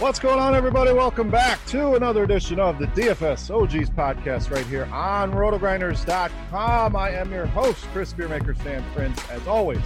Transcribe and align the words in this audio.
What's 0.00 0.18
going 0.18 0.38
on, 0.38 0.54
everybody? 0.54 0.92
Welcome 0.92 1.30
back 1.30 1.64
to 1.66 1.94
another 1.94 2.24
edition 2.24 2.58
of 2.58 2.78
the 2.78 2.86
DFS 2.88 3.50
OGs 3.50 3.90
podcast 3.90 4.50
right 4.50 4.66
here 4.66 4.86
on 4.92 5.32
rotogrinders.com. 5.32 6.96
I 6.96 7.10
am 7.10 7.32
your 7.32 7.46
host, 7.46 7.84
Chris 7.92 8.12
Beermaker 8.12 8.58
Stan 8.60 8.84
Prince, 8.94 9.22
as 9.30 9.46
always, 9.46 9.82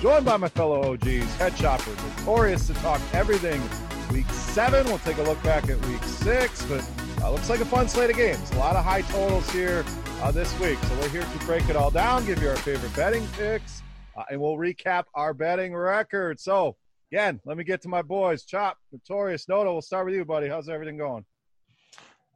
joined 0.00 0.24
by 0.24 0.36
my 0.36 0.48
fellow 0.48 0.92
OGs, 0.92 1.34
head 1.36 1.56
shopper, 1.56 1.90
notorious 1.90 2.66
to 2.68 2.74
talk 2.74 3.00
everything 3.12 3.62
week 4.12 4.28
seven. 4.30 4.84
We'll 4.86 4.98
take 4.98 5.18
a 5.18 5.22
look 5.22 5.42
back 5.42 5.68
at 5.68 5.84
week 5.86 6.02
six, 6.04 6.64
but 6.66 6.88
uh, 7.22 7.30
looks 7.30 7.48
like 7.48 7.60
a 7.60 7.64
fun 7.64 7.88
slate 7.88 8.10
of 8.10 8.16
games. 8.16 8.50
A 8.52 8.58
lot 8.58 8.76
of 8.76 8.84
high 8.84 9.02
totals 9.02 9.50
here 9.50 9.84
uh, 10.22 10.30
this 10.30 10.58
week. 10.60 10.78
So 10.78 10.94
we're 11.00 11.08
here 11.08 11.22
to 11.22 11.38
break 11.46 11.68
it 11.68 11.76
all 11.76 11.90
down, 11.90 12.24
give 12.24 12.42
you 12.42 12.48
our 12.48 12.56
favorite 12.56 12.94
betting 12.94 13.26
picks, 13.36 13.82
uh, 14.16 14.24
and 14.30 14.40
we'll 14.40 14.56
recap 14.56 15.04
our 15.14 15.34
betting 15.34 15.74
record. 15.74 16.40
So, 16.40 16.76
again, 17.12 17.40
let 17.44 17.56
me 17.56 17.64
get 17.64 17.82
to 17.82 17.88
my 17.88 18.02
boys. 18.02 18.44
Chop, 18.44 18.78
Notorious, 18.92 19.48
Noto, 19.48 19.72
we'll 19.72 19.82
start 19.82 20.06
with 20.06 20.14
you, 20.14 20.24
buddy. 20.24 20.48
How's 20.48 20.68
everything 20.68 20.96
going? 20.96 21.24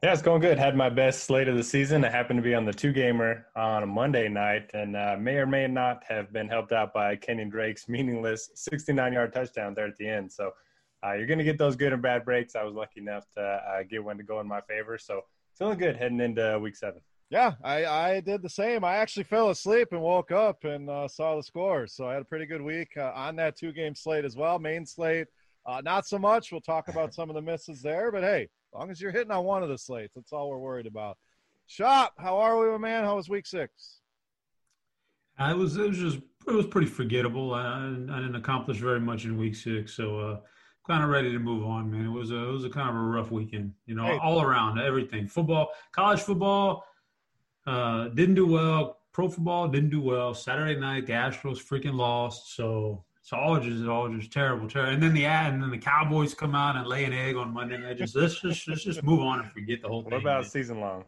Yeah, 0.03 0.13
it's 0.13 0.23
going 0.23 0.41
good. 0.41 0.59
Had 0.59 0.77
my 0.77 0.89
best 0.89 1.25
slate 1.25 1.49
of 1.49 1.57
the 1.57 1.65
season. 1.65 2.05
I 2.05 2.11
happened 2.11 2.39
to 2.39 2.43
be 2.43 2.55
on 2.55 2.65
the 2.65 2.73
two 2.73 2.93
gamer 2.93 3.47
on 3.57 3.83
a 3.83 3.87
Monday 3.87 4.29
night, 4.29 4.71
and 4.73 4.95
uh, 4.95 5.17
may 5.19 5.39
or 5.39 5.47
may 5.47 5.67
not 5.67 6.05
have 6.09 6.33
been 6.33 6.49
helped 6.49 6.71
out 6.71 6.95
by 6.95 7.17
Kenyan 7.17 7.51
Drake's 7.51 7.89
meaningless 7.89 8.51
69 8.55 9.13
yard 9.13 9.33
touchdown 9.33 9.75
there 9.75 9.89
at 9.89 9.97
the 9.97 10.09
end. 10.09 10.31
So 10.31 10.53
uh, 11.05 11.15
you're 11.15 11.27
going 11.27 11.39
to 11.39 11.45
get 11.45 11.59
those 11.59 11.75
good 11.75 11.93
and 11.93 12.01
bad 12.01 12.25
breaks. 12.25 12.55
I 12.55 12.63
was 12.63 12.75
lucky 12.75 13.01
enough 13.01 13.25
to 13.35 13.41
uh, 13.41 13.83
get 13.91 14.05
one 14.05 14.19
to 14.19 14.23
go 14.23 14.39
in 14.39 14.47
my 14.47 14.61
favor. 14.61 14.99
So 14.99 15.23
feeling 15.57 15.79
good 15.79 15.97
heading 15.97 16.21
into 16.21 16.59
week 16.61 16.77
seven. 16.77 17.01
Yeah, 17.31 17.55
I, 17.63 17.85
I 17.85 18.21
did 18.21 18.41
the 18.41 18.49
same. 18.49 18.85
I 18.85 18.97
actually 18.97 19.25
fell 19.25 19.51
asleep 19.51 19.89
and 19.93 20.01
woke 20.01 20.33
up 20.33 20.65
and 20.65 20.89
uh, 20.89 21.09
saw 21.09 21.37
the 21.37 21.43
scores. 21.43 21.93
So 21.93 22.09
I 22.09 22.15
had 22.15 22.23
a 22.23 22.25
pretty 22.25 22.47
good 22.47 22.63
week 22.63 22.93
uh, 22.97 23.13
on 23.15 23.37
that 23.37 23.57
two 23.57 23.73
game 23.73 23.95
slate 23.95 24.25
as 24.25 24.35
well. 24.35 24.59
Main 24.59 24.87
slate, 24.87 25.27
uh, 25.67 25.83
not 25.85 26.07
so 26.07 26.19
much. 26.19 26.51
We'll 26.53 26.63
talk 26.63 26.89
about 26.89 27.13
some 27.13 27.29
of 27.29 27.35
the 27.35 27.43
misses 27.43 27.83
there, 27.83 28.11
but 28.11 28.23
hey, 28.23 28.43
as 28.43 28.79
long 28.79 28.91
as 28.91 29.01
you're 29.01 29.13
hitting 29.13 29.31
on 29.31 29.45
one 29.45 29.63
of 29.63 29.69
the 29.69 29.77
slates, 29.77 30.15
that's 30.15 30.33
all 30.33 30.49
we're 30.49 30.59
worried 30.59 30.87
about. 30.87 31.19
Chop, 31.69 32.15
how 32.19 32.39
are 32.39 32.59
we, 32.59 32.71
my 32.71 32.79
man? 32.79 33.05
How 33.05 33.17
was 33.17 33.29
week 33.29 33.47
six? 33.47 34.01
I 35.39 35.53
was 35.53 35.77
it 35.77 35.87
was 35.87 35.99
just 35.99 36.19
it 36.47 36.53
was 36.53 36.67
pretty 36.67 36.87
forgettable. 36.87 37.53
I, 37.53 37.89
I 38.11 38.21
didn't 38.21 38.37
accomplish 38.37 38.79
very 38.79 39.01
much 39.01 39.27
in 39.27 39.37
week 39.37 39.55
six, 39.55 39.93
so 39.95 40.19
uh, 40.19 40.41
kind 40.87 41.05
of 41.05 41.11
ready 41.11 41.31
to 41.31 41.39
move 41.39 41.65
on, 41.65 41.91
man. 41.91 42.07
It 42.07 42.11
was 42.11 42.31
a 42.31 42.49
it 42.49 42.53
was 42.53 42.65
a 42.65 42.71
kind 42.71 42.89
of 42.89 42.97
a 42.97 42.99
rough 42.99 43.31
weekend, 43.31 43.75
you 43.87 43.95
know, 43.95 44.07
hey. 44.07 44.19
all 44.23 44.41
around 44.41 44.81
everything. 44.81 45.29
Football, 45.29 45.69
college 45.93 46.21
football, 46.21 46.85
uh, 47.69 48.09
didn't 48.09 48.35
do 48.35 48.47
well. 48.47 48.99
Pro 49.13 49.29
football 49.29 49.69
didn't 49.69 49.91
do 49.91 50.01
well. 50.01 50.33
Saturday 50.33 50.79
night, 50.79 51.07
the 51.07 51.13
Astros 51.13 51.59
freaking 51.59 51.95
lost. 51.95 52.55
So 52.55 53.05
it's 53.21 53.33
all 53.33 53.61
just 53.61 53.87
all 53.87 54.09
just 54.09 54.33
terrible, 54.33 54.69
terrible. 54.69 54.95
And 54.95 55.03
then 55.03 55.13
the 55.13 55.27
and 55.27 55.63
then 55.63 55.71
the 55.71 55.79
Cowboys 55.79 56.33
come 56.33 56.55
out 56.55 56.77
and 56.77 56.87
lay 56.87 57.05
an 57.05 57.13
egg 57.13 57.37
on 57.37 57.53
Monday 57.53 57.77
night. 57.77 57.99
Just 57.99 58.17
let's 58.17 58.41
just 58.41 58.67
let's 58.69 58.85
just 58.85 59.03
move 59.03 59.21
on 59.21 59.41
and 59.41 59.51
forget 59.51 59.83
the 59.83 59.89
whole 59.89 60.03
what 60.03 60.11
thing. 60.11 60.23
What 60.23 60.23
about 60.23 60.43
man. 60.43 60.51
season 60.51 60.81
long? 60.81 61.05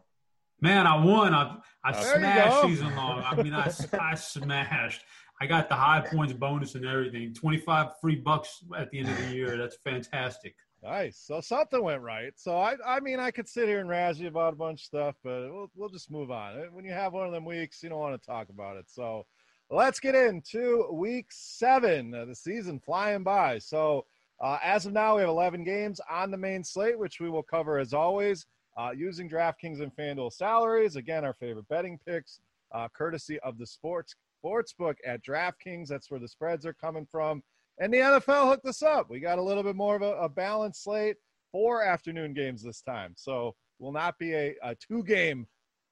Man, 0.61 0.87
I 0.87 1.03
won. 1.03 1.33
I 1.33 1.57
I 1.83 1.93
smashed 1.93 2.63
season 2.63 2.95
long. 2.95 3.23
I 3.25 3.43
mean, 3.43 3.55
I 3.55 3.73
I 3.99 4.15
smashed. 4.15 5.03
I 5.41 5.47
got 5.47 5.71
the 5.71 5.77
high 5.77 6.05
points 6.13 6.35
bonus 6.35 6.75
and 6.75 6.85
everything. 6.85 7.33
Twenty 7.33 7.59
five 7.59 7.93
free 8.03 8.17
bucks 8.17 8.63
at 8.77 8.91
the 8.91 8.99
end 8.99 9.09
of 9.09 9.17
the 9.17 9.35
year. 9.35 9.57
That's 9.57 9.79
fantastic. 9.83 10.55
Nice. 10.83 11.19
So 11.19 11.41
something 11.41 11.83
went 11.83 12.01
right. 12.01 12.33
So 12.37 12.57
I, 12.57 12.77
I 12.87 13.01
mean, 13.01 13.21
I 13.21 13.31
could 13.31 13.47
sit 13.47 13.69
here 13.69 13.81
and 13.81 13.89
razz 13.89 14.19
you 14.19 14.29
about 14.29 14.55
a 14.55 14.57
bunch 14.57 14.81
of 14.81 14.87
stuff, 14.87 15.15
but 15.23 15.53
we'll, 15.53 15.71
we'll 15.77 15.91
just 15.91 16.11
move 16.11 16.31
on. 16.31 16.57
When 16.73 16.87
you 16.87 16.93
have 16.93 17.13
one 17.13 17.27
of 17.27 17.33
them 17.33 17.45
weeks, 17.45 17.83
you 17.83 17.91
don't 17.91 17.99
want 17.99 18.21
to 18.21 18.27
talk 18.27 18.49
about 18.49 18.79
it. 18.79 18.87
So 18.89 19.27
let's 19.69 20.01
get 20.01 20.15
into 20.15 20.89
week 20.91 21.27
seven. 21.31 22.11
The 22.11 22.35
season 22.35 22.81
flying 22.81 23.23
by. 23.23 23.59
So 23.59 24.07
uh, 24.41 24.59
as 24.65 24.87
of 24.87 24.95
now, 24.95 25.17
we 25.17 25.21
have 25.21 25.29
11 25.29 25.65
games 25.65 26.01
on 26.11 26.31
the 26.31 26.39
main 26.39 26.65
slate, 26.65 26.99
which 26.99 27.21
we 27.21 27.29
will 27.29 27.43
cover 27.43 27.79
as 27.79 27.93
always 27.93 28.47
uh, 28.79 28.91
using 28.97 29.29
DraftKings 29.29 29.83
and 29.83 29.95
FanDuel 29.95 30.33
salaries. 30.33 30.97
Again, 30.97 31.27
our 31.27 31.35
favorite 31.35 31.69
betting 31.69 31.99
picks, 32.07 32.41
uh, 32.73 32.89
courtesy 32.89 33.39
of 33.41 33.59
the 33.59 33.67
sports 33.67 34.15
sportsbook 34.43 34.95
at 35.07 35.23
DraftKings. 35.23 35.89
That's 35.89 36.11
where 36.11 36.21
the 36.21 36.29
spreads 36.29 36.65
are 36.65 36.73
coming 36.73 37.07
from. 37.11 37.43
And 37.81 37.93
the 37.93 37.99
NFL 37.99 38.47
hooked 38.49 38.67
us 38.67 38.83
up. 38.83 39.09
We 39.09 39.21
got 39.21 39.39
a 39.39 39.43
little 39.43 39.63
bit 39.63 39.75
more 39.75 39.97
of 39.97 40.03
a, 40.03 40.13
a 40.13 40.29
balanced 40.29 40.85
slate, 40.85 41.17
four 41.51 41.83
afternoon 41.83 42.35
games 42.35 42.63
this 42.63 42.83
time. 42.83 43.15
So 43.17 43.57
will 43.79 43.91
not 43.93 44.19
be 44.19 44.35
a, 44.35 44.55
a 44.63 44.75
two 44.75 45.03
game 45.03 45.47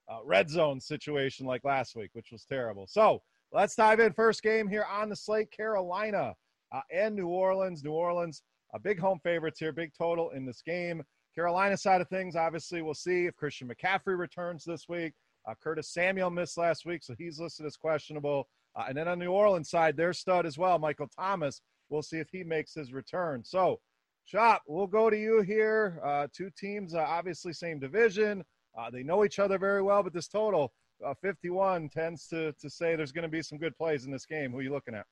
uh, 0.07 0.19
red 0.23 0.49
zone 0.49 0.79
situation 0.79 1.47
like 1.47 1.63
last 1.63 1.95
week, 1.95 2.11
which 2.13 2.29
was 2.31 2.45
terrible. 2.45 2.85
So 2.87 3.23
let's 3.51 3.75
dive 3.75 3.99
in. 3.99 4.13
First 4.13 4.43
game 4.43 4.67
here 4.67 4.85
on 4.89 5.09
the 5.09 5.15
slate 5.15 5.51
Carolina 5.51 6.35
uh, 6.71 6.81
and 6.93 7.15
New 7.15 7.27
Orleans. 7.27 7.83
New 7.83 7.91
Orleans, 7.91 8.43
a 8.75 8.79
big 8.79 8.99
home 8.99 9.19
favorites 9.23 9.59
here, 9.59 9.71
big 9.71 9.91
total 9.97 10.29
in 10.29 10.45
this 10.45 10.61
game. 10.61 11.01
Carolina 11.33 11.75
side 11.75 12.01
of 12.01 12.09
things, 12.09 12.35
obviously, 12.35 12.81
we'll 12.83 12.93
see 12.93 13.25
if 13.25 13.35
Christian 13.35 13.67
McCaffrey 13.67 14.17
returns 14.17 14.63
this 14.63 14.87
week. 14.87 15.13
Uh, 15.47 15.53
Curtis 15.61 15.89
Samuel 15.89 16.29
missed 16.29 16.57
last 16.57 16.85
week, 16.85 17.03
so 17.03 17.15
he's 17.17 17.39
listed 17.39 17.65
as 17.65 17.77
questionable. 17.77 18.47
Uh, 18.75 18.85
and 18.89 18.97
then 18.97 19.07
on 19.07 19.19
the 19.19 19.25
New 19.25 19.31
Orleans 19.31 19.69
side, 19.69 19.95
their 19.95 20.13
stud 20.13 20.45
as 20.45 20.57
well, 20.57 20.77
Michael 20.77 21.07
Thomas, 21.07 21.61
We'll 21.89 22.01
see 22.01 22.17
if 22.17 22.29
he 22.31 22.43
makes 22.43 22.73
his 22.73 22.93
return. 22.93 23.43
So, 23.43 23.79
Chop, 24.27 24.61
we'll 24.67 24.87
go 24.87 25.09
to 25.09 25.17
you 25.17 25.41
here. 25.41 25.99
Uh, 26.05 26.27
two 26.31 26.49
teams, 26.57 26.93
uh, 26.93 26.99
obviously 26.99 27.51
same 27.51 27.79
division. 27.79 28.43
Uh, 28.77 28.89
they 28.91 29.03
know 29.03 29.25
each 29.25 29.39
other 29.39 29.57
very 29.57 29.81
well, 29.81 30.03
but 30.03 30.13
this 30.13 30.27
total, 30.27 30.71
uh, 31.05 31.15
51, 31.21 31.89
tends 31.89 32.27
to, 32.27 32.53
to 32.61 32.69
say 32.69 32.95
there's 32.95 33.11
going 33.11 33.23
to 33.23 33.29
be 33.29 33.41
some 33.41 33.57
good 33.57 33.75
plays 33.75 34.05
in 34.05 34.11
this 34.11 34.25
game. 34.25 34.51
Who 34.51 34.59
are 34.59 34.61
you 34.61 34.71
looking 34.71 34.93
at? 34.93 35.05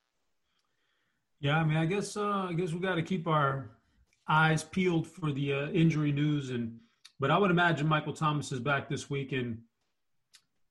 Yeah, 1.39 1.57
I 1.57 1.63
mean, 1.63 1.77
I 1.77 1.85
guess 1.85 2.18
uh, 2.18 2.47
I 2.50 2.53
guess 2.53 2.74
we 2.74 2.79
got 2.79 2.95
to 2.95 3.03
keep 3.03 3.27
our 3.27 3.69
eyes 4.27 4.63
peeled 4.63 5.07
for 5.07 5.31
the 5.31 5.53
uh, 5.53 5.68
injury 5.69 6.12
news, 6.12 6.50
and 6.50 6.79
but 7.19 7.29
I 7.29 7.38
would 7.38 7.51
imagine 7.51 7.88
Michael 7.88 8.13
Thomas 8.13 8.51
is 8.51 8.59
back 8.59 8.89
this 8.89 9.09
week, 9.09 9.33
and 9.33 9.59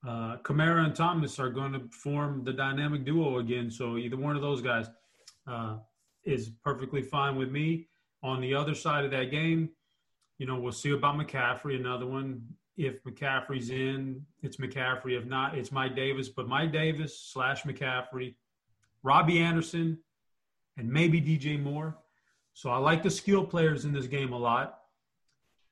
uh, 0.06 0.38
Kamara 0.42 0.84
and 0.84 0.94
Thomas 0.94 1.38
are 1.38 1.50
going 1.50 1.72
to 1.72 1.82
form 1.90 2.42
the 2.44 2.52
dynamic 2.52 3.04
duo 3.04 3.38
again. 3.38 3.70
So 3.70 3.96
either 3.96 4.16
one 4.16 4.34
of 4.34 4.42
those 4.42 4.60
guys 4.60 4.88
uh, 5.46 5.76
is 6.26 6.50
perfectly 6.62 7.02
fine 7.02 7.36
with 7.36 7.50
me. 7.50 7.88
On 8.22 8.40
the 8.40 8.54
other 8.54 8.74
side 8.74 9.04
of 9.04 9.10
that 9.12 9.30
game, 9.30 9.70
you 10.38 10.46
know, 10.46 10.58
we'll 10.58 10.72
see 10.72 10.90
about 10.90 11.16
McCaffrey, 11.16 11.78
another 11.78 12.06
one. 12.06 12.42
If 12.76 13.02
McCaffrey's 13.04 13.70
in, 13.70 14.26
it's 14.42 14.58
McCaffrey. 14.58 15.18
If 15.18 15.24
not, 15.24 15.56
it's 15.56 15.72
Mike 15.72 15.96
Davis. 15.96 16.28
But 16.28 16.48
Mike 16.48 16.72
Davis 16.72 17.18
slash 17.18 17.62
McCaffrey, 17.62 18.34
Robbie 19.02 19.38
Anderson, 19.38 19.98
and 20.76 20.90
maybe 20.90 21.22
DJ 21.22 21.62
Moore. 21.62 21.96
So 22.52 22.70
I 22.70 22.78
like 22.78 23.02
the 23.02 23.10
skill 23.10 23.44
players 23.44 23.84
in 23.84 23.92
this 23.92 24.06
game 24.06 24.32
a 24.32 24.38
lot. 24.38 24.80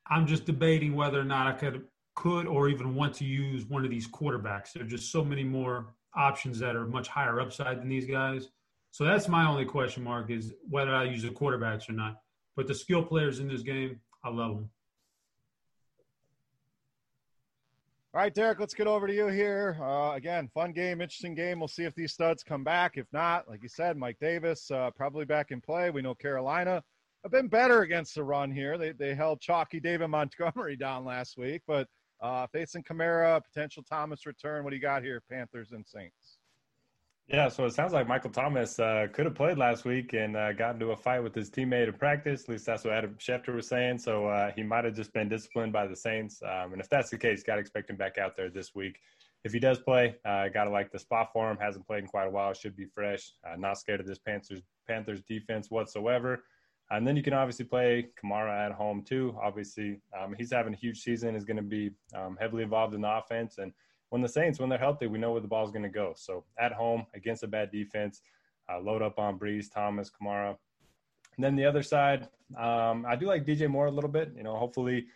I'm 0.07 0.25
just 0.25 0.45
debating 0.45 0.95
whether 0.95 1.19
or 1.19 1.25
not 1.25 1.47
I 1.47 1.51
could 1.51 1.83
could 2.15 2.47
or 2.47 2.69
even 2.69 2.95
want 2.95 3.13
to 3.13 3.25
use 3.25 3.65
one 3.65 3.83
of 3.83 3.91
these 3.91 4.07
quarterbacks. 4.07 4.71
There 4.71 4.83
are 4.83 4.87
just 4.87 5.11
so 5.11 5.23
many 5.23 5.43
more 5.43 5.87
options 6.15 6.59
that 6.59 6.75
are 6.75 6.87
much 6.87 7.09
higher 7.09 7.41
upside 7.41 7.81
than 7.81 7.89
these 7.89 8.05
guys. 8.05 8.49
So 8.95 9.03
that's 9.03 9.27
my 9.27 9.45
only 9.45 9.65
question 9.65 10.05
mark 10.05 10.31
is 10.31 10.53
whether 10.69 10.95
I 10.95 11.03
use 11.03 11.23
the 11.23 11.27
quarterbacks 11.27 11.89
or 11.89 11.91
not. 11.91 12.21
But 12.55 12.65
the 12.65 12.73
skill 12.73 13.03
players 13.03 13.39
in 13.39 13.49
this 13.49 13.61
game, 13.61 13.99
I 14.23 14.29
love 14.29 14.55
them. 14.55 14.69
All 18.13 18.21
right, 18.21 18.33
Derek, 18.33 18.61
let's 18.61 18.73
get 18.73 18.87
over 18.87 19.05
to 19.05 19.13
you 19.13 19.27
here. 19.27 19.77
Uh, 19.81 20.13
again, 20.13 20.47
fun 20.53 20.71
game, 20.71 21.01
interesting 21.01 21.35
game. 21.35 21.59
We'll 21.59 21.67
see 21.67 21.83
if 21.83 21.93
these 21.93 22.13
studs 22.13 22.41
come 22.41 22.63
back. 22.63 22.93
If 22.95 23.07
not, 23.11 23.49
like 23.49 23.61
you 23.63 23.67
said, 23.67 23.97
Mike 23.97 24.15
Davis 24.21 24.71
uh, 24.71 24.91
probably 24.95 25.25
back 25.25 25.51
in 25.51 25.59
play. 25.59 25.89
We 25.89 26.01
know 26.01 26.15
Carolina 26.15 26.81
have 27.23 27.33
been 27.33 27.49
better 27.49 27.81
against 27.81 28.15
the 28.15 28.23
run 28.23 28.49
here. 28.49 28.77
They, 28.77 28.93
they 28.93 29.13
held 29.13 29.41
chalky 29.41 29.81
David 29.81 30.07
Montgomery 30.07 30.75
down 30.79 31.03
last 31.03 31.37
week, 31.37 31.63
but 31.67 31.89
uh, 32.21 32.47
facing 32.47 32.83
Kamara, 32.83 33.41
potential 33.43 33.83
Thomas 33.83 34.25
return. 34.25 34.63
What 34.63 34.69
do 34.69 34.77
you 34.77 34.81
got 34.81 35.03
here, 35.03 35.21
Panthers 35.29 35.73
and 35.73 35.85
Saints? 35.85 36.37
Yeah, 37.27 37.49
so 37.49 37.65
it 37.65 37.73
sounds 37.73 37.91
like 37.91 38.07
Michael 38.07 38.29
Thomas 38.29 38.77
uh, 38.77 39.07
could 39.11 39.25
have 39.25 39.33
played 39.33 39.57
last 39.57 39.83
week 39.83 40.13
and 40.13 40.37
uh, 40.37 40.53
got 40.53 40.75
into 40.75 40.91
a 40.91 40.95
fight 40.95 41.21
with 41.21 41.33
his 41.33 41.49
teammate 41.49 41.87
in 41.87 41.93
practice. 41.93 42.43
At 42.43 42.49
least 42.49 42.67
that's 42.67 42.83
what 42.83 42.93
Adam 42.93 43.15
Schefter 43.17 43.55
was 43.55 43.67
saying. 43.67 43.97
So 43.97 44.27
uh, 44.27 44.51
he 44.55 44.61
might 44.61 44.85
have 44.85 44.93
just 44.93 45.11
been 45.11 45.27
disciplined 45.27 45.73
by 45.73 45.87
the 45.87 45.95
Saints. 45.95 46.39
Um, 46.43 46.73
and 46.73 46.79
if 46.79 46.87
that's 46.87 47.09
the 47.09 47.17
case, 47.17 47.41
got 47.41 47.55
to 47.55 47.61
expect 47.61 47.89
him 47.89 47.95
back 47.95 48.19
out 48.19 48.35
there 48.35 48.51
this 48.51 48.75
week. 48.75 48.99
If 49.43 49.53
he 49.53 49.59
does 49.59 49.79
play, 49.79 50.15
uh, 50.23 50.49
got 50.49 50.65
to 50.65 50.69
like 50.69 50.91
the 50.91 50.99
spot 50.99 51.29
for 51.33 51.49
him. 51.49 51.57
Hasn't 51.57 51.87
played 51.87 52.03
in 52.03 52.07
quite 52.07 52.27
a 52.27 52.29
while. 52.29 52.53
Should 52.53 52.75
be 52.75 52.85
fresh. 52.85 53.33
Uh, 53.43 53.55
not 53.55 53.79
scared 53.79 53.99
of 53.99 54.05
this 54.05 54.19
Panthers 54.19 54.61
Panthers 54.87 55.23
defense 55.23 55.71
whatsoever. 55.71 56.43
And 56.91 57.07
then 57.07 57.15
you 57.15 57.23
can 57.23 57.33
obviously 57.33 57.65
play 57.65 58.09
Kamara 58.23 58.67
at 58.67 58.71
home 58.71 59.01
too. 59.03 59.35
Obviously, 59.41 59.99
um, 60.15 60.35
he's 60.37 60.51
having 60.51 60.73
a 60.73 60.77
huge 60.77 60.99
season. 60.99 61.35
Is 61.35 61.43
going 61.43 61.57
to 61.57 61.63
be 61.63 61.89
um, 62.13 62.37
heavily 62.39 62.61
involved 62.61 62.93
in 62.93 63.01
the 63.01 63.17
offense 63.17 63.57
and 63.57 63.73
when 64.15 64.21
the 64.21 64.29
Saints, 64.29 64.61
when 64.61 64.69
they're 64.69 64.79
healthy, 64.79 65.07
we 65.07 65.19
know 65.19 65.33
where 65.33 65.41
the 65.41 65.47
ball's 65.49 65.71
going 65.71 65.83
to 65.83 65.89
go. 65.89 66.13
So 66.15 66.45
at 66.57 66.71
home 66.71 67.05
against 67.13 67.43
a 67.43 67.47
bad 67.47 67.69
defense, 67.69 68.21
uh, 68.71 68.79
load 68.79 69.01
up 69.01 69.19
on 69.19 69.37
Brees, 69.37 69.69
Thomas, 69.69 70.09
Kamara. 70.09 70.55
And 71.35 71.43
then 71.43 71.57
the 71.57 71.65
other 71.65 71.83
side, 71.83 72.29
um, 72.57 73.05
I 73.05 73.17
do 73.17 73.25
like 73.25 73.45
DJ 73.45 73.67
Moore 73.67 73.87
a 73.87 73.91
little 73.91 74.09
bit. 74.09 74.31
You 74.37 74.43
know, 74.43 74.55
hopefully 74.55 75.07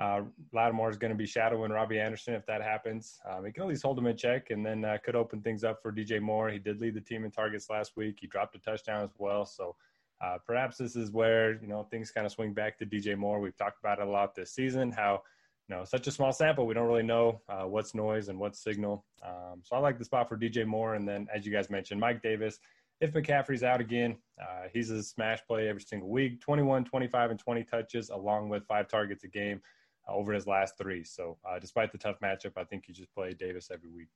uh, 0.00 0.22
Lattimore 0.52 0.90
is 0.90 0.96
going 0.96 1.12
to 1.12 1.16
be 1.16 1.24
shadowing 1.24 1.70
Robbie 1.70 2.00
Anderson 2.00 2.34
if 2.34 2.44
that 2.46 2.60
happens. 2.60 3.20
Um, 3.30 3.46
he 3.46 3.52
can 3.52 3.62
at 3.62 3.68
least 3.68 3.84
hold 3.84 3.96
him 3.96 4.08
in 4.08 4.16
check 4.16 4.50
and 4.50 4.66
then 4.66 4.84
uh, 4.84 4.98
could 5.04 5.14
open 5.14 5.40
things 5.40 5.62
up 5.62 5.80
for 5.80 5.92
DJ 5.92 6.20
Moore. 6.20 6.48
He 6.50 6.58
did 6.58 6.80
lead 6.80 6.94
the 6.94 7.00
team 7.00 7.24
in 7.24 7.30
targets 7.30 7.70
last 7.70 7.96
week. 7.96 8.18
He 8.20 8.26
dropped 8.26 8.56
a 8.56 8.58
touchdown 8.58 9.04
as 9.04 9.14
well. 9.18 9.46
So 9.46 9.76
uh, 10.20 10.38
perhaps 10.44 10.78
this 10.78 10.96
is 10.96 11.12
where, 11.12 11.62
you 11.62 11.68
know, 11.68 11.84
things 11.92 12.10
kind 12.10 12.26
of 12.26 12.32
swing 12.32 12.54
back 12.54 12.76
to 12.78 12.86
DJ 12.86 13.16
Moore. 13.16 13.38
We've 13.38 13.56
talked 13.56 13.78
about 13.78 14.00
it 14.00 14.08
a 14.08 14.10
lot 14.10 14.34
this 14.34 14.50
season, 14.50 14.90
how– 14.90 15.22
you 15.68 15.76
know, 15.76 15.84
such 15.84 16.06
a 16.06 16.10
small 16.10 16.32
sample, 16.32 16.66
we 16.66 16.74
don't 16.74 16.86
really 16.86 17.02
know 17.02 17.42
uh, 17.48 17.64
what's 17.64 17.94
noise 17.94 18.28
and 18.28 18.38
what's 18.38 18.58
signal. 18.58 19.04
Um, 19.22 19.60
so 19.62 19.76
I 19.76 19.78
like 19.80 19.98
the 19.98 20.04
spot 20.04 20.28
for 20.28 20.36
DJ 20.36 20.66
Moore. 20.66 20.94
And 20.94 21.06
then, 21.06 21.28
as 21.34 21.44
you 21.44 21.52
guys 21.52 21.68
mentioned, 21.68 22.00
Mike 22.00 22.22
Davis. 22.22 22.58
If 23.00 23.12
McCaffrey's 23.12 23.62
out 23.62 23.80
again, 23.80 24.16
uh, 24.40 24.68
he's 24.72 24.90
a 24.90 25.02
smash 25.02 25.38
play 25.46 25.68
every 25.68 25.82
single 25.82 26.08
week 26.08 26.40
21, 26.40 26.84
25, 26.84 27.30
and 27.30 27.38
20 27.38 27.64
touches, 27.64 28.10
along 28.10 28.48
with 28.48 28.66
five 28.66 28.88
targets 28.88 29.22
a 29.22 29.28
game 29.28 29.60
uh, 30.08 30.14
over 30.14 30.32
his 30.32 30.46
last 30.46 30.76
three. 30.78 31.04
So, 31.04 31.36
uh, 31.48 31.58
despite 31.60 31.92
the 31.92 31.98
tough 31.98 32.16
matchup, 32.20 32.52
I 32.56 32.64
think 32.64 32.88
you 32.88 32.94
just 32.94 33.14
play 33.14 33.34
Davis 33.34 33.70
every 33.72 33.90
week. 33.90 34.08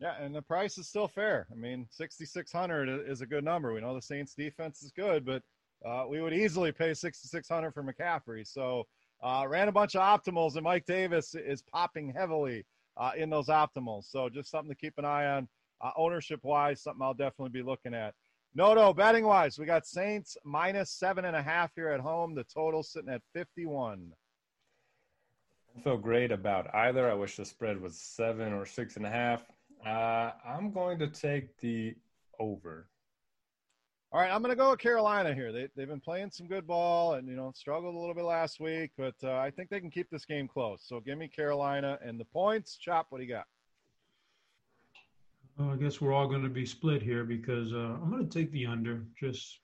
Yeah, 0.00 0.14
and 0.20 0.34
the 0.34 0.42
price 0.42 0.78
is 0.78 0.88
still 0.88 1.08
fair. 1.08 1.46
I 1.50 1.54
mean, 1.54 1.86
6,600 1.90 3.08
is 3.08 3.20
a 3.20 3.26
good 3.26 3.44
number. 3.44 3.72
We 3.72 3.80
know 3.80 3.94
the 3.94 4.02
Saints 4.02 4.34
defense 4.34 4.82
is 4.82 4.92
good, 4.92 5.24
but 5.24 5.42
uh, 5.86 6.04
we 6.08 6.20
would 6.20 6.34
easily 6.34 6.70
pay 6.70 6.92
6,600 6.92 7.72
for 7.72 7.82
McCaffrey. 7.82 8.46
So, 8.46 8.86
uh, 9.22 9.44
ran 9.48 9.68
a 9.68 9.72
bunch 9.72 9.96
of 9.96 10.02
optimals, 10.02 10.54
and 10.54 10.64
Mike 10.64 10.86
Davis 10.86 11.34
is 11.34 11.62
popping 11.62 12.12
heavily 12.12 12.64
uh, 12.96 13.12
in 13.16 13.30
those 13.30 13.48
optimals. 13.48 14.04
So 14.04 14.28
just 14.28 14.50
something 14.50 14.70
to 14.70 14.76
keep 14.76 14.94
an 14.98 15.04
eye 15.04 15.26
on. 15.26 15.48
Uh, 15.80 15.90
ownership 15.96 16.40
wise, 16.42 16.82
something 16.82 17.02
I'll 17.02 17.14
definitely 17.14 17.50
be 17.50 17.62
looking 17.62 17.94
at. 17.94 18.14
No, 18.54 18.74
no, 18.74 18.92
betting 18.92 19.24
wise, 19.24 19.58
we 19.58 19.66
got 19.66 19.86
Saints 19.86 20.36
minus 20.44 20.90
seven 20.90 21.24
and 21.26 21.36
a 21.36 21.42
half 21.42 21.72
here 21.76 21.90
at 21.90 22.00
home. 22.00 22.34
The 22.34 22.44
total 22.44 22.82
sitting 22.82 23.10
at 23.10 23.22
51. 23.34 24.12
I 25.76 25.80
feel 25.80 25.96
great 25.96 26.32
about 26.32 26.74
either. 26.74 27.08
I 27.08 27.14
wish 27.14 27.36
the 27.36 27.44
spread 27.44 27.80
was 27.80 27.96
seven 27.96 28.52
or 28.52 28.66
six 28.66 28.96
and 28.96 29.06
a 29.06 29.10
half. 29.10 29.42
Uh, 29.86 30.32
I'm 30.44 30.72
going 30.72 30.98
to 30.98 31.06
take 31.06 31.56
the 31.58 31.94
over. 32.40 32.88
All 34.10 34.22
right, 34.22 34.30
I'm 34.32 34.40
going 34.40 34.52
to 34.52 34.56
go 34.56 34.70
with 34.70 34.78
Carolina 34.78 35.34
here. 35.34 35.52
They, 35.52 35.68
they've 35.76 35.86
been 35.86 36.00
playing 36.00 36.30
some 36.30 36.46
good 36.46 36.66
ball 36.66 37.14
and, 37.14 37.28
you 37.28 37.36
know, 37.36 37.52
struggled 37.54 37.94
a 37.94 37.98
little 37.98 38.14
bit 38.14 38.24
last 38.24 38.58
week, 38.58 38.90
but 38.96 39.14
uh, 39.22 39.34
I 39.34 39.50
think 39.50 39.68
they 39.68 39.80
can 39.80 39.90
keep 39.90 40.08
this 40.08 40.24
game 40.24 40.48
close. 40.48 40.82
So 40.82 40.98
give 40.98 41.18
me 41.18 41.28
Carolina 41.28 41.98
and 42.02 42.18
the 42.18 42.24
points. 42.24 42.78
Chop, 42.78 43.08
what 43.10 43.18
do 43.18 43.24
you 43.24 43.30
got? 43.30 43.44
Well, 45.58 45.70
I 45.70 45.76
guess 45.76 46.00
we're 46.00 46.14
all 46.14 46.26
going 46.26 46.42
to 46.42 46.48
be 46.48 46.64
split 46.64 47.02
here 47.02 47.24
because 47.24 47.74
uh, 47.74 47.98
I'm 48.02 48.10
going 48.10 48.26
to 48.26 48.38
take 48.38 48.50
the 48.50 48.64
under. 48.64 49.04
Just, 49.20 49.58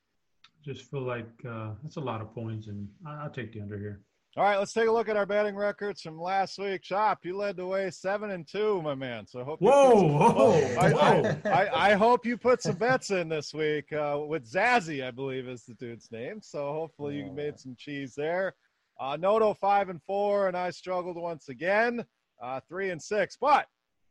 just 0.63 0.91
feel 0.91 1.03
like 1.03 1.31
uh, 1.49 1.71
that's 1.83 1.97
a 1.97 2.01
lot 2.01 2.21
of 2.21 2.35
points, 2.35 2.67
and 2.67 2.87
I'll 3.07 3.31
take 3.31 3.55
the 3.55 3.63
under 3.63 3.79
here. 3.79 4.03
All 4.37 4.43
right, 4.43 4.59
let's 4.59 4.73
take 4.73 4.89
a 4.89 4.93
look 4.93 5.09
at 5.09 5.17
our 5.17 5.27
betting 5.27 5.55
records 5.55 6.01
from 6.01 6.21
last 6.21 6.59
week. 6.59 6.83
Chop, 6.83 7.25
you 7.25 7.37
led 7.37 7.57
the 7.57 7.65
way 7.65 7.89
seven 7.93 8.33
and 8.33 8.45
two, 8.45 8.83
my 8.83 8.93
man. 8.93 9.29
So 9.29 9.41
I 9.41 9.45
hope. 9.45 9.61
Whoa, 9.61 10.01
some, 10.01 10.13
whoa, 10.13 10.53
I, 10.77 10.91
whoa. 10.91 11.37
I, 11.45 11.51
I, 11.51 11.91
I, 11.91 11.95
hope 11.95 12.27
you 12.27 12.37
put 12.37 12.61
some 12.61 12.75
bets 12.75 13.13
in 13.13 13.29
this 13.29 13.55
week 13.55 13.93
uh, 13.93 14.19
with 14.27 14.51
Zazzy, 14.51 15.07
I 15.07 15.13
believe 15.13 15.47
is 15.47 15.63
the 15.63 15.75
dude's 15.75 16.11
name. 16.11 16.41
So 16.43 16.73
hopefully 16.73 17.19
you 17.19 17.31
made 17.31 17.61
some 17.61 17.77
cheese 17.79 18.15
there. 18.17 18.57
Uh, 18.99 19.17
Noto 19.17 19.55
five 19.55 19.89
and 19.89 20.03
four, 20.03 20.49
and 20.49 20.57
I 20.57 20.71
struggled 20.71 21.17
once 21.17 21.49
again, 21.49 22.05
uh, 22.43 22.59
three 22.69 22.91
and 22.91 23.01
six. 23.01 23.39
But 23.41 23.67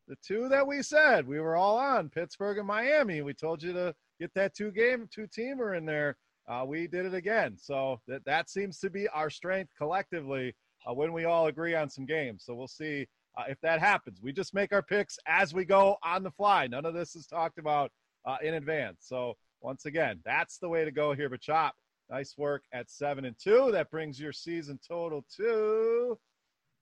the 0.07 0.15
two 0.25 0.47
that 0.47 0.65
we 0.65 0.83
said 0.83 1.27
we 1.27 1.41
were 1.41 1.57
all 1.57 1.77
on 1.77 2.07
Pittsburgh 2.07 2.59
and 2.59 2.67
Miami. 2.67 3.23
We 3.23 3.33
told 3.33 3.61
you 3.61 3.73
to 3.73 3.93
get 4.21 4.33
that 4.35 4.55
two 4.55 4.71
game, 4.71 5.09
two 5.13 5.27
teamer 5.27 5.77
in 5.77 5.85
there 5.85 6.15
uh, 6.48 6.66
we 6.68 6.88
did 6.88 7.06
it 7.06 7.13
again. 7.13 7.57
So 7.57 8.00
that, 8.07 8.25
that 8.25 8.50
seems 8.50 8.80
to 8.80 8.90
be 8.90 9.07
our 9.10 9.30
strength 9.30 9.71
collectively 9.78 10.54
uh, 10.88 10.94
when 10.94 11.14
we 11.14 11.26
all 11.26 11.47
agree 11.47 11.76
on 11.76 11.90
some 11.90 12.06
games. 12.06 12.44
So 12.45 12.54
we'll 12.54 12.68
see 12.68 13.07
uh, 13.38 13.44
if 13.47 13.59
that 13.62 13.80
happens. 13.80 14.19
We 14.21 14.33
just 14.33 14.54
make 14.54 14.73
our 14.73 14.81
picks 14.81 15.18
as 15.28 15.54
we 15.54 15.66
go 15.66 15.97
on 16.04 16.23
the 16.23 16.31
fly. 16.31 16.68
None 16.68 16.85
of 16.85 16.94
this 16.94 17.16
is 17.16 17.26
talked 17.26 17.57
about 17.57 17.92
uh, 18.26 18.38
in 18.44 18.56
advance. 18.56 18.97
So 19.02 19.35
once 19.62 19.85
again, 19.85 20.19
that's 20.26 20.57
the 20.57 20.69
way 20.69 20.85
to 20.85 20.92
go 20.92 21.14
here. 21.14 21.30
But 21.30 21.42
Chop, 21.42 21.76
nice 22.09 22.35
work 22.38 22.64
at 22.73 22.90
seven 22.90 23.26
and 23.26 23.35
two. 23.42 23.71
That 23.71 23.90
brings 23.90 24.19
your 24.19 24.33
season 24.33 24.80
total 24.88 25.26
to 25.38 26.18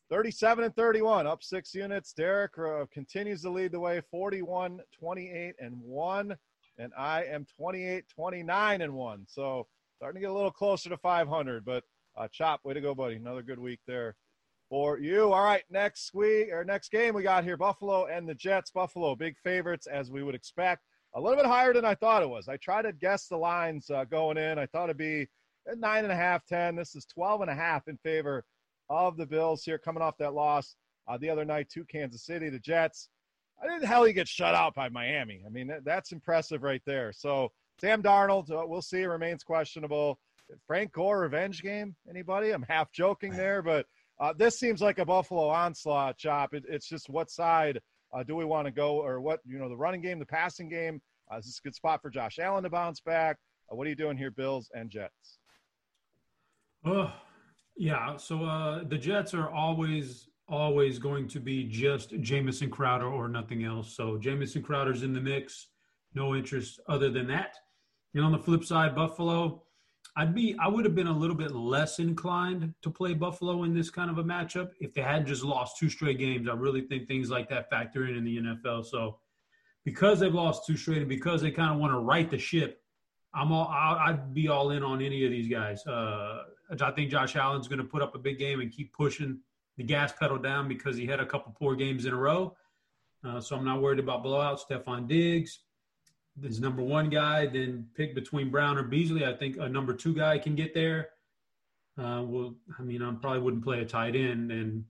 37 0.09 0.65
and 0.65 0.75
31, 0.75 1.25
up 1.25 1.41
six 1.41 1.73
units. 1.73 2.11
Derek 2.11 2.57
uh, 2.57 2.85
continues 2.91 3.43
to 3.43 3.49
lead 3.49 3.71
the 3.71 3.79
way, 3.79 4.01
41, 4.11 4.81
28, 4.99 5.55
and 5.59 5.73
one 5.79 6.35
and 6.81 6.91
I 6.97 7.23
am 7.25 7.45
28, 7.57 8.05
29 8.09 8.81
and 8.81 8.93
one. 8.93 9.25
So 9.27 9.67
starting 9.97 10.19
to 10.19 10.21
get 10.21 10.31
a 10.31 10.33
little 10.33 10.51
closer 10.51 10.89
to 10.89 10.97
500. 10.97 11.63
But 11.63 11.83
uh, 12.17 12.27
Chop, 12.31 12.61
way 12.65 12.73
to 12.73 12.81
go, 12.81 12.95
buddy! 12.95 13.15
Another 13.15 13.43
good 13.43 13.59
week 13.59 13.79
there 13.87 14.15
for 14.69 14.99
you. 14.99 15.31
All 15.31 15.43
right, 15.43 15.63
next 15.69 16.13
week 16.13 16.49
or 16.51 16.65
next 16.65 16.91
game 16.91 17.13
we 17.13 17.23
got 17.23 17.43
here: 17.43 17.55
Buffalo 17.55 18.07
and 18.07 18.27
the 18.27 18.35
Jets. 18.35 18.71
Buffalo, 18.71 19.15
big 19.15 19.37
favorites 19.37 19.87
as 19.87 20.11
we 20.11 20.23
would 20.23 20.35
expect. 20.35 20.81
A 21.13 21.21
little 21.21 21.37
bit 21.37 21.45
higher 21.45 21.73
than 21.73 21.85
I 21.85 21.95
thought 21.95 22.23
it 22.23 22.29
was. 22.29 22.47
I 22.47 22.57
tried 22.57 22.83
to 22.83 22.93
guess 22.93 23.27
the 23.27 23.37
lines 23.37 23.89
uh, 23.89 24.05
going 24.05 24.37
in. 24.37 24.57
I 24.57 24.65
thought 24.65 24.85
it'd 24.85 24.97
be 24.97 25.27
nine 25.77 26.03
and 26.03 26.11
a 26.11 26.15
half, 26.15 26.45
ten. 26.45 26.75
This 26.75 26.95
is 26.95 27.05
12 27.05 27.41
and 27.41 27.51
a 27.51 27.55
half 27.55 27.87
in 27.87 27.97
favor 27.97 28.43
of 28.89 29.17
the 29.17 29.25
Bills 29.25 29.63
here, 29.63 29.77
coming 29.77 30.01
off 30.01 30.17
that 30.17 30.33
loss 30.33 30.75
uh, 31.07 31.17
the 31.17 31.29
other 31.29 31.45
night 31.45 31.69
to 31.69 31.85
Kansas 31.85 32.25
City. 32.25 32.49
The 32.49 32.59
Jets 32.59 33.09
I 33.61 33.67
didn't 33.67 33.85
hell 33.85 34.03
he 34.03 34.13
gets 34.13 34.31
shut 34.31 34.55
out 34.55 34.73
by 34.73 34.89
Miami. 34.89 35.43
I 35.45 35.49
mean, 35.49 35.67
that, 35.67 35.85
that's 35.85 36.11
impressive 36.11 36.63
right 36.63 36.81
there. 36.85 37.13
So 37.13 37.51
Sam 37.79 38.01
Darnold, 38.01 38.51
uh, 38.51 38.65
we'll 38.65 38.81
see, 38.81 39.03
remains 39.03 39.43
questionable. 39.43 40.19
Frank 40.67 40.91
Gore 40.91 41.21
revenge 41.21 41.61
game? 41.61 41.95
Anybody? 42.09 42.51
I'm 42.51 42.63
half 42.63 42.91
joking 42.91 43.31
there, 43.31 43.61
but 43.61 43.85
uh, 44.19 44.33
this 44.37 44.59
seems 44.59 44.81
like 44.81 44.99
a 44.99 45.05
Buffalo 45.05 45.47
onslaught 45.47 46.17
chop. 46.17 46.53
It, 46.53 46.63
it's 46.67 46.87
just 46.87 47.09
what 47.09 47.31
side 47.31 47.79
uh, 48.13 48.23
do 48.23 48.35
we 48.35 48.45
want 48.45 48.65
to 48.67 48.71
go, 48.71 48.97
or 48.97 49.21
what 49.21 49.39
you 49.45 49.57
know, 49.57 49.69
the 49.69 49.77
running 49.77 50.01
game, 50.01 50.19
the 50.19 50.25
passing 50.25 50.69
game. 50.69 51.01
Uh, 51.31 51.37
is 51.37 51.45
this 51.45 51.59
a 51.59 51.67
good 51.67 51.75
spot 51.75 52.01
for 52.01 52.09
Josh 52.09 52.39
Allen 52.39 52.63
to 52.63 52.69
bounce 52.69 52.99
back? 52.99 53.37
Uh, 53.71 53.75
what 53.75 53.87
are 53.87 53.89
you 53.89 53.95
doing 53.95 54.17
here, 54.17 54.31
Bills 54.31 54.69
and 54.75 54.89
Jets? 54.89 55.39
Oh, 56.85 57.13
yeah. 57.77 58.17
So 58.17 58.43
uh, 58.43 58.83
the 58.83 58.97
Jets 58.97 59.33
are 59.33 59.49
always 59.49 60.27
always 60.51 60.99
going 60.99 61.27
to 61.29 61.39
be 61.39 61.63
just 61.63 62.13
Jamison 62.19 62.69
Crowder 62.69 63.07
or 63.07 63.27
nothing 63.27 63.63
else. 63.63 63.95
So 63.95 64.17
Jamison 64.17 64.61
Crowder's 64.61 65.03
in 65.03 65.13
the 65.13 65.21
mix. 65.21 65.67
No 66.13 66.35
interest 66.35 66.79
other 66.87 67.09
than 67.09 67.27
that. 67.27 67.55
And 68.13 68.23
on 68.23 68.33
the 68.33 68.37
flip 68.37 68.65
side, 68.65 68.93
Buffalo, 68.93 69.63
I'd 70.17 70.35
be 70.35 70.55
I 70.59 70.67
would 70.67 70.83
have 70.83 70.95
been 70.95 71.07
a 71.07 71.17
little 71.17 71.35
bit 71.35 71.55
less 71.55 71.99
inclined 71.99 72.73
to 72.81 72.89
play 72.89 73.13
Buffalo 73.13 73.63
in 73.63 73.73
this 73.73 73.89
kind 73.89 74.11
of 74.11 74.17
a 74.17 74.23
matchup 74.23 74.71
if 74.81 74.93
they 74.93 75.01
had 75.01 75.25
just 75.25 75.43
lost 75.43 75.77
two 75.77 75.89
straight 75.89 76.19
games. 76.19 76.49
I 76.49 76.53
really 76.53 76.81
think 76.81 77.07
things 77.07 77.29
like 77.29 77.49
that 77.49 77.69
factor 77.69 78.07
in 78.07 78.17
in 78.17 78.25
the 78.25 78.37
NFL. 78.37 78.85
So 78.85 79.19
because 79.85 80.19
they've 80.19 80.33
lost 80.33 80.65
two 80.65 80.75
straight 80.75 80.97
and 80.97 81.07
because 81.07 81.41
they 81.41 81.51
kind 81.51 81.71
of 81.71 81.79
want 81.79 81.93
to 81.93 81.99
right 81.99 82.29
the 82.29 82.37
ship, 82.37 82.81
I'm 83.33 83.53
all 83.53 83.67
I'd 83.69 84.33
be 84.33 84.49
all 84.49 84.71
in 84.71 84.83
on 84.83 85.01
any 85.01 85.23
of 85.23 85.31
these 85.31 85.47
guys. 85.47 85.85
Uh, 85.87 86.43
I 86.81 86.91
think 86.91 87.09
Josh 87.09 87.37
Allen's 87.37 87.69
going 87.69 87.79
to 87.79 87.85
put 87.85 88.01
up 88.01 88.13
a 88.13 88.19
big 88.19 88.37
game 88.37 88.59
and 88.59 88.69
keep 88.69 88.91
pushing 88.93 89.39
the 89.77 89.83
gas 89.83 90.11
pedal 90.11 90.37
down 90.37 90.67
because 90.67 90.95
he 90.97 91.05
had 91.05 91.19
a 91.19 91.25
couple 91.25 91.55
poor 91.57 91.75
games 91.75 92.05
in 92.05 92.13
a 92.13 92.17
row. 92.17 92.55
Uh, 93.23 93.39
so 93.39 93.55
I'm 93.55 93.65
not 93.65 93.81
worried 93.81 93.99
about 93.99 94.23
blowout. 94.23 94.59
Stefon 94.59 95.07
Diggs, 95.07 95.59
is 96.43 96.59
number 96.59 96.81
one 96.81 97.09
guy, 97.09 97.45
then 97.45 97.87
pick 97.95 98.15
between 98.15 98.49
Brown 98.49 98.77
or 98.77 98.83
Beasley. 98.83 99.25
I 99.25 99.33
think 99.33 99.57
a 99.57 99.67
number 99.69 99.93
two 99.93 100.13
guy 100.13 100.37
can 100.37 100.55
get 100.55 100.73
there. 100.73 101.09
Uh, 101.97 102.23
well, 102.25 102.55
I 102.79 102.81
mean, 102.81 103.01
I 103.01 103.11
probably 103.13 103.39
wouldn't 103.39 103.63
play 103.63 103.81
a 103.81 103.85
tight 103.85 104.15
end, 104.15 104.51
and 104.51 104.85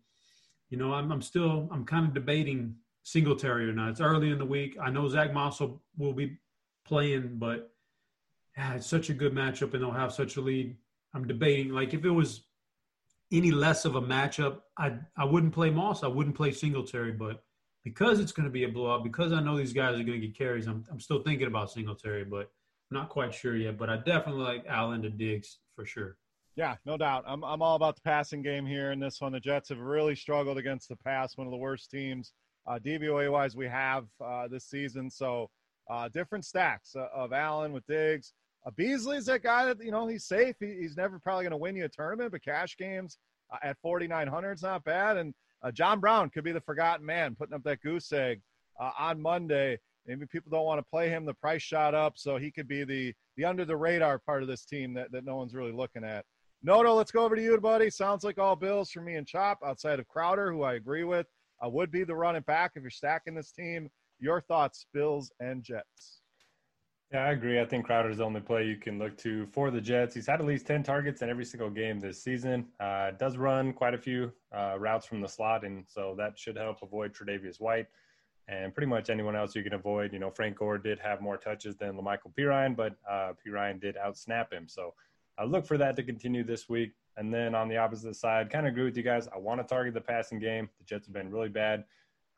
you 0.70 0.78
know, 0.78 0.94
I'm, 0.94 1.12
I'm 1.12 1.22
still 1.22 1.68
I'm 1.72 1.84
kind 1.84 2.06
of 2.06 2.14
debating 2.14 2.76
Singletary 3.04 3.68
or 3.68 3.74
not. 3.74 3.90
It's 3.90 4.02
early 4.02 4.30
in 4.30 4.38
the 4.38 4.46
week. 4.46 4.78
I 4.82 4.90
know 4.90 5.10
Zach 5.10 5.34
Moss 5.34 5.60
will, 5.60 5.82
will 5.98 6.14
be 6.14 6.38
playing, 6.86 7.38
but 7.38 7.72
yeah, 8.56 8.76
it's 8.76 8.88
such 8.88 9.10
a 9.10 9.14
good 9.14 9.34
matchup, 9.34 9.74
and 9.74 9.82
they'll 9.82 9.92
have 9.92 10.14
such 10.14 10.38
a 10.38 10.42
lead. 10.42 10.78
I'm 11.14 11.28
debating 11.28 11.72
like 11.72 11.94
if 11.94 12.06
it 12.06 12.12
was 12.12 12.44
any 13.32 13.52
less 13.52 13.86
of 13.86 13.96
a 13.96 14.02
matchup, 14.02 14.62
I 14.78 14.94
I 15.18 15.26
wouldn't 15.26 15.54
play 15.54 15.70
Moss. 15.70 16.04
I 16.04 16.08
wouldn't 16.08 16.36
play 16.36 16.52
Singletary, 16.52 17.12
but 17.12 17.44
because 17.84 18.20
it's 18.20 18.32
going 18.32 18.48
to 18.48 18.52
be 18.52 18.64
a 18.64 18.70
blowout, 18.70 19.04
because 19.04 19.32
I 19.32 19.42
know 19.42 19.58
these 19.58 19.74
guys 19.74 20.00
are 20.00 20.04
going 20.04 20.20
to 20.22 20.28
get 20.28 20.38
carries, 20.38 20.68
I'm, 20.68 20.84
I'm 20.92 21.00
still 21.00 21.24
thinking 21.24 21.48
about 21.48 21.72
Singletary, 21.72 22.26
but 22.26 22.52
not 22.92 23.10
quite 23.10 23.34
sure 23.34 23.56
yet. 23.56 23.78
But 23.78 23.90
I 23.90 23.98
definitely 23.98 24.44
like 24.44 24.66
Allen 24.68 25.02
to 25.02 25.10
Diggs 25.10 25.58
for 25.76 25.86
sure. 25.86 26.18
Yeah, 26.56 26.76
no 26.86 26.98
doubt. 26.98 27.24
I'm, 27.26 27.44
I'm 27.44 27.62
all 27.62 27.76
about 27.76 27.96
the 27.96 28.02
passing 28.02 28.42
game 28.44 28.66
here 28.66 28.92
in 28.92 29.00
this 29.00 29.22
one. 29.22 29.32
The 29.32 29.40
Jets 29.40 29.70
have 29.70 29.80
really 29.80 30.16
struggled 30.16 30.58
against 30.58 30.90
the 30.90 30.98
pass, 30.98 31.38
one 31.38 31.48
of 31.48 31.52
the 31.52 31.58
worst 31.58 31.90
teams 31.90 32.34
uh, 32.68 32.80
DVOA 32.80 33.32
wise 33.32 33.56
we 33.56 33.68
have 33.68 34.06
uh, 34.24 34.48
this 34.48 34.66
season. 34.66 35.10
So 35.10 35.50
uh, 35.90 36.10
different 36.10 36.46
stacks 36.46 36.96
uh, 36.96 37.08
of 37.14 37.34
Allen 37.34 37.74
with 37.74 37.86
Diggs. 37.88 38.34
Uh, 38.65 38.72
Beasley's 38.75 39.25
that 39.25 39.44
guy 39.44 39.65
that, 39.65 39.84
you 39.84 39.91
know, 39.91 40.08
he's 40.08 40.25
safe. 40.25 40.56
He, 40.60 40.75
he's 40.80 40.96
never 40.96 41.20
probably 41.20 41.44
going 41.44 41.51
to 41.51 41.58
win 41.58 41.75
you 41.75 41.86
a 41.86 41.89
tournament, 41.89 42.32
but 42.32 42.44
cash 42.44 42.77
games 42.77 43.18
uh, 43.51 43.58
at 43.63 43.77
4,900 43.82 44.53
is 44.53 44.63
not 44.63 44.84
bad. 44.84 45.18
And 45.18 45.34
uh, 45.63 45.72
John 45.72 46.00
Brown 46.00 46.30
could 46.30 46.44
be 46.44 46.51
the 46.51 46.62
forgotten 46.62 47.06
man, 47.06 47.36
putting 47.36 47.56
up 47.56 47.63
that 47.63 47.82
goose 47.82 48.12
egg 48.12 48.41
uh, 48.80 48.91
on 48.98 49.22
Monday. 49.22 49.80
Maybe 50.08 50.25
people 50.25 50.50
don't 50.51 50.65
want 50.65 50.80
to 50.80 50.89
play 50.89 51.10
him. 51.10 51.25
The 51.25 51.34
price 51.34 51.62
shot 51.62 51.94
up, 51.94 52.18
so 52.18 52.38
he 52.38 52.51
could 52.51 52.68
be 52.68 52.84
the 52.84 53.13
the 53.38 53.46
under 53.46 53.65
the 53.65 53.77
radar 53.77 54.20
part 54.20 54.41
of 54.41 54.48
this 54.48 54.65
team 54.65 54.94
that, 54.96 55.12
that 55.12 55.25
no 55.25 55.36
one's 55.36 55.53
really 55.53 55.72
looking 55.72 56.03
at. 56.03 56.25
Noto, 56.63 56.94
let's 56.94 57.12
go 57.12 57.24
over 57.24 57.36
to 57.36 57.41
you, 57.41 57.60
buddy. 57.60 57.89
Sounds 57.89 58.24
like 58.24 58.38
all 58.38 58.56
Bills 58.56 58.91
for 58.91 59.01
me 59.01 59.15
and 59.15 59.25
Chop 59.25 59.60
outside 59.65 60.00
of 60.00 60.08
Crowder, 60.08 60.51
who 60.51 60.63
I 60.63 60.74
agree 60.74 61.03
with. 61.03 61.27
Uh, 61.63 61.70
would 61.70 61.91
be 61.91 62.03
the 62.03 62.15
running 62.15 62.41
back 62.41 62.74
if 62.75 62.82
you're 62.82 62.91
stacking 62.91 63.36
this 63.36 63.51
team. 63.51 63.89
Your 64.20 64.41
thoughts, 64.41 64.86
Bills 64.94 65.32
and 65.39 65.63
Jets? 65.63 66.21
Yeah, 67.12 67.25
I 67.25 67.32
agree. 67.32 67.60
I 67.60 67.65
think 67.65 67.86
Crowder 67.86 68.10
is 68.10 68.18
the 68.20 68.24
only 68.24 68.39
play 68.39 68.65
you 68.65 68.77
can 68.77 68.98
look 68.98 69.18
to 69.18 69.46
for 69.48 69.70
the 69.70 69.82
Jets. 69.82 70.15
He's 70.15 70.27
had 70.27 70.39
at 70.39 70.46
least 70.46 70.65
10 70.65 70.82
targets 70.82 71.22
in 71.22 71.30
every 71.30 71.44
single 71.44 71.70
game 71.70 72.00
this 72.00 72.24
season. 72.24 72.68
Uh, 72.80 73.12
does 73.12 73.36
run 73.36 73.74
quite 73.74 73.94
a 73.94 73.98
few 73.98 74.32
uh, 74.56 74.77
routes 74.80 75.06
from 75.06 75.20
the 75.20 75.27
slot, 75.27 75.65
and 75.65 75.84
so 75.86 76.15
that 76.18 76.39
should 76.39 76.56
help 76.56 76.82
avoid 76.82 77.13
Tre'Davious 77.13 77.60
White 77.60 77.88
and 78.48 78.74
pretty 78.74 78.88
much 78.88 79.10
anyone 79.10 79.36
else 79.36 79.56
you 79.56 79.63
can 79.63 79.74
avoid. 79.74 80.13
You 80.13 80.20
know, 80.20 80.30
Frank 80.30 80.58
Gore 80.58 80.77
did 80.77 81.00
have 81.00 81.20
more 81.20 81.36
touches 81.36 81.75
than 81.75 81.98
La'Mical 81.98 82.34
Perine, 82.34 82.77
but 82.77 82.96
uh, 83.10 83.34
Perine 83.46 83.80
did 83.80 83.98
outsnap 83.98 84.53
him. 84.53 84.70
So 84.70 84.94
I 85.38 85.44
look 85.44 85.65
for 85.65 85.77
that 85.77 85.98
to 85.98 86.03
continue 86.03 86.46
this 86.46 86.70
week. 86.70 86.94
And 87.18 87.34
then 87.34 87.56
on 87.56 87.68
the 87.68 87.75
opposite 87.75 88.15
side, 88.15 88.50
kind 88.50 88.65
of 88.65 88.72
agree 88.72 88.86
with 88.86 88.96
you 88.96 89.03
guys. 89.03 89.27
I 89.34 89.38
want 89.38 89.60
to 89.60 89.68
target 89.68 89.94
the 89.94 90.01
passing 90.01 90.39
game. 90.39 90.70
The 90.80 90.86
Jets 90.86 91.08
have 91.08 91.13
been 91.13 91.30
really 91.30 91.50
bad 91.50 91.84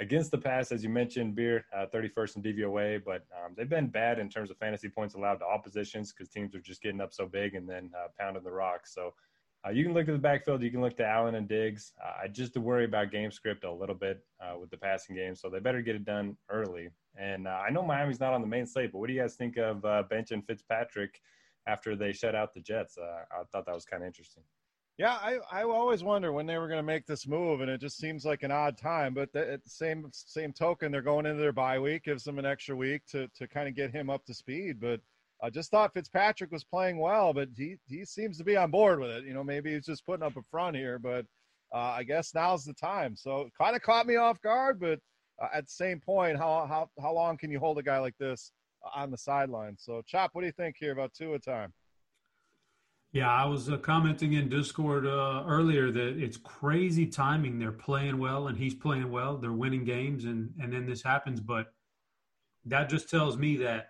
against 0.03 0.31
the 0.31 0.37
pass, 0.37 0.71
as 0.71 0.83
you 0.83 0.89
mentioned, 0.89 1.33
Beer, 1.33 1.65
uh, 1.75 1.85
31st 1.93 2.35
in 2.35 2.43
DVOA, 2.43 3.03
but 3.03 3.25
um, 3.33 3.53
they've 3.55 3.69
been 3.69 3.87
bad 3.87 4.19
in 4.19 4.29
terms 4.29 4.51
of 4.51 4.57
fantasy 4.57 4.89
points 4.89 5.15
allowed 5.15 5.37
to 5.37 5.45
oppositions 5.45 6.11
because 6.11 6.29
teams 6.29 6.53
are 6.53 6.59
just 6.59 6.81
getting 6.81 6.99
up 6.99 7.13
so 7.13 7.25
big 7.25 7.55
and 7.55 7.67
then 7.67 7.89
uh, 7.97 8.07
pounding 8.19 8.43
the 8.43 8.51
rock. 8.51 8.85
So 8.85 9.13
uh, 9.65 9.71
you 9.71 9.83
can 9.85 9.93
look 9.93 10.09
at 10.09 10.11
the 10.11 10.17
backfield. 10.17 10.61
You 10.61 10.71
can 10.71 10.81
look 10.81 10.97
to 10.97 11.05
Allen 11.05 11.35
and 11.35 11.47
Diggs. 11.47 11.93
Uh, 12.03 12.23
I 12.23 12.27
just 12.27 12.57
worry 12.57 12.83
about 12.83 13.11
game 13.11 13.31
script 13.31 13.63
a 13.63 13.71
little 13.71 13.95
bit 13.95 14.21
uh, 14.41 14.59
with 14.59 14.69
the 14.69 14.77
passing 14.77 15.15
game, 15.15 15.35
so 15.35 15.49
they 15.49 15.59
better 15.59 15.81
get 15.81 15.95
it 15.95 16.03
done 16.03 16.35
early. 16.49 16.89
And 17.17 17.47
uh, 17.47 17.61
I 17.65 17.69
know 17.69 17.81
Miami's 17.81 18.19
not 18.19 18.33
on 18.33 18.41
the 18.41 18.47
main 18.47 18.65
slate, 18.65 18.91
but 18.91 18.99
what 18.99 19.07
do 19.07 19.13
you 19.13 19.21
guys 19.21 19.35
think 19.35 19.57
of 19.57 19.83
bench 20.09 20.31
and 20.31 20.45
Fitzpatrick 20.45 21.21
after 21.65 21.95
they 21.95 22.11
shut 22.11 22.35
out 22.35 22.53
the 22.53 22.59
Jets? 22.59 22.97
I 22.99 23.43
thought 23.51 23.65
that 23.65 23.75
was 23.75 23.85
kind 23.85 24.03
of 24.03 24.07
interesting. 24.07 24.43
Yeah, 24.97 25.13
I, 25.13 25.39
I 25.51 25.63
always 25.63 26.03
wonder 26.03 26.31
when 26.31 26.45
they 26.45 26.57
were 26.57 26.67
going 26.67 26.77
to 26.77 26.83
make 26.83 27.07
this 27.07 27.27
move, 27.27 27.61
and 27.61 27.69
it 27.69 27.81
just 27.81 27.97
seems 27.97 28.25
like 28.25 28.43
an 28.43 28.51
odd 28.51 28.77
time. 28.77 29.15
But 29.15 29.33
the, 29.33 29.53
at 29.53 29.63
the 29.63 29.69
same 29.69 30.07
same 30.11 30.53
token, 30.53 30.91
they're 30.91 31.01
going 31.01 31.25
into 31.25 31.41
their 31.41 31.51
bye 31.51 31.79
week, 31.79 32.03
gives 32.03 32.23
them 32.23 32.37
an 32.37 32.45
extra 32.45 32.75
week 32.75 33.01
to 33.07 33.27
to 33.35 33.47
kind 33.47 33.67
of 33.67 33.75
get 33.75 33.91
him 33.91 34.11
up 34.11 34.23
to 34.25 34.35
speed. 34.35 34.79
But 34.79 35.01
I 35.41 35.49
just 35.49 35.71
thought 35.71 35.93
Fitzpatrick 35.93 36.51
was 36.51 36.63
playing 36.63 36.99
well, 36.99 37.33
but 37.33 37.49
he 37.57 37.77
he 37.87 38.05
seems 38.05 38.37
to 38.37 38.43
be 38.43 38.55
on 38.55 38.69
board 38.69 38.99
with 38.99 39.09
it. 39.09 39.25
You 39.25 39.33
know, 39.33 39.43
maybe 39.43 39.73
he's 39.73 39.85
just 39.85 40.05
putting 40.05 40.23
up 40.23 40.37
a 40.37 40.43
front 40.51 40.75
here, 40.75 40.99
but 40.99 41.25
uh, 41.73 41.95
I 41.97 42.03
guess 42.03 42.35
now's 42.35 42.63
the 42.63 42.73
time. 42.73 43.15
So 43.15 43.49
kind 43.57 43.75
of 43.75 43.81
caught 43.81 44.05
me 44.05 44.17
off 44.17 44.39
guard, 44.41 44.79
but 44.79 44.99
uh, 45.41 45.47
at 45.53 45.65
the 45.65 45.71
same 45.71 45.99
point, 46.01 46.37
how 46.37 46.67
how 46.67 46.89
how 47.01 47.13
long 47.13 47.37
can 47.37 47.49
you 47.49 47.59
hold 47.59 47.79
a 47.79 47.83
guy 47.83 47.97
like 47.97 48.17
this 48.19 48.51
on 48.95 49.09
the 49.09 49.17
sideline? 49.17 49.75
So 49.79 50.03
Chop, 50.05 50.31
what 50.33 50.41
do 50.41 50.47
you 50.47 50.53
think 50.53 50.75
here 50.79 50.91
about 50.91 51.13
Tua 51.15 51.39
time? 51.39 51.73
Yeah, 53.13 53.29
I 53.29 53.45
was 53.45 53.69
uh, 53.69 53.77
commenting 53.77 54.33
in 54.33 54.49
Discord 54.49 55.05
uh, 55.05 55.43
earlier 55.47 55.91
that 55.91 56.17
it's 56.17 56.35
crazy 56.35 57.05
timing. 57.05 57.59
They're 57.59 57.71
playing 57.71 58.17
well, 58.17 58.47
and 58.47 58.57
he's 58.57 58.73
playing 58.73 59.11
well. 59.11 59.37
They're 59.37 59.51
winning 59.53 59.85
games, 59.85 60.25
and 60.25 60.51
and 60.59 60.73
then 60.73 60.87
this 60.87 61.03
happens. 61.03 61.39
But 61.39 61.73
that 62.65 62.89
just 62.89 63.11
tells 63.11 63.37
me 63.37 63.55
that 63.57 63.89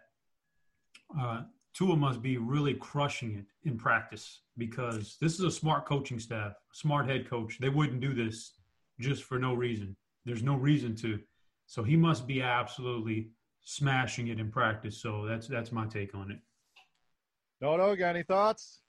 uh, 1.18 1.44
Tua 1.74 1.96
must 1.96 2.22
be 2.22 2.38
really 2.38 2.74
crushing 2.74 3.36
it 3.36 3.46
in 3.68 3.78
practice 3.78 4.42
because 4.58 5.16
this 5.22 5.36
is 5.36 5.46
a 5.46 5.52
smart 5.52 5.86
coaching 5.86 6.20
staff, 6.20 6.56
smart 6.74 7.08
head 7.10 7.30
coach. 7.30 7.60
They 7.60 7.70
wouldn't 7.70 8.02
do 8.02 8.14
this 8.14 8.56
just 9.00 9.24
for 9.24 9.40
no 9.40 9.54
reason. 9.54 9.96
There's 10.26 10.44
no 10.44 10.56
reason 10.56 10.98
to. 10.98 11.18
So 11.66 11.82
he 11.82 11.96
must 11.96 12.28
be 12.28 12.42
absolutely 12.42 13.30
smashing 13.64 14.28
it 14.28 14.40
in 14.42 14.52
practice. 14.52 15.02
So 15.02 15.26
that's 15.26 15.48
that's 15.48 15.72
my 15.72 15.86
take 15.86 16.14
on 16.14 16.30
it. 16.30 16.40
No, 17.62 17.78
no, 17.78 17.96
got 17.96 18.10
any 18.10 18.24
thoughts? 18.24 18.83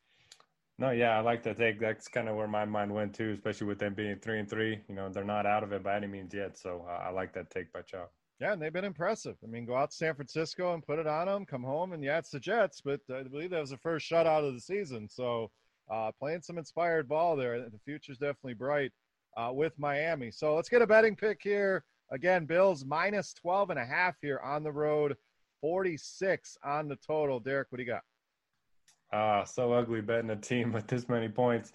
No, 0.79 0.91
yeah, 0.91 1.17
I 1.17 1.21
like 1.21 1.45
that 1.45 1.57
take. 1.57 1.79
That's 1.79 2.09
kind 2.09 2.29
of 2.29 2.35
where 2.35 2.49
my 2.49 2.65
mind 2.65 2.93
went 2.93 3.15
too, 3.15 3.31
especially 3.31 3.69
with 3.69 3.79
them 3.79 3.95
being 3.95 4.17
three 4.17 4.41
and 4.41 4.51
three. 4.51 4.81
You 4.89 4.95
know, 4.95 5.09
they're 5.09 5.25
not 5.25 5.47
out 5.47 5.63
of 5.63 5.73
it 5.73 5.85
by 5.85 5.97
any 5.97 6.09
means 6.09 6.35
yet. 6.35 6.59
So 6.59 6.85
uh, 6.89 7.05
I 7.05 7.11
like 7.11 7.33
that 7.35 7.51
take 7.51 7.73
by 7.73 7.83
Chop. 7.83 8.13
Yeah, 8.41 8.53
and 8.53 8.61
they've 8.61 8.73
been 8.73 8.85
impressive. 8.85 9.37
I 9.45 9.47
mean, 9.47 9.65
go 9.65 9.77
out 9.77 9.93
to 9.93 9.97
San 9.97 10.15
Francisco 10.17 10.75
and 10.75 10.85
put 10.85 10.99
it 10.99 11.07
on 11.07 11.27
them, 11.27 11.47
come 11.47 11.63
home, 11.63 11.93
and 11.93 12.03
yeah, 12.03 12.19
it's 12.19 12.31
the 12.31 12.41
Jets, 12.41 12.81
but 12.81 13.01
I 13.09 13.23
believe 13.23 13.51
that 13.51 13.61
was 13.61 13.71
the 13.71 13.79
first 13.79 14.11
shutout 14.11 14.47
of 14.47 14.55
the 14.55 14.61
season. 14.61 15.09
So 15.09 15.53
uh, 15.89 16.11
playing 16.19 16.43
some 16.43 16.59
inspired 16.59 17.09
ball 17.09 17.37
there. 17.37 17.61
The 17.61 17.79
future's 17.85 18.19
definitely 18.19 18.55
bright 18.55 18.91
uh, 19.37 19.51
with 19.53 19.79
Miami. 19.79 20.33
So 20.33 20.57
let's 20.57 20.69
get 20.69 20.83
a 20.83 20.87
betting 20.87 21.15
pick 21.15 21.41
here. 21.43 21.85
Again, 22.11 22.47
Bills 22.47 22.85
minus 22.85 23.33
12 23.35 23.71
and 23.71 23.79
a 23.79 23.85
half 23.85 24.17
here 24.21 24.41
on 24.45 24.65
the 24.65 24.73
road, 24.73 25.17
46 25.61 26.59
on 26.65 26.89
the 26.89 26.97
total. 26.97 27.39
Derek, 27.39 27.71
what 27.71 27.79
do 27.79 27.85
you 27.85 27.91
got? 27.91 28.03
Ah, 29.15 29.45
so 29.45 29.73
ugly 29.73 30.01
betting 30.01 30.31
a 30.31 30.37
team 30.37 30.73
with 30.75 30.89
this 30.89 31.09
many 31.09 31.29
points. 31.29 31.73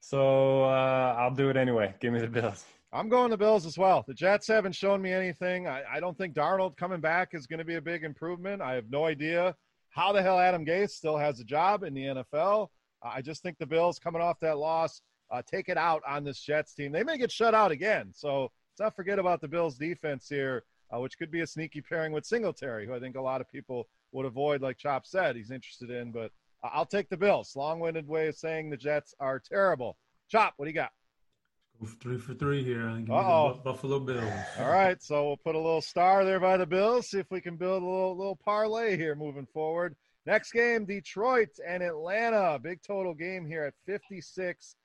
So 0.00 0.64
uh, 0.64 1.14
I'll 1.16 1.34
do 1.34 1.48
it 1.48 1.56
anyway. 1.56 1.94
Give 2.00 2.12
me 2.12 2.20
the 2.20 2.26
Bills. 2.26 2.64
I'm 2.92 3.08
going 3.08 3.30
the 3.30 3.36
Bills 3.36 3.64
as 3.64 3.78
well. 3.78 4.04
The 4.06 4.14
Jets 4.14 4.48
haven't 4.48 4.74
shown 4.74 5.00
me 5.00 5.12
anything. 5.12 5.66
I, 5.66 5.82
I 5.94 6.00
don't 6.00 6.18
think 6.18 6.34
Darnold 6.34 6.76
coming 6.76 7.00
back 7.00 7.30
is 7.32 7.46
going 7.46 7.58
to 7.58 7.64
be 7.64 7.76
a 7.76 7.80
big 7.80 8.04
improvement. 8.04 8.60
I 8.60 8.74
have 8.74 8.90
no 8.90 9.04
idea 9.04 9.54
how 9.90 10.12
the 10.12 10.22
hell 10.22 10.38
Adam 10.38 10.66
Gase 10.66 10.90
still 10.90 11.16
has 11.16 11.38
a 11.38 11.44
job 11.44 11.84
in 11.84 11.94
the 11.94 12.02
NFL. 12.02 12.68
I 13.02 13.22
just 13.22 13.42
think 13.42 13.58
the 13.58 13.66
Bills 13.66 13.98
coming 13.98 14.20
off 14.20 14.40
that 14.40 14.58
loss 14.58 15.00
uh, 15.30 15.42
take 15.46 15.68
it 15.68 15.76
out 15.76 16.02
on 16.06 16.24
this 16.24 16.40
Jets 16.40 16.74
team. 16.74 16.90
They 16.90 17.04
may 17.04 17.18
get 17.18 17.30
shut 17.30 17.54
out 17.54 17.70
again. 17.70 18.10
So 18.12 18.42
let's 18.42 18.80
not 18.80 18.96
forget 18.96 19.18
about 19.18 19.40
the 19.40 19.48
Bills 19.48 19.76
defense 19.76 20.28
here, 20.28 20.64
uh, 20.92 21.00
which 21.00 21.18
could 21.18 21.30
be 21.30 21.40
a 21.40 21.46
sneaky 21.46 21.80
pairing 21.80 22.12
with 22.12 22.26
Singletary, 22.26 22.86
who 22.86 22.94
I 22.94 23.00
think 23.00 23.16
a 23.16 23.20
lot 23.20 23.40
of 23.40 23.50
people 23.50 23.88
would 24.12 24.26
avoid, 24.26 24.60
like 24.60 24.78
Chop 24.78 25.06
said, 25.06 25.36
he's 25.36 25.50
interested 25.50 25.90
in. 25.90 26.12
But 26.12 26.30
I'll 26.72 26.86
take 26.86 27.08
the 27.08 27.16
Bills. 27.16 27.54
Long-winded 27.56 28.08
way 28.08 28.28
of 28.28 28.36
saying 28.36 28.70
the 28.70 28.76
Jets 28.76 29.14
are 29.20 29.38
terrible. 29.38 29.96
Chop, 30.30 30.54
what 30.56 30.64
do 30.64 30.70
you 30.70 30.74
got? 30.74 30.90
Go 31.80 31.88
three 32.00 32.18
for 32.18 32.34
three 32.34 32.62
here. 32.62 32.88
The 32.88 33.60
Buffalo 33.64 33.98
Bills. 33.98 34.32
All 34.58 34.70
right, 34.70 35.02
so 35.02 35.26
we'll 35.26 35.36
put 35.36 35.54
a 35.54 35.58
little 35.58 35.82
star 35.82 36.24
there 36.24 36.40
by 36.40 36.56
the 36.56 36.66
Bills. 36.66 37.08
See 37.08 37.18
if 37.18 37.30
we 37.30 37.40
can 37.40 37.56
build 37.56 37.82
a 37.82 37.86
little 37.86 38.16
little 38.16 38.36
parlay 38.36 38.96
here 38.96 39.14
moving 39.14 39.46
forward. 39.46 39.96
Next 40.26 40.52
game, 40.52 40.86
Detroit 40.86 41.50
and 41.66 41.82
Atlanta. 41.82 42.58
Big 42.62 42.80
total 42.82 43.12
game 43.12 43.44
here 43.44 43.64
at 43.64 43.74
56 43.86 44.76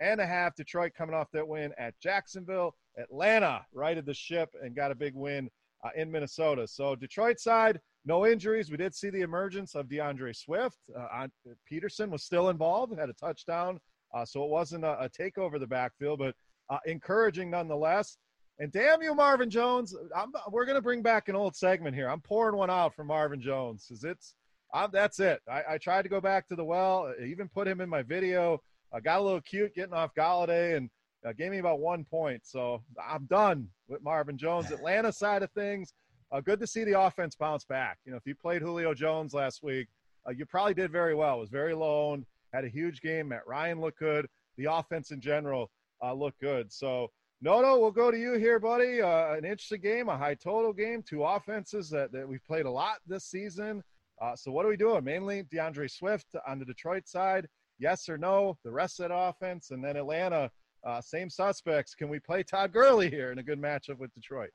and 0.00 0.20
a 0.20 0.26
half. 0.26 0.56
Detroit 0.56 0.92
coming 0.96 1.14
off 1.14 1.30
that 1.32 1.46
win 1.46 1.72
at 1.78 1.98
Jacksonville. 2.00 2.74
Atlanta 2.96 3.64
righted 3.72 4.06
the 4.06 4.14
ship 4.14 4.48
and 4.60 4.74
got 4.74 4.90
a 4.90 4.96
big 4.96 5.14
win 5.14 5.50
uh, 5.84 5.90
in 5.94 6.10
Minnesota. 6.10 6.66
So 6.66 6.96
Detroit 6.96 7.38
side, 7.38 7.80
no 8.08 8.26
injuries. 8.26 8.70
We 8.70 8.78
did 8.78 8.94
see 8.94 9.10
the 9.10 9.20
emergence 9.20 9.74
of 9.74 9.86
DeAndre 9.86 10.34
Swift. 10.34 10.78
Uh, 10.98 11.28
Peterson 11.66 12.10
was 12.10 12.24
still 12.24 12.48
involved, 12.48 12.98
had 12.98 13.10
a 13.10 13.12
touchdown, 13.12 13.78
uh, 14.14 14.24
so 14.24 14.42
it 14.42 14.50
wasn't 14.50 14.84
a, 14.84 14.98
a 15.02 15.10
takeover 15.10 15.60
the 15.60 15.66
backfield, 15.66 16.18
but 16.18 16.34
uh, 16.70 16.78
encouraging 16.86 17.50
nonetheless. 17.50 18.16
And 18.58 18.72
damn 18.72 19.02
you, 19.02 19.14
Marvin 19.14 19.50
Jones! 19.50 19.94
I'm, 20.16 20.32
we're 20.50 20.64
going 20.64 20.74
to 20.74 20.82
bring 20.82 21.02
back 21.02 21.28
an 21.28 21.36
old 21.36 21.54
segment 21.54 21.94
here. 21.94 22.08
I'm 22.08 22.20
pouring 22.20 22.56
one 22.56 22.70
out 22.70 22.94
for 22.94 23.04
Marvin 23.04 23.40
Jones 23.40 23.84
because 23.86 24.02
it's 24.02 24.34
I'm, 24.74 24.90
that's 24.90 25.20
it. 25.20 25.40
I, 25.48 25.62
I, 25.70 25.78
tried 25.78 26.02
to 26.02 26.08
go 26.08 26.20
back 26.20 26.48
to 26.48 26.56
the 26.56 26.64
well, 26.64 27.14
I 27.20 27.24
even 27.24 27.48
put 27.48 27.68
him 27.68 27.80
in 27.80 27.88
my 27.88 28.02
video. 28.02 28.60
I 28.92 29.00
got 29.00 29.20
a 29.20 29.22
little 29.22 29.40
cute 29.42 29.74
getting 29.74 29.94
off 29.94 30.14
Golladay 30.14 30.76
and 30.76 30.90
uh, 31.26 31.32
gave 31.32 31.52
me 31.52 31.58
about 31.58 31.78
one 31.78 32.04
point. 32.04 32.40
So 32.44 32.82
I'm 33.02 33.26
done 33.26 33.68
with 33.86 34.02
Marvin 34.02 34.36
Jones. 34.36 34.70
Atlanta 34.70 35.12
side 35.12 35.42
of 35.42 35.50
things, 35.52 35.92
uh, 36.30 36.40
good 36.40 36.60
to 36.60 36.66
see 36.66 36.84
the 36.84 37.00
offense 37.00 37.34
bounce 37.34 37.64
back. 37.64 37.98
You 38.04 38.12
know, 38.12 38.18
if 38.18 38.26
you 38.26 38.34
played 38.34 38.62
Julio 38.62 38.94
Jones 38.94 39.34
last 39.34 39.62
week, 39.62 39.88
uh, 40.26 40.32
you 40.32 40.44
probably 40.46 40.74
did 40.74 40.90
very 40.90 41.14
well. 41.14 41.36
It 41.36 41.40
was 41.40 41.50
very 41.50 41.74
low 41.74 42.10
owned, 42.10 42.26
had 42.52 42.64
a 42.64 42.68
huge 42.68 43.00
game. 43.00 43.28
Matt 43.28 43.46
Ryan 43.46 43.80
looked 43.80 43.98
good. 43.98 44.26
The 44.56 44.66
offense 44.72 45.10
in 45.10 45.20
general 45.20 45.70
uh, 46.02 46.12
looked 46.12 46.40
good. 46.40 46.72
So, 46.72 47.08
Noto, 47.40 47.78
we'll 47.78 47.92
go 47.92 48.10
to 48.10 48.18
you 48.18 48.34
here, 48.34 48.58
buddy. 48.58 49.00
Uh, 49.00 49.34
an 49.34 49.44
interesting 49.44 49.80
game, 49.80 50.08
a 50.08 50.18
high 50.18 50.34
total 50.34 50.72
game, 50.72 51.02
two 51.08 51.22
offenses 51.24 51.88
that, 51.90 52.12
that 52.12 52.28
we've 52.28 52.44
played 52.44 52.66
a 52.66 52.70
lot 52.70 52.98
this 53.06 53.24
season. 53.24 53.82
Uh, 54.20 54.34
so, 54.34 54.50
what 54.50 54.66
are 54.66 54.68
we 54.68 54.76
doing? 54.76 55.04
Mainly 55.04 55.44
DeAndre 55.44 55.90
Swift 55.90 56.26
on 56.46 56.58
the 56.58 56.64
Detroit 56.64 57.08
side. 57.08 57.46
Yes 57.78 58.08
or 58.08 58.18
no? 58.18 58.58
The 58.64 58.72
rest 58.72 59.00
of 59.00 59.08
that 59.08 59.14
offense. 59.14 59.70
And 59.70 59.82
then 59.82 59.96
Atlanta, 59.96 60.50
uh, 60.84 61.00
same 61.00 61.30
suspects. 61.30 61.94
Can 61.94 62.08
we 62.08 62.18
play 62.18 62.42
Todd 62.42 62.72
Gurley 62.72 63.08
here 63.08 63.30
in 63.30 63.38
a 63.38 63.42
good 63.42 63.60
matchup 63.60 63.98
with 63.98 64.12
Detroit? 64.14 64.50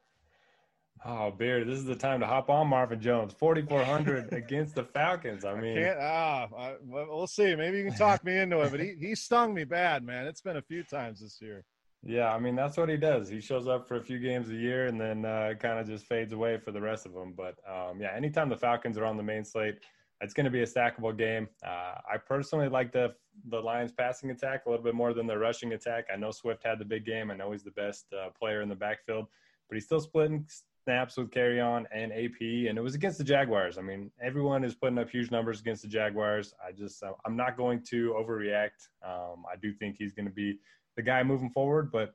Oh, 1.06 1.32
Beard, 1.32 1.68
this 1.68 1.78
is 1.78 1.86
the 1.86 1.96
time 1.96 2.22
to 2.22 2.26
hop 2.26 2.50
on 2.50 2.68
Marvin 2.68 3.02
Jones. 3.02 3.34
4,400 3.34 4.32
against 4.34 4.76
the 4.76 4.84
Falcons. 4.84 5.44
I 5.44 5.60
mean, 5.60 5.78
I 5.78 5.96
ah, 6.00 6.48
I, 6.58 6.76
we'll 6.82 7.28
see. 7.28 7.56
Maybe 7.56 7.80
you 7.80 7.86
can 7.86 7.98
talk 7.98 8.24
me 8.24 8.38
into 8.38 8.62
it, 8.62 8.72
but 8.72 8.80
he, 8.80 8.96
he 9.00 9.16
stung 9.16 9.54
me 9.54 9.66
bad, 9.66 10.04
man. 10.04 10.28
It's 10.28 10.42
been 10.42 10.58
a 10.58 10.62
few 10.62 10.84
times 10.84 11.20
this 11.20 11.40
year. 11.42 11.66
Yeah, 12.06 12.34
I 12.34 12.40
mean, 12.40 12.56
that's 12.56 12.78
what 12.78 12.90
he 12.90 12.98
does. 12.98 13.30
He 13.30 13.40
shows 13.40 13.68
up 13.68 13.88
for 13.88 13.96
a 13.96 14.02
few 14.02 14.20
games 14.20 14.50
a 14.50 14.56
year 14.56 14.88
and 14.88 15.00
then 15.00 15.26
uh, 15.26 15.54
kind 15.60 15.80
of 15.80 15.88
just 15.88 16.06
fades 16.06 16.34
away 16.34 16.58
for 16.58 16.72
the 16.72 16.82
rest 16.82 17.06
of 17.06 17.14
them. 17.14 17.34
But 17.36 17.56
um, 17.70 18.00
yeah, 18.02 18.14
anytime 18.16 18.50
the 18.50 18.58
Falcons 18.58 18.98
are 18.98 19.06
on 19.06 19.16
the 19.16 19.24
main 19.24 19.46
slate, 19.46 19.80
it's 20.22 20.34
going 20.34 20.46
to 20.46 20.52
be 20.52 20.62
a 20.62 20.66
stackable 20.66 21.18
game. 21.18 21.48
Uh, 21.66 21.96
I 22.12 22.18
personally 22.18 22.70
like 22.70 22.92
the 22.92 23.14
the 23.50 23.60
Lions 23.60 23.92
passing 23.92 24.32
attack 24.32 24.66
a 24.66 24.70
little 24.70 24.84
bit 24.84 24.96
more 24.96 25.14
than 25.14 25.28
the 25.28 25.38
rushing 25.38 25.74
attack. 25.74 26.06
I 26.14 26.18
know 26.18 26.32
Swift 26.32 26.64
had 26.64 26.78
the 26.78 26.86
big 26.86 27.06
game. 27.06 27.32
I 27.32 27.36
know 27.36 27.52
he's 27.52 27.64
the 27.64 27.72
best 27.72 28.06
uh, 28.14 28.30
player 28.38 28.62
in 28.62 28.70
the 28.70 28.76
backfield, 28.76 29.28
but 29.68 29.76
he's 29.76 29.86
still 29.86 30.00
splitting 30.00 30.46
snaps 30.84 31.18
with 31.18 31.32
Kerryon 31.32 31.86
and 31.94 32.12
AP, 32.12 32.42
and 32.70 32.78
it 32.78 32.82
was 32.82 32.96
against 32.96 33.18
the 33.18 33.24
Jaguars. 33.24 33.78
I 33.78 33.82
mean, 33.82 34.12
everyone 34.22 34.64
is 34.64 34.76
putting 34.76 34.98
up 34.98 35.10
huge 35.10 35.32
numbers 35.32 35.60
against 35.60 35.82
the 35.82 35.88
Jaguars. 35.88 36.54
I 36.66 36.72
just, 36.72 37.02
uh, 37.04 37.14
I'm 37.26 37.36
not 37.36 37.58
going 37.58 37.82
to 37.90 38.16
overreact. 38.18 38.90
Um, 39.06 39.44
I 39.52 39.56
do 39.62 39.74
think 39.74 39.96
he's 39.98 40.14
going 40.14 40.28
to 40.28 40.34
be 40.34 40.60
the 40.96 41.02
guy 41.02 41.24
moving 41.24 41.50
forward, 41.50 41.92
but 41.92 42.14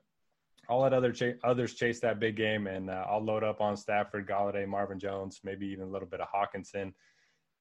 I'll 0.69 0.81
let 0.81 0.93
other 0.93 1.11
ch- 1.11 1.39
others 1.43 1.73
chase 1.73 1.99
that 2.01 2.19
big 2.19 2.35
game, 2.35 2.67
and 2.67 2.89
uh, 2.89 3.05
I'll 3.09 3.23
load 3.23 3.43
up 3.43 3.59
on 3.59 3.75
Stafford, 3.75 4.27
Golladay, 4.27 4.67
Marvin 4.67 4.99
Jones, 4.99 5.41
maybe 5.43 5.65
even 5.67 5.85
a 5.85 5.91
little 5.91 6.07
bit 6.07 6.21
of 6.21 6.27
Hockenson. 6.29 6.93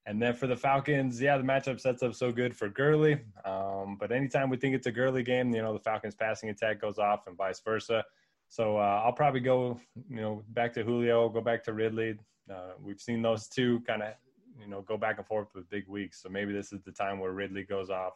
And 0.04 0.22
then 0.22 0.34
for 0.34 0.46
the 0.46 0.56
Falcons, 0.56 1.20
yeah, 1.20 1.36
the 1.36 1.42
matchup 1.42 1.80
sets 1.80 2.02
up 2.02 2.14
so 2.14 2.32
good 2.32 2.56
for 2.56 2.68
Gurley. 2.68 3.20
Um, 3.44 3.96
but 4.00 4.10
anytime 4.10 4.48
we 4.48 4.56
think 4.56 4.74
it's 4.74 4.86
a 4.86 4.92
Gurley 4.92 5.22
game, 5.22 5.54
you 5.54 5.60
know, 5.60 5.72
the 5.72 5.80
Falcons 5.80 6.14
passing 6.14 6.48
attack 6.48 6.80
goes 6.80 6.98
off 6.98 7.26
and 7.26 7.36
vice 7.36 7.60
versa. 7.60 8.04
So 8.48 8.78
uh, 8.78 9.02
I'll 9.04 9.12
probably 9.12 9.40
go, 9.40 9.78
you 10.08 10.20
know, 10.20 10.42
back 10.48 10.72
to 10.74 10.82
Julio, 10.82 11.28
go 11.28 11.40
back 11.40 11.62
to 11.64 11.72
Ridley. 11.72 12.18
Uh, 12.50 12.72
we've 12.82 13.00
seen 13.00 13.20
those 13.20 13.46
two 13.46 13.80
kind 13.86 14.02
of, 14.02 14.14
you 14.58 14.66
know, 14.66 14.82
go 14.82 14.96
back 14.96 15.18
and 15.18 15.26
forth 15.26 15.48
with 15.54 15.68
big 15.68 15.86
weeks. 15.86 16.22
So 16.22 16.28
maybe 16.28 16.52
this 16.52 16.72
is 16.72 16.82
the 16.82 16.92
time 16.92 17.18
where 17.18 17.32
Ridley 17.32 17.64
goes 17.64 17.90
off. 17.90 18.14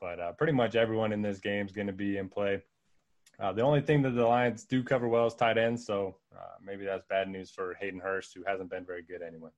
But 0.00 0.20
uh, 0.20 0.32
pretty 0.32 0.52
much 0.52 0.74
everyone 0.74 1.12
in 1.12 1.22
this 1.22 1.38
game 1.38 1.66
is 1.66 1.72
going 1.72 1.86
to 1.86 1.92
be 1.92 2.18
in 2.18 2.28
play. 2.28 2.62
Uh, 3.40 3.52
the 3.52 3.62
only 3.62 3.80
thing 3.80 4.02
that 4.02 4.10
the 4.10 4.26
Lions 4.26 4.64
do 4.64 4.82
cover 4.82 5.06
well 5.06 5.26
is 5.26 5.34
tight 5.34 5.58
ends. 5.58 5.86
So 5.86 6.16
uh, 6.36 6.56
maybe 6.64 6.84
that's 6.84 7.04
bad 7.08 7.28
news 7.28 7.50
for 7.50 7.74
Hayden 7.80 8.00
Hurst, 8.00 8.34
who 8.34 8.42
hasn't 8.46 8.70
been 8.70 8.84
very 8.84 9.02
good 9.02 9.22
anyway. 9.22 9.50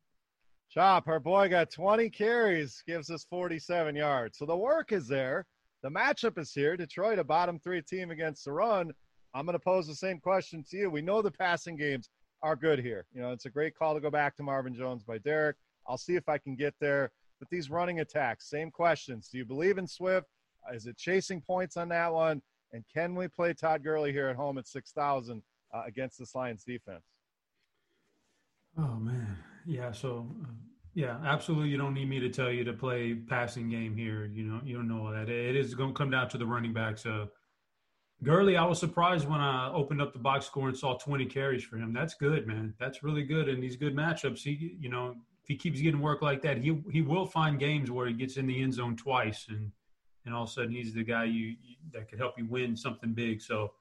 Chop, 0.70 1.09
our 1.09 1.18
boy 1.18 1.48
got 1.48 1.70
20 1.70 2.11
carries, 2.11 2.83
gives 2.87 3.11
us 3.11 3.26
47 3.28 3.96
yards. 3.96 4.38
So 4.38 4.46
the 4.46 4.56
work 4.56 4.92
is 4.92 5.09
there. 5.09 5.46
The 5.83 5.88
matchup 5.88 6.38
is 6.38 6.52
here. 6.52 6.76
Detroit, 6.76 7.18
a 7.18 7.24
bottom 7.24 7.59
three 7.59 7.83
team 7.83 8.11
against 8.11 8.44
the 8.44 8.52
run. 8.52 8.92
I'm 9.34 9.46
going 9.46 9.58
to 9.58 9.64
pose 9.64 9.86
the 9.86 9.94
same 9.94 10.18
question 10.18 10.64
to 10.70 10.76
you. 10.76 10.90
We 10.90 11.02
know 11.02 11.22
the 11.22 11.30
passing 11.30 11.76
games 11.76 12.10
are 12.42 12.56
good 12.56 12.78
here. 12.80 13.06
You 13.12 13.20
know, 13.20 13.32
it's 13.32 13.46
a 13.46 13.50
great 13.50 13.76
call 13.76 13.94
to 13.94 14.00
go 14.00 14.10
back 14.10 14.36
to 14.36 14.42
Marvin 14.42 14.74
Jones 14.74 15.04
by 15.04 15.18
Derek. 15.18 15.56
I'll 15.86 15.98
see 15.98 16.16
if 16.16 16.28
I 16.28 16.38
can 16.38 16.56
get 16.56 16.74
there. 16.80 17.10
But 17.38 17.48
these 17.48 17.70
running 17.70 18.00
attacks, 18.00 18.50
same 18.50 18.70
questions. 18.70 19.28
Do 19.28 19.38
you 19.38 19.44
believe 19.44 19.78
in 19.78 19.86
Swift? 19.86 20.26
Is 20.74 20.86
it 20.86 20.96
chasing 20.96 21.40
points 21.40 21.76
on 21.76 21.88
that 21.88 22.12
one? 22.12 22.42
And 22.72 22.84
can 22.92 23.14
we 23.14 23.28
play 23.28 23.54
Todd 23.54 23.82
Gurley 23.82 24.12
here 24.12 24.28
at 24.28 24.36
home 24.36 24.58
at 24.58 24.68
6,000 24.68 25.42
uh, 25.72 25.82
against 25.86 26.18
this 26.18 26.34
Lions 26.34 26.64
defense? 26.64 27.04
Oh, 28.78 28.96
man. 28.96 29.38
Yeah. 29.66 29.92
So, 29.92 30.28
uh, 30.42 30.52
yeah, 30.94 31.18
absolutely. 31.24 31.70
You 31.70 31.78
don't 31.78 31.94
need 31.94 32.08
me 32.08 32.20
to 32.20 32.28
tell 32.28 32.50
you 32.50 32.62
to 32.64 32.72
play 32.72 33.14
passing 33.14 33.68
game 33.68 33.96
here. 33.96 34.26
You 34.26 34.44
know, 34.44 34.60
you 34.64 34.76
don't 34.76 34.88
know 34.88 35.06
all 35.06 35.12
that. 35.12 35.28
It 35.28 35.56
is 35.56 35.74
going 35.74 35.90
to 35.90 35.98
come 35.98 36.10
down 36.10 36.28
to 36.30 36.38
the 36.38 36.46
running 36.46 36.72
backs. 36.72 37.06
Uh, 37.06 37.26
Gurley, 38.22 38.56
I 38.56 38.64
was 38.64 38.78
surprised 38.78 39.26
when 39.26 39.40
I 39.40 39.72
opened 39.72 40.02
up 40.02 40.12
the 40.12 40.18
box 40.18 40.44
score 40.44 40.68
and 40.68 40.76
saw 40.76 40.96
20 40.98 41.24
carries 41.26 41.64
for 41.64 41.76
him. 41.76 41.92
That's 41.92 42.14
good, 42.14 42.46
man. 42.46 42.74
That's 42.78 43.02
really 43.02 43.22
good. 43.22 43.48
And 43.48 43.62
these 43.62 43.76
good 43.76 43.96
matchups, 43.96 44.42
he, 44.42 44.76
you 44.78 44.90
know, 44.90 45.16
if 45.42 45.48
he 45.48 45.56
keeps 45.56 45.80
getting 45.80 46.00
work 46.00 46.20
like 46.20 46.42
that, 46.42 46.59
he 46.59 46.83
he 46.90 47.00
will 47.00 47.24
find 47.24 47.59
games 47.59 47.90
where 47.90 48.06
he 48.06 48.12
gets 48.12 48.37
in 48.37 48.46
the 48.46 48.62
end 48.62 48.74
zone 48.74 48.94
twice, 48.94 49.46
and 49.48 49.72
and 50.26 50.35
all 50.35 50.42
of 50.42 50.50
a 50.50 50.52
sudden 50.52 50.72
he's 50.72 50.92
the 50.92 51.02
guy 51.02 51.24
you, 51.24 51.56
you 51.62 51.76
that 51.92 52.11
could 52.11 52.18
help 52.18 52.35
you 52.37 52.44
win 52.44 52.76
something 52.76 53.14
big. 53.14 53.40
So 53.40 53.72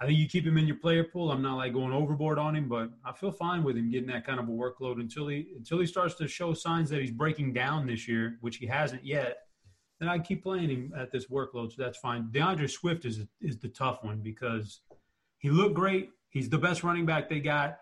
I 0.00 0.06
think 0.06 0.18
you 0.18 0.28
keep 0.28 0.44
him 0.44 0.58
in 0.58 0.66
your 0.66 0.76
player 0.76 1.04
pool. 1.04 1.30
I'm 1.30 1.42
not 1.42 1.56
like 1.56 1.72
going 1.72 1.92
overboard 1.92 2.38
on 2.38 2.56
him, 2.56 2.68
but 2.68 2.90
I 3.04 3.12
feel 3.12 3.30
fine 3.30 3.62
with 3.62 3.76
him 3.76 3.90
getting 3.90 4.08
that 4.08 4.26
kind 4.26 4.40
of 4.40 4.48
a 4.48 4.52
workload 4.52 5.00
until 5.00 5.28
he 5.28 5.52
until 5.56 5.78
he 5.78 5.86
starts 5.86 6.14
to 6.16 6.26
show 6.26 6.52
signs 6.52 6.90
that 6.90 7.00
he's 7.00 7.12
breaking 7.12 7.52
down 7.52 7.86
this 7.86 8.08
year, 8.08 8.38
which 8.40 8.56
he 8.56 8.66
hasn't 8.66 9.04
yet 9.04 9.47
then 10.00 10.08
I 10.08 10.18
keep 10.18 10.42
playing 10.42 10.68
him 10.68 10.92
at 10.96 11.10
this 11.10 11.26
workload, 11.26 11.72
so 11.72 11.82
that's 11.82 11.98
fine. 11.98 12.28
DeAndre 12.30 12.70
Swift 12.70 13.04
is 13.04 13.20
is 13.40 13.58
the 13.58 13.68
tough 13.68 14.04
one 14.04 14.20
because 14.20 14.80
he 15.38 15.50
looked 15.50 15.74
great. 15.74 16.10
He's 16.30 16.48
the 16.48 16.58
best 16.58 16.84
running 16.84 17.06
back 17.06 17.28
they 17.28 17.40
got, 17.40 17.78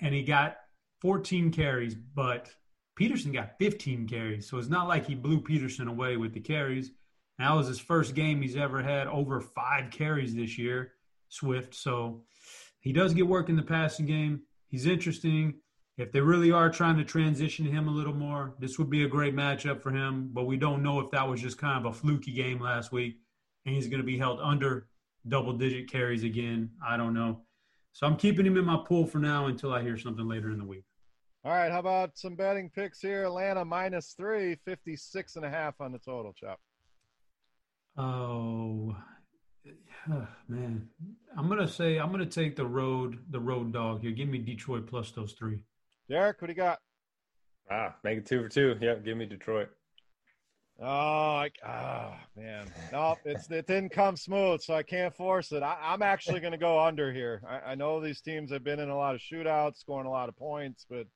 and 0.00 0.14
he 0.14 0.22
got 0.22 0.56
14 1.00 1.50
carries, 1.50 1.94
but 1.94 2.54
Peterson 2.94 3.32
got 3.32 3.58
15 3.58 4.06
carries. 4.06 4.48
So 4.48 4.58
it's 4.58 4.68
not 4.68 4.88
like 4.88 5.06
he 5.06 5.14
blew 5.14 5.40
Peterson 5.40 5.88
away 5.88 6.16
with 6.16 6.32
the 6.32 6.40
carries. 6.40 6.92
And 7.38 7.48
that 7.48 7.54
was 7.54 7.66
his 7.66 7.80
first 7.80 8.14
game 8.14 8.42
he's 8.42 8.56
ever 8.56 8.82
had 8.82 9.08
over 9.08 9.40
five 9.40 9.90
carries 9.90 10.34
this 10.34 10.58
year, 10.58 10.92
Swift. 11.28 11.74
So 11.74 12.22
he 12.80 12.92
does 12.92 13.14
get 13.14 13.26
work 13.26 13.48
in 13.48 13.56
the 13.56 13.62
passing 13.62 14.06
game. 14.06 14.42
He's 14.68 14.86
interesting 14.86 15.54
if 15.98 16.10
they 16.10 16.20
really 16.20 16.50
are 16.50 16.70
trying 16.70 16.96
to 16.96 17.04
transition 17.04 17.66
him 17.66 17.86
a 17.86 17.92
little 17.92 18.14
more, 18.14 18.54
this 18.58 18.78
would 18.78 18.88
be 18.88 19.04
a 19.04 19.08
great 19.08 19.36
matchup 19.36 19.82
for 19.82 19.90
him. 19.90 20.30
But 20.32 20.46
we 20.46 20.56
don't 20.56 20.82
know 20.82 21.00
if 21.00 21.10
that 21.10 21.28
was 21.28 21.40
just 21.40 21.58
kind 21.58 21.84
of 21.84 21.92
a 21.92 21.96
fluky 21.96 22.32
game 22.32 22.60
last 22.60 22.92
week 22.92 23.18
and 23.66 23.74
he's 23.74 23.88
going 23.88 24.00
to 24.00 24.06
be 24.06 24.18
held 24.18 24.40
under 24.40 24.88
double 25.28 25.52
digit 25.52 25.90
carries 25.90 26.24
again. 26.24 26.70
I 26.86 26.96
don't 26.96 27.14
know. 27.14 27.42
So 27.92 28.06
I'm 28.06 28.16
keeping 28.16 28.46
him 28.46 28.56
in 28.56 28.64
my 28.64 28.78
pool 28.86 29.06
for 29.06 29.18
now 29.18 29.46
until 29.46 29.72
I 29.72 29.82
hear 29.82 29.98
something 29.98 30.26
later 30.26 30.50
in 30.50 30.58
the 30.58 30.64
week. 30.64 30.84
All 31.44 31.52
right. 31.52 31.70
How 31.70 31.80
about 31.80 32.16
some 32.16 32.36
betting 32.36 32.70
picks 32.70 33.00
here? 33.00 33.24
Atlanta 33.24 33.64
minus 33.64 34.14
three, 34.16 34.56
56 34.64 35.36
and 35.36 35.44
a 35.44 35.50
half 35.50 35.80
on 35.80 35.92
the 35.92 35.98
total, 35.98 36.32
Chop. 36.32 36.58
Oh, 37.98 38.96
man. 40.48 40.88
I'm 41.36 41.48
going 41.48 41.60
to 41.60 41.68
say, 41.68 41.98
I'm 41.98 42.10
going 42.10 42.26
to 42.26 42.42
take 42.42 42.56
the 42.56 42.66
road, 42.66 43.18
the 43.30 43.40
road 43.40 43.72
dog 43.72 44.00
here. 44.00 44.12
Give 44.12 44.28
me 44.28 44.38
Detroit 44.38 44.86
plus 44.86 45.10
those 45.10 45.32
three. 45.32 45.60
Derek, 46.12 46.42
what 46.42 46.48
do 46.48 46.52
you 46.52 46.58
got? 46.58 46.78
Ah, 47.70 47.94
make 48.04 48.18
it 48.18 48.26
two 48.26 48.42
for 48.42 48.48
two. 48.50 48.76
Yep, 48.82 49.02
give 49.02 49.16
me 49.16 49.24
Detroit. 49.24 49.70
Oh, 50.78 50.86
I, 50.86 51.50
oh 51.66 52.12
man, 52.36 52.70
nope, 52.92 53.20
it's 53.24 53.50
it 53.50 53.66
didn't 53.66 53.92
come 53.92 54.18
smooth, 54.18 54.60
so 54.60 54.74
I 54.74 54.82
can't 54.82 55.14
force 55.14 55.52
it. 55.52 55.62
I, 55.62 55.78
am 55.94 56.02
actually 56.02 56.40
going 56.40 56.52
to 56.52 56.58
go 56.58 56.78
under 56.78 57.14
here. 57.14 57.40
I, 57.48 57.70
I, 57.70 57.74
know 57.76 57.98
these 57.98 58.20
teams 58.20 58.52
have 58.52 58.62
been 58.62 58.78
in 58.78 58.90
a 58.90 58.96
lot 58.96 59.14
of 59.14 59.22
shootouts, 59.22 59.78
scoring 59.78 60.06
a 60.06 60.10
lot 60.10 60.28
of 60.28 60.36
points, 60.36 60.84
but 60.86 61.06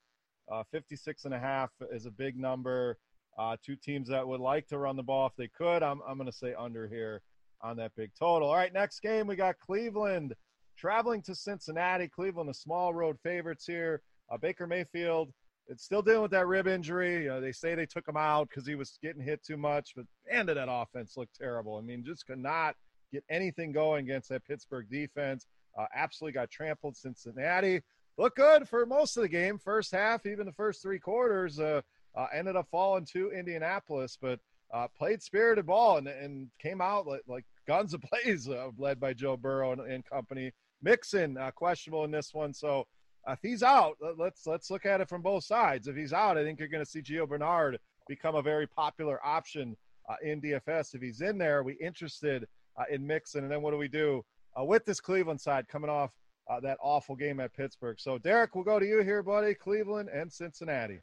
uh, 0.50 0.62
56 0.72 1.26
and 1.26 1.34
a 1.34 1.38
half 1.38 1.68
is 1.92 2.06
a 2.06 2.10
big 2.10 2.38
number. 2.38 2.96
Uh, 3.38 3.58
two 3.62 3.76
teams 3.76 4.08
that 4.08 4.26
would 4.26 4.40
like 4.40 4.66
to 4.68 4.78
run 4.78 4.96
the 4.96 5.02
ball 5.02 5.26
if 5.26 5.36
they 5.36 5.48
could. 5.48 5.82
I'm 5.82 6.00
I'm 6.08 6.16
going 6.16 6.30
to 6.30 6.36
say 6.36 6.54
under 6.58 6.88
here 6.88 7.20
on 7.60 7.76
that 7.76 7.92
big 7.98 8.12
total. 8.18 8.48
All 8.48 8.54
right, 8.54 8.72
next 8.72 9.00
game 9.00 9.26
we 9.26 9.36
got 9.36 9.58
Cleveland 9.58 10.32
traveling 10.78 11.20
to 11.24 11.34
Cincinnati. 11.34 12.08
Cleveland, 12.08 12.48
the 12.48 12.54
small 12.54 12.94
road 12.94 13.18
favorites 13.22 13.66
here. 13.66 14.00
Uh, 14.30 14.36
Baker 14.36 14.66
Mayfield, 14.66 15.32
it's 15.68 15.84
still 15.84 16.02
dealing 16.02 16.22
with 16.22 16.30
that 16.30 16.46
rib 16.46 16.66
injury. 16.66 17.28
Uh, 17.28 17.40
they 17.40 17.52
say 17.52 17.74
they 17.74 17.86
took 17.86 18.08
him 18.08 18.16
out 18.16 18.48
because 18.48 18.66
he 18.66 18.74
was 18.74 18.98
getting 19.02 19.22
hit 19.22 19.42
too 19.44 19.56
much, 19.56 19.92
but 19.96 20.06
man, 20.30 20.46
did 20.46 20.56
that 20.56 20.68
offense 20.70 21.16
looked 21.16 21.36
terrible. 21.36 21.76
I 21.76 21.80
mean, 21.80 22.04
just 22.04 22.26
could 22.26 22.38
not 22.38 22.76
get 23.12 23.24
anything 23.30 23.72
going 23.72 24.04
against 24.04 24.28
that 24.28 24.44
Pittsburgh 24.46 24.86
defense. 24.90 25.46
Uh, 25.78 25.86
absolutely 25.94 26.32
got 26.32 26.50
trampled 26.50 26.96
Cincinnati. 26.96 27.82
looked 28.16 28.36
good 28.36 28.68
for 28.68 28.86
most 28.86 29.16
of 29.16 29.22
the 29.22 29.28
game, 29.28 29.58
first 29.58 29.92
half, 29.92 30.24
even 30.24 30.46
the 30.46 30.52
first 30.52 30.82
three 30.82 30.98
quarters. 30.98 31.58
Uh, 31.58 31.82
uh, 32.16 32.26
ended 32.32 32.56
up 32.56 32.66
falling 32.70 33.04
to 33.04 33.30
Indianapolis, 33.30 34.16
but 34.20 34.40
uh, 34.72 34.86
played 34.96 35.22
spirited 35.22 35.66
ball 35.66 35.98
and, 35.98 36.08
and 36.08 36.48
came 36.58 36.80
out 36.80 37.06
like, 37.06 37.22
like 37.26 37.44
guns 37.66 37.94
of 37.94 38.02
blaze, 38.10 38.48
uh, 38.48 38.70
led 38.78 38.98
by 38.98 39.12
Joe 39.12 39.36
Burrow 39.36 39.72
and, 39.72 39.80
and 39.82 40.04
company. 40.04 40.52
Mixon 40.82 41.36
uh, 41.36 41.50
questionable 41.50 42.04
in 42.04 42.10
this 42.10 42.34
one, 42.34 42.52
so 42.52 42.86
if 43.28 43.38
he's 43.42 43.62
out, 43.62 43.96
let's 44.16 44.46
let's 44.46 44.70
look 44.70 44.86
at 44.86 45.00
it 45.00 45.08
from 45.08 45.22
both 45.22 45.44
sides. 45.44 45.88
If 45.88 45.96
he's 45.96 46.12
out, 46.12 46.38
I 46.38 46.44
think 46.44 46.58
you're 46.58 46.68
going 46.68 46.84
to 46.84 46.90
see 46.90 47.02
Gio 47.02 47.28
Bernard 47.28 47.78
become 48.08 48.36
a 48.36 48.42
very 48.42 48.66
popular 48.66 49.24
option 49.24 49.76
uh, 50.08 50.14
in 50.22 50.40
DFS. 50.40 50.94
If 50.94 51.02
he's 51.02 51.20
in 51.20 51.38
there, 51.38 51.62
we 51.62 51.74
interested 51.74 52.46
uh, 52.78 52.84
in 52.90 53.06
Mixon, 53.06 53.42
and 53.42 53.52
then 53.52 53.62
what 53.62 53.72
do 53.72 53.78
we 53.78 53.88
do 53.88 54.24
uh, 54.58 54.64
with 54.64 54.84
this 54.84 55.00
Cleveland 55.00 55.40
side 55.40 55.66
coming 55.68 55.90
off 55.90 56.10
uh, 56.48 56.60
that 56.60 56.78
awful 56.80 57.16
game 57.16 57.40
at 57.40 57.52
Pittsburgh? 57.54 57.98
So 57.98 58.18
Derek, 58.18 58.54
we'll 58.54 58.64
go 58.64 58.78
to 58.78 58.86
you 58.86 59.02
here, 59.02 59.22
buddy. 59.22 59.54
Cleveland 59.54 60.08
and 60.12 60.32
Cincinnati. 60.32 61.00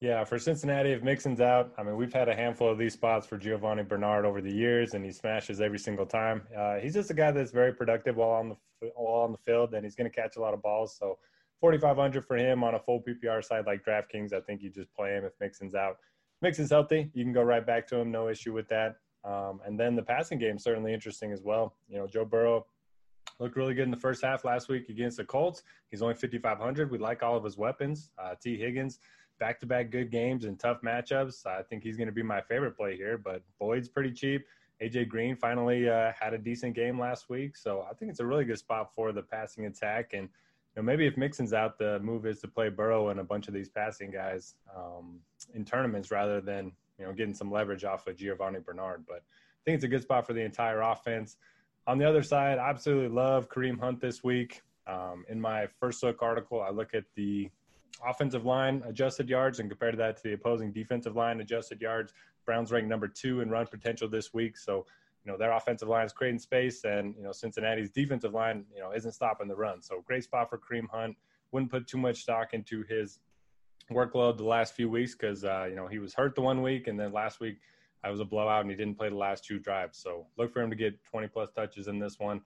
Yeah, 0.00 0.24
for 0.24 0.38
Cincinnati, 0.38 0.90
if 0.90 1.02
Mixon's 1.02 1.40
out, 1.40 1.72
I 1.78 1.82
mean, 1.82 1.96
we've 1.96 2.12
had 2.12 2.28
a 2.28 2.34
handful 2.34 2.70
of 2.70 2.76
these 2.76 2.92
spots 2.92 3.26
for 3.26 3.38
Giovanni 3.38 3.82
Bernard 3.82 4.26
over 4.26 4.42
the 4.42 4.52
years, 4.52 4.92
and 4.92 5.02
he 5.02 5.10
smashes 5.10 5.62
every 5.62 5.78
single 5.78 6.04
time. 6.04 6.42
Uh, 6.54 6.76
he's 6.76 6.92
just 6.92 7.10
a 7.10 7.14
guy 7.14 7.30
that's 7.30 7.50
very 7.50 7.72
productive 7.72 8.16
while 8.16 8.30
on 8.30 8.50
the 8.50 8.56
while 8.94 9.22
on 9.22 9.32
the 9.32 9.38
field, 9.38 9.72
and 9.72 9.84
he's 9.84 9.94
going 9.96 10.10
to 10.10 10.14
catch 10.14 10.36
a 10.36 10.40
lot 10.40 10.52
of 10.52 10.60
balls. 10.60 10.94
So, 10.98 11.18
4,500 11.62 12.26
for 12.26 12.36
him 12.36 12.62
on 12.62 12.74
a 12.74 12.78
full 12.78 13.02
PPR 13.02 13.42
side 13.42 13.64
like 13.64 13.82
DraftKings. 13.82 14.34
I 14.34 14.40
think 14.40 14.60
you 14.60 14.68
just 14.68 14.94
play 14.94 15.14
him 15.14 15.24
if 15.24 15.32
Mixon's 15.40 15.74
out. 15.74 15.96
Mixon's 16.42 16.70
healthy, 16.70 17.10
you 17.14 17.24
can 17.24 17.32
go 17.32 17.42
right 17.42 17.66
back 17.66 17.86
to 17.88 17.96
him, 17.96 18.10
no 18.10 18.28
issue 18.28 18.52
with 18.52 18.68
that. 18.68 18.96
Um, 19.24 19.60
and 19.64 19.80
then 19.80 19.96
the 19.96 20.02
passing 20.02 20.38
game 20.38 20.58
certainly 20.58 20.92
interesting 20.92 21.32
as 21.32 21.42
well. 21.42 21.74
You 21.88 21.96
know, 21.96 22.06
Joe 22.06 22.26
Burrow 22.26 22.66
looked 23.40 23.56
really 23.56 23.72
good 23.72 23.84
in 23.84 23.90
the 23.90 23.96
first 23.96 24.22
half 24.22 24.44
last 24.44 24.68
week 24.68 24.90
against 24.90 25.16
the 25.16 25.24
Colts. 25.24 25.62
He's 25.90 26.02
only 26.02 26.14
5,500. 26.14 26.90
We 26.90 26.98
like 26.98 27.22
all 27.22 27.36
of 27.36 27.42
his 27.42 27.56
weapons. 27.56 28.10
Uh, 28.18 28.34
Tee 28.40 28.58
Higgins 28.58 28.98
back 29.38 29.60
to 29.60 29.66
back 29.66 29.90
good 29.90 30.10
games 30.10 30.44
and 30.44 30.58
tough 30.58 30.80
matchups. 30.82 31.46
I 31.46 31.62
think 31.62 31.82
he's 31.82 31.96
going 31.96 32.08
to 32.08 32.12
be 32.12 32.22
my 32.22 32.40
favorite 32.40 32.76
play 32.76 32.96
here, 32.96 33.18
but 33.18 33.42
Boyd's 33.58 33.88
pretty 33.88 34.12
cheap. 34.12 34.46
AJ 34.82 35.08
Green 35.08 35.36
finally 35.36 35.88
uh, 35.88 36.12
had 36.18 36.34
a 36.34 36.38
decent 36.38 36.74
game 36.74 36.98
last 36.98 37.30
week, 37.30 37.56
so 37.56 37.86
I 37.90 37.94
think 37.94 38.10
it's 38.10 38.20
a 38.20 38.26
really 38.26 38.44
good 38.44 38.58
spot 38.58 38.90
for 38.94 39.12
the 39.12 39.22
passing 39.22 39.66
attack. 39.66 40.12
And 40.12 40.22
you 40.22 40.28
know, 40.76 40.82
maybe 40.82 41.06
if 41.06 41.16
Mixon's 41.16 41.54
out, 41.54 41.78
the 41.78 41.98
move 42.00 42.26
is 42.26 42.40
to 42.40 42.48
play 42.48 42.68
Burrow 42.68 43.08
and 43.08 43.20
a 43.20 43.24
bunch 43.24 43.48
of 43.48 43.54
these 43.54 43.70
passing 43.70 44.10
guys 44.10 44.54
um, 44.76 45.20
in 45.54 45.64
tournaments 45.64 46.10
rather 46.10 46.40
than 46.40 46.72
you 46.98 47.06
know 47.06 47.12
getting 47.12 47.34
some 47.34 47.50
leverage 47.50 47.84
off 47.84 48.06
of 48.06 48.16
Giovanni 48.16 48.58
Bernard. 48.58 49.04
But 49.08 49.16
I 49.16 49.60
think 49.64 49.76
it's 49.76 49.84
a 49.84 49.88
good 49.88 50.02
spot 50.02 50.26
for 50.26 50.34
the 50.34 50.42
entire 50.42 50.82
offense. 50.82 51.36
On 51.86 51.98
the 51.98 52.06
other 52.06 52.22
side, 52.22 52.58
I 52.58 52.68
absolutely 52.68 53.08
love 53.08 53.48
Kareem 53.48 53.80
Hunt 53.80 54.00
this 54.00 54.22
week. 54.22 54.60
Um, 54.86 55.24
in 55.28 55.40
my 55.40 55.66
first 55.80 56.02
look 56.02 56.22
article, 56.22 56.60
I 56.60 56.70
look 56.70 56.94
at 56.94 57.04
the 57.14 57.50
offensive 58.04 58.44
line 58.44 58.82
adjusted 58.86 59.28
yards 59.28 59.60
and 59.60 59.68
compare 59.68 59.92
that 59.92 60.16
to 60.16 60.22
the 60.22 60.32
opposing 60.34 60.72
defensive 60.72 61.16
line 61.16 61.40
adjusted 61.40 61.80
yards. 61.80 62.12
Browns 62.44 62.70
ranked 62.72 62.88
number 62.88 63.08
two 63.08 63.40
in 63.40 63.50
run 63.50 63.66
potential 63.66 64.08
this 64.08 64.32
week. 64.32 64.56
So, 64.56 64.86
you 65.24 65.32
know, 65.32 65.38
their 65.38 65.52
offensive 65.52 65.88
line 65.88 66.06
is 66.06 66.12
creating 66.12 66.38
space 66.38 66.84
and, 66.84 67.14
you 67.16 67.22
know, 67.22 67.32
Cincinnati's 67.32 67.90
defensive 67.90 68.32
line, 68.32 68.64
you 68.74 68.80
know, 68.80 68.92
isn't 68.92 69.12
stopping 69.12 69.48
the 69.48 69.56
run. 69.56 69.82
So 69.82 70.02
great 70.06 70.24
spot 70.24 70.50
for 70.50 70.58
Kareem 70.58 70.88
Hunt. 70.90 71.16
Wouldn't 71.52 71.70
put 71.70 71.86
too 71.86 71.98
much 71.98 72.22
stock 72.22 72.54
into 72.54 72.82
his 72.88 73.20
workload 73.90 74.36
the 74.36 74.44
last 74.44 74.74
few 74.74 74.90
weeks 74.90 75.14
because, 75.14 75.44
uh, 75.44 75.66
you 75.68 75.76
know, 75.76 75.86
he 75.86 75.98
was 75.98 76.14
hurt 76.14 76.34
the 76.34 76.42
one 76.42 76.62
week 76.62 76.86
and 76.86 76.98
then 76.98 77.12
last 77.12 77.40
week 77.40 77.58
I 78.04 78.10
was 78.10 78.20
a 78.20 78.24
blowout 78.24 78.62
and 78.62 78.70
he 78.70 78.76
didn't 78.76 78.96
play 78.96 79.08
the 79.08 79.16
last 79.16 79.44
two 79.44 79.58
drives. 79.58 79.98
So 79.98 80.26
look 80.36 80.52
for 80.52 80.62
him 80.62 80.70
to 80.70 80.76
get 80.76 81.02
20 81.04 81.28
plus 81.28 81.50
touches 81.50 81.88
in 81.88 81.98
this 81.98 82.18
one. 82.18 82.40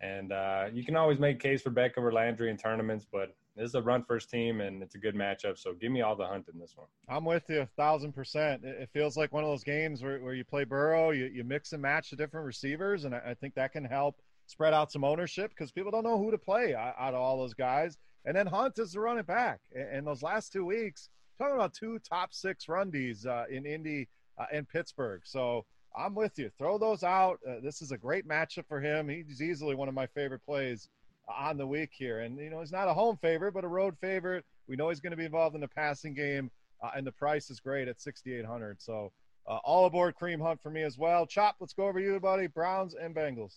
And 0.00 0.32
uh, 0.32 0.66
you 0.72 0.84
can 0.84 0.96
always 0.96 1.18
make 1.18 1.40
case 1.40 1.62
for 1.62 1.70
Beckham 1.70 1.98
or 1.98 2.12
Landry 2.12 2.50
in 2.50 2.56
tournaments, 2.56 3.06
but 3.10 3.34
this 3.56 3.68
is 3.68 3.74
a 3.74 3.82
run 3.82 4.04
first 4.04 4.30
team 4.30 4.60
and 4.60 4.82
it's 4.82 4.94
a 4.94 4.98
good 4.98 5.14
matchup. 5.14 5.58
So 5.58 5.74
give 5.74 5.92
me 5.92 6.02
all 6.02 6.16
the 6.16 6.26
hunt 6.26 6.46
in 6.52 6.58
this 6.58 6.74
one. 6.76 6.88
I'm 7.08 7.24
with 7.24 7.44
you 7.48 7.60
a 7.60 7.66
thousand 7.76 8.12
percent. 8.12 8.62
It 8.64 8.88
feels 8.92 9.16
like 9.16 9.32
one 9.32 9.44
of 9.44 9.50
those 9.50 9.64
games 9.64 10.02
where, 10.02 10.18
where 10.20 10.34
you 10.34 10.44
play 10.44 10.64
Burrow, 10.64 11.10
you, 11.10 11.26
you 11.26 11.44
mix 11.44 11.72
and 11.72 11.80
match 11.80 12.10
the 12.10 12.16
different 12.16 12.46
receivers, 12.46 13.04
and 13.04 13.14
I, 13.14 13.34
think 13.34 13.54
that 13.54 13.72
can 13.72 13.84
help 13.84 14.16
spread 14.46 14.74
out 14.74 14.90
some 14.90 15.04
ownership 15.04 15.50
because 15.50 15.70
people 15.70 15.90
don't 15.90 16.04
know 16.04 16.18
who 16.18 16.30
to 16.30 16.38
play 16.38 16.74
out, 16.74 16.94
of 16.98 17.14
all 17.14 17.38
those 17.38 17.54
guys. 17.54 17.96
And 18.24 18.36
then 18.36 18.46
Hunt 18.46 18.78
is 18.78 18.92
the 18.92 19.00
running 19.00 19.24
back. 19.24 19.60
And, 19.74 20.06
those 20.06 20.22
last 20.22 20.52
two 20.52 20.64
weeks, 20.64 21.10
talking 21.38 21.54
about 21.54 21.74
two 21.74 21.98
top 21.98 22.32
six 22.32 22.66
rundies 22.66 23.26
uh, 23.26 23.44
in 23.50 23.66
Indy 23.66 24.08
uh, 24.38 24.46
and 24.52 24.68
Pittsburgh. 24.68 25.20
So 25.24 25.66
I'm 25.96 26.14
with 26.14 26.38
you. 26.38 26.50
Throw 26.58 26.78
those 26.78 27.02
out. 27.02 27.38
Uh, 27.48 27.56
this 27.62 27.82
is 27.82 27.92
a 27.92 27.98
great 27.98 28.26
matchup 28.26 28.66
for 28.66 28.80
him. 28.80 29.08
He's 29.08 29.42
easily 29.42 29.74
one 29.74 29.88
of 29.88 29.94
my 29.94 30.06
favorite 30.06 30.44
plays 30.44 30.88
on 31.28 31.56
the 31.56 31.66
week 31.66 31.90
here. 31.92 32.20
And, 32.20 32.38
you 32.38 32.50
know, 32.50 32.60
he's 32.60 32.72
not 32.72 32.88
a 32.88 32.94
home 32.94 33.18
favorite, 33.20 33.52
but 33.52 33.64
a 33.64 33.68
road 33.68 33.96
favorite. 34.00 34.44
We 34.68 34.76
know 34.76 34.88
he's 34.88 35.00
going 35.00 35.12
to 35.12 35.16
be 35.16 35.24
involved 35.24 35.54
in 35.54 35.60
the 35.60 35.68
passing 35.68 36.14
game, 36.14 36.50
uh, 36.82 36.90
and 36.96 37.06
the 37.06 37.12
price 37.12 37.50
is 37.50 37.60
great 37.60 37.88
at 37.88 38.00
6,800. 38.00 38.80
So, 38.80 39.12
uh, 39.46 39.58
all 39.64 39.86
aboard 39.86 40.14
Kareem 40.20 40.40
Hunt 40.40 40.60
for 40.62 40.70
me 40.70 40.82
as 40.82 40.96
well. 40.96 41.26
Chop, 41.26 41.56
let's 41.60 41.74
go 41.74 41.86
over 41.86 42.00
you, 42.00 42.18
buddy. 42.18 42.46
Browns 42.46 42.94
and 42.94 43.14
Bengals. 43.14 43.56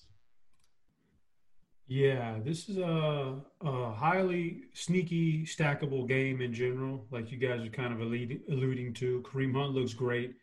Yeah, 1.87 2.35
this 2.43 2.67
is 2.67 2.77
a, 2.79 3.35
a, 3.61 3.91
highly 3.93 4.63
sneaky, 4.73 5.45
stackable 5.45 6.05
game 6.05 6.41
in 6.41 6.53
general. 6.53 7.05
Like 7.11 7.31
you 7.31 7.37
guys 7.37 7.65
are 7.65 7.69
kind 7.69 7.93
of 7.93 8.01
alluding 8.01 8.93
to. 8.95 9.21
Kareem 9.25 9.53
Hunt 9.55 9.71
looks 9.71 9.93
great. 9.93 10.35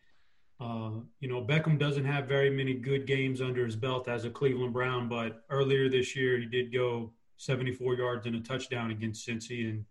Uh, 0.60 0.90
you 1.20 1.28
know, 1.28 1.42
Beckham 1.42 1.78
doesn't 1.78 2.04
have 2.04 2.26
very 2.26 2.50
many 2.50 2.74
good 2.74 3.06
games 3.06 3.40
under 3.40 3.64
his 3.64 3.76
belt 3.76 4.08
as 4.08 4.24
a 4.24 4.30
Cleveland 4.30 4.72
Brown, 4.72 5.08
but 5.08 5.44
earlier 5.50 5.88
this 5.88 6.14
year 6.14 6.38
he 6.38 6.46
did 6.46 6.72
go 6.72 7.12
74 7.38 7.94
yards 7.94 8.26
and 8.26 8.36
a 8.36 8.40
touchdown 8.40 8.90
against 8.90 9.26
Cincy, 9.26 9.68
and 9.68 9.84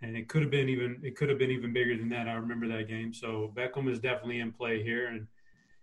and 0.00 0.16
it 0.16 0.28
could 0.28 0.42
have 0.42 0.50
been 0.50 0.68
even 0.68 1.00
it 1.02 1.16
could 1.16 1.28
have 1.28 1.38
been 1.38 1.50
even 1.50 1.72
bigger 1.72 1.96
than 1.96 2.08
that. 2.10 2.28
I 2.28 2.34
remember 2.34 2.68
that 2.68 2.88
game. 2.88 3.12
So 3.12 3.52
Beckham 3.56 3.90
is 3.90 3.98
definitely 3.98 4.40
in 4.40 4.52
play 4.52 4.82
here, 4.82 5.08
and 5.08 5.26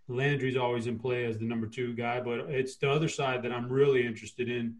Landry's 0.08 0.56
always 0.56 0.86
in 0.86 0.98
play 0.98 1.24
as 1.26 1.38
the 1.38 1.44
number 1.44 1.66
two 1.66 1.94
guy. 1.94 2.20
But 2.20 2.40
it's 2.48 2.76
the 2.76 2.90
other 2.90 3.08
side 3.08 3.42
that 3.42 3.52
I'm 3.52 3.68
really 3.68 4.06
interested 4.06 4.48
in. 4.48 4.76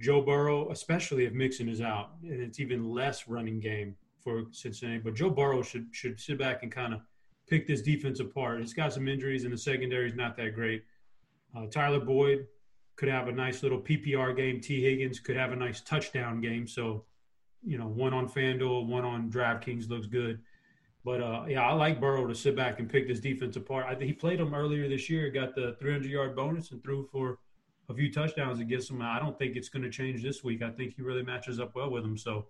Joe 0.00 0.22
Burrow, 0.22 0.70
especially 0.72 1.24
if 1.24 1.32
Mixon 1.32 1.68
is 1.68 1.80
out, 1.80 2.14
and 2.22 2.42
it's 2.42 2.58
even 2.58 2.90
less 2.90 3.28
running 3.28 3.60
game 3.60 3.94
for 4.20 4.46
Cincinnati. 4.50 4.98
But 4.98 5.14
Joe 5.14 5.30
Burrow 5.30 5.62
should 5.62 5.88
should 5.92 6.18
sit 6.18 6.38
back 6.38 6.62
and 6.62 6.72
kind 6.72 6.94
of 6.94 7.00
pick 7.46 7.66
this 7.66 7.82
defense 7.82 8.20
apart. 8.20 8.60
It's 8.60 8.72
got 8.72 8.92
some 8.92 9.08
injuries, 9.08 9.44
and 9.44 9.52
the 9.52 9.58
secondary 9.58 10.08
is 10.08 10.14
not 10.14 10.36
that 10.36 10.54
great. 10.54 10.84
Uh, 11.56 11.66
Tyler 11.66 12.00
Boyd 12.00 12.46
could 12.96 13.08
have 13.08 13.28
a 13.28 13.32
nice 13.32 13.62
little 13.62 13.80
PPR 13.80 14.36
game. 14.36 14.60
Tee 14.60 14.82
Higgins 14.82 15.20
could 15.20 15.36
have 15.36 15.52
a 15.52 15.56
nice 15.56 15.80
touchdown 15.80 16.40
game. 16.40 16.66
So, 16.66 17.04
you 17.62 17.78
know, 17.78 17.86
one 17.86 18.12
on 18.12 18.28
FanDuel, 18.28 18.86
one 18.86 19.04
on 19.04 19.30
DraftKings 19.30 19.88
looks 19.88 20.06
good. 20.06 20.40
But 21.04 21.20
uh, 21.20 21.44
yeah, 21.48 21.62
I 21.62 21.72
like 21.74 22.00
Burrow 22.00 22.26
to 22.26 22.34
sit 22.34 22.56
back 22.56 22.78
and 22.78 22.88
pick 22.88 23.06
this 23.06 23.20
defense 23.20 23.56
apart. 23.56 23.86
I, 23.88 24.02
he 24.02 24.12
played 24.12 24.40
them 24.40 24.54
earlier 24.54 24.88
this 24.88 25.10
year, 25.10 25.30
got 25.30 25.54
the 25.54 25.76
300 25.78 26.10
yard 26.10 26.34
bonus, 26.34 26.70
and 26.70 26.82
threw 26.82 27.06
for 27.12 27.38
a 27.90 27.94
few 27.94 28.10
touchdowns 28.10 28.60
against 28.60 28.88
them. 28.88 29.02
I 29.02 29.18
don't 29.18 29.38
think 29.38 29.54
it's 29.54 29.68
going 29.68 29.82
to 29.82 29.90
change 29.90 30.22
this 30.22 30.42
week. 30.42 30.62
I 30.62 30.70
think 30.70 30.94
he 30.94 31.02
really 31.02 31.22
matches 31.22 31.60
up 31.60 31.74
well 31.74 31.90
with 31.90 32.04
them. 32.04 32.16
So, 32.16 32.46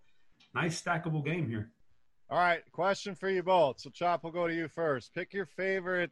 nice 0.54 0.80
stackable 0.80 1.24
game 1.24 1.48
here. 1.48 1.72
All 2.30 2.38
right, 2.38 2.62
question 2.72 3.14
for 3.14 3.28
you 3.28 3.42
both. 3.42 3.80
So, 3.80 3.90
Chop, 3.90 4.24
we'll 4.24 4.32
go 4.32 4.48
to 4.48 4.54
you 4.54 4.68
first. 4.68 5.14
Pick 5.14 5.34
your 5.34 5.46
favorite 5.46 6.10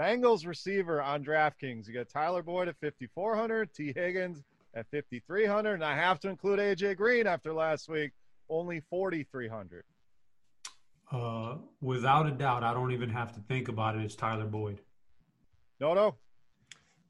Bengals 0.00 0.46
receiver 0.46 1.02
on 1.02 1.22
DraftKings. 1.22 1.86
You 1.86 1.92
got 1.92 2.08
Tyler 2.08 2.42
Boyd 2.42 2.68
at 2.68 2.76
5,400, 2.80 3.74
Tee 3.74 3.92
Higgins 3.94 4.42
at 4.74 4.86
5,300, 4.90 5.74
and 5.74 5.84
I 5.84 5.94
have 5.94 6.20
to 6.20 6.28
include 6.28 6.58
AJ 6.58 6.96
Green 6.96 7.26
after 7.26 7.52
last 7.52 7.88
week, 7.88 8.12
only 8.48 8.80
4,300. 8.88 9.84
Uh, 11.12 11.56
without 11.82 12.26
a 12.26 12.30
doubt, 12.30 12.62
I 12.62 12.72
don't 12.72 12.92
even 12.92 13.10
have 13.10 13.32
to 13.34 13.40
think 13.40 13.68
about 13.68 13.96
it. 13.96 14.02
It's 14.02 14.14
Tyler 14.14 14.46
Boyd. 14.46 14.80
No, 15.80 15.92
no. 15.92 16.14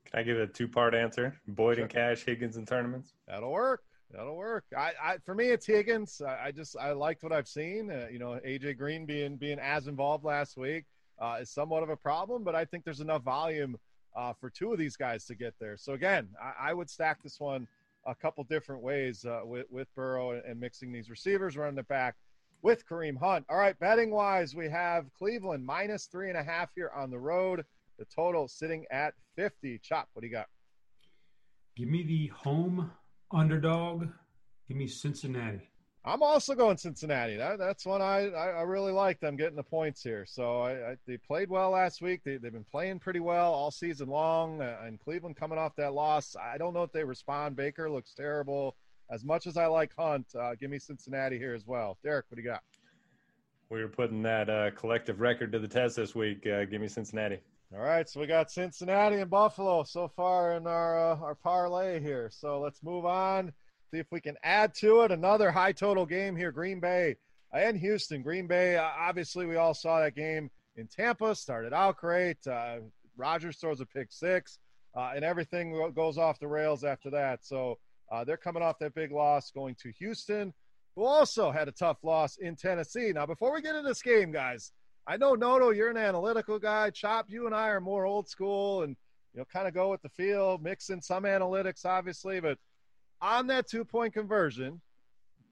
Can 0.07 0.21
I 0.21 0.23
give 0.25 0.39
a 0.39 0.47
two 0.47 0.67
part 0.67 0.95
answer? 0.95 1.39
Boyd 1.47 1.77
sure. 1.77 1.85
and 1.85 1.93
Cash, 1.93 2.25
Higgins 2.25 2.57
and 2.57 2.67
tournaments? 2.67 3.13
That'll 3.29 3.53
work. 3.53 3.83
That'll 4.13 4.37
work. 4.37 4.65
I, 4.77 4.93
I 5.03 5.19
for 5.25 5.35
me, 5.35 5.49
it's 5.49 5.67
Higgins. 5.67 6.21
I, 6.21 6.47
I 6.47 6.51
just 6.51 6.77
I 6.77 6.93
liked 6.93 7.23
what 7.23 7.33
I've 7.33 7.49
seen. 7.49 7.91
Uh, 7.91 8.09
you 8.11 8.19
know, 8.19 8.41
AJ 8.47 8.77
Green 8.79 9.07
being 9.07 9.37
being 9.37 9.59
as 9.59 9.87
involved 9.87 10.25
last 10.25 10.57
week 10.57 10.85
uh, 11.21 11.39
is 11.41 11.51
somewhat 11.51 11.83
of 11.83 11.91
a 11.91 11.97
problem, 11.97 12.43
but 12.43 12.55
I 12.55 12.65
think 12.65 12.85
there's 12.85 13.01
enough 13.01 13.23
volume 13.23 13.77
uh, 14.17 14.33
for 14.33 14.51
two 14.51 14.73
of 14.73 14.79
these 14.79 14.97
guys 14.97 15.25
to 15.27 15.35
get 15.35 15.55
there. 15.61 15.77
So 15.77 15.93
again, 15.93 16.29
I, 16.43 16.71
I 16.71 16.75
would 16.75 16.91
stack 16.91 17.23
this 17.23 17.39
one 17.39 17.69
a 18.07 18.15
couple 18.15 18.43
different 18.45 18.83
ways 18.83 19.25
uh, 19.25 19.41
with 19.45 19.67
with 19.71 19.89
Burrow 19.95 20.33
and, 20.33 20.45
and, 20.45 20.59
mixing 20.59 20.93
these 20.93 21.09
receivers, 21.09 21.57
running 21.57 21.79
it 21.79 21.87
back 21.87 22.17
with 22.63 22.87
Kareem 22.89 23.17
Hunt. 23.17 23.45
All 23.49 23.59
right, 23.59 23.79
betting 23.79 24.11
wise, 24.11 24.57
we 24.57 24.69
have 24.69 25.07
Cleveland 25.17 25.65
minus 25.65 26.07
three 26.07 26.29
and 26.29 26.39
a 26.39 26.43
half 26.43 26.71
here 26.75 26.91
on 26.95 27.11
the 27.11 27.19
road. 27.19 27.65
The 27.99 28.07
total 28.07 28.49
sitting 28.49 28.87
at 28.91 29.13
50. 29.37 29.79
Chop, 29.83 30.09
what 30.15 30.23
do 30.23 30.27
you 30.27 30.33
got? 30.33 30.47
Give 31.77 31.89
me 31.89 32.03
the 32.03 32.29
home 32.29 32.91
underdog. 33.33 34.09
Give 34.69 34.77
me 34.77 34.87
Cincinnati. 34.87 35.69
I'm 36.05 36.23
also 36.23 36.55
going 36.55 36.79
Cincinnati. 36.79 37.37
That, 37.37 37.59
that's 37.59 37.85
one 37.85 38.01
I, 38.01 38.31
I, 38.31 38.49
I 38.49 38.63
really 38.63 38.93
like 38.93 39.21
them 39.21 39.37
getting 39.37 39.57
the 39.57 39.63
points 39.63 40.03
here. 40.03 40.25
So 40.27 40.63
I, 40.63 40.71
I, 40.93 40.97
they 41.07 41.19
played 41.19 41.51
well 41.51 41.71
last 41.71 42.01
week. 42.01 42.23
They, 42.25 42.39
they've 42.39 42.53
been 42.53 42.65
playing 42.65 43.01
pretty 43.01 43.21
well 43.21 43.53
all 43.53 43.71
season 43.71 44.09
long. 44.09 44.63
Uh, 44.63 44.79
and 44.85 44.99
Cleveland 44.99 45.37
coming 45.37 45.59
off 45.59 45.77
that 45.77 45.93
loss, 45.93 46.37
I 46.41 46.57
don't 46.57 46.73
know 46.73 46.83
if 46.83 46.93
they 46.93 47.05
respond. 47.05 47.55
Baker 47.55 47.91
looks 47.91 48.15
terrible. 48.15 48.77
as 49.11 49.25
much 49.25 49.47
as 49.47 49.57
I 49.57 49.67
like 49.67 49.93
Hunt, 49.99 50.27
uh, 50.39 50.55
give 50.55 50.71
me 50.71 50.79
Cincinnati 50.79 51.39
here 51.39 51.55
as 51.55 51.67
well. 51.67 51.99
Derek, 52.03 52.27
what 52.29 52.37
do 52.37 52.43
you 52.43 52.49
got? 52.49 52.63
We 53.69 53.83
were 53.83 53.89
putting 53.89 54.23
that 54.23 54.49
uh, 54.49 54.71
collective 54.73 55.21
record 55.21 55.53
to 55.53 55.59
the 55.59 55.69
test 55.69 55.97
this 55.97 56.15
week. 56.15 56.47
Uh, 56.47 56.65
give 56.65 56.81
me 56.81 56.89
Cincinnati. 56.89 57.41
All 57.73 57.79
right, 57.85 58.09
so 58.09 58.19
we 58.19 58.27
got 58.27 58.51
Cincinnati 58.51 59.21
and 59.21 59.31
Buffalo 59.31 59.85
so 59.85 60.09
far 60.09 60.55
in 60.55 60.67
our 60.67 61.13
uh, 61.13 61.17
our 61.19 61.37
parlay 61.37 62.01
here. 62.01 62.29
So 62.29 62.59
let's 62.59 62.83
move 62.83 63.07
on. 63.07 63.53
See 63.93 63.99
if 63.99 64.09
we 64.11 64.21
can 64.21 64.37
add 64.43 64.75
to 64.77 65.03
it 65.03 65.13
another 65.13 65.53
high 65.53 65.71
total 65.71 66.05
game 66.05 66.35
here. 66.35 66.51
Green 66.51 66.81
Bay 66.81 67.15
and 67.53 67.79
Houston. 67.79 68.23
Green 68.23 68.49
Bay, 68.49 68.77
obviously, 68.77 69.47
we 69.47 69.55
all 69.55 69.73
saw 69.73 70.01
that 70.01 70.17
game 70.17 70.51
in 70.75 70.89
Tampa. 70.89 71.33
Started 71.37 71.73
out 71.73 71.97
great. 71.97 72.45
Uh, 72.45 72.79
Rodgers 73.17 73.59
throws 73.59 73.81
a 73.81 73.87
pick 73.87 74.09
six, 74.11 74.59
uh, 74.97 75.13
and 75.15 75.25
everything 75.25 75.93
goes 75.95 76.19
off 76.19 76.41
the 76.41 76.49
rails 76.49 76.83
after 76.83 77.09
that. 77.11 77.45
So 77.45 77.79
uh, 78.11 78.25
they're 78.25 78.37
coming 78.37 78.65
off 78.65 78.81
that 78.81 78.97
big 78.97 79.13
loss, 79.13 79.53
going 79.53 79.77
to 79.77 79.93
Houston, 80.01 80.53
who 80.97 81.05
also 81.05 81.53
had 81.53 81.69
a 81.69 81.73
tough 81.73 81.99
loss 82.03 82.37
in 82.39 82.57
Tennessee. 82.57 83.13
Now, 83.15 83.27
before 83.27 83.55
we 83.55 83.63
get 83.63 83.77
into 83.77 83.89
this 83.89 84.03
game, 84.03 84.33
guys, 84.33 84.73
I 85.07 85.17
know 85.17 85.35
Noto, 85.35 85.71
you're 85.71 85.91
an 85.91 85.97
analytical 85.97 86.59
guy. 86.59 86.91
Chop, 86.91 87.27
you 87.29 87.47
and 87.47 87.55
I 87.55 87.69
are 87.69 87.81
more 87.81 88.05
old 88.05 88.29
school, 88.29 88.83
and 88.83 88.97
you 89.35 89.41
know, 89.41 89.47
kind 89.53 89.69
of 89.69 89.75
go 89.75 89.91
with 89.91 90.03
the 90.03 90.09
feel, 90.09 90.59
mix 90.59 90.91
in 90.91 91.01
some 91.01 91.25
analytics, 91.25 91.85
obviously. 91.85 92.41
But 92.41 92.59
on 93.21 93.47
that 93.49 93.69
two 93.69 93.85
point 93.85 94.13
conversion, 94.13 94.81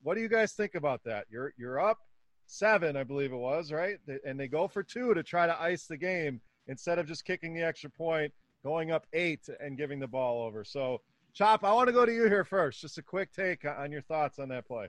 what 0.02 0.14
do 0.14 0.20
you 0.20 0.28
guys 0.28 0.52
think 0.52 0.74
about 0.74 1.02
that? 1.04 1.26
You're 1.30 1.52
you're 1.56 1.80
up 1.80 1.98
seven, 2.46 2.96
I 2.96 3.04
believe 3.04 3.32
it 3.32 3.36
was, 3.36 3.72
right? 3.72 3.98
And 4.24 4.38
they 4.38 4.48
go 4.48 4.68
for 4.68 4.82
two 4.82 5.14
to 5.14 5.22
try 5.22 5.46
to 5.46 5.60
ice 5.60 5.86
the 5.86 5.96
game 5.96 6.40
instead 6.66 6.98
of 6.98 7.06
just 7.06 7.24
kicking 7.24 7.54
the 7.54 7.62
extra 7.62 7.90
point, 7.90 8.32
going 8.64 8.90
up 8.90 9.06
eight 9.12 9.48
and 9.60 9.76
giving 9.76 9.98
the 9.98 10.06
ball 10.06 10.42
over. 10.42 10.64
So, 10.64 11.00
Chop, 11.34 11.62
I 11.62 11.72
want 11.72 11.88
to 11.88 11.92
go 11.92 12.06
to 12.06 12.12
you 12.12 12.24
here 12.24 12.44
first. 12.44 12.80
Just 12.80 12.98
a 12.98 13.02
quick 13.02 13.32
take 13.32 13.64
on 13.64 13.92
your 13.92 14.02
thoughts 14.02 14.38
on 14.38 14.48
that 14.48 14.66
play. 14.66 14.88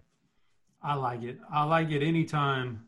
I 0.82 0.96
like 0.96 1.24
it. 1.24 1.38
I 1.52 1.64
like 1.64 1.92
it 1.92 2.02
anytime. 2.02 2.86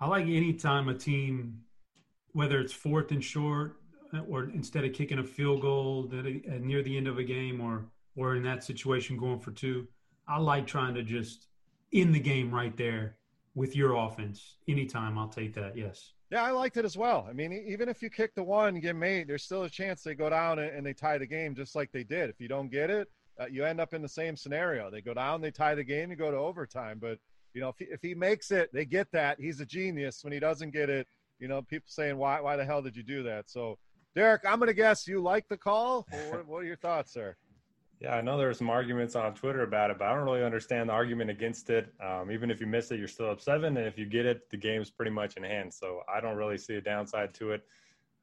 I 0.00 0.06
like 0.06 0.24
anytime 0.24 0.88
a 0.88 0.94
team, 0.94 1.60
whether 2.32 2.60
it's 2.60 2.72
fourth 2.72 3.10
and 3.10 3.22
short, 3.22 3.76
or 4.28 4.44
instead 4.50 4.84
of 4.84 4.92
kicking 4.92 5.18
a 5.18 5.24
field 5.24 5.60
goal 5.60 6.10
uh, 6.12 6.22
near 6.60 6.82
the 6.82 6.96
end 6.96 7.08
of 7.08 7.18
a 7.18 7.24
game, 7.24 7.60
or 7.60 7.86
or 8.16 8.36
in 8.36 8.42
that 8.44 8.62
situation 8.62 9.16
going 9.16 9.40
for 9.40 9.50
two, 9.50 9.88
I 10.28 10.38
like 10.38 10.66
trying 10.66 10.94
to 10.94 11.02
just 11.02 11.48
in 11.92 12.12
the 12.12 12.20
game 12.20 12.52
right 12.54 12.76
there 12.76 13.16
with 13.54 13.76
your 13.76 13.94
offense. 13.94 14.56
Anytime, 14.68 15.18
I'll 15.18 15.28
take 15.28 15.54
that. 15.54 15.76
Yes. 15.76 16.12
Yeah, 16.30 16.42
I 16.42 16.50
liked 16.50 16.76
it 16.76 16.84
as 16.84 16.96
well. 16.96 17.26
I 17.28 17.32
mean, 17.32 17.52
even 17.52 17.88
if 17.88 18.02
you 18.02 18.10
kick 18.10 18.34
the 18.34 18.42
one, 18.42 18.80
get 18.80 18.96
made, 18.96 19.28
there's 19.28 19.44
still 19.44 19.62
a 19.62 19.70
chance 19.70 20.02
they 20.02 20.14
go 20.14 20.30
down 20.30 20.58
and 20.58 20.84
they 20.84 20.92
tie 20.92 21.18
the 21.18 21.26
game 21.26 21.54
just 21.54 21.76
like 21.76 21.92
they 21.92 22.02
did. 22.02 22.30
If 22.30 22.40
you 22.40 22.48
don't 22.48 22.70
get 22.70 22.90
it, 22.90 23.08
uh, 23.38 23.46
you 23.46 23.64
end 23.64 23.80
up 23.80 23.94
in 23.94 24.02
the 24.02 24.08
same 24.08 24.36
scenario. 24.36 24.90
They 24.90 25.00
go 25.00 25.14
down, 25.14 25.40
they 25.40 25.50
tie 25.50 25.74
the 25.74 25.84
game, 25.84 26.10
you 26.10 26.16
go 26.16 26.30
to 26.30 26.36
overtime. 26.36 26.98
But 27.00 27.18
you 27.54 27.60
know, 27.60 27.68
if 27.68 27.76
he, 27.78 27.84
if 27.86 28.02
he 28.02 28.14
makes 28.14 28.50
it, 28.50 28.70
they 28.72 28.84
get 28.84 29.10
that. 29.12 29.40
He's 29.40 29.60
a 29.60 29.66
genius. 29.66 30.22
When 30.22 30.32
he 30.32 30.40
doesn't 30.40 30.72
get 30.72 30.90
it, 30.90 31.06
you 31.38 31.48
know, 31.48 31.62
people 31.62 31.86
saying, 31.88 32.16
"Why? 32.16 32.40
Why 32.40 32.56
the 32.56 32.64
hell 32.64 32.82
did 32.82 32.96
you 32.96 33.02
do 33.02 33.22
that?" 33.22 33.48
So, 33.48 33.78
Derek, 34.14 34.42
I'm 34.46 34.58
going 34.58 34.68
to 34.68 34.74
guess 34.74 35.06
you 35.06 35.20
like 35.20 35.48
the 35.48 35.56
call. 35.56 36.06
What, 36.30 36.46
what 36.46 36.58
are 36.58 36.66
your 36.66 36.76
thoughts, 36.76 37.12
sir? 37.12 37.36
Yeah, 38.00 38.16
I 38.16 38.20
know 38.20 38.36
there's 38.36 38.58
some 38.58 38.70
arguments 38.70 39.14
on 39.14 39.34
Twitter 39.34 39.62
about 39.62 39.90
it, 39.90 39.98
but 39.98 40.08
I 40.08 40.14
don't 40.14 40.24
really 40.24 40.42
understand 40.42 40.88
the 40.88 40.92
argument 40.92 41.30
against 41.30 41.70
it. 41.70 41.92
Um, 42.04 42.30
even 42.30 42.50
if 42.50 42.60
you 42.60 42.66
miss 42.66 42.90
it, 42.90 42.98
you're 42.98 43.08
still 43.08 43.30
up 43.30 43.40
seven, 43.40 43.76
and 43.76 43.86
if 43.86 43.96
you 43.96 44.04
get 44.04 44.26
it, 44.26 44.50
the 44.50 44.56
game's 44.56 44.90
pretty 44.90 45.12
much 45.12 45.36
in 45.36 45.44
hand. 45.44 45.72
So 45.72 46.00
I 46.12 46.20
don't 46.20 46.36
really 46.36 46.58
see 46.58 46.74
a 46.74 46.80
downside 46.80 47.32
to 47.34 47.52
it. 47.52 47.62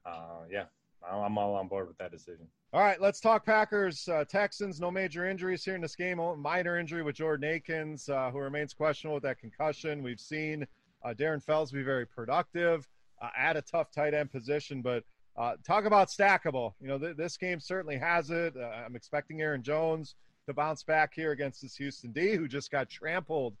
Uh, 0.04 0.44
yeah, 0.50 0.64
I'm 1.10 1.38
all 1.38 1.54
on 1.54 1.68
board 1.68 1.88
with 1.88 1.98
that 1.98 2.12
decision. 2.12 2.46
All 2.74 2.80
right, 2.80 2.98
let's 2.98 3.20
talk 3.20 3.44
Packers. 3.44 4.08
Uh, 4.08 4.24
Texans, 4.24 4.80
no 4.80 4.90
major 4.90 5.28
injuries 5.28 5.62
here 5.62 5.74
in 5.74 5.82
this 5.82 5.94
game. 5.94 6.18
Minor 6.38 6.78
injury 6.78 7.02
with 7.02 7.16
Jordan 7.16 7.46
Akins, 7.50 8.08
uh, 8.08 8.30
who 8.30 8.38
remains 8.38 8.72
questionable 8.72 9.16
with 9.16 9.24
that 9.24 9.38
concussion. 9.38 10.02
We've 10.02 10.18
seen 10.18 10.66
uh, 11.04 11.12
Darren 11.12 11.42
Fells 11.42 11.70
be 11.70 11.82
very 11.82 12.06
productive 12.06 12.88
uh, 13.20 13.28
at 13.36 13.58
a 13.58 13.60
tough 13.60 13.90
tight 13.90 14.14
end 14.14 14.32
position, 14.32 14.80
but 14.80 15.04
uh, 15.36 15.56
talk 15.66 15.84
about 15.84 16.08
stackable. 16.08 16.72
You 16.80 16.88
know, 16.88 16.98
th- 16.98 17.14
this 17.14 17.36
game 17.36 17.60
certainly 17.60 17.98
has 17.98 18.30
it. 18.30 18.56
Uh, 18.56 18.62
I'm 18.62 18.96
expecting 18.96 19.42
Aaron 19.42 19.62
Jones 19.62 20.14
to 20.46 20.54
bounce 20.54 20.82
back 20.82 21.12
here 21.14 21.32
against 21.32 21.60
this 21.60 21.76
Houston 21.76 22.10
D, 22.10 22.36
who 22.36 22.48
just 22.48 22.70
got 22.70 22.88
trampled 22.88 23.54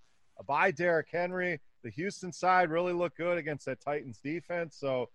by 0.46 0.70
Derrick 0.70 1.08
Henry. 1.12 1.60
The 1.84 1.90
Houston 1.90 2.32
side 2.32 2.70
really 2.70 2.94
looked 2.94 3.18
good 3.18 3.36
against 3.36 3.66
that 3.66 3.82
Titans 3.82 4.20
defense. 4.24 4.74
So, 4.74 5.10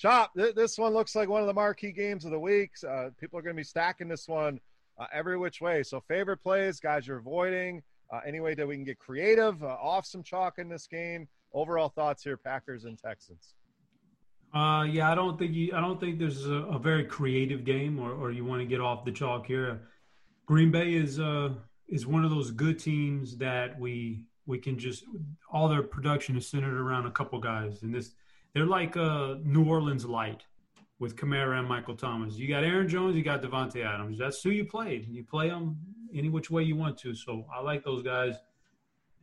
Chop, 0.00 0.32
th- 0.34 0.54
this 0.54 0.78
one 0.78 0.94
looks 0.94 1.14
like 1.14 1.28
one 1.28 1.42
of 1.42 1.46
the 1.46 1.52
marquee 1.52 1.92
games 1.92 2.24
of 2.24 2.30
the 2.30 2.40
week. 2.40 2.70
Uh, 2.88 3.10
people 3.20 3.38
are 3.38 3.42
going 3.42 3.54
to 3.54 3.60
be 3.60 3.64
stacking 3.64 4.08
this 4.08 4.26
one 4.26 4.58
uh, 4.98 5.04
every 5.12 5.36
which 5.36 5.60
way. 5.60 5.82
So, 5.82 6.00
favorite 6.00 6.38
plays, 6.38 6.80
guys, 6.80 7.06
you're 7.06 7.18
avoiding. 7.18 7.82
Uh, 8.10 8.20
any 8.26 8.40
way 8.40 8.54
that 8.54 8.66
we 8.66 8.74
can 8.74 8.82
get 8.82 8.98
creative, 8.98 9.62
uh, 9.62 9.66
off 9.66 10.06
some 10.06 10.22
chalk 10.22 10.58
in 10.58 10.70
this 10.70 10.86
game. 10.86 11.28
Overall 11.52 11.90
thoughts 11.90 12.24
here, 12.24 12.38
Packers 12.38 12.84
and 12.84 12.98
Texans. 12.98 13.54
Uh, 14.54 14.84
yeah, 14.90 15.12
I 15.12 15.14
don't 15.14 15.38
think 15.38 15.54
you. 15.54 15.72
I 15.74 15.80
don't 15.80 16.00
think 16.00 16.18
there's 16.18 16.46
a, 16.46 16.54
a 16.54 16.78
very 16.78 17.04
creative 17.04 17.64
game, 17.64 18.00
or, 18.00 18.12
or 18.12 18.32
you 18.32 18.44
want 18.44 18.62
to 18.62 18.66
get 18.66 18.80
off 18.80 19.04
the 19.04 19.12
chalk 19.12 19.46
here. 19.46 19.82
Green 20.46 20.70
Bay 20.70 20.94
is 20.94 21.20
uh 21.20 21.50
is 21.88 22.06
one 22.06 22.24
of 22.24 22.30
those 22.30 22.50
good 22.50 22.78
teams 22.78 23.36
that 23.36 23.78
we 23.78 24.24
we 24.46 24.58
can 24.58 24.78
just 24.78 25.04
all 25.52 25.68
their 25.68 25.82
production 25.82 26.36
is 26.36 26.48
centered 26.48 26.80
around 26.80 27.06
a 27.06 27.10
couple 27.10 27.38
guys, 27.38 27.82
and 27.82 27.94
this 27.94 28.12
they're 28.54 28.66
like 28.66 28.96
uh 28.96 29.36
New 29.42 29.64
Orleans 29.64 30.04
light 30.04 30.44
with 30.98 31.16
Kamara 31.16 31.58
and 31.58 31.68
Michael 31.68 31.96
Thomas. 31.96 32.36
You 32.36 32.48
got 32.48 32.62
Aaron 32.62 32.88
Jones, 32.88 33.16
you 33.16 33.22
got 33.22 33.42
Davante 33.42 33.84
Adams. 33.84 34.18
That's 34.18 34.42
who 34.42 34.50
you 34.50 34.66
played. 34.66 35.08
You 35.08 35.24
play 35.24 35.48
them 35.48 35.78
any 36.14 36.28
which 36.28 36.50
way 36.50 36.62
you 36.62 36.76
want 36.76 36.98
to. 36.98 37.14
So 37.14 37.46
I 37.54 37.62
like 37.62 37.84
those 37.84 38.02
guys. 38.02 38.34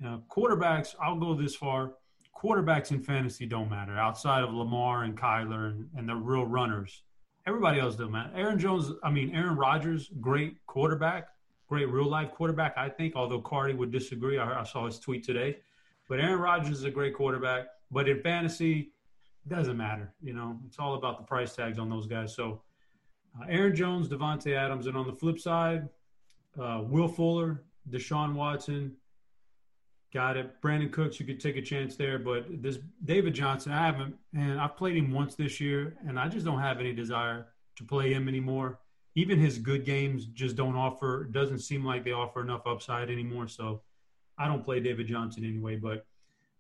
Uh, 0.03 0.17
quarterbacks, 0.29 0.95
I'll 1.01 1.19
go 1.19 1.33
this 1.35 1.55
far 1.55 1.93
quarterbacks 2.37 2.91
in 2.91 3.01
fantasy 3.01 3.45
don't 3.45 3.69
matter 3.69 3.97
outside 3.97 4.43
of 4.43 4.53
Lamar 4.53 5.03
and 5.03 5.17
Kyler 5.17 5.71
and, 5.71 5.89
and 5.95 6.07
the 6.07 6.15
real 6.15 6.45
runners. 6.45 7.03
Everybody 7.47 7.79
else 7.79 7.95
doesn't 7.95 8.11
matter. 8.11 8.31
Aaron 8.35 8.59
Jones, 8.59 8.91
I 9.03 9.09
mean, 9.09 9.33
Aaron 9.33 9.55
Rodgers, 9.55 10.09
great 10.21 10.65
quarterback, 10.67 11.29
great 11.67 11.89
real 11.89 12.09
life 12.09 12.31
quarterback, 12.31 12.77
I 12.77 12.89
think, 12.89 13.15
although 13.15 13.41
Cardi 13.41 13.73
would 13.73 13.91
disagree. 13.91 14.37
I, 14.37 14.61
I 14.61 14.63
saw 14.63 14.85
his 14.85 14.99
tweet 14.99 15.23
today. 15.23 15.57
But 16.09 16.19
Aaron 16.19 16.39
Rodgers 16.39 16.79
is 16.79 16.83
a 16.83 16.91
great 16.91 17.15
quarterback. 17.15 17.67
But 17.89 18.07
in 18.07 18.21
fantasy, 18.21 18.91
doesn't 19.49 19.77
matter. 19.77 20.13
You 20.21 20.33
know, 20.33 20.59
it's 20.65 20.79
all 20.79 20.95
about 20.95 21.17
the 21.17 21.23
price 21.23 21.55
tags 21.55 21.79
on 21.79 21.89
those 21.89 22.07
guys. 22.07 22.35
So 22.35 22.61
uh, 23.39 23.45
Aaron 23.49 23.75
Jones, 23.75 24.07
Davante 24.07 24.55
Adams, 24.55 24.87
and 24.87 24.97
on 24.97 25.07
the 25.07 25.13
flip 25.13 25.39
side, 25.39 25.87
uh, 26.59 26.81
Will 26.83 27.07
Fuller, 27.07 27.63
Deshaun 27.89 28.33
Watson, 28.33 28.95
Got 30.13 30.37
it. 30.37 30.61
Brandin 30.61 30.91
Cooks, 30.91 31.19
you 31.19 31.25
could 31.25 31.39
take 31.39 31.57
a 31.57 31.61
chance 31.61 31.97
there, 31.97 32.17
but 32.17 32.45
this 32.61 32.79
David 33.03 33.33
Johnson, 33.33 33.73
I 33.73 33.85
haven't, 33.85 34.15
and 34.33 34.59
I've 34.59 34.77
played 34.77 34.95
him 34.95 35.11
once 35.11 35.35
this 35.35 35.59
year, 35.59 35.97
and 36.07 36.17
I 36.17 36.29
just 36.29 36.45
don't 36.45 36.61
have 36.61 36.79
any 36.79 36.93
desire 36.93 37.47
to 37.75 37.83
play 37.83 38.13
him 38.13 38.29
anymore. 38.29 38.79
Even 39.15 39.37
his 39.37 39.57
good 39.57 39.83
games 39.83 40.25
just 40.25 40.55
don't 40.55 40.75
offer, 40.75 41.25
doesn't 41.25 41.59
seem 41.59 41.83
like 41.83 42.05
they 42.05 42.13
offer 42.13 42.41
enough 42.41 42.65
upside 42.65 43.09
anymore. 43.09 43.47
So 43.47 43.81
I 44.37 44.47
don't 44.47 44.63
play 44.63 44.79
David 44.79 45.07
Johnson 45.07 45.43
anyway. 45.43 45.75
But 45.75 46.05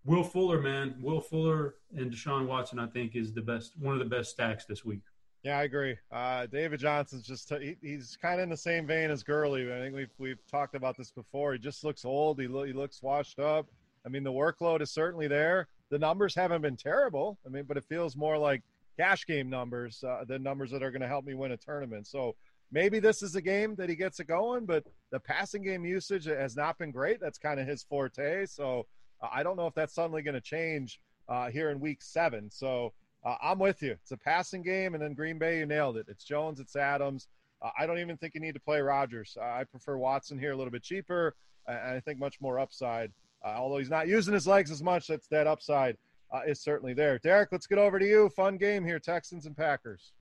Will 0.07 0.23
Fuller, 0.23 0.61
man, 0.61 0.95
Will 1.01 1.19
Fuller 1.19 1.75
and 1.95 2.09
Deshaun 2.09 2.47
Watson, 2.47 2.79
I 2.79 2.87
think, 2.87 3.17
is 3.17 3.33
the 3.33 3.41
best, 3.41 3.73
one 3.77 3.91
of 3.93 3.99
the 3.99 4.05
best 4.05 4.31
stacks 4.31 4.63
this 4.63 4.85
week. 4.85 5.01
Yeah, 5.43 5.59
I 5.59 5.63
agree. 5.63 5.97
Uh, 6.09 6.45
David 6.45 6.79
Johnson's 6.79 7.27
just 7.27 7.49
he, 7.49 7.75
he's 7.81 8.17
kind 8.21 8.39
of 8.39 8.43
in 8.43 8.49
the 8.49 8.57
same 8.57 8.87
vein 8.87 9.11
as 9.11 9.21
Gurley. 9.21 9.71
I 9.71 9.79
think 9.79 9.93
we've 9.95 10.13
we've 10.17 10.47
talked 10.49 10.75
about 10.75 10.97
this 10.97 11.11
before. 11.11 11.53
He 11.53 11.59
just 11.59 11.83
looks 11.83 12.05
old. 12.05 12.39
He 12.39 12.47
lo- 12.47 12.63
he 12.63 12.71
looks 12.71 13.03
washed 13.03 13.37
up. 13.39 13.67
I 14.05 14.09
mean, 14.09 14.23
the 14.23 14.31
workload 14.31 14.81
is 14.81 14.91
certainly 14.91 15.27
there. 15.27 15.67
The 15.89 15.99
numbers 15.99 16.33
haven't 16.33 16.61
been 16.61 16.77
terrible. 16.77 17.37
I 17.45 17.49
mean, 17.49 17.65
but 17.65 17.75
it 17.75 17.83
feels 17.83 18.15
more 18.15 18.37
like 18.37 18.63
cash 18.97 19.27
game 19.27 19.49
numbers 19.49 20.03
uh, 20.07 20.23
than 20.25 20.41
numbers 20.41 20.71
that 20.71 20.83
are 20.83 20.91
going 20.91 21.01
to 21.01 21.07
help 21.07 21.25
me 21.25 21.33
win 21.33 21.51
a 21.51 21.57
tournament. 21.57 22.07
So 22.07 22.35
maybe 22.71 22.99
this 22.99 23.21
is 23.21 23.35
a 23.35 23.41
game 23.41 23.75
that 23.75 23.89
he 23.89 23.95
gets 23.95 24.21
it 24.21 24.27
going. 24.27 24.65
But 24.65 24.85
the 25.11 25.19
passing 25.19 25.63
game 25.63 25.85
usage 25.85 26.25
has 26.25 26.55
not 26.55 26.77
been 26.77 26.91
great. 26.91 27.19
That's 27.19 27.37
kind 27.37 27.59
of 27.59 27.67
his 27.67 27.83
forte. 27.83 28.45
So 28.45 28.85
I 29.21 29.43
don't 29.43 29.57
know 29.57 29.67
if 29.67 29.73
that's 29.73 29.93
suddenly 29.93 30.21
going 30.21 30.35
to 30.35 30.41
change 30.41 30.99
uh, 31.29 31.49
here 31.49 31.69
in 31.71 31.79
week 31.79 32.01
seven. 32.01 32.49
So 32.51 32.93
uh, 33.25 33.35
I'm 33.41 33.59
with 33.59 33.81
you. 33.81 33.91
It's 33.91 34.11
a 34.11 34.17
passing 34.17 34.61
game, 34.61 34.93
and 34.93 35.03
then 35.03 35.13
Green 35.13 35.37
Bay, 35.37 35.59
you 35.59 35.65
nailed 35.65 35.97
it. 35.97 36.05
It's 36.07 36.23
Jones, 36.23 36.59
it's 36.59 36.75
Adams. 36.75 37.27
Uh, 37.61 37.69
I 37.77 37.85
don't 37.85 37.99
even 37.99 38.17
think 38.17 38.35
you 38.35 38.41
need 38.41 38.53
to 38.53 38.59
play 38.59 38.79
Rodgers. 38.79 39.37
Uh, 39.39 39.45
I 39.45 39.63
prefer 39.63 39.97
Watson 39.97 40.37
here, 40.37 40.51
a 40.51 40.55
little 40.55 40.71
bit 40.71 40.83
cheaper, 40.83 41.35
and 41.67 41.95
I 41.95 41.99
think 41.99 42.19
much 42.19 42.39
more 42.39 42.59
upside. 42.59 43.11
Uh, 43.43 43.55
although 43.57 43.77
he's 43.77 43.89
not 43.89 44.07
using 44.07 44.33
his 44.33 44.47
legs 44.47 44.71
as 44.71 44.83
much, 44.83 45.07
that's 45.07 45.27
that 45.27 45.47
upside 45.47 45.97
uh, 46.31 46.41
is 46.47 46.59
certainly 46.61 46.93
there. 46.93 47.19
Derek, 47.19 47.51
let's 47.51 47.67
get 47.67 47.77
over 47.77 47.99
to 47.99 48.05
you. 48.05 48.29
Fun 48.29 48.57
game 48.57 48.85
here, 48.85 48.99
Texans 48.99 49.45
and 49.45 49.55
Packers. 49.55 50.11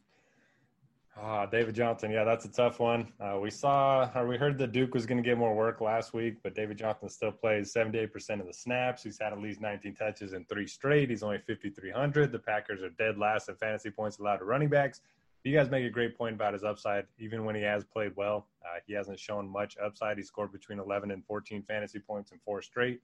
Ah, 1.18 1.46
David 1.46 1.74
Johnson. 1.74 2.10
Yeah, 2.10 2.24
that's 2.24 2.44
a 2.44 2.48
tough 2.48 2.78
one. 2.78 3.10
Uh, 3.18 3.38
we 3.40 3.50
saw, 3.50 4.10
or 4.14 4.26
we 4.26 4.36
heard 4.36 4.58
that 4.58 4.72
Duke 4.72 4.92
was 4.92 5.06
going 5.06 5.16
to 5.16 5.22
get 5.22 5.38
more 5.38 5.54
work 5.54 5.80
last 5.80 6.12
week, 6.12 6.36
but 6.42 6.54
David 6.54 6.76
Johnson 6.76 7.08
still 7.08 7.32
plays 7.32 7.72
78% 7.72 8.40
of 8.40 8.46
the 8.46 8.52
snaps. 8.52 9.02
He's 9.02 9.18
had 9.18 9.32
at 9.32 9.40
least 9.40 9.62
19 9.62 9.94
touches 9.94 10.34
in 10.34 10.44
three 10.44 10.66
straight. 10.66 11.08
He's 11.08 11.22
only 11.22 11.38
5,300. 11.38 12.32
The 12.32 12.38
Packers 12.38 12.82
are 12.82 12.90
dead 12.90 13.16
last 13.16 13.48
in 13.48 13.54
fantasy 13.56 13.90
points 13.90 14.18
allowed 14.18 14.38
to 14.38 14.44
running 14.44 14.68
backs. 14.68 15.00
you 15.42 15.56
guys 15.56 15.70
make 15.70 15.86
a 15.86 15.90
great 15.90 16.18
point 16.18 16.34
about 16.34 16.52
his 16.52 16.64
upside. 16.64 17.06
Even 17.18 17.46
when 17.46 17.54
he 17.54 17.62
has 17.62 17.82
played 17.82 18.12
well, 18.14 18.46
uh, 18.62 18.80
he 18.86 18.92
hasn't 18.92 19.18
shown 19.18 19.48
much 19.48 19.78
upside. 19.82 20.18
He 20.18 20.22
scored 20.22 20.52
between 20.52 20.78
11 20.78 21.10
and 21.10 21.24
14 21.24 21.62
fantasy 21.62 21.98
points 21.98 22.30
in 22.30 22.38
four 22.44 22.60
straight. 22.60 23.00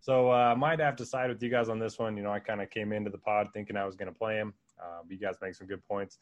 So 0.00 0.32
uh, 0.32 0.34
I 0.34 0.54
might 0.54 0.80
have 0.80 0.96
to 0.96 1.06
side 1.06 1.28
with 1.28 1.40
you 1.40 1.48
guys 1.48 1.68
on 1.68 1.78
this 1.78 1.96
one. 1.96 2.16
You 2.16 2.24
know, 2.24 2.32
I 2.32 2.40
kind 2.40 2.60
of 2.60 2.70
came 2.70 2.92
into 2.92 3.10
the 3.10 3.18
pod 3.18 3.50
thinking 3.54 3.76
I 3.76 3.84
was 3.84 3.94
going 3.94 4.12
to 4.12 4.18
play 4.18 4.34
him. 4.34 4.52
Uh, 4.82 5.02
you 5.08 5.16
guys 5.16 5.36
make 5.40 5.54
some 5.54 5.68
good 5.68 5.86
points. 5.86 6.18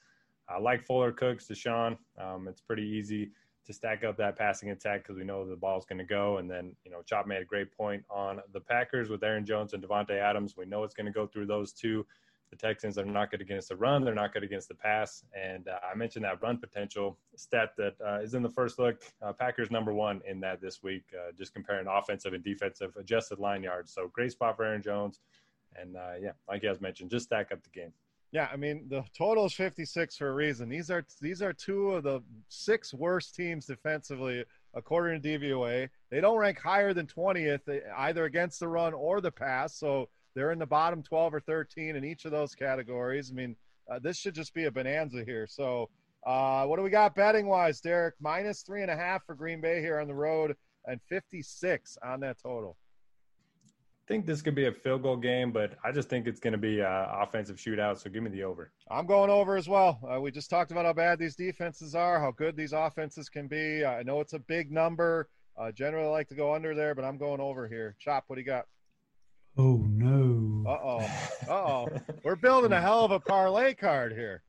I 0.51 0.59
like 0.59 0.85
Fuller, 0.85 1.13
Cooks, 1.13 1.47
Deshaun. 1.47 1.97
Um, 2.19 2.49
it's 2.49 2.61
pretty 2.61 2.85
easy 2.85 3.31
to 3.67 3.73
stack 3.73 4.05
up 4.05 4.17
that 4.17 4.37
passing 4.37 4.71
attack 4.71 5.03
because 5.03 5.17
we 5.17 5.25
know 5.25 5.49
the 5.49 5.57
ball's 5.57 5.87
going 5.87 5.99
to 5.99 6.05
go. 6.05 6.39
And 6.39 6.51
then, 6.51 6.75
you 6.85 6.91
know, 6.91 7.03
Chop 7.07 7.27
made 7.27 7.43
a 7.43 7.45
great 7.45 7.71
point 7.77 8.03
on 8.11 8.41
the 8.53 8.61
Packers 8.61 9.11
with 9.11 9.23
Aaron 9.23 9.47
Jones 9.47 9.75
and 9.75 9.83
Davante 9.83 10.19
Adams. 10.19 10.57
We 10.57 10.67
know 10.67 10.83
it's 10.83 10.95
going 10.95 11.07
to 11.07 11.13
go 11.13 11.27
through 11.27 11.47
those 11.47 11.73
two. 11.73 12.05
The 12.51 12.57
Texans 12.57 12.99
are 12.99 13.05
not 13.05 13.31
good 13.31 13.41
against 13.41 13.69
the 13.69 13.77
run. 13.77 14.05
They're 14.05 14.13
not 14.13 14.33
good 14.33 14.43
against 14.43 14.67
the 14.67 14.75
pass. 14.75 15.25
And 15.41 15.69
uh, 15.69 15.79
I 15.89 15.95
mentioned 15.95 16.25
that 16.25 16.43
run 16.43 16.59
potential 16.59 17.17
stat 17.37 17.75
that 17.77 17.95
uh, 18.05 18.19
is 18.21 18.35
in 18.35 18.43
the 18.43 18.49
first 18.49 18.81
look. 18.81 19.03
Uh, 19.23 19.33
Packers 19.33 19.71
number 19.71 19.93
one 19.93 20.21
in 20.27 20.41
that 20.41 20.61
this 20.61 20.83
week, 20.83 21.05
uh, 21.15 21.31
just 21.39 21.55
comparing 21.55 21.87
offensive 21.87 22.33
and 22.33 22.43
defensive 22.43 22.97
adjusted 22.97 23.39
line 23.39 23.63
yards. 23.63 23.95
So 23.95 24.09
great 24.09 24.33
spot 24.33 24.57
for 24.57 24.65
Aaron 24.65 24.83
Jones. 24.83 25.21
And 25.77 25.97
uh, 25.97 26.15
yeah, 26.21 26.33
like 26.49 26.65
you 26.65 26.69
guys 26.69 26.81
mentioned, 26.81 27.11
just 27.11 27.27
stack 27.27 27.53
up 27.53 27.63
the 27.63 27.71
game. 27.71 27.93
Yeah, 28.33 28.49
I 28.53 28.57
mean 28.57 28.87
the 28.89 29.05
total 29.17 29.47
is 29.47 29.55
56 29.55 30.17
for 30.17 30.29
a 30.29 30.33
reason. 30.33 30.69
These 30.69 30.91
are 30.91 31.05
these 31.21 31.43
are 31.43 31.53
two 31.53 31.93
of 31.93 32.05
the 32.05 32.23
six 32.49 32.95
worst 32.95 33.35
teams 33.35 33.67
defensively 33.67 34.45
according 34.75 35.21
to 35.21 35.29
DVOA. 35.29 35.89
They 36.11 36.21
don't 36.21 36.39
rank 36.39 36.59
higher 36.59 36.95
than 36.95 37.07
20th 37.07 37.83
either 37.97 38.25
against 38.25 38.61
the 38.61 38.69
run 38.69 38.95
or 38.95 39.21
the 39.21 39.33
pass. 39.33 39.75
So 39.77 40.09
they're 40.35 40.53
in 40.53 40.59
the 40.59 40.67
bottom 40.67 41.03
12 41.03 41.35
or 41.35 41.41
13 41.41 41.97
in 41.97 42.05
each 42.05 42.25
of 42.25 42.31
those 42.31 42.55
categories. 42.55 43.31
I 43.31 43.35
mean, 43.35 43.57
uh, 43.91 43.99
this 43.99 44.17
should 44.17 44.35
just 44.35 44.55
be 44.55 44.67
a 44.67 44.71
bonanza 44.71 45.25
here. 45.25 45.47
So, 45.49 45.91
uh, 46.25 46.67
what 46.67 46.77
do 46.77 46.83
we 46.83 46.91
got 46.91 47.15
betting 47.15 47.47
wise, 47.47 47.81
Derek? 47.81 48.15
Minus 48.21 48.63
three 48.63 48.83
and 48.83 48.91
a 48.91 48.97
half 48.97 49.25
for 49.25 49.35
Green 49.35 49.61
Bay 49.61 49.81
here 49.81 49.99
on 49.99 50.07
the 50.07 50.15
road 50.15 50.55
and 50.87 51.01
56 51.09 51.99
on 52.05 52.21
that 52.21 52.39
total. 52.41 52.77
I 54.11 54.13
think 54.13 54.27
this 54.27 54.43
could 54.43 54.57
be 54.57 54.67
a 54.67 54.73
field 54.73 55.05
goal 55.05 55.17
game, 55.17 55.53
but 55.53 55.77
I 55.85 55.93
just 55.93 56.09
think 56.09 56.27
it's 56.27 56.41
going 56.41 56.51
to 56.51 56.59
be 56.59 56.81
an 56.81 57.07
offensive 57.23 57.59
shootout. 57.59 57.97
So 57.97 58.11
give 58.11 58.25
me 58.25 58.31
the 58.31 58.43
over. 58.43 58.73
I'm 58.91 59.07
going 59.07 59.31
over 59.31 59.57
as 59.57 59.69
well. 59.69 60.01
Uh, 60.03 60.21
we 60.21 60.33
just 60.33 60.51
talked 60.51 60.73
about 60.73 60.85
how 60.85 60.93
bad 60.93 61.21
these 61.21 61.37
defenses 61.37 61.95
are, 61.95 62.19
how 62.19 62.33
good 62.33 62.57
these 62.57 62.73
offenses 62.73 63.29
can 63.29 63.47
be. 63.47 63.85
I 63.85 64.03
know 64.03 64.19
it's 64.19 64.33
a 64.33 64.41
big 64.41 64.73
number. 64.73 65.29
Uh, 65.57 65.71
generally, 65.71 66.09
I 66.09 66.11
like 66.11 66.29
to 66.31 66.35
go 66.35 66.53
under 66.53 66.75
there, 66.75 66.93
but 66.97 67.05
I'm 67.05 67.19
going 67.19 67.41
over 67.41 67.69
here. 67.69 67.95
Chop, 68.01 68.25
what 68.27 68.35
do 68.35 68.41
you 68.41 68.47
got? 68.47 68.65
Oh 69.57 69.87
no. 69.89 70.69
Uh 70.69 70.79
oh. 70.83 71.11
Uh 71.49 71.53
oh. 71.53 71.89
We're 72.25 72.35
building 72.35 72.73
a 72.73 72.81
hell 72.81 73.05
of 73.05 73.13
a 73.13 73.21
parlay 73.21 73.75
card 73.75 74.11
here. 74.11 74.43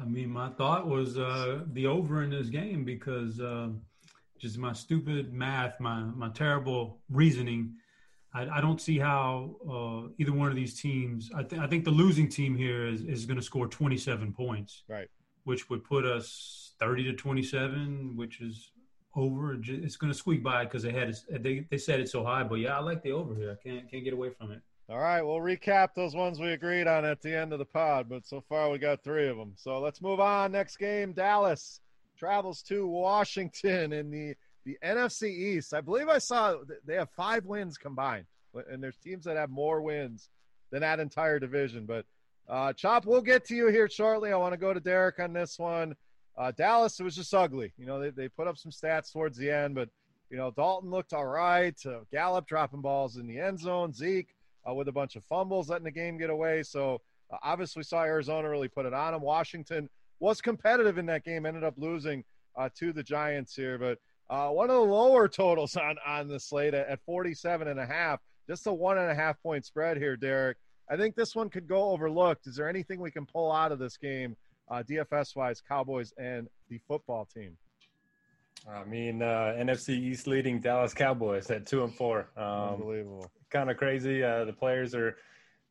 I 0.00 0.04
mean, 0.04 0.30
my 0.30 0.48
thought 0.48 0.88
was 0.88 1.16
uh, 1.16 1.60
the 1.74 1.86
over 1.86 2.24
in 2.24 2.30
this 2.30 2.48
game 2.48 2.84
because 2.84 3.40
uh, 3.40 3.68
just 4.40 4.58
my 4.58 4.72
stupid 4.72 5.32
math, 5.32 5.78
my 5.78 6.00
my 6.00 6.30
terrible 6.30 6.98
reasoning. 7.08 7.76
I, 8.36 8.58
I 8.58 8.60
don't 8.60 8.80
see 8.80 8.98
how 8.98 9.56
uh, 9.68 10.12
either 10.18 10.32
one 10.32 10.48
of 10.48 10.56
these 10.56 10.78
teams. 10.78 11.30
I, 11.34 11.42
th- 11.42 11.60
I 11.60 11.66
think 11.66 11.84
the 11.84 11.90
losing 11.90 12.28
team 12.28 12.54
here 12.54 12.86
is 12.86 13.00
is 13.02 13.24
going 13.24 13.38
to 13.38 13.42
score 13.42 13.66
27 13.66 14.32
points, 14.32 14.82
right? 14.88 15.08
Which 15.44 15.70
would 15.70 15.82
put 15.84 16.04
us 16.04 16.72
30 16.78 17.04
to 17.04 17.12
27, 17.14 18.14
which 18.14 18.42
is 18.42 18.72
over. 19.14 19.56
It's 19.66 19.96
going 19.96 20.12
to 20.12 20.18
squeak 20.18 20.42
by 20.42 20.64
because 20.64 20.82
they 20.82 20.92
had 20.92 21.14
they 21.30 21.66
they 21.70 21.78
said 21.78 21.98
it 21.98 22.10
so 22.10 22.22
high. 22.24 22.42
But 22.42 22.56
yeah, 22.56 22.76
I 22.76 22.80
like 22.80 23.02
the 23.02 23.12
over 23.12 23.34
here. 23.34 23.56
I 23.58 23.68
can't 23.68 23.90
can't 23.90 24.04
get 24.04 24.12
away 24.12 24.30
from 24.30 24.52
it. 24.52 24.60
All 24.88 24.98
right, 24.98 25.22
we'll 25.22 25.38
recap 25.38 25.94
those 25.96 26.14
ones 26.14 26.38
we 26.38 26.52
agreed 26.52 26.86
on 26.86 27.04
at 27.04 27.20
the 27.20 27.34
end 27.34 27.52
of 27.52 27.58
the 27.58 27.64
pod. 27.64 28.08
But 28.08 28.26
so 28.26 28.42
far 28.48 28.70
we 28.70 28.78
got 28.78 29.02
three 29.02 29.28
of 29.28 29.36
them. 29.38 29.54
So 29.56 29.80
let's 29.80 30.02
move 30.02 30.20
on. 30.20 30.52
Next 30.52 30.76
game, 30.76 31.12
Dallas 31.12 31.80
travels 32.18 32.62
to 32.62 32.86
Washington 32.86 33.92
in 33.92 34.10
the 34.10 34.34
the 34.66 34.76
NFC 34.84 35.30
East. 35.30 35.72
I 35.72 35.80
believe 35.80 36.08
I 36.08 36.18
saw 36.18 36.56
they 36.84 36.96
have 36.96 37.08
five 37.10 37.46
wins 37.46 37.78
combined, 37.78 38.26
and 38.68 38.82
there's 38.82 38.98
teams 38.98 39.24
that 39.24 39.36
have 39.36 39.48
more 39.48 39.80
wins 39.80 40.28
than 40.70 40.80
that 40.80 41.00
entire 41.00 41.38
division. 41.38 41.86
But 41.86 42.04
uh, 42.48 42.72
Chop, 42.72 43.06
we'll 43.06 43.22
get 43.22 43.44
to 43.46 43.54
you 43.54 43.68
here 43.68 43.88
shortly. 43.88 44.32
I 44.32 44.36
want 44.36 44.52
to 44.52 44.58
go 44.58 44.74
to 44.74 44.80
Derek 44.80 45.20
on 45.20 45.32
this 45.32 45.58
one. 45.58 45.94
Uh, 46.36 46.50
Dallas, 46.50 46.98
it 47.00 47.04
was 47.04 47.16
just 47.16 47.32
ugly. 47.32 47.72
You 47.78 47.86
know, 47.86 48.00
they, 48.00 48.10
they 48.10 48.28
put 48.28 48.48
up 48.48 48.58
some 48.58 48.72
stats 48.72 49.10
towards 49.12 49.38
the 49.38 49.50
end, 49.50 49.74
but, 49.74 49.88
you 50.30 50.36
know, 50.36 50.50
Dalton 50.50 50.90
looked 50.90 51.12
all 51.12 51.24
right. 51.24 51.74
Uh, 51.86 52.00
Gallup 52.12 52.46
dropping 52.46 52.82
balls 52.82 53.16
in 53.16 53.26
the 53.26 53.38
end 53.38 53.58
zone. 53.58 53.92
Zeke 53.94 54.34
uh, 54.68 54.74
with 54.74 54.88
a 54.88 54.92
bunch 54.92 55.16
of 55.16 55.24
fumbles 55.24 55.70
letting 55.70 55.84
the 55.84 55.90
game 55.90 56.18
get 56.18 56.28
away. 56.28 56.62
So 56.62 57.00
uh, 57.32 57.36
obviously 57.42 57.84
saw 57.84 58.02
Arizona 58.02 58.50
really 58.50 58.68
put 58.68 58.84
it 58.84 58.92
on 58.92 59.12
them. 59.12 59.22
Washington 59.22 59.88
was 60.18 60.40
competitive 60.40 60.98
in 60.98 61.06
that 61.06 61.24
game, 61.24 61.46
ended 61.46 61.64
up 61.64 61.74
losing 61.78 62.22
uh, 62.56 62.68
to 62.78 62.92
the 62.92 63.02
Giants 63.02 63.54
here. 63.54 63.78
But 63.78 63.98
uh, 64.28 64.48
one 64.48 64.70
of 64.70 64.76
the 64.76 64.82
lower 64.82 65.28
totals 65.28 65.76
on, 65.76 65.96
on 66.06 66.28
the 66.28 66.40
slate 66.40 66.74
at, 66.74 66.88
at 66.88 67.00
47 67.04 67.68
and 67.68 67.78
a 67.78 67.86
half, 67.86 68.20
just 68.48 68.66
a 68.66 68.72
one 68.72 68.98
and 68.98 69.10
a 69.10 69.14
half 69.14 69.40
point 69.42 69.64
spread 69.64 69.96
here, 69.96 70.16
Derek. 70.16 70.56
I 70.88 70.96
think 70.96 71.14
this 71.16 71.34
one 71.34 71.48
could 71.48 71.66
go 71.66 71.90
overlooked. 71.90 72.46
Is 72.46 72.56
there 72.56 72.68
anything 72.68 73.00
we 73.00 73.10
can 73.10 73.26
pull 73.26 73.50
out 73.50 73.72
of 73.72 73.78
this 73.78 73.96
game 73.96 74.36
uh, 74.70 74.82
DFS 74.88 75.34
wise, 75.36 75.60
Cowboys 75.60 76.12
and 76.18 76.48
the 76.68 76.78
football 76.86 77.24
team? 77.32 77.56
I 78.68 78.84
mean, 78.84 79.22
uh, 79.22 79.54
NFC 79.56 79.90
East 79.90 80.26
leading 80.26 80.60
Dallas 80.60 80.92
Cowboys 80.94 81.50
at 81.50 81.66
two 81.66 81.84
and 81.84 81.94
four. 81.94 82.28
Um, 82.36 82.74
Unbelievable. 82.74 83.30
Kind 83.50 83.70
of 83.70 83.76
crazy. 83.76 84.24
Uh, 84.24 84.44
the 84.44 84.52
players 84.52 84.94
are 84.94 85.16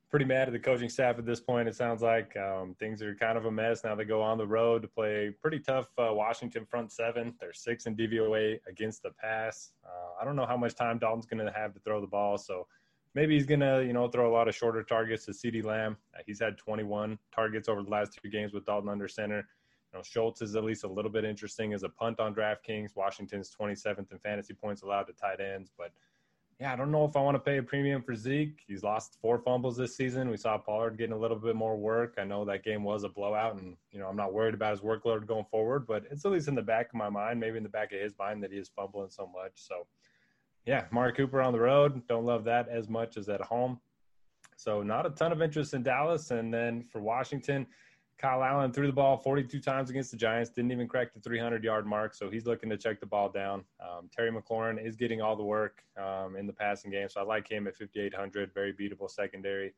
pretty 0.10 0.26
mad 0.26 0.48
at 0.48 0.54
the 0.54 0.60
coaching 0.60 0.90
staff 0.90 1.18
at 1.18 1.26
this 1.26 1.40
point. 1.40 1.68
It 1.68 1.76
sounds 1.76 2.02
like 2.02 2.36
um, 2.38 2.76
things 2.80 3.02
are 3.02 3.16
kind 3.16 3.38
of 3.38 3.46
a 3.46 3.52
mess. 3.52 3.84
Now 3.84 3.96
they 3.96 4.06
go 4.06 4.22
on 4.22 4.38
the 4.38 4.48
road 4.48 4.82
to 4.84 4.88
play 4.88 5.32
pretty 5.42 5.60
tough 5.60 5.88
uh, 5.98 6.14
Washington 6.14 6.66
front 6.66 6.92
seven. 6.92 7.34
They're 7.40 7.54
six 7.54 7.86
in 7.86 7.96
DVOA 7.96 8.60
against 8.68 9.04
the 9.04 9.12
pass. 9.12 9.72
Uh, 9.84 10.22
I 10.22 10.26
don't 10.26 10.36
know 10.36 10.46
how 10.46 10.58
much 10.58 10.76
time 10.76 11.00
Dalton's 11.00 11.26
going 11.26 11.46
to 11.46 11.52
have 11.52 11.74
to 11.74 11.80
throw 11.80 12.00
the 12.02 12.08
ball. 12.08 12.38
So 12.38 12.68
maybe 13.16 13.34
he's 13.34 13.46
gonna 13.46 13.82
you 13.82 13.94
know 13.94 14.08
throw 14.08 14.30
a 14.30 14.34
lot 14.34 14.48
of 14.48 14.56
shorter 14.56 14.84
targets 14.84 15.26
to 15.26 15.32
CeeDee 15.32 15.64
Lamb. 15.64 15.98
Uh, 16.14 16.22
he's 16.28 16.40
had 16.40 16.58
21 16.58 17.18
targets 17.34 17.68
over 17.68 17.82
the 17.82 17.90
last 17.90 18.20
two 18.22 18.30
games 18.30 18.54
with 18.54 18.66
Dalton 18.66 18.90
under 18.90 19.08
center. 19.08 19.38
You 19.38 19.98
know 19.98 20.04
Schultz 20.04 20.42
is 20.42 20.56
at 20.56 20.64
least 20.64 20.84
a 20.84 20.88
little 20.88 21.12
bit 21.12 21.26
interesting 21.26 21.74
as 21.74 21.84
a 21.84 21.90
punt 21.90 22.20
on 22.20 22.36
DraftKings. 22.36 22.96
Washington's 22.96 23.50
27th 23.60 24.12
in 24.12 24.20
fantasy 24.20 24.54
points 24.54 24.84
allowed 24.84 25.04
to 25.04 25.14
tight 25.14 25.40
ends, 25.40 25.72
but 25.76 25.92
yeah, 26.60 26.72
I 26.72 26.76
don't 26.78 26.92
know 26.92 27.04
if 27.04 27.18
I 27.18 27.22
want 27.22 27.36
to 27.36 27.40
pay 27.40 27.58
a 27.58 27.64
premium 27.64 28.02
for 28.02 28.16
Zeke. 28.16 28.62
He's 28.66 28.82
lost 28.82 29.18
four 29.22 29.40
fumbles 29.40 29.76
this 29.76 29.96
season. 29.98 30.30
We 30.30 30.38
saw 30.38 30.58
Pollard 30.58 30.98
getting 30.98 31.14
a 31.14 31.18
little 31.18 31.38
bit 31.38 31.56
more 31.56 31.76
work. 31.76 32.16
I 32.18 32.24
know 32.24 32.46
that 32.46 32.64
game 32.64 32.84
was 32.84 33.04
a 33.04 33.10
blowout, 33.10 33.58
and 33.58 33.76
you 33.92 34.00
know 34.00 34.08
I'm 34.08 34.16
not 34.16 34.34
worried 34.34 34.54
about 34.54 34.72
his 34.72 34.80
workload 34.80 35.28
going 35.28 35.46
forward, 35.52 35.86
but 35.86 36.06
it's 36.10 36.24
at 36.24 36.32
least 36.32 36.48
in 36.48 36.56
the 36.56 36.62
back 36.62 36.88
of 36.88 36.96
my 36.96 37.10
mind, 37.10 37.40
maybe 37.40 37.58
in 37.58 37.64
the 37.64 37.70
back 37.70 37.92
of 37.92 38.00
his 38.00 38.14
mind 38.18 38.42
that 38.44 38.52
he 38.52 38.58
is 38.58 38.70
fumbling 38.70 39.10
so 39.10 39.30
much. 39.34 39.52
So 39.56 39.86
yeah, 40.66 40.86
Amari 40.92 41.14
Cooper 41.14 41.42
on 41.42 41.52
the 41.52 41.60
road. 41.60 42.08
Don't 42.08 42.26
love 42.26 42.44
that 42.46 42.70
as 42.70 42.88
much 42.88 43.18
as 43.18 43.28
at 43.28 43.42
home. 43.42 43.80
So 44.56 44.82
not 44.82 45.06
a 45.06 45.10
ton 45.10 45.32
of 45.32 45.42
interest 45.42 45.74
in 45.74 45.84
Dallas. 45.84 46.32
And 46.32 46.54
then 46.54 46.84
for 46.84 47.02
Washington, 47.02 47.68
Kyle 48.18 48.44
Allen 48.44 48.72
threw 48.72 48.88
the 48.88 48.94
ball 48.94 49.18
42 49.18 49.60
times 49.60 49.90
against 49.90 50.12
the 50.12 50.18
Giants, 50.18 50.50
didn't 50.50 50.72
even 50.72 50.88
crack 50.88 51.14
the 51.14 51.20
300 51.20 51.64
yard 51.64 51.86
mark. 51.86 52.14
So 52.14 52.30
he's 52.30 52.46
looking 52.46 52.70
to 52.70 52.78
check 52.78 53.00
the 53.00 53.06
ball 53.06 53.30
down. 53.30 53.66
Um, 53.82 54.10
Terry 54.16 54.32
McLaurin 54.32 54.84
is 54.84 54.96
getting 54.96 55.22
all 55.22 55.36
the 55.36 55.44
work 55.44 55.84
um, 55.98 56.36
in 56.36 56.48
the 56.48 56.54
passing 56.54 56.92
game. 56.92 57.10
So 57.10 57.20
I 57.20 57.24
like 57.24 57.50
him 57.50 57.68
at 57.68 57.76
5,800, 57.76 58.54
very 58.54 58.74
beatable 58.74 59.10
secondary. 59.10 59.74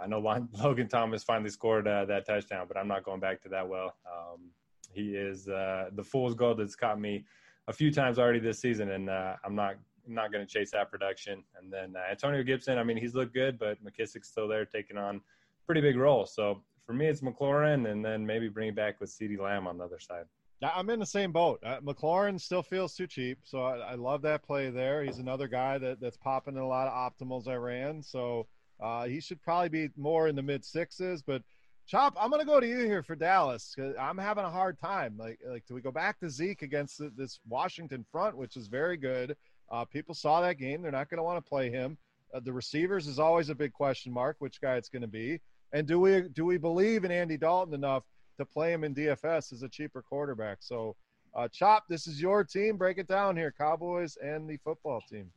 I 0.00 0.06
know 0.06 0.18
Logan 0.62 0.88
Thomas 0.88 1.24
finally 1.24 1.50
scored 1.50 1.88
uh, 1.88 2.04
that 2.06 2.26
touchdown, 2.26 2.66
but 2.68 2.76
I'm 2.76 2.88
not 2.88 3.04
going 3.04 3.20
back 3.20 3.42
to 3.42 3.48
that 3.50 3.68
well. 3.68 3.96
Um, 4.06 4.50
he 4.92 5.16
is 5.16 5.48
uh, 5.48 5.90
the 5.94 6.04
fool's 6.04 6.34
gold 6.34 6.58
that's 6.58 6.76
caught 6.76 7.00
me 7.00 7.24
a 7.68 7.72
few 7.72 7.92
times 7.92 8.18
already 8.18 8.40
this 8.40 8.60
season, 8.60 8.90
and 8.90 9.08
uh, 9.08 9.36
I'm 9.44 9.54
not 9.54 9.76
not 10.06 10.32
going 10.32 10.44
to 10.44 10.52
chase 10.52 10.72
that 10.72 10.90
production. 10.90 11.44
And 11.56 11.72
then 11.72 11.94
uh, 11.96 12.10
Antonio 12.10 12.42
Gibson, 12.42 12.76
I 12.76 12.82
mean, 12.82 12.96
he's 12.96 13.14
looked 13.14 13.32
good, 13.32 13.56
but 13.56 13.78
McKissic's 13.84 14.26
still 14.26 14.48
there 14.48 14.64
taking 14.64 14.96
on 14.96 15.20
pretty 15.64 15.80
big 15.80 15.96
role. 15.96 16.26
So 16.26 16.60
for 16.92 16.98
me, 16.98 17.06
it's 17.06 17.22
McLaurin, 17.22 17.90
and 17.90 18.04
then 18.04 18.26
maybe 18.26 18.50
bring 18.50 18.68
it 18.68 18.76
back 18.76 19.00
with 19.00 19.08
CeeDee 19.08 19.40
Lamb 19.40 19.66
on 19.66 19.78
the 19.78 19.84
other 19.84 19.98
side. 19.98 20.26
I'm 20.62 20.90
in 20.90 21.00
the 21.00 21.06
same 21.06 21.32
boat. 21.32 21.58
Uh, 21.64 21.80
McLaurin 21.80 22.38
still 22.38 22.62
feels 22.62 22.94
too 22.94 23.06
cheap, 23.06 23.38
so 23.44 23.62
I, 23.62 23.78
I, 23.78 23.94
love 23.94 24.20
that 24.22 24.44
play 24.44 24.68
there. 24.68 25.02
He's 25.02 25.16
another 25.16 25.48
guy 25.48 25.78
that, 25.78 26.00
that's 26.00 26.18
popping 26.18 26.54
in 26.54 26.60
a 26.60 26.68
lot 26.68 26.88
of 26.88 26.92
optimals 26.92 27.48
I 27.48 27.54
ran, 27.54 28.02
so 28.02 28.46
uh, 28.78 29.06
he 29.06 29.20
should 29.20 29.42
probably 29.42 29.70
be 29.70 29.88
more 29.96 30.28
in 30.28 30.36
the 30.36 30.42
mid 30.42 30.66
sixes. 30.66 31.22
But 31.22 31.42
Chop, 31.86 32.14
I'm 32.20 32.28
going 32.28 32.42
to 32.42 32.46
go 32.46 32.60
to 32.60 32.68
you 32.68 32.80
here 32.80 33.02
for 33.02 33.16
Dallas 33.16 33.72
because 33.74 33.96
I'm 33.98 34.18
having 34.18 34.44
a 34.44 34.50
hard 34.50 34.78
time. 34.78 35.16
Like, 35.18 35.40
like, 35.48 35.64
do 35.66 35.74
we 35.74 35.80
go 35.80 35.90
back 35.90 36.20
to 36.20 36.28
Zeke 36.28 36.60
against 36.60 36.98
the, 36.98 37.10
this 37.16 37.40
Washington 37.48 38.04
front, 38.12 38.36
which 38.36 38.58
is 38.58 38.66
very 38.68 38.98
good? 38.98 39.34
Uh, 39.70 39.86
people 39.86 40.14
saw 40.14 40.42
that 40.42 40.58
game. 40.58 40.82
They're 40.82 40.92
not 40.92 41.08
going 41.08 41.18
to 41.18 41.24
want 41.24 41.42
to 41.42 41.48
play 41.48 41.70
him. 41.70 41.96
Uh, 42.34 42.40
the 42.40 42.52
receivers 42.52 43.06
is 43.08 43.18
always 43.18 43.48
a 43.48 43.54
big 43.54 43.72
question 43.72 44.12
mark, 44.12 44.36
which 44.40 44.60
guy 44.60 44.76
it's 44.76 44.90
going 44.90 45.02
to 45.02 45.08
be. 45.08 45.40
And 45.72 45.86
do 45.86 45.98
we 45.98 46.22
do 46.32 46.44
we 46.44 46.58
believe 46.58 47.04
in 47.04 47.10
Andy 47.10 47.36
Dalton 47.36 47.74
enough 47.74 48.04
to 48.38 48.44
play 48.44 48.72
him 48.72 48.84
in 48.84 48.94
DFS 48.94 49.52
as 49.52 49.62
a 49.62 49.68
cheaper 49.68 50.02
quarterback? 50.02 50.58
So, 50.60 50.96
uh, 51.34 51.48
Chop, 51.48 51.84
this 51.88 52.06
is 52.06 52.20
your 52.20 52.44
team. 52.44 52.76
Break 52.76 52.98
it 52.98 53.08
down 53.08 53.36
here, 53.36 53.54
Cowboys 53.56 54.16
and 54.22 54.48
the 54.48 54.58
football 54.58 55.02
team. 55.10 55.30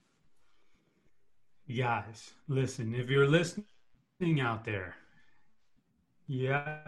Guys, 1.75 2.31
listen. 2.47 2.93
If 2.93 3.09
you're 3.09 3.27
listening 3.27 3.65
out 4.39 4.65
there, 4.65 4.95
yeah, 6.27 6.79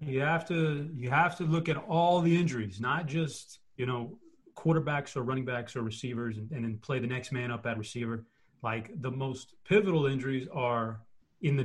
you 0.00 0.20
have 0.20 0.46
to 0.48 0.90
you 0.94 1.10
have 1.10 1.36
to 1.38 1.44
look 1.44 1.68
at 1.68 1.76
all 1.76 2.20
the 2.20 2.36
injuries, 2.36 2.80
not 2.80 3.06
just 3.06 3.60
you 3.76 3.86
know 3.86 4.18
quarterbacks 4.54 5.16
or 5.16 5.22
running 5.22 5.44
backs 5.44 5.74
or 5.74 5.82
receivers, 5.82 6.36
and, 6.36 6.50
and 6.52 6.64
then 6.64 6.78
play 6.78 6.98
the 6.98 7.06
next 7.06 7.32
man 7.32 7.50
up 7.50 7.66
at 7.66 7.78
receiver. 7.78 8.24
Like 8.62 8.90
the 9.00 9.10
most 9.10 9.54
pivotal 9.64 10.06
injuries 10.06 10.46
are 10.52 11.00
in 11.42 11.56
the 11.56 11.64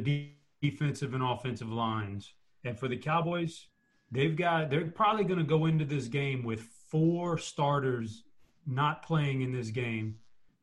defensive 0.62 1.14
and 1.14 1.24
offensive 1.24 1.72
lines, 1.72 2.34
and 2.64 2.78
for 2.78 2.88
the 2.88 2.97
Cowboys, 2.97 3.68
they've 4.12 4.36
got 4.36 4.70
they're 4.70 4.88
probably 4.88 5.24
going 5.24 5.39
to 5.39 5.45
go 5.45 5.66
into 5.66 5.86
this 5.86 6.07
game 6.07 6.43
with 6.43 6.62
four 6.89 7.38
starters 7.38 8.24
not 8.66 9.03
playing 9.03 9.41
in 9.41 9.51
this 9.51 9.70
game 9.70 10.16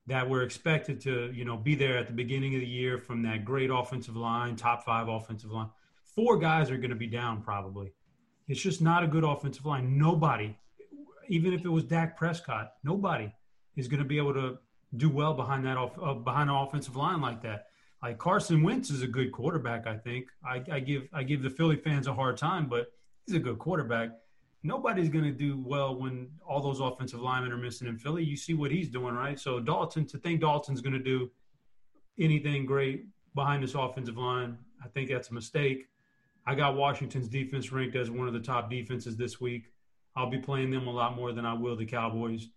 that 0.07 0.29
were 0.29 0.43
expected 0.43 1.01
to, 1.01 1.33
you 1.35 1.45
know, 1.45 1.57
be 1.57 1.75
there 1.75 1.99
at 1.99 2.07
the 2.07 2.13
beginning 2.13 2.55
of 2.55 2.61
the 2.61 2.67
year 2.67 2.99
from 2.99 3.23
that 3.23 3.45
great 3.45 3.71
offensive 3.71 4.17
line, 4.17 4.55
top 4.55 4.85
five 4.85 5.09
offensive 5.09 5.51
line. 5.51 5.69
Four 6.05 6.39
guys 6.39 6.71
are 6.71 6.77
going 6.77 6.91
to 6.91 6.97
be 6.97 7.09
down 7.09 7.43
probably. 7.43 7.93
It's 8.47 8.61
just 8.61 8.81
not 8.81 9.03
a 9.03 9.09
good 9.09 9.25
offensive 9.25 9.67
line. 9.67 9.99
Nobody, 9.99 10.57
even 11.29 11.53
if 11.53 11.65
it 11.65 11.69
was 11.69 11.85
Dak 11.85 12.17
Prescott, 12.17 12.75
nobody 12.85 13.33
is 13.75 13.89
going 13.89 14.03
to 14.03 14.09
be 14.09 14.19
able 14.19 14.35
to 14.35 14.59
do 14.97 15.11
well 15.11 15.35
behind 15.35 15.67
that 15.67 15.77
off 15.77 15.99
uh, 16.01 16.15
behind 16.15 16.49
an 16.49 16.57
offensive 16.57 16.97
line 16.97 17.21
like 17.21 17.43
that. 17.43 17.67
Like 18.03 18.19
Carson 18.19 18.63
Wentz 18.63 18.91
is 18.91 19.03
a 19.03 19.07
good 19.07 19.33
quarterback. 19.33 19.87
I 19.87 19.97
think 19.97 20.27
I, 20.45 20.63
I 20.71 20.81
give 20.81 21.09
I 21.13 21.23
give 21.23 21.43
the 21.43 21.51
Philly 21.51 21.77
fans 21.77 22.07
a 22.07 22.15
hard 22.15 22.37
time, 22.37 22.69
but 22.69 22.93
he's 23.27 23.37
a 23.37 23.41
good 23.41 23.59
quarterback 23.59 24.11
nobody's 24.67 25.09
going 25.09 25.25
to 25.25 25.33
do 25.33 25.63
well 25.65 25.95
when 25.95 26.29
all 26.45 26.61
those 26.61 26.81
offensive 26.81 27.21
linemen 27.21 27.53
are 27.53 27.57
missing 27.57 27.87
in 27.87 27.97
Philly. 27.97 28.25
You 28.25 28.37
see 28.37 28.53
what 28.53 28.71
he's 28.71 28.89
doing, 28.89 29.15
right? 29.15 29.39
So 29.39 29.61
Dalton, 29.61 30.07
to 30.07 30.19
think 30.19 30.41
Dalton's 30.41 30.81
going 30.81 30.93
to 30.93 30.99
do 30.99 31.31
anything 32.19 32.67
great 32.67 33.07
behind 33.35 33.63
this 33.63 33.75
offensive 33.75 34.17
line, 34.17 34.59
I 34.85 34.89
think 34.89 35.09
that's 35.09 35.31
a 35.31 35.35
mistake. 35.35 35.87
I 36.47 36.55
got 36.55 36.77
Washington's 36.77 37.29
defense 37.29 37.73
ranked 37.73 37.97
as 37.97 38.11
one 38.11 38.27
of 38.27 38.35
the 38.35 38.41
top 38.41 38.69
defenses 38.71 39.17
this 39.17 39.41
week. 39.41 39.73
I'll 40.17 40.31
be 40.31 40.39
playing 40.39 40.71
them 40.71 40.87
a 40.87 40.93
lot 40.93 41.15
more 41.15 41.33
than 41.33 41.47
I 41.47 41.53
will 41.53 41.77
the 41.77 41.87
Cowboys. 41.87 42.49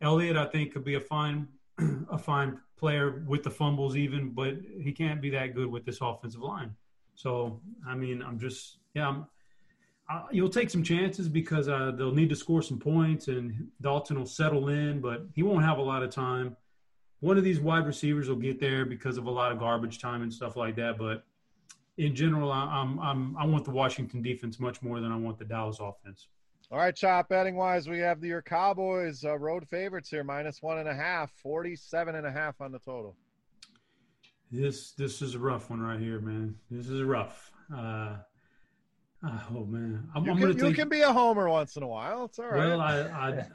Elliott, 0.00 0.36
I 0.36 0.46
think, 0.46 0.72
could 0.72 0.84
be 0.84 0.94
a 0.94 1.00
fine, 1.00 1.48
a 2.10 2.18
fine 2.18 2.58
player 2.76 3.24
with 3.26 3.42
the 3.42 3.50
fumbles, 3.50 3.96
even, 3.96 4.30
but 4.30 4.54
he 4.78 4.92
can't 4.92 5.20
be 5.20 5.30
that 5.30 5.54
good 5.54 5.68
with 5.68 5.84
this 5.84 5.98
offensive 6.00 6.42
line. 6.42 6.74
So, 7.14 7.60
I 7.86 7.94
mean, 7.94 8.22
I'm 8.22 8.38
just, 8.38 8.78
yeah, 8.94 9.08
I'm, 9.08 9.26
uh, 10.10 10.24
you'll 10.30 10.50
take 10.50 10.68
some 10.68 10.82
chances 10.82 11.28
because 11.28 11.68
uh, 11.68 11.92
they'll 11.96 12.12
need 12.12 12.28
to 12.28 12.36
score 12.36 12.60
some 12.60 12.78
points, 12.78 13.28
and 13.28 13.68
Dalton 13.80 14.18
will 14.18 14.26
settle 14.26 14.68
in, 14.68 15.00
but 15.00 15.26
he 15.34 15.42
won't 15.42 15.64
have 15.64 15.78
a 15.78 15.82
lot 15.82 16.02
of 16.02 16.10
time. 16.10 16.56
One 17.20 17.38
of 17.38 17.44
these 17.44 17.58
wide 17.60 17.86
receivers 17.86 18.28
will 18.28 18.36
get 18.36 18.60
there 18.60 18.84
because 18.84 19.16
of 19.16 19.26
a 19.26 19.30
lot 19.30 19.50
of 19.50 19.58
garbage 19.58 19.98
time 19.98 20.22
and 20.22 20.32
stuff 20.32 20.56
like 20.56 20.76
that. 20.76 20.98
But 20.98 21.24
in 21.96 22.14
general, 22.14 22.52
I, 22.52 22.64
I'm, 22.64 22.98
I'm 22.98 23.36
I 23.38 23.46
want 23.46 23.64
the 23.64 23.70
Washington 23.70 24.20
defense 24.20 24.60
much 24.60 24.82
more 24.82 25.00
than 25.00 25.10
I 25.10 25.16
want 25.16 25.38
the 25.38 25.46
Dallas 25.46 25.78
offense. 25.80 26.28
All 26.74 26.80
right, 26.80 26.96
chop 26.96 27.28
betting 27.28 27.54
wise, 27.54 27.88
we 27.88 28.00
have 28.00 28.20
the, 28.20 28.26
your 28.26 28.42
Cowboys 28.42 29.24
uh, 29.24 29.38
road 29.38 29.64
favorites 29.68 30.10
here, 30.10 30.24
minus 30.24 30.60
one 30.60 30.78
and 30.78 30.88
a 30.88 30.94
half, 30.94 31.30
47 31.40 32.16
and 32.16 32.26
a 32.26 32.32
half 32.32 32.60
on 32.60 32.72
the 32.72 32.80
total. 32.80 33.14
This 34.50 34.90
this 34.90 35.22
is 35.22 35.36
a 35.36 35.38
rough 35.38 35.70
one 35.70 35.80
right 35.80 36.00
here, 36.00 36.18
man. 36.18 36.56
This 36.72 36.88
is 36.88 37.00
rough. 37.02 37.52
Uh, 37.72 38.16
Oh 39.50 39.64
man, 39.64 40.06
I'm, 40.14 40.26
you, 40.26 40.32
I'm 40.32 40.38
can, 40.38 40.66
you 40.66 40.74
can 40.74 40.88
be 40.90 41.00
a 41.00 41.10
homer 41.10 41.48
once 41.48 41.76
in 41.76 41.82
a 41.82 41.86
while. 41.86 42.26
It's 42.26 42.38
all 42.38 42.44
right. 42.44 42.58
Well, 42.58 42.80
I, 42.82 43.00
I, 43.04 43.46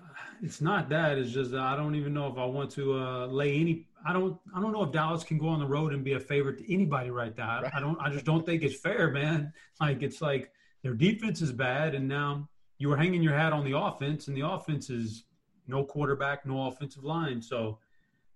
it's 0.42 0.62
not 0.62 0.90
that. 0.90 1.20
It's 1.20 1.32
just 1.32 1.52
that 1.52 1.60
I 1.60 1.76
don't 1.76 1.94
even 1.94 2.12
know 2.12 2.26
if 2.26 2.40
I 2.40 2.46
want 2.46 2.72
to 2.72 2.98
uh, 2.98 3.28
lay 3.28 3.56
any. 3.60 3.86
I 4.04 4.12
don't. 4.12 4.40
I 4.56 4.62
don't 4.62 4.72
know 4.72 4.82
if 4.82 4.92
Dallas 4.92 5.24
can 5.24 5.38
go 5.38 5.50
on 5.50 5.60
the 5.60 5.68
road 5.68 5.94
and 5.94 6.04
be 6.04 6.14
a 6.14 6.20
favorite 6.20 6.58
to 6.58 6.74
anybody 6.74 7.12
right 7.12 7.38
now. 7.38 7.62
Right. 7.62 7.72
I 7.76 7.80
don't. 7.80 8.00
I 8.02 8.10
just 8.10 8.26
don't 8.26 8.44
think 8.48 8.64
it's 8.64 8.80
fair, 8.80 9.12
man. 9.12 9.54
Like 9.80 10.02
it's 10.02 10.24
like 10.24 10.52
their 10.82 10.96
defense 10.96 11.40
is 11.40 11.52
bad, 11.52 11.94
and 11.94 12.08
now 12.08 12.50
you 12.80 12.90
were 12.90 12.98
hanging 12.98 13.22
your 13.22 13.38
hat 13.38 13.54
on 13.54 13.64
the 13.64 13.78
offense, 13.78 14.28
and 14.28 14.36
the 14.36 14.48
offense 14.48 14.90
is 14.90 15.26
no 15.68 15.84
quarterback, 15.84 16.46
no 16.46 16.68
offensive 16.68 17.04
line. 17.04 17.42
So 17.42 17.78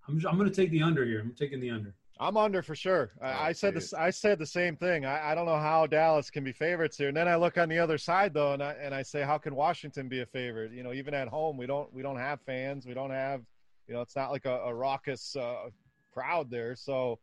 I'm. 0.07 0.21
I'm 0.27 0.37
going 0.37 0.49
to 0.49 0.55
take 0.55 0.69
the 0.69 0.83
under 0.83 1.03
here. 1.05 1.21
I'm 1.21 1.33
taking 1.33 1.59
the 1.59 1.71
under. 1.71 1.95
I'm 2.19 2.37
under 2.37 2.61
for 2.61 2.75
sure. 2.75 3.11
I, 3.21 3.31
oh, 3.31 3.35
I 3.45 3.51
said 3.53 3.73
this. 3.73 3.93
I 3.93 4.11
said 4.11 4.37
the 4.37 4.45
same 4.45 4.75
thing. 4.75 5.05
I, 5.05 5.31
I, 5.31 5.35
don't 5.35 5.45
know 5.45 5.57
how 5.57 5.87
Dallas 5.87 6.29
can 6.29 6.43
be 6.43 6.51
favorites 6.51 6.95
here. 6.95 7.07
And 7.07 7.17
then 7.17 7.27
I 7.27 7.35
look 7.35 7.57
on 7.57 7.69
the 7.69 7.79
other 7.79 7.97
side 7.97 8.33
though, 8.33 8.53
and 8.53 8.61
I 8.61 8.73
and 8.73 8.93
I 8.93 9.01
say, 9.01 9.23
how 9.23 9.37
can 9.37 9.55
Washington 9.55 10.07
be 10.09 10.21
a 10.21 10.25
favorite? 10.25 10.71
You 10.73 10.83
know, 10.83 10.93
even 10.93 11.13
at 11.13 11.27
home, 11.27 11.57
we 11.57 11.65
don't 11.65 11.91
we 11.93 12.01
don't 12.01 12.17
have 12.17 12.39
fans. 12.41 12.85
We 12.85 12.93
don't 12.93 13.09
have, 13.11 13.41
you 13.87 13.95
know, 13.95 14.01
it's 14.01 14.15
not 14.15 14.31
like 14.31 14.45
a, 14.45 14.59
a 14.59 14.73
raucous 14.73 15.35
uh, 15.35 15.69
crowd 16.13 16.51
there. 16.51 16.75
So 16.75 17.19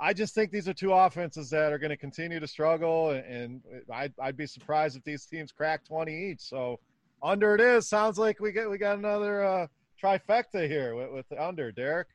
I 0.00 0.12
just 0.12 0.34
think 0.34 0.50
these 0.50 0.68
are 0.68 0.74
two 0.74 0.92
offenses 0.92 1.50
that 1.50 1.72
are 1.72 1.78
going 1.78 1.90
to 1.90 1.96
continue 1.96 2.40
to 2.40 2.46
struggle, 2.46 3.10
and, 3.10 3.60
I'd 3.92 4.12
I'd 4.20 4.36
be 4.36 4.46
surprised 4.46 4.96
if 4.96 5.04
these 5.04 5.26
teams 5.26 5.52
crack 5.52 5.84
20 5.84 6.30
each. 6.30 6.40
So 6.40 6.80
under 7.22 7.54
it 7.54 7.60
is. 7.60 7.88
Sounds 7.88 8.18
like 8.18 8.40
we 8.40 8.52
get 8.52 8.68
we 8.68 8.78
got 8.78 8.98
another 8.98 9.44
uh, 9.44 9.66
trifecta 10.02 10.66
here 10.68 10.94
with, 10.94 11.10
with 11.12 11.28
the 11.28 11.42
under, 11.42 11.70
Derek. 11.70 12.08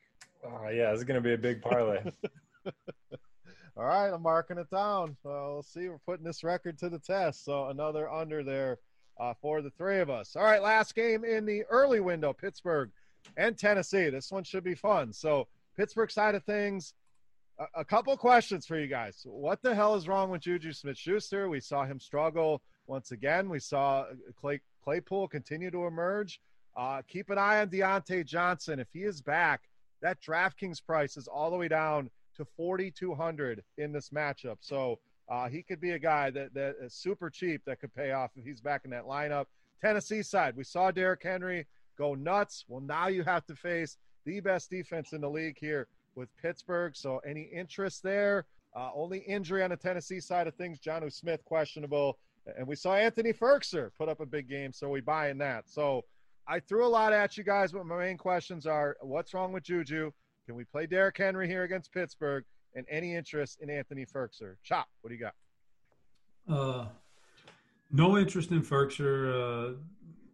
Oh, 0.43 0.69
yeah, 0.69 0.91
this 0.91 0.99
is 0.99 1.03
going 1.05 1.21
to 1.21 1.28
be 1.28 1.34
a 1.34 1.38
big 1.38 1.61
parlay. 1.61 2.03
All 3.78 3.86
right, 3.86 4.09
I'm 4.09 4.21
marking 4.21 4.57
it 4.57 4.69
down. 4.69 5.15
So 5.23 5.53
we'll 5.53 5.63
see. 5.63 5.88
We're 5.88 5.99
putting 5.99 6.25
this 6.25 6.43
record 6.43 6.78
to 6.80 6.89
the 6.89 6.99
test. 6.99 7.45
So 7.45 7.67
another 7.67 8.09
under 8.09 8.43
there 8.43 8.80
uh, 9.19 9.34
for 9.41 9.61
the 9.61 9.69
three 9.71 9.99
of 9.99 10.09
us. 10.09 10.36
All 10.36 10.43
right, 10.43 10.61
last 10.61 10.95
game 10.95 11.23
in 11.23 11.45
the 11.45 11.63
early 11.69 11.99
window 11.99 12.34
Pittsburgh 12.34 12.91
and 13.36 13.57
Tennessee. 13.57 14.09
This 14.09 14.32
one 14.32 14.43
should 14.43 14.63
be 14.63 14.75
fun. 14.75 15.11
So, 15.11 15.47
Pittsburgh 15.75 16.09
side 16.09 16.36
of 16.36 16.43
things, 16.43 16.93
a, 17.76 17.86
couple 17.86 18.16
questions 18.18 18.66
for 18.66 18.78
you 18.80 18.88
guys. 18.88 19.22
What 19.26 19.62
the 19.62 19.74
hell 19.74 19.95
is 19.95 20.08
wrong 20.08 20.30
with 20.30 20.41
Juju 20.41 20.74
Smith 20.74 20.97
Schuster? 20.97 21.49
We 21.49 21.60
saw 21.60 21.86
him 21.86 21.99
struggle 21.99 22.62
once 22.86 23.12
again. 23.12 23.49
We 23.49 23.60
saw 23.60 24.05
Clay, 24.39 24.62
Claypool 24.84 25.28
continue 25.28 25.72
to 25.72 25.86
emerge. 25.86 26.39
Uh, 26.76 27.01
keep 27.08 27.30
an 27.30 27.38
eye 27.38 27.62
on 27.62 27.70
Diontae 27.70 28.26
Johnson. 28.26 28.80
If 28.80 28.88
he 28.93 29.03
is 29.03 29.22
back, 29.22 29.62
that 30.01 30.22
DraftKings 30.22 30.84
price 30.86 31.18
is 31.18 31.28
all 31.28 31.49
the 31.49 31.58
way 31.58 31.68
down 31.68 32.10
to 32.36 32.45
4,200 32.45 33.64
in 33.78 33.91
this 33.91 34.10
matchup. 34.10 34.58
So 34.62 34.99
uh, 35.28 35.49
he 35.49 35.64
could 35.64 35.82
be 35.82 35.91
a 35.91 35.99
guy 35.99 36.30
that, 36.30 36.53
that 36.53 36.76
is 36.82 36.93
super 36.93 37.30
cheap 37.30 37.62
that 37.66 37.80
could 37.80 37.93
pay 37.95 38.12
off 38.12 38.32
if 38.36 38.45
he's 38.45 38.62
back 38.62 38.82
in 38.86 38.91
that 38.91 39.05
lineup. 39.05 39.45
Tennessee 39.82 40.22
side, 40.22 40.55
we 40.55 40.64
saw 40.64 40.91
Derrick 40.91 41.24
Henry 41.24 41.66
go 41.97 42.14
nuts. 42.14 42.66
Well, 42.68 42.82
now 42.82 43.08
you 43.08 43.24
have 43.24 43.45
to 43.47 43.55
face 43.55 43.97
the 44.26 44.39
best 44.39 44.70
defense 44.70 45.14
in 45.14 45.22
the 45.22 45.30
league 45.30 45.58
here 45.60 45.88
with 46.18 46.36
Pittsburgh. 46.41 46.95
So 46.95 47.20
any 47.20 47.43
interest 47.43 48.03
there? 48.03 48.45
Uh, 48.76 48.89
only 48.93 49.20
injury 49.20 49.63
on 49.63 49.70
the 49.70 49.78
Tennessee 49.78 50.20
side 50.20 50.47
of 50.47 50.55
things. 50.55 50.80
Jonnu 50.80 51.11
Smith 51.11 51.43
questionable, 51.45 52.18
and 52.57 52.68
we 52.68 52.76
saw 52.76 52.95
Anthony 52.95 53.32
Firkser 53.32 53.91
put 53.97 54.09
up 54.09 54.20
a 54.20 54.26
big 54.26 54.49
game, 54.49 54.74
so 54.74 54.89
we 54.89 55.01
buy 55.01 55.30
in 55.30 55.38
that. 55.38 55.70
So 55.70 56.03
I 56.47 56.59
threw 56.59 56.86
a 56.86 56.88
lot 56.88 57.13
at 57.13 57.38
you 57.38 57.43
guys, 57.43 57.72
but 57.72 57.86
my 57.86 57.97
main 57.97 58.18
questions 58.18 58.65
are 58.65 58.97
what's 59.01 59.34
wrong 59.34 59.51
with 59.51 59.63
Juju? 59.63 60.11
Can 60.45 60.55
we 60.55 60.63
play 60.63 60.86
Derrick 60.86 61.18
Henry 61.18 61.47
here 61.47 61.63
against 61.63 61.91
Pittsburgh? 61.93 62.43
And 62.76 62.86
any 62.89 63.15
interest 63.15 63.59
in 63.61 63.70
Anthony 63.70 64.05
Firkser? 64.05 64.55
Chop, 64.63 64.88
what 65.01 65.09
do 65.09 65.15
you 65.15 65.22
got? 65.22 65.34
Uh, 66.47 66.86
no 67.91 68.18
interest 68.18 68.51
in 68.51 68.61
Firkser. 68.61 69.74
Uh, 69.74 69.78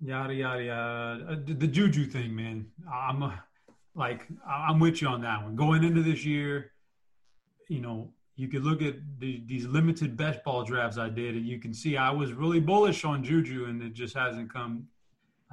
yada 0.02 0.34
yada 0.34 0.64
yada. 0.64 1.26
Uh, 1.30 1.36
the, 1.46 1.54
the, 1.54 1.68
Juju 1.68 2.06
thing, 2.06 2.36
man. 2.36 2.66
I'm 2.92 3.24
uh, 3.24 3.32
like 3.96 4.28
I'm 4.48 4.80
with 4.80 5.02
you 5.02 5.08
on 5.08 5.22
that 5.22 5.44
one. 5.44 5.56
Going 5.56 5.84
into 5.84 6.02
this 6.02 6.26
year, 6.26 6.72
you 7.70 7.80
know, 7.80 8.12
you 8.36 8.48
could 8.48 8.64
look 8.64 8.82
at 8.82 8.96
the, 9.20 9.44
these 9.46 9.66
limited 9.66 10.18
best 10.18 10.44
ball 10.44 10.64
drafts 10.64 10.98
I 10.98 11.10
did, 11.10 11.36
and 11.36 11.46
you 11.46 11.60
can 11.60 11.74
see 11.74 11.98
I 11.98 12.10
was 12.10 12.34
really 12.34 12.60
bullish 12.60 13.06
on 13.06 13.24
Juju, 13.24 13.66
and 13.66 13.82
it 13.82 13.94
just 13.94 14.16
hasn't 14.16 14.52
come 14.52 14.88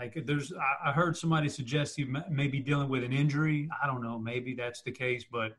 like 0.00 0.16
there's, 0.24 0.50
I 0.82 0.92
heard 0.92 1.14
somebody 1.14 1.50
suggest 1.50 1.96
he 1.96 2.06
may 2.30 2.48
be 2.48 2.60
dealing 2.60 2.88
with 2.88 3.04
an 3.04 3.12
injury. 3.12 3.68
I 3.82 3.86
don't 3.86 4.02
know, 4.02 4.18
maybe 4.18 4.54
that's 4.54 4.80
the 4.80 4.90
case, 4.90 5.26
but 5.30 5.58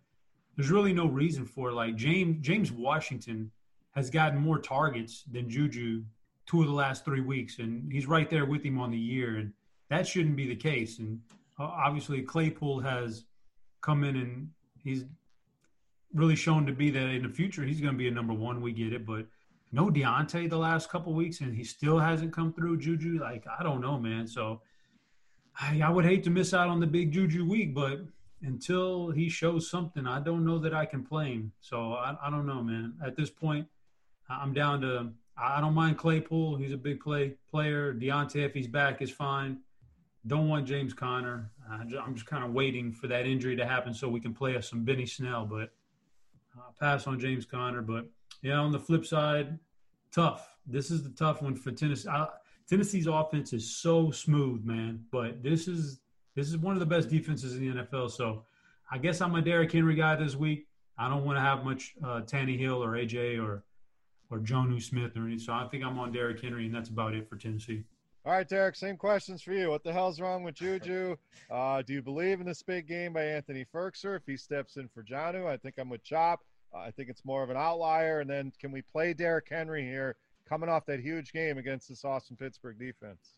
there's 0.56 0.72
really 0.72 0.94
no 0.94 1.06
reason 1.06 1.46
for 1.46 1.70
it. 1.70 1.74
Like 1.74 1.96
James 1.96 2.38
James 2.42 2.72
Washington 2.72 3.52
has 3.92 4.10
gotten 4.10 4.40
more 4.40 4.58
targets 4.58 5.24
than 5.32 5.48
Juju 5.48 6.04
two 6.48 6.62
of 6.62 6.68
the 6.68 6.74
last 6.74 7.06
three 7.06 7.22
weeks, 7.22 7.60
and 7.60 7.92
he's 7.92 8.08
right 8.08 8.32
there 8.32 8.46
with 8.46 8.64
him 8.64 8.80
on 8.80 8.90
the 8.90 8.98
year, 8.98 9.38
and 9.38 9.54
that 9.90 10.08
shouldn't 10.08 10.36
be 10.36 10.48
the 10.48 10.56
case. 10.56 10.98
And 10.98 11.20
Uh, 11.60 11.64
obviously 11.64 12.22
Claypool 12.22 12.80
has 12.82 13.26
come 13.82 14.04
in 14.04 14.16
and 14.16 14.50
he's 14.84 15.06
really 16.14 16.36
shown 16.36 16.66
to 16.66 16.74
be 16.74 16.90
that 16.90 17.08
in 17.10 17.24
the 17.24 17.30
future 17.30 17.64
he's 17.64 17.82
going 17.82 17.94
to 17.94 17.98
be 17.98 18.08
a 18.08 18.12
number 18.12 18.34
one. 18.34 18.62
We 18.62 18.72
get 18.72 18.94
it, 18.94 19.06
but 19.06 19.26
no 19.72 19.90
Diontae 19.90 20.50
the 20.50 20.58
last 20.58 20.90
couple 20.90 21.14
weeks, 21.14 21.40
and 21.40 21.56
he 21.56 21.64
still 21.64 21.98
hasn't 21.98 22.34
come 22.34 22.54
through. 22.54 22.80
Juju, 22.80 23.20
like 23.22 23.46
I 23.48 23.64
don't 23.64 23.82
know, 23.82 23.98
man. 23.98 24.28
So 24.28 24.62
I, 25.60 25.82
I 25.82 25.90
would 25.90 26.06
hate 26.06 26.24
to 26.26 26.30
miss 26.30 26.54
out 26.54 26.68
on 26.68 26.80
the 26.80 26.88
big 26.88 27.12
Juju 27.12 27.48
week, 27.48 27.74
but 27.74 28.02
until 28.42 29.12
he 29.12 29.30
shows 29.30 29.70
something, 29.70 30.06
I 30.08 30.20
don't 30.20 30.46
know 30.46 30.58
that 30.60 30.74
I 30.74 30.86
can 30.86 31.04
play 31.04 31.34
him. 31.34 31.52
So 31.62 31.94
I, 31.94 32.18
I 32.22 32.30
don't 32.30 32.46
know, 32.46 32.62
man. 32.62 32.96
At 33.06 33.16
this 33.16 33.30
point, 33.30 33.68
I'm 34.30 34.54
down 34.54 34.82
to. 34.82 35.12
I 35.38 35.62
don't 35.62 35.74
mind 35.74 35.98
Claypool. 35.98 36.58
He's 36.58 36.74
a 36.74 36.78
big 36.78 37.00
play 37.00 37.36
player. 37.50 37.94
Diontae, 37.94 38.46
if 38.46 38.54
he's 38.54 38.68
back, 38.68 39.02
is 39.02 39.10
fine. 39.10 39.60
Don't 40.28 40.48
want 40.48 40.68
James 40.68 40.94
Conner. 40.94 41.50
I'm 41.70 42.14
just 42.14 42.28
kind 42.28 42.44
of 42.44 42.52
waiting 42.52 42.92
for 42.92 43.08
that 43.08 43.26
injury 43.26 43.56
to 43.56 43.66
happen 43.66 43.94
so 43.94 44.08
we 44.08 44.20
can 44.20 44.34
play 44.34 44.56
us 44.56 44.70
some 44.70 44.84
Benny 44.84 45.06
Snell. 45.06 45.46
But 45.46 45.72
I'll 46.56 46.76
pass 46.80 47.08
on 47.08 47.20
James 47.20 47.46
Conner. 47.46 47.82
But 47.82 48.08
yeah, 48.42 48.56
on 48.56 48.72
the 48.72 48.80
flip 48.80 49.06
side, 49.06 49.58
tough. 50.12 50.56
This 50.68 50.92
is 50.92 51.02
the 51.04 51.10
tough 51.10 51.42
one 51.42 51.56
for 51.56 51.72
Tennessee. 51.72 52.08
I, 52.08 52.28
Tennessee's 52.70 53.08
offense 53.08 53.52
is 53.52 53.76
so 53.76 54.12
smooth, 54.12 54.64
man. 54.64 55.04
But 55.12 55.42
this 55.42 55.68
is 55.68 56.02
this 56.36 56.48
is 56.48 56.58
one 56.58 56.74
of 56.74 56.80
the 56.80 56.86
best 56.86 57.10
defenses 57.10 57.56
in 57.56 57.76
the 57.76 57.84
NFL. 57.84 58.12
So 58.12 58.46
I 58.92 58.98
guess 58.98 59.22
I'm 59.22 59.36
a 59.36 59.42
Derrick 59.42 59.72
Henry 59.72 59.96
guy 59.96 60.16
this 60.16 60.36
week. 60.36 60.68
I 60.98 61.10
don't 61.10 61.26
want 61.26 61.38
to 61.38 61.42
have 61.42 61.66
much 61.66 61.96
uh, 62.04 62.22
Tannehill 62.22 62.78
or 62.78 62.92
AJ 62.92 63.44
or 63.44 63.64
or 64.30 64.40
Jonnu 64.40 64.82
Smith 64.82 65.18
or 65.18 65.22
anything. 65.22 65.40
So 65.40 65.54
I 65.54 65.68
think 65.68 65.84
I'm 65.84 66.00
on 66.00 66.12
Derrick 66.12 66.42
Henry, 66.42 66.66
and 66.66 66.74
that's 66.74 66.90
about 66.90 67.14
it 67.14 67.28
for 67.28 67.36
Tennessee. 67.36 67.84
All 68.24 68.34
right, 68.34 68.48
Derek, 68.48 68.76
same 68.76 68.98
questions 68.98 69.42
for 69.42 69.52
you. 69.52 69.72
What 69.72 69.84
the 69.84 69.92
hell's 69.92 70.22
wrong 70.22 70.44
with 70.44 70.54
Juju? 70.62 71.16
Uh, 71.50 71.82
do 71.82 71.94
you 71.94 72.04
believe 72.04 72.40
in 72.40 72.46
this 72.46 72.62
big 72.62 72.88
game 72.88 73.14
by 73.14 73.24
Anthony 73.24 73.66
Firkser 73.74 74.16
if 74.16 74.22
he 74.28 74.38
steps 74.38 74.78
in 74.78 74.88
for 74.90 75.02
Jonnu? 75.02 75.48
I 75.48 75.58
think 75.58 75.76
I'm 75.80 75.90
with 75.90 76.04
Chop. 76.04 76.42
Uh, 76.72 76.80
I 76.80 76.92
think 76.92 77.10
it's 77.10 77.26
more 77.26 77.42
of 77.42 77.50
an 77.50 77.58
outlier. 77.58 78.20
And 78.20 78.30
then 78.30 78.54
can 78.60 78.72
we 78.72 78.84
play 78.84 79.14
Derrick 79.14 79.48
Henry 79.50 79.84
here 79.84 80.18
coming 80.48 80.70
off 80.70 80.86
that 80.86 81.00
huge 81.00 81.34
game 81.34 81.58
against 81.58 81.90
this 81.90 82.06
awesome 82.06 82.38
Pittsburgh 82.38 82.78
defense? 82.78 83.34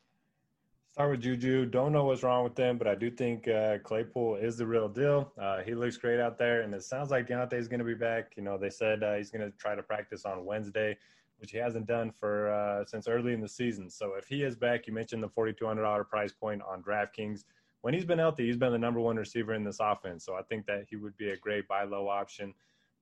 Start 0.92 1.12
with 1.12 1.22
Juju. 1.22 1.66
Don't 1.68 1.94
know 1.94 2.04
what's 2.04 2.22
wrong 2.22 2.44
with 2.44 2.56
them, 2.56 2.78
but 2.78 2.86
I 2.86 2.94
do 2.94 3.10
think 3.10 3.48
uh, 3.48 3.78
Claypool 3.80 4.36
is 4.36 4.58
the 4.58 4.68
real 4.68 4.90
deal. 4.90 5.32
Uh, 5.42 5.62
he 5.62 5.76
looks 5.76 5.96
great 5.96 6.20
out 6.20 6.38
there, 6.38 6.62
and 6.62 6.74
it 6.74 6.84
sounds 6.84 7.10
like 7.10 7.26
Diontae 7.28 7.54
is 7.54 7.70
going 7.70 7.80
to 7.80 7.86
be 7.86 7.96
back. 7.96 8.34
You 8.36 8.44
know, 8.44 8.58
they 8.58 8.70
said 8.70 9.02
uh, 9.02 9.16
he's 9.16 9.32
going 9.32 9.50
to 9.50 9.58
try 9.58 9.76
to 9.76 9.82
practice 9.82 10.26
on 10.26 10.44
Wednesday 10.44 10.98
which 11.38 11.52
he 11.52 11.58
hasn't 11.58 11.86
done 11.86 12.12
for 12.12 12.52
uh, 12.52 12.86
since 12.86 13.08
early 13.08 13.34
in 13.34 13.42
the 13.42 13.50
season. 13.50 13.90
So 13.90 14.14
if 14.18 14.28
he 14.28 14.44
is 14.44 14.56
back, 14.56 14.88
you 14.88 14.94
mentioned 14.94 15.24
the 15.24 15.30
$4,200 15.30 16.08
price 16.08 16.32
point 16.32 16.62
on 16.62 16.82
DraftKings. 16.82 17.44
When 17.82 17.94
he's 17.94 18.06
been 18.06 18.20
healthy, 18.20 18.46
he's 18.46 18.58
been 18.58 18.72
the 18.72 18.78
number 18.78 19.02
one 19.02 19.18
receiver 19.18 19.54
in 19.54 19.64
this 19.64 19.80
offense. 19.82 20.26
So 20.26 20.36
I 20.36 20.42
think 20.44 20.66
that 20.68 20.86
he 20.90 20.96
would 20.96 21.18
be 21.18 21.32
a 21.32 21.38
great 21.38 21.68
buy 21.68 21.84
low 21.84 22.08
option. 22.08 22.54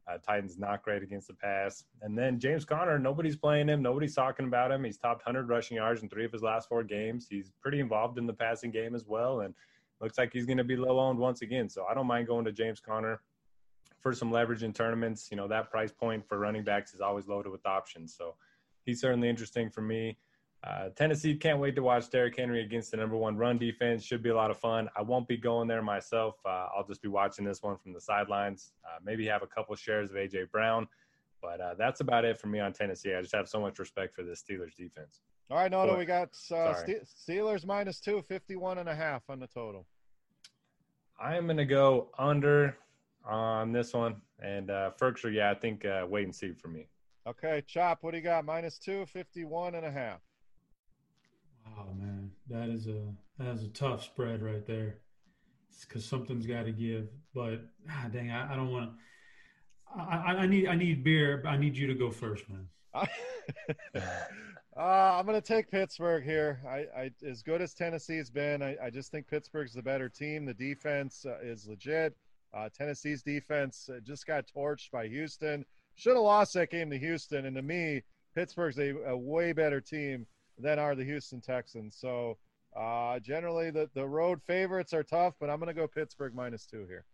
Uh, 0.07 0.17
Titans 0.17 0.57
not 0.57 0.81
great 0.81 1.03
against 1.03 1.27
the 1.27 1.35
pass. 1.35 1.83
And 2.01 2.17
then 2.17 2.39
James 2.39 2.65
Conner, 2.65 2.97
nobody's 2.97 3.35
playing 3.35 3.67
him. 3.67 3.83
Nobody's 3.83 4.15
talking 4.15 4.47
about 4.47 4.71
him. 4.71 4.83
He's 4.83 4.97
topped 4.97 5.25
100 5.25 5.47
rushing 5.47 5.77
yards 5.77 6.01
in 6.01 6.09
three 6.09 6.25
of 6.25 6.31
his 6.31 6.41
last 6.41 6.67
four 6.67 6.83
games. 6.83 7.27
He's 7.29 7.51
pretty 7.61 7.79
involved 7.79 8.17
in 8.17 8.25
the 8.25 8.33
passing 8.33 8.71
game 8.71 8.95
as 8.95 9.05
well. 9.05 9.41
And 9.41 9.53
looks 10.01 10.17
like 10.17 10.33
he's 10.33 10.47
going 10.47 10.57
to 10.57 10.63
be 10.63 10.75
low 10.75 10.99
owned 10.99 11.19
once 11.19 11.43
again. 11.43 11.69
So 11.69 11.85
I 11.85 11.93
don't 11.93 12.07
mind 12.07 12.27
going 12.27 12.45
to 12.45 12.51
James 12.51 12.79
Conner 12.79 13.21
for 14.01 14.13
some 14.13 14.31
leverage 14.31 14.63
in 14.63 14.73
tournaments. 14.73 15.29
You 15.31 15.37
know, 15.37 15.47
that 15.47 15.69
price 15.69 15.91
point 15.91 16.27
for 16.27 16.39
running 16.39 16.63
backs 16.63 16.93
is 16.93 17.01
always 17.01 17.27
loaded 17.27 17.51
with 17.51 17.65
options. 17.65 18.15
So 18.15 18.35
he's 18.85 18.99
certainly 18.99 19.29
interesting 19.29 19.69
for 19.69 19.81
me. 19.81 20.17
Uh, 20.63 20.89
Tennessee 20.89 21.33
can't 21.35 21.59
wait 21.59 21.75
to 21.75 21.81
watch 21.81 22.09
Derrick 22.11 22.37
Henry 22.37 22.63
against 22.63 22.91
the 22.91 22.97
number 22.97 23.17
one 23.17 23.35
run 23.35 23.57
defense. 23.57 24.03
Should 24.03 24.21
be 24.21 24.29
a 24.29 24.35
lot 24.35 24.51
of 24.51 24.57
fun. 24.57 24.89
I 24.95 25.01
won't 25.01 25.27
be 25.27 25.37
going 25.37 25.67
there 25.67 25.81
myself. 25.81 26.35
Uh, 26.45 26.67
I'll 26.75 26.85
just 26.87 27.01
be 27.01 27.07
watching 27.07 27.43
this 27.43 27.63
one 27.63 27.77
from 27.77 27.93
the 27.93 28.01
sidelines. 28.01 28.73
Uh, 28.85 28.99
maybe 29.03 29.25
have 29.25 29.41
a 29.41 29.47
couple 29.47 29.75
shares 29.75 30.11
of 30.11 30.17
AJ 30.17 30.51
Brown, 30.51 30.87
but 31.41 31.59
uh, 31.59 31.73
that's 31.79 32.01
about 32.01 32.25
it 32.25 32.39
for 32.39 32.47
me 32.47 32.59
on 32.59 32.73
Tennessee. 32.73 33.15
I 33.15 33.21
just 33.21 33.33
have 33.33 33.49
so 33.49 33.59
much 33.59 33.79
respect 33.79 34.15
for 34.15 34.21
this 34.21 34.43
Steelers 34.43 34.75
defense. 34.75 35.21
All 35.49 35.57
right, 35.57 35.71
Noto, 35.71 35.97
we 35.97 36.05
got 36.05 36.29
uh, 36.51 36.75
Steelers 37.27 37.65
minus 37.65 37.99
two, 37.99 38.23
51 38.27 38.77
and 38.77 38.87
a 38.87 38.95
half 38.95 39.23
on 39.29 39.39
the 39.39 39.47
total. 39.47 39.87
I 41.19 41.35
am 41.37 41.45
going 41.45 41.57
to 41.57 41.65
go 41.65 42.09
under 42.17 42.77
on 43.25 43.71
this 43.71 43.93
one. 43.93 44.15
And 44.39 44.69
uh, 44.69 44.91
Firkser, 44.99 45.33
yeah, 45.33 45.51
I 45.51 45.55
think 45.55 45.85
uh, 45.85 46.05
wait 46.07 46.23
and 46.23 46.35
see 46.35 46.53
for 46.53 46.67
me. 46.67 46.87
Okay, 47.27 47.63
Chop, 47.67 47.99
what 48.01 48.11
do 48.11 48.17
you 48.17 48.23
got? 48.23 48.45
Minus 48.45 48.79
two, 48.79 49.05
51 49.05 49.75
and 49.75 49.85
a 49.85 49.91
half. 49.91 50.19
Oh 51.67 51.93
man, 51.93 52.31
that 52.49 52.69
is 52.69 52.87
a 52.87 53.01
that 53.37 53.53
is 53.53 53.63
a 53.63 53.67
tough 53.69 54.03
spread 54.03 54.41
right 54.41 54.65
there. 54.65 54.97
Because 55.87 56.03
something's 56.03 56.45
got 56.45 56.65
to 56.65 56.71
give. 56.71 57.07
But 57.33 57.61
ah, 57.89 58.07
dang, 58.11 58.31
I, 58.31 58.53
I 58.53 58.55
don't 58.55 58.71
want 58.71 58.89
to. 58.89 60.01
I, 60.01 60.35
I 60.39 60.45
need 60.47 60.67
I 60.67 60.75
need 60.75 61.03
beer. 61.03 61.43
I 61.45 61.57
need 61.57 61.77
you 61.77 61.87
to 61.87 61.93
go 61.93 62.09
first, 62.09 62.45
man. 62.49 62.67
uh, 63.95 63.99
I'm 64.77 65.25
going 65.25 65.39
to 65.39 65.47
take 65.47 65.71
Pittsburgh 65.71 66.23
here. 66.23 66.59
I, 66.67 67.03
I, 67.03 67.11
as 67.25 67.41
good 67.41 67.61
as 67.61 67.73
Tennessee's 67.73 68.29
been, 68.29 68.61
I, 68.61 68.75
I 68.83 68.89
just 68.89 69.11
think 69.11 69.27
Pittsburgh's 69.27 69.73
the 69.73 69.81
better 69.81 70.09
team. 70.09 70.45
The 70.45 70.53
defense 70.53 71.25
uh, 71.25 71.37
is 71.41 71.67
legit. 71.67 72.15
Uh, 72.53 72.69
Tennessee's 72.75 73.23
defense 73.23 73.89
uh, 73.89 73.99
just 74.03 74.27
got 74.27 74.45
torched 74.53 74.91
by 74.91 75.07
Houston. 75.07 75.65
Should 75.95 76.15
have 76.15 76.23
lost 76.23 76.53
that 76.53 76.71
game 76.71 76.89
to 76.89 76.97
Houston. 76.97 77.45
And 77.45 77.55
to 77.55 77.61
me, 77.61 78.01
Pittsburgh's 78.35 78.79
a, 78.79 78.91
a 79.07 79.17
way 79.17 79.53
better 79.53 79.81
team 79.81 80.25
than 80.57 80.79
are 80.79 80.95
the 80.95 81.03
Houston 81.03 81.41
Texans. 81.41 81.97
So 81.99 82.37
uh, 82.75 83.19
generally, 83.19 83.71
the, 83.71 83.89
the 83.93 84.05
road 84.05 84.41
favorites 84.41 84.93
are 84.93 85.03
tough, 85.03 85.35
but 85.39 85.49
I'm 85.49 85.59
going 85.59 85.73
to 85.73 85.79
go 85.79 85.87
Pittsburgh 85.87 86.33
minus 86.35 86.65
two 86.65 86.85
here. 86.87 87.05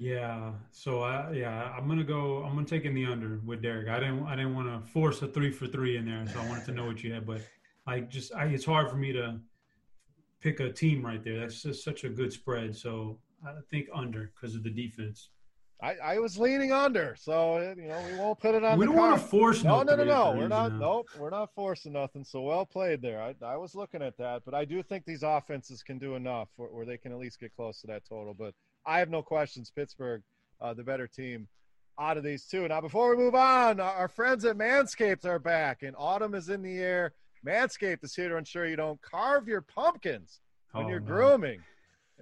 Yeah. 0.00 0.52
So 0.70 1.02
I 1.02 1.30
yeah, 1.32 1.74
I'm 1.76 1.86
gonna 1.86 2.02
go. 2.02 2.42
I'm 2.42 2.54
gonna 2.54 2.66
take 2.66 2.86
in 2.86 2.94
the 2.94 3.04
under 3.04 3.38
with 3.44 3.60
Derek. 3.60 3.90
I 3.90 4.00
didn't 4.00 4.24
I 4.24 4.34
didn't 4.34 4.54
want 4.54 4.66
to 4.66 4.90
force 4.90 5.20
a 5.20 5.28
three 5.28 5.50
for 5.50 5.66
three 5.66 5.98
in 5.98 6.06
there, 6.06 6.26
so 6.26 6.40
I 6.40 6.48
wanted 6.48 6.64
to 6.64 6.72
know 6.72 6.86
what 6.86 7.04
you 7.04 7.12
had. 7.12 7.26
But 7.26 7.42
I 7.86 8.00
just 8.00 8.34
I, 8.34 8.46
it's 8.46 8.64
hard 8.64 8.88
for 8.88 8.96
me 8.96 9.12
to 9.12 9.38
pick 10.40 10.60
a 10.60 10.72
team 10.72 11.04
right 11.04 11.22
there. 11.22 11.40
That's 11.40 11.60
just 11.62 11.84
such 11.84 12.04
a 12.04 12.08
good 12.08 12.32
spread. 12.32 12.74
So 12.74 13.18
I 13.46 13.52
think 13.70 13.88
under 13.94 14.32
because 14.34 14.54
of 14.54 14.62
the 14.62 14.70
defense. 14.70 15.30
I, 15.82 15.94
I 15.94 16.18
was 16.18 16.36
leaning 16.36 16.72
under, 16.72 17.16
so 17.18 17.74
you 17.76 17.88
know 17.88 18.04
we 18.10 18.18
won't 18.18 18.38
put 18.38 18.54
it 18.54 18.62
on. 18.62 18.78
We 18.78 18.84
don't 18.84 18.96
want 18.96 19.18
to 19.18 19.26
force. 19.26 19.64
No, 19.64 19.82
no, 19.82 19.96
no, 19.96 20.04
no. 20.04 20.34
We're 20.36 20.48
not. 20.48 20.74
Nope, 20.74 21.08
we're 21.18 21.30
not 21.30 21.54
forcing 21.54 21.94
nothing. 21.94 22.22
So 22.22 22.42
well 22.42 22.66
played 22.66 23.00
there. 23.00 23.22
I, 23.22 23.34
I 23.42 23.56
was 23.56 23.74
looking 23.74 24.02
at 24.02 24.18
that, 24.18 24.42
but 24.44 24.52
I 24.52 24.66
do 24.66 24.82
think 24.82 25.06
these 25.06 25.22
offenses 25.22 25.82
can 25.82 25.98
do 25.98 26.16
enough 26.16 26.48
where, 26.56 26.68
where 26.68 26.84
they 26.84 26.98
can 26.98 27.12
at 27.12 27.18
least 27.18 27.40
get 27.40 27.56
close 27.56 27.80
to 27.80 27.86
that 27.86 28.02
total. 28.06 28.34
But 28.34 28.54
I 28.84 28.98
have 28.98 29.08
no 29.08 29.22
questions. 29.22 29.72
Pittsburgh, 29.74 30.22
uh, 30.60 30.74
the 30.74 30.84
better 30.84 31.06
team 31.06 31.48
out 31.98 32.18
of 32.18 32.24
these 32.24 32.44
two. 32.44 32.68
Now, 32.68 32.82
before 32.82 33.14
we 33.14 33.22
move 33.22 33.34
on, 33.34 33.80
our 33.80 34.08
friends 34.08 34.44
at 34.44 34.58
Manscaped 34.58 35.24
are 35.24 35.38
back, 35.38 35.82
and 35.82 35.94
autumn 35.98 36.34
is 36.34 36.50
in 36.50 36.62
the 36.62 36.78
air. 36.78 37.14
Manscaped 37.46 38.04
is 38.04 38.14
here 38.14 38.28
to 38.28 38.36
ensure 38.36 38.66
you 38.66 38.76
don't 38.76 39.00
carve 39.00 39.48
your 39.48 39.62
pumpkins 39.62 40.40
when 40.72 40.86
oh, 40.86 40.88
you're 40.90 41.00
no. 41.00 41.06
grooming. 41.06 41.60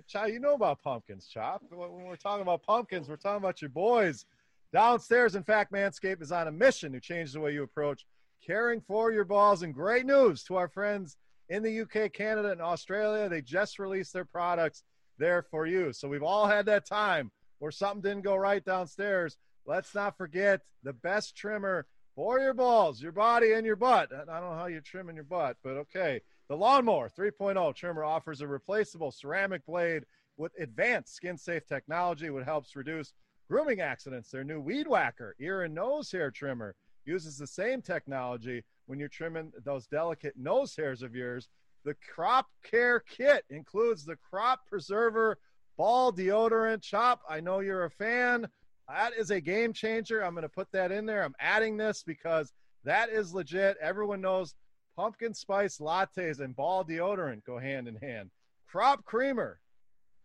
Chop, 0.07 0.29
you 0.29 0.39
know 0.39 0.55
about 0.55 0.83
pumpkins, 0.83 1.27
Chop. 1.27 1.63
When 1.71 2.05
we're 2.05 2.17
talking 2.17 2.43
about 2.43 2.63
pumpkins, 2.63 3.09
we're 3.09 3.17
talking 3.17 3.43
about 3.43 3.61
your 3.61 3.71
boys 3.71 4.25
downstairs. 4.73 5.35
In 5.35 5.43
fact, 5.43 5.73
Manscaped 5.73 6.23
is 6.23 6.33
on 6.33 6.49
a 6.49 6.53
mission 6.53 6.93
to 6.93 7.01
change 7.01 7.33
the 7.33 7.41
way 7.41 7.53
you 7.53 7.63
approach 7.63 8.07
caring 8.47 8.81
for 8.81 9.13
your 9.13 9.25
balls. 9.25 9.63
And 9.63 9.75
great 9.75 10.07
news 10.07 10.43
to 10.45 10.57
our 10.57 10.69
friends 10.69 11.17
in 11.49 11.63
the 11.63 11.81
UK, 11.81 12.13
Canada, 12.13 12.53
and 12.53 12.63
Australia. 12.63 13.29
They 13.29 13.43
just 13.43 13.79
released 13.79 14.13
their 14.13 14.25
products 14.25 14.85
there 15.19 15.43
for 15.43 15.67
you. 15.67 15.93
So 15.93 16.09
we've 16.09 16.23
all 16.23 16.47
had 16.47 16.67
that 16.67 16.87
time 16.87 17.31
where 17.59 17.73
something 17.73 18.03
didn't 18.03 18.25
go 18.25 18.37
right 18.37 18.65
downstairs. 18.65 19.37
Let's 19.67 19.95
not 19.95 20.17
forget 20.17 20.61
the 20.83 20.93
best 20.93 21.37
trimmer 21.37 21.87
for 22.15 22.41
your 22.41 22.55
balls, 22.55 23.03
your 23.03 23.13
body, 23.13 23.53
and 23.53 23.67
your 23.67 23.77
butt. 23.77 24.11
I 24.13 24.41
don't 24.41 24.51
know 24.51 24.57
how 24.57 24.67
you're 24.67 24.81
trimming 24.81 25.17
your 25.17 25.25
butt, 25.25 25.57
but 25.63 25.77
okay. 25.77 26.21
The 26.49 26.57
Lawnmower 26.57 27.11
3.0 27.11 27.75
trimmer 27.75 28.05
offers 28.05 28.41
a 28.41 28.47
replaceable 28.47 29.13
ceramic 29.13 29.67
blade 29.67 30.05
with 30.39 30.53
advanced 30.59 31.15
skin 31.15 31.37
safe 31.37 31.67
technology, 31.67 32.31
which 32.31 32.47
helps 32.47 32.75
reduce 32.75 33.13
grooming 33.51 33.81
accidents. 33.83 34.31
Their 34.31 34.45
new 34.45 34.59
Weed 34.59 34.89
Whacker 34.89 35.35
ear 35.39 35.63
and 35.63 35.75
nose 35.75 36.11
hair 36.11 36.31
trimmer 36.31 36.75
uses 37.05 37.37
the 37.37 37.47
same 37.47 37.83
technology 37.83 38.65
when 38.87 38.99
you're 38.99 39.09
trimming 39.09 39.53
those 39.63 39.87
delicate 39.87 40.35
nose 40.39 40.75
hairs 40.75 41.03
of 41.03 41.15
yours. 41.15 41.49
The 41.85 41.97
Crop 42.15 42.47
Care 42.65 43.01
Kit 43.01 43.45
includes 43.51 44.07
the 44.07 44.17
Crop 44.17 44.61
Preserver 44.67 45.39
Ball 45.77 46.13
Deodorant 46.13 46.81
Chop. 46.81 47.21
I 47.29 47.41
know 47.41 47.61
you're 47.61 47.85
a 47.85 47.91
fan. 47.91 48.49
That 48.89 49.13
is 49.13 49.31
a 49.31 49.41
game 49.41 49.75
changer. 49.75 50.25
I'm 50.25 50.33
going 50.33 50.43
to 50.43 50.49
put 50.49 50.73
that 50.73 50.93
in 50.93 51.05
there. 51.05 51.25
I'm 51.25 51.35
adding 51.39 51.77
this 51.77 52.03
because 52.03 52.55
that 52.85 53.11
is 53.11 53.35
legit. 53.35 53.77
Everyone 53.83 54.23
knows 54.23 54.55
pumpkin 54.99 55.33
spice 55.33 55.79
lattes 55.79 56.41
and 56.41 56.57
ball 56.57 56.85
deodorant 56.85 57.45
go 57.45 57.57
hand 57.57 57.87
in 57.87 57.95
hand. 57.95 58.31
Crop 58.69 59.05
creamer, 59.05 59.61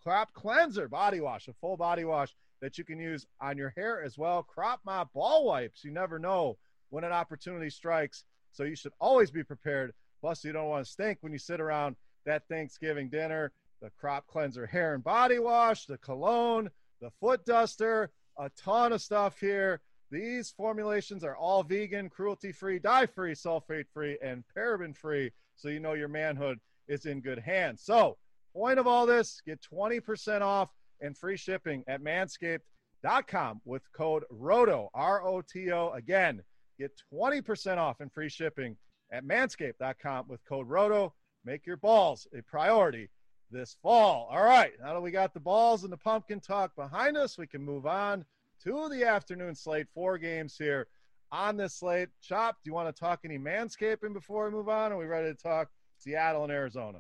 crop 0.02 0.34
cleanser 0.34 0.88
body 0.88 1.22
wash, 1.22 1.48
a 1.48 1.54
full 1.54 1.78
body 1.78 2.04
wash 2.04 2.34
that 2.60 2.80
you 2.80 2.84
can 2.84 2.98
use 2.98 3.28
on 3.40 3.56
your 3.56 3.72
hair 3.78 4.02
as 4.04 4.18
well. 4.18 4.42
Crop 4.42 4.80
mop 4.84 5.14
ball 5.14 5.46
wipes. 5.46 5.84
You 5.84 5.92
never 5.92 6.18
know 6.18 6.58
when 6.90 7.04
an 7.04 7.12
opportunity 7.12 7.70
strikes, 7.70 8.26
so 8.52 8.64
you 8.64 8.76
should 8.76 8.94
always 9.00 9.30
be 9.30 9.44
prepared. 9.44 9.94
Plus, 10.20 10.44
you 10.44 10.52
don't 10.52 10.70
want 10.70 10.84
to 10.84 10.92
stink 10.92 11.20
when 11.22 11.34
you 11.34 11.38
sit 11.38 11.62
around 11.62 11.96
that 12.26 12.48
Thanksgiving 12.50 13.10
dinner. 13.10 13.52
The 13.80 13.92
crop 14.00 14.26
cleanser 14.26 14.66
hair 14.66 14.96
and 14.96 15.04
body 15.04 15.38
wash, 15.38 15.86
the 15.86 16.00
cologne, 16.00 16.72
the 17.00 17.12
foot 17.20 17.46
duster, 17.46 18.10
a 18.40 18.50
ton 18.58 18.92
of 18.92 19.04
stuff 19.04 19.40
here. 19.40 19.82
These 20.14 20.52
formulations 20.52 21.24
are 21.24 21.36
all 21.36 21.64
vegan, 21.64 22.08
cruelty 22.08 22.52
free, 22.52 22.78
dye 22.78 23.08
free, 23.08 23.34
sulfate 23.34 23.88
free, 23.92 24.20
and 24.22 24.44
paraben 24.56 24.96
free. 24.96 25.32
So 25.56 25.70
you 25.70 25.80
know 25.80 25.94
your 25.94 26.08
manhood 26.08 26.60
is 26.88 27.08
in 27.08 27.20
good 27.20 27.40
hands. 27.40 27.82
So, 27.84 28.18
point 28.54 28.78
of 28.78 28.86
all 28.86 29.08
this 29.08 29.42
get 29.44 29.60
20% 29.74 30.42
off 30.42 30.70
and 31.02 31.18
free 31.18 31.36
shipping 31.36 31.84
at 31.88 32.04
manscaped.com 32.04 33.62
with 33.66 33.82
code 33.92 34.24
ROTO, 34.30 34.92
R 34.94 35.26
O 35.26 35.42
T 35.42 35.72
O. 35.72 35.90
Again, 35.94 36.44
get 36.78 36.92
20% 37.12 37.78
off 37.78 38.00
and 38.00 38.14
free 38.14 38.30
shipping 38.30 38.78
at 39.12 39.26
manscaped.com 39.26 40.26
with 40.28 40.46
code 40.48 40.70
ROTO. 40.70 41.12
Make 41.44 41.66
your 41.66 41.78
balls 41.78 42.28
a 42.38 42.44
priority 42.44 43.10
this 43.50 43.78
fall. 43.82 44.30
All 44.32 44.44
right, 44.44 44.74
now 44.80 44.94
that 44.94 45.02
we 45.02 45.10
got 45.10 45.34
the 45.34 45.40
balls 45.40 45.84
and 45.84 45.92
the 45.92 45.98
pumpkin 45.98 46.40
talk 46.40 46.76
behind 46.76 47.18
us, 47.18 47.36
we 47.36 47.48
can 47.48 47.64
move 47.64 47.88
on 47.88 48.26
to 48.64 48.90
the 48.90 49.04
afternoon 49.04 49.56
slate. 49.56 49.88
Four 49.94 50.18
games 50.18 50.56
here 50.58 50.88
on 51.32 51.58
this 51.58 51.76
slate. 51.76 52.10
Chop, 52.22 52.58
do 52.64 52.70
you 52.70 52.74
want 52.74 52.94
to 52.94 53.00
talk 53.00 53.22
any 53.26 53.38
manscaping 53.38 54.14
before 54.14 54.46
we 54.46 54.52
move 54.52 54.70
on? 54.70 54.92
Are 54.92 54.98
we 54.98 55.06
ready 55.06 55.34
to 55.34 55.36
talk 55.36 55.70
Seattle 55.98 56.44
and 56.44 56.52
Arizona? 56.52 57.00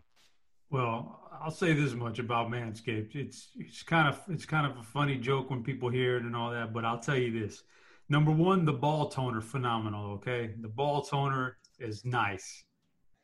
Well, 0.69 1.29
I'll 1.39 1.51
say 1.51 1.73
this 1.73 1.93
much 1.93 2.19
about 2.19 2.49
Manscaped. 2.49 3.15
It's 3.15 3.49
it's 3.55 3.83
kind 3.83 4.07
of 4.07 4.19
it's 4.27 4.45
kind 4.45 4.65
of 4.65 4.77
a 4.77 4.83
funny 4.83 5.17
joke 5.17 5.49
when 5.49 5.63
people 5.63 5.89
hear 5.89 6.17
it 6.17 6.23
and 6.23 6.35
all 6.35 6.51
that, 6.51 6.73
but 6.73 6.83
I'll 6.83 6.99
tell 6.99 7.15
you 7.15 7.39
this. 7.39 7.63
Number 8.09 8.31
one, 8.31 8.65
the 8.65 8.73
ball 8.73 9.09
toner, 9.09 9.39
phenomenal. 9.39 10.13
Okay, 10.13 10.55
the 10.61 10.67
ball 10.67 11.03
toner 11.03 11.57
is 11.79 12.03
nice. 12.05 12.65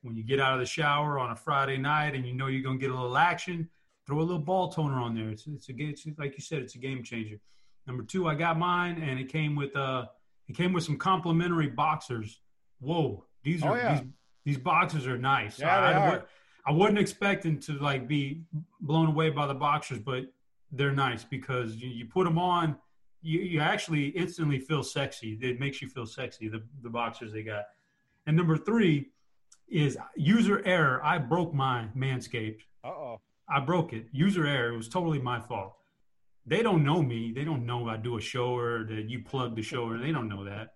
When 0.02 0.16
you 0.16 0.24
get 0.24 0.40
out 0.40 0.54
of 0.54 0.60
the 0.60 0.66
shower 0.66 1.18
on 1.20 1.32
a 1.32 1.36
Friday 1.36 1.78
night 1.78 2.14
and 2.14 2.26
you 2.26 2.34
know 2.34 2.48
you're 2.48 2.62
gonna 2.62 2.78
get 2.78 2.92
a 2.92 2.96
little 2.96 3.18
action, 3.18 3.68
throw 4.06 4.20
a 4.20 4.22
little 4.22 4.40
ball 4.40 4.72
toner 4.72 5.00
on 5.00 5.16
there. 5.16 5.30
It's 5.30 5.48
it's 5.48 5.70
a 5.70 5.74
it's, 5.76 6.06
like 6.20 6.36
you 6.36 6.44
said, 6.44 6.62
it's 6.62 6.76
a 6.76 6.80
game 6.80 7.04
changer. 7.04 7.40
Number 7.90 8.04
two, 8.04 8.28
I 8.28 8.36
got 8.36 8.60
mine 8.60 9.02
and 9.02 9.20
it 9.20 9.30
came 9.30 9.56
with 9.56 9.76
uh 9.76 10.06
it 10.48 10.56
came 10.56 10.74
with 10.74 10.84
some 10.84 10.96
complimentary 10.96 11.68
boxers. 11.68 12.40
Whoa, 12.80 13.26
these 13.44 13.64
are 13.64 13.74
oh, 13.74 13.76
yeah. 13.76 13.94
these, 13.96 14.08
these 14.46 14.58
boxers 14.60 15.08
are 15.08 15.18
nice. 15.18 15.60
Yeah, 15.60 15.80
I, 15.80 15.92
they 15.92 15.98
are. 15.98 16.26
I 16.68 16.72
wasn't 16.72 17.00
expecting 17.00 17.60
to 17.62 17.74
like 17.80 18.08
be 18.08 18.44
blown 18.80 19.08
away 19.08 19.32
by 19.32 19.48
the 19.48 19.56
boxers, 19.56 19.98
but 19.98 20.26
they're 20.72 20.92
nice 20.92 21.24
because 21.24 21.78
you, 21.78 21.90
you 21.90 22.06
put 22.06 22.26
them 22.26 22.38
on, 22.38 22.78
you, 23.24 23.40
you 23.40 23.60
actually 23.60 24.10
instantly 24.10 24.60
feel 24.60 24.84
sexy. 24.84 25.40
It 25.42 25.60
makes 25.60 25.82
you 25.82 25.90
feel 25.90 26.06
sexy. 26.06 26.48
The 26.48 26.62
the 26.84 26.92
boxers 26.92 27.34
they 27.34 27.42
got, 27.42 27.66
and 28.28 28.38
number 28.38 28.56
three 28.56 29.08
is 29.68 29.98
user 30.16 30.62
error. 30.64 31.04
I 31.04 31.18
broke 31.18 31.56
my 31.56 31.88
Manscaped. 31.98 32.62
Uh 32.84 32.90
oh. 32.90 33.22
I 33.50 33.60
broke 33.62 33.94
it. 33.94 34.06
User 34.12 34.46
error. 34.46 34.74
It 34.74 34.78
was 34.78 34.90
totally 34.90 35.20
my 35.20 35.40
fault. 35.40 35.74
They 36.46 36.64
don't 36.64 36.84
know 36.84 37.02
me. 37.02 37.32
They 37.36 37.44
don't 37.44 37.66
know 37.66 37.88
I 37.88 37.98
do 37.98 38.18
a 38.18 38.22
show 38.22 38.56
or 38.56 38.86
that 38.86 39.10
you 39.10 39.24
plug 39.24 39.56
the 39.56 39.62
show 39.62 39.84
or 39.84 39.98
they 39.98 40.12
don't 40.12 40.30
know 40.30 40.46
that. 40.46 40.76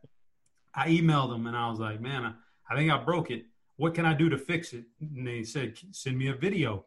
I 0.75 0.89
emailed 0.89 1.29
them 1.29 1.47
and 1.47 1.55
I 1.55 1.69
was 1.69 1.79
like, 1.79 2.01
man, 2.01 2.25
I, 2.25 2.33
I 2.69 2.75
think 2.75 2.91
I 2.91 2.97
broke 2.97 3.31
it 3.31 3.45
what 3.77 3.93
can 3.93 4.05
I 4.05 4.13
do 4.13 4.29
to 4.29 4.37
fix 4.37 4.73
it? 4.73 4.85
And 5.01 5.27
they 5.27 5.43
said, 5.43 5.77
send 5.91 6.17
me 6.17 6.27
a 6.27 6.35
video, 6.35 6.85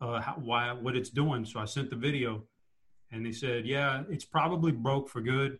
uh, 0.00 0.20
how, 0.20 0.34
why, 0.34 0.72
what 0.72 0.96
it's 0.96 1.10
doing. 1.10 1.44
So 1.44 1.60
I 1.60 1.64
sent 1.64 1.90
the 1.90 1.96
video 1.96 2.44
and 3.10 3.24
they 3.24 3.32
said, 3.32 3.66
yeah, 3.66 4.04
it's 4.08 4.24
probably 4.24 4.72
broke 4.72 5.08
for 5.08 5.20
good. 5.20 5.58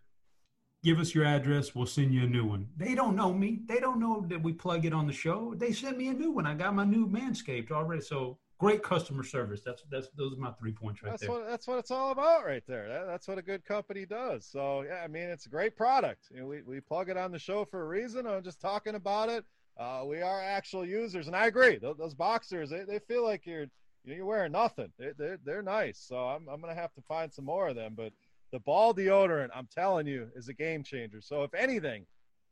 Give 0.84 1.00
us 1.00 1.14
your 1.14 1.24
address. 1.24 1.74
We'll 1.74 1.86
send 1.86 2.14
you 2.14 2.22
a 2.22 2.26
new 2.26 2.46
one. 2.46 2.68
They 2.76 2.94
don't 2.94 3.16
know 3.16 3.32
me. 3.32 3.60
They 3.66 3.80
don't 3.80 3.98
know 3.98 4.24
that 4.28 4.40
we 4.40 4.52
plug 4.52 4.84
it 4.84 4.92
on 4.92 5.08
the 5.08 5.12
show. 5.12 5.54
They 5.56 5.72
sent 5.72 5.98
me 5.98 6.08
a 6.08 6.14
new 6.14 6.30
one. 6.30 6.46
I 6.46 6.54
got 6.54 6.74
my 6.74 6.84
new 6.84 7.08
Manscaped 7.08 7.72
already. 7.72 8.02
So 8.02 8.38
great 8.58 8.82
customer 8.82 9.22
service. 9.22 9.60
That's 9.64 9.82
that's 9.90 10.08
those 10.16 10.34
are 10.34 10.40
my 10.40 10.50
three 10.52 10.72
points 10.72 11.02
right 11.02 11.10
that's 11.10 11.22
there. 11.22 11.30
What, 11.30 11.48
that's 11.48 11.66
what 11.66 11.78
it's 11.78 11.90
all 11.90 12.10
about 12.10 12.44
right 12.44 12.62
there. 12.66 12.88
That, 12.88 13.06
that's 13.06 13.28
what 13.28 13.38
a 13.38 13.42
good 13.42 13.64
company 13.64 14.04
does. 14.04 14.46
So 14.46 14.82
yeah, 14.82 15.00
I 15.02 15.08
mean 15.08 15.28
it's 15.28 15.46
a 15.46 15.48
great 15.48 15.76
product. 15.76 16.26
You 16.30 16.40
know, 16.40 16.46
we 16.46 16.62
we 16.62 16.80
plug 16.80 17.08
it 17.08 17.16
on 17.16 17.32
the 17.32 17.38
show 17.38 17.64
for 17.64 17.82
a 17.82 17.88
reason. 17.88 18.26
I'm 18.26 18.42
just 18.42 18.60
talking 18.60 18.94
about 18.94 19.28
it. 19.28 19.44
Uh, 19.78 20.02
we 20.04 20.20
are 20.20 20.42
actual 20.42 20.84
users, 20.84 21.28
and 21.28 21.36
I 21.36 21.46
agree. 21.46 21.78
Those, 21.78 21.96
those 21.96 22.14
boxers, 22.14 22.68
they, 22.68 22.82
they 22.82 22.98
feel 22.98 23.24
like 23.24 23.46
you're 23.46 23.68
you 24.04 24.10
know, 24.10 24.16
you're 24.16 24.26
wearing 24.26 24.50
nothing. 24.50 24.88
They're, 24.98 25.14
they're, 25.16 25.38
they're 25.44 25.62
nice. 25.62 26.04
So 26.06 26.16
I'm 26.16 26.48
I'm 26.48 26.60
gonna 26.60 26.74
have 26.74 26.92
to 26.94 27.02
find 27.02 27.32
some 27.32 27.44
more 27.44 27.68
of 27.68 27.76
them. 27.76 27.94
But 27.96 28.12
the 28.52 28.60
ball 28.60 28.92
deodorant, 28.92 29.50
I'm 29.54 29.68
telling 29.72 30.06
you, 30.06 30.28
is 30.34 30.48
a 30.48 30.54
game 30.54 30.82
changer. 30.82 31.20
So 31.20 31.44
if 31.44 31.54
anything, 31.54 32.06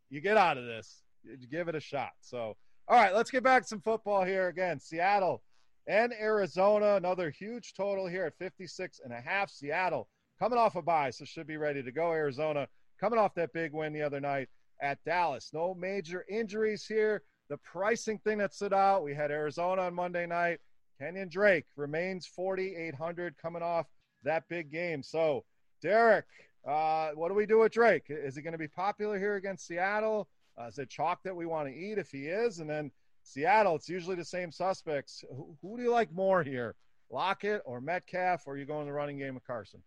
you 0.09 0.21
get 0.21 0.37
out 0.37 0.57
of 0.57 0.67
this, 0.67 1.03
give 1.51 1.69
it 1.69 1.75
a 1.75 1.81
shot. 1.81 2.13
So 2.21 2.57
all 2.89 2.97
right, 2.97 3.13
let's 3.13 3.33
get 3.33 3.43
back 3.43 3.63
to 3.63 3.69
some 3.69 3.81
football 3.81 4.23
here 4.25 4.47
again. 4.47 4.79
Seattle 4.79 5.43
and 5.87 6.13
Arizona, 6.13 6.97
another 6.97 7.31
huge 7.31 7.75
total 7.75 8.07
here 8.07 8.25
at 8.25 8.39
56 8.39 9.01
and 9.05 9.13
a 9.13 9.21
half. 9.21 9.51
Seattle 9.51 10.09
coming 10.39 10.59
off 10.59 10.77
a 10.77 10.83
bye, 10.83 11.11
so 11.11 11.25
should 11.25 11.47
be 11.47 11.57
ready 11.57 11.83
to 11.83 11.93
go. 11.93 12.13
Arizona 12.13 12.69
coming 13.01 13.19
off 13.19 13.35
that 13.35 13.53
big 13.53 13.73
win 13.73 13.93
the 13.93 14.03
other 14.03 14.21
night 14.21 14.49
at 14.81 15.03
Dallas. 15.05 15.51
No 15.53 15.75
major 15.75 16.25
injuries 16.29 16.85
here. 16.87 17.23
The 17.49 17.59
pricing 17.59 18.19
thing 18.19 18.39
that 18.39 18.55
stood 18.55 18.73
out, 18.73 19.05
we 19.05 19.15
had 19.15 19.31
Arizona 19.31 19.83
on 19.83 19.95
Monday 19.95 20.27
night. 20.27 20.59
Kenyan 21.01 21.31
Drake 21.31 21.67
remains 21.77 22.27
4,800 22.27 23.37
coming 23.41 23.63
off 23.63 23.87
that 24.25 24.49
big 24.49 24.71
game. 24.71 25.03
So, 25.03 25.45
Derek, 25.83 26.25
uh, 26.67 27.11
what 27.11 27.29
do 27.29 27.35
we 27.35 27.47
do 27.47 27.61
with 27.61 27.73
Drake? 27.73 28.05
Is 28.09 28.35
he 28.35 28.43
going 28.43 28.53
to 28.53 28.59
be 28.59 28.67
popular 28.67 29.19
here 29.19 29.37
against 29.37 29.67
Seattle? 29.67 30.29
Uh, 30.59 30.67
is 30.67 30.79
it 30.79 30.89
chalk 30.89 31.23
that 31.23 31.37
we 31.37 31.47
want 31.47 31.69
to 31.69 31.75
eat 31.75 31.99
if 31.99 32.11
he 32.11 32.27
is? 32.27 32.59
And 32.59 32.69
then 32.69 32.91
Seattle, 33.27 33.75
it's 33.75 33.89
usually 33.89 34.17
the 34.17 34.25
same 34.25 34.53
suspects. 34.53 35.25
Who, 35.31 35.57
who 35.61 35.77
do 35.77 35.83
you 35.83 35.91
like 35.91 36.13
more 36.13 36.43
here, 36.43 36.75
Lockett 37.11 37.63
or 37.65 37.81
Metcalf, 37.81 38.47
or 38.47 38.55
are 38.55 38.57
you 38.57 38.67
going 38.67 38.87
to 38.87 38.87
the 38.87 38.93
running 38.93 39.19
game 39.19 39.35
with 39.35 39.47
Carson? 39.47 39.83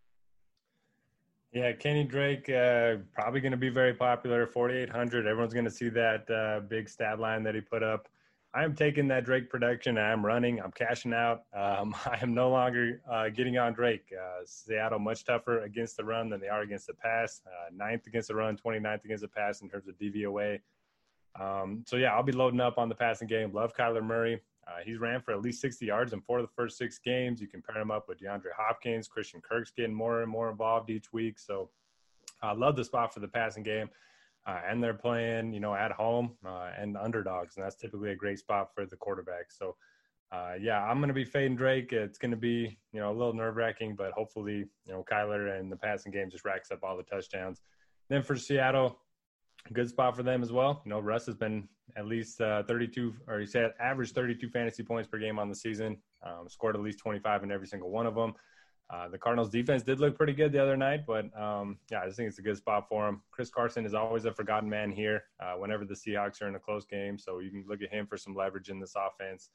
Yeah, 1.53 1.71
Kenyan 1.71 2.07
Drake 2.07 2.47
uh, 2.49 2.97
probably 3.11 3.39
going 3.39 3.53
to 3.53 3.57
be 3.57 3.69
very 3.69 3.93
popular. 3.93 4.45
4,800. 4.45 5.25
Everyone's 5.25 5.53
going 5.53 5.65
to 5.65 5.71
see 5.71 5.89
that 5.89 6.29
uh, 6.29 6.59
big 6.59 6.87
stat 6.87 7.19
line 7.19 7.41
that 7.43 7.55
he 7.55 7.61
put 7.61 7.81
up. 7.81 8.07
I 8.53 8.63
am 8.63 8.75
taking 8.75 9.07
that 9.07 9.25
Drake 9.25 9.49
production. 9.49 9.97
I'm 9.97 10.25
running. 10.25 10.59
I'm 10.59 10.71
cashing 10.71 11.13
out. 11.13 11.43
Um, 11.53 11.95
I 12.05 12.19
am 12.21 12.33
no 12.33 12.49
longer 12.49 13.01
uh, 13.09 13.29
getting 13.29 13.57
on 13.57 13.73
Drake. 13.73 14.11
Uh, 14.13 14.41
Seattle 14.45 14.99
much 14.99 15.23
tougher 15.23 15.61
against 15.61 15.97
the 15.97 16.03
run 16.03 16.29
than 16.29 16.39
they 16.39 16.49
are 16.49 16.61
against 16.61 16.87
the 16.87 16.93
pass. 16.93 17.41
Uh, 17.47 17.69
ninth 17.73 18.05
against 18.05 18.27
the 18.27 18.35
run, 18.35 18.57
29th 18.57 19.05
against 19.05 19.21
the 19.21 19.27
pass 19.27 19.61
in 19.61 19.69
terms 19.69 19.87
of 19.87 19.97
DVOA. 19.97 20.59
Um, 21.39 21.83
so 21.87 21.95
yeah, 21.95 22.13
I'll 22.13 22.23
be 22.23 22.31
loading 22.31 22.59
up 22.59 22.77
on 22.77 22.89
the 22.89 22.95
passing 22.95 23.27
game. 23.27 23.53
Love 23.53 23.73
Kyler 23.75 24.03
Murray. 24.03 24.41
Uh, 24.67 24.83
he's 24.85 24.99
ran 24.99 25.21
for 25.21 25.31
at 25.31 25.41
least 25.41 25.61
60 25.61 25.85
yards 25.85 26.13
in 26.13 26.21
four 26.21 26.39
of 26.39 26.45
the 26.45 26.53
first 26.55 26.77
six 26.77 26.99
games. 26.99 27.41
You 27.41 27.47
can 27.47 27.61
pair 27.61 27.81
him 27.81 27.89
up 27.89 28.07
with 28.07 28.19
DeAndre 28.19 28.51
Hopkins. 28.55 29.07
Christian 29.07 29.41
Kirk's 29.41 29.71
getting 29.71 29.93
more 29.93 30.21
and 30.21 30.29
more 30.29 30.49
involved 30.49 30.89
each 30.89 31.11
week. 31.11 31.39
So 31.39 31.69
I 32.43 32.51
uh, 32.51 32.55
love 32.55 32.75
the 32.75 32.83
spot 32.83 33.13
for 33.13 33.19
the 33.19 33.27
passing 33.27 33.63
game. 33.63 33.89
Uh, 34.47 34.61
and 34.67 34.81
they're 34.81 34.93
playing, 34.93 35.53
you 35.53 35.59
know, 35.59 35.75
at 35.75 35.91
home 35.91 36.31
uh, 36.45 36.69
and 36.77 36.97
underdogs, 36.97 37.55
and 37.55 37.65
that's 37.65 37.75
typically 37.75 38.11
a 38.11 38.15
great 38.15 38.39
spot 38.39 38.73
for 38.73 38.85
the 38.85 38.95
quarterback. 38.95 39.51
So, 39.51 39.75
uh, 40.31 40.53
yeah, 40.59 40.81
I'm 40.83 40.97
going 40.97 41.09
to 41.09 41.13
be 41.13 41.25
fading 41.25 41.57
Drake. 41.57 41.91
It's 41.91 42.17
going 42.17 42.31
to 42.31 42.37
be, 42.37 42.79
you 42.93 42.99
know, 42.99 43.11
a 43.11 43.13
little 43.13 43.33
nerve 43.33 43.57
wracking, 43.57 43.95
but 43.95 44.11
hopefully, 44.11 44.65
you 44.85 44.93
know, 44.93 45.03
Kyler 45.11 45.59
and 45.59 45.71
the 45.71 45.75
passing 45.75 46.11
game 46.11 46.29
just 46.31 46.45
racks 46.45 46.71
up 46.71 46.79
all 46.83 46.95
the 46.97 47.03
touchdowns. 47.03 47.61
Then 48.09 48.23
for 48.23 48.35
Seattle, 48.35 48.97
good 49.73 49.89
spot 49.89 50.15
for 50.15 50.23
them 50.23 50.41
as 50.41 50.51
well. 50.51 50.81
You 50.85 50.89
know, 50.89 50.99
Russ 50.99 51.25
has 51.25 51.35
been 51.35 51.67
at 51.95 52.05
least 52.05 52.41
uh, 52.41 52.63
32, 52.63 53.13
or 53.27 53.39
he 53.39 53.45
said 53.45 53.71
average 53.79 54.11
32 54.11 54.49
fantasy 54.49 54.83
points 54.83 55.07
per 55.07 55.17
game 55.17 55.39
on 55.39 55.49
the 55.49 55.55
season. 55.55 55.97
Um, 56.25 56.47
scored 56.47 56.75
at 56.75 56.81
least 56.81 56.99
25 56.99 57.43
in 57.43 57.51
every 57.51 57.67
single 57.67 57.89
one 57.89 58.05
of 58.05 58.15
them. 58.15 58.33
Uh, 58.91 59.07
the 59.07 59.17
Cardinals 59.17 59.49
defense 59.49 59.83
did 59.83 59.99
look 59.99 60.17
pretty 60.17 60.33
good 60.33 60.51
the 60.51 60.61
other 60.61 60.75
night, 60.75 61.05
but 61.05 61.25
um, 61.39 61.77
yeah, 61.91 62.01
I 62.01 62.05
just 62.05 62.17
think 62.17 62.27
it's 62.27 62.39
a 62.39 62.43
good 62.43 62.57
spot 62.57 62.87
for 62.89 63.07
him. 63.07 63.21
Chris 63.29 63.49
Carson 63.49 63.85
is 63.85 63.93
always 63.93 64.25
a 64.25 64.33
forgotten 64.33 64.67
man 64.67 64.91
here 64.91 65.25
uh, 65.39 65.53
whenever 65.53 65.85
the 65.85 65.93
Seahawks 65.93 66.41
are 66.41 66.47
in 66.47 66.55
a 66.55 66.59
close 66.59 66.85
game, 66.85 67.17
so 67.19 67.37
you 67.37 67.51
can 67.51 67.63
look 67.67 67.83
at 67.83 67.91
him 67.91 68.07
for 68.07 68.17
some 68.17 68.33
leverage 68.33 68.69
in 68.69 68.79
this 68.79 68.95
offense. 68.95 69.49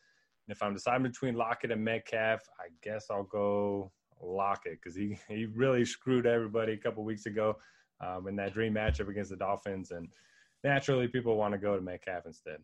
And 0.47 0.55
if 0.55 0.63
I'm 0.63 0.73
deciding 0.73 1.03
between 1.03 1.35
Lockett 1.35 1.73
and 1.73 1.85
Metcalf, 1.85 2.43
I 2.61 2.69
guess 2.83 3.07
I'll 3.11 3.25
go 3.25 3.91
Lockett 4.23 4.81
because 4.81 4.95
he, 4.95 5.19
he 5.29 5.47
really 5.47 5.85
screwed 5.85 6.27
everybody 6.27 6.75
a 6.75 6.79
couple 6.79 7.03
weeks 7.03 7.27
ago 7.27 7.57
um, 8.05 8.29
in 8.29 8.37
that 8.37 8.55
dream 8.55 8.75
matchup 8.75 9.09
against 9.09 9.31
the 9.31 9.37
Dolphins. 9.37 9.91
And 9.91 10.09
naturally, 10.63 11.09
people 11.09 11.37
want 11.37 11.53
to 11.53 11.59
go 11.59 11.77
to 11.77 11.83
Metcalf 11.83 12.27
instead. 12.27 12.59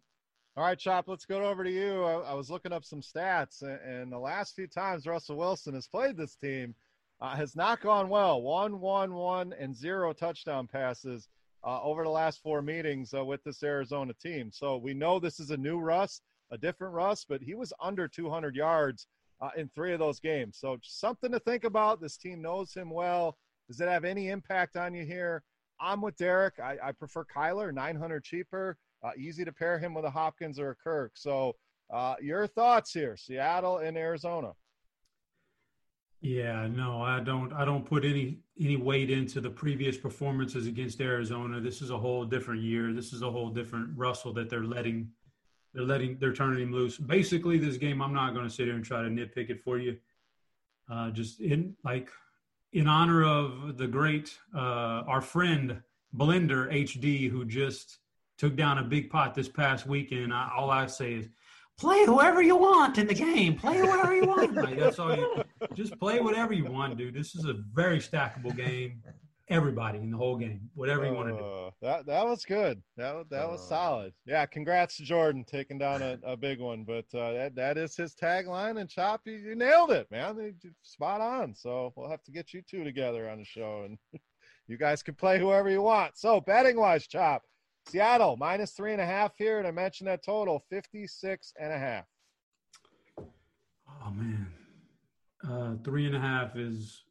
All 0.56 0.64
right, 0.64 0.78
Chop, 0.78 1.06
let's 1.08 1.24
go 1.24 1.44
over 1.44 1.62
to 1.62 1.70
you. 1.70 2.04
I, 2.04 2.30
I, 2.30 2.34
was 2.34 2.50
looking 2.50 2.72
up 2.72 2.84
some 2.84 3.00
stats, 3.00 3.62
and 3.62 4.10
the 4.10 4.18
last 4.18 4.56
few 4.56 4.66
times 4.66 5.06
Russell 5.06 5.36
Wilson 5.36 5.74
has 5.74 5.86
played 5.86 6.16
this 6.16 6.34
team 6.34 6.74
uh, 7.20 7.36
has 7.36 7.54
not 7.54 7.80
gone 7.80 8.08
well. 8.08 8.42
One, 8.42 8.80
one, 8.80 9.14
one, 9.14 9.54
and 9.58 9.76
zero 9.76 10.12
touchdown 10.12 10.66
passes 10.66 11.28
uh, 11.64 11.80
over 11.82 12.02
the 12.02 12.10
last 12.10 12.42
four 12.42 12.62
meetings 12.62 13.14
uh, 13.14 13.24
with 13.24 13.44
this 13.44 13.62
Arizona 13.62 14.12
team. 14.14 14.50
So 14.50 14.76
we 14.76 14.94
know 14.94 15.18
this 15.18 15.38
is 15.38 15.50
a 15.50 15.56
new 15.56 15.78
Russ, 15.78 16.22
a 16.50 16.58
different 16.58 16.94
Russ, 16.94 17.24
but 17.28 17.42
he 17.42 17.54
was 17.54 17.72
under 17.80 18.08
200 18.08 18.56
yards 18.56 19.06
uh, 19.40 19.50
in 19.56 19.68
three 19.68 19.92
of 19.92 19.98
those 19.98 20.20
games. 20.20 20.56
So 20.58 20.78
something 20.82 21.30
to 21.32 21.40
think 21.40 21.64
about. 21.64 22.00
This 22.00 22.16
team 22.16 22.40
knows 22.40 22.72
him 22.72 22.90
well. 22.90 23.36
Does 23.70 23.80
it 23.80 23.88
have 23.88 24.04
any 24.04 24.30
impact 24.30 24.76
on 24.76 24.94
you 24.94 25.04
here? 25.04 25.44
I'm 25.80 26.02
with 26.02 26.16
Derek. 26.16 26.58
I, 26.58 26.76
I 26.82 26.90
prefer 26.90 27.24
Kyler, 27.24 27.72
900 27.72 28.24
cheaper, 28.24 28.76
uh, 29.04 29.10
easy 29.16 29.44
to 29.44 29.52
pair 29.52 29.78
him 29.78 29.94
with 29.94 30.04
a 30.04 30.10
Hopkins 30.10 30.58
or 30.58 30.70
a 30.70 30.74
Kirk. 30.74 31.12
So, 31.14 31.54
uh, 31.88 32.16
your 32.20 32.48
thoughts 32.48 32.92
here, 32.92 33.16
Seattle 33.16 33.78
and 33.78 33.96
Arizona? 33.96 34.54
Yeah, 36.20 36.66
no, 36.66 37.00
I 37.00 37.20
don't. 37.20 37.52
I 37.52 37.64
don't 37.64 37.86
put 37.86 38.04
any 38.04 38.40
any 38.60 38.76
weight 38.76 39.08
into 39.08 39.40
the 39.40 39.48
previous 39.48 39.96
performances 39.96 40.66
against 40.66 41.00
Arizona. 41.00 41.60
This 41.60 41.80
is 41.80 41.90
a 41.90 41.96
whole 41.96 42.24
different 42.24 42.62
year. 42.62 42.92
This 42.92 43.12
is 43.12 43.22
a 43.22 43.30
whole 43.30 43.48
different 43.48 43.96
Russell 43.96 44.32
that 44.34 44.50
they're 44.50 44.64
letting. 44.64 45.08
They're 45.72 45.84
letting. 45.84 46.18
They're 46.18 46.34
turning 46.34 46.64
him 46.64 46.72
loose. 46.72 46.98
Basically, 46.98 47.56
this 47.56 47.78
game, 47.78 48.02
I'm 48.02 48.12
not 48.12 48.34
going 48.34 48.46
to 48.46 48.54
sit 48.54 48.66
here 48.66 48.74
and 48.74 48.84
try 48.84 49.00
to 49.00 49.08
nitpick 49.08 49.48
it 49.48 49.62
for 49.62 49.78
you. 49.78 49.96
Uh, 50.92 51.10
just 51.10 51.40
in 51.40 51.74
like 51.84 52.10
in 52.72 52.86
honor 52.86 53.24
of 53.24 53.76
the 53.76 53.86
great, 53.86 54.38
uh, 54.54 55.02
our 55.06 55.20
friend 55.20 55.82
Blender 56.16 56.72
HD, 56.72 57.30
who 57.30 57.44
just 57.44 57.98
took 58.38 58.56
down 58.56 58.78
a 58.78 58.82
big 58.82 59.10
pot 59.10 59.34
this 59.34 59.48
past 59.48 59.86
weekend. 59.86 60.32
I, 60.32 60.50
all 60.56 60.70
I 60.70 60.86
say 60.86 61.14
is, 61.14 61.28
play 61.78 62.04
whoever 62.04 62.42
you 62.42 62.56
want 62.56 62.98
in 62.98 63.06
the 63.06 63.14
game. 63.14 63.56
Play 63.56 63.82
whatever 63.82 64.14
you 64.14 64.26
want. 64.26 64.54
Like, 64.54 64.78
that's 64.78 64.98
all 64.98 65.16
you. 65.16 65.42
Just 65.74 65.98
play 65.98 66.20
whatever 66.20 66.52
you 66.52 66.64
want, 66.64 66.96
dude. 66.96 67.14
This 67.14 67.34
is 67.34 67.44
a 67.44 67.54
very 67.72 67.98
stackable 67.98 68.56
game. 68.56 69.02
Everybody 69.50 69.98
in 69.98 70.10
the 70.10 70.16
whole 70.16 70.36
game, 70.36 70.70
whatever 70.74 71.04
you 71.04 71.12
want 71.12 71.28
to 71.28 71.34
do. 71.34 71.44
Uh, 71.44 71.70
that 71.82 72.06
that 72.06 72.24
was 72.24 72.44
good. 72.44 72.80
That 72.96 73.28
that 73.30 73.50
was 73.50 73.60
uh, 73.60 73.68
solid. 73.68 74.12
Yeah, 74.24 74.46
congrats 74.46 74.96
to 74.96 75.02
Jordan 75.02 75.44
taking 75.44 75.76
down 75.76 76.00
a, 76.00 76.18
a 76.24 76.36
big 76.36 76.60
one. 76.60 76.84
But 76.84 77.06
uh, 77.12 77.32
that 77.32 77.56
that 77.56 77.76
is 77.76 77.96
his 77.96 78.14
tagline. 78.14 78.80
And 78.80 78.88
Chop, 78.88 79.22
you, 79.24 79.34
you 79.34 79.54
nailed 79.56 79.90
it, 79.90 80.10
man. 80.10 80.54
Spot 80.82 81.20
on. 81.20 81.54
So 81.54 81.92
we'll 81.96 82.08
have 82.08 82.22
to 82.24 82.30
get 82.30 82.54
you 82.54 82.62
two 82.62 82.84
together 82.84 83.28
on 83.28 83.38
the 83.38 83.44
show, 83.44 83.82
and 83.84 83.98
you 84.68 84.78
guys 84.78 85.02
can 85.02 85.14
play 85.14 85.38
whoever 85.38 85.68
you 85.68 85.82
want. 85.82 86.16
So 86.16 86.40
betting 86.40 86.78
wise, 86.78 87.06
Chop, 87.06 87.42
Seattle 87.88 88.36
minus 88.36 88.70
three 88.70 88.92
and 88.92 89.00
a 89.00 89.06
half 89.06 89.32
here, 89.36 89.58
and 89.58 89.66
I 89.66 89.72
mentioned 89.72 90.08
that 90.08 90.24
total 90.24 90.64
56 90.70 91.52
and 91.60 91.72
a 91.72 91.78
half. 91.78 92.04
Oh 93.18 94.10
man, 94.12 94.46
uh, 95.46 95.74
three 95.84 96.06
and 96.06 96.14
a 96.14 96.20
half 96.20 96.56
is 96.56 97.02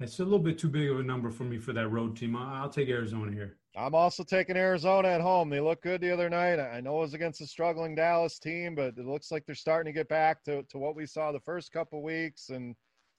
it's 0.00 0.18
a 0.18 0.24
little 0.24 0.38
bit 0.38 0.58
too 0.58 0.68
big 0.68 0.90
of 0.90 0.98
a 0.98 1.02
number 1.02 1.30
for 1.30 1.44
me 1.44 1.58
for 1.58 1.72
that 1.74 1.88
road 1.88 2.16
team. 2.16 2.34
I'll 2.34 2.70
take 2.70 2.88
Arizona 2.88 3.30
here. 3.30 3.56
I'm 3.76 3.94
also 3.94 4.24
taking 4.24 4.56
Arizona 4.56 5.08
at 5.08 5.20
home. 5.20 5.48
They 5.48 5.60
looked 5.60 5.84
good 5.84 6.00
the 6.00 6.10
other 6.10 6.28
night. 6.28 6.58
I 6.58 6.80
know 6.80 6.98
it 6.98 7.02
was 7.02 7.14
against 7.14 7.40
a 7.40 7.46
struggling 7.46 7.94
Dallas 7.94 8.38
team, 8.38 8.74
but 8.74 8.94
it 8.96 9.06
looks 9.06 9.30
like 9.30 9.46
they're 9.46 9.54
starting 9.54 9.92
to 9.92 9.96
get 9.96 10.08
back 10.08 10.42
to, 10.44 10.64
to 10.64 10.78
what 10.78 10.96
we 10.96 11.06
saw 11.06 11.30
the 11.30 11.40
first 11.40 11.70
couple 11.70 12.02
weeks. 12.02 12.48
And 12.48 12.74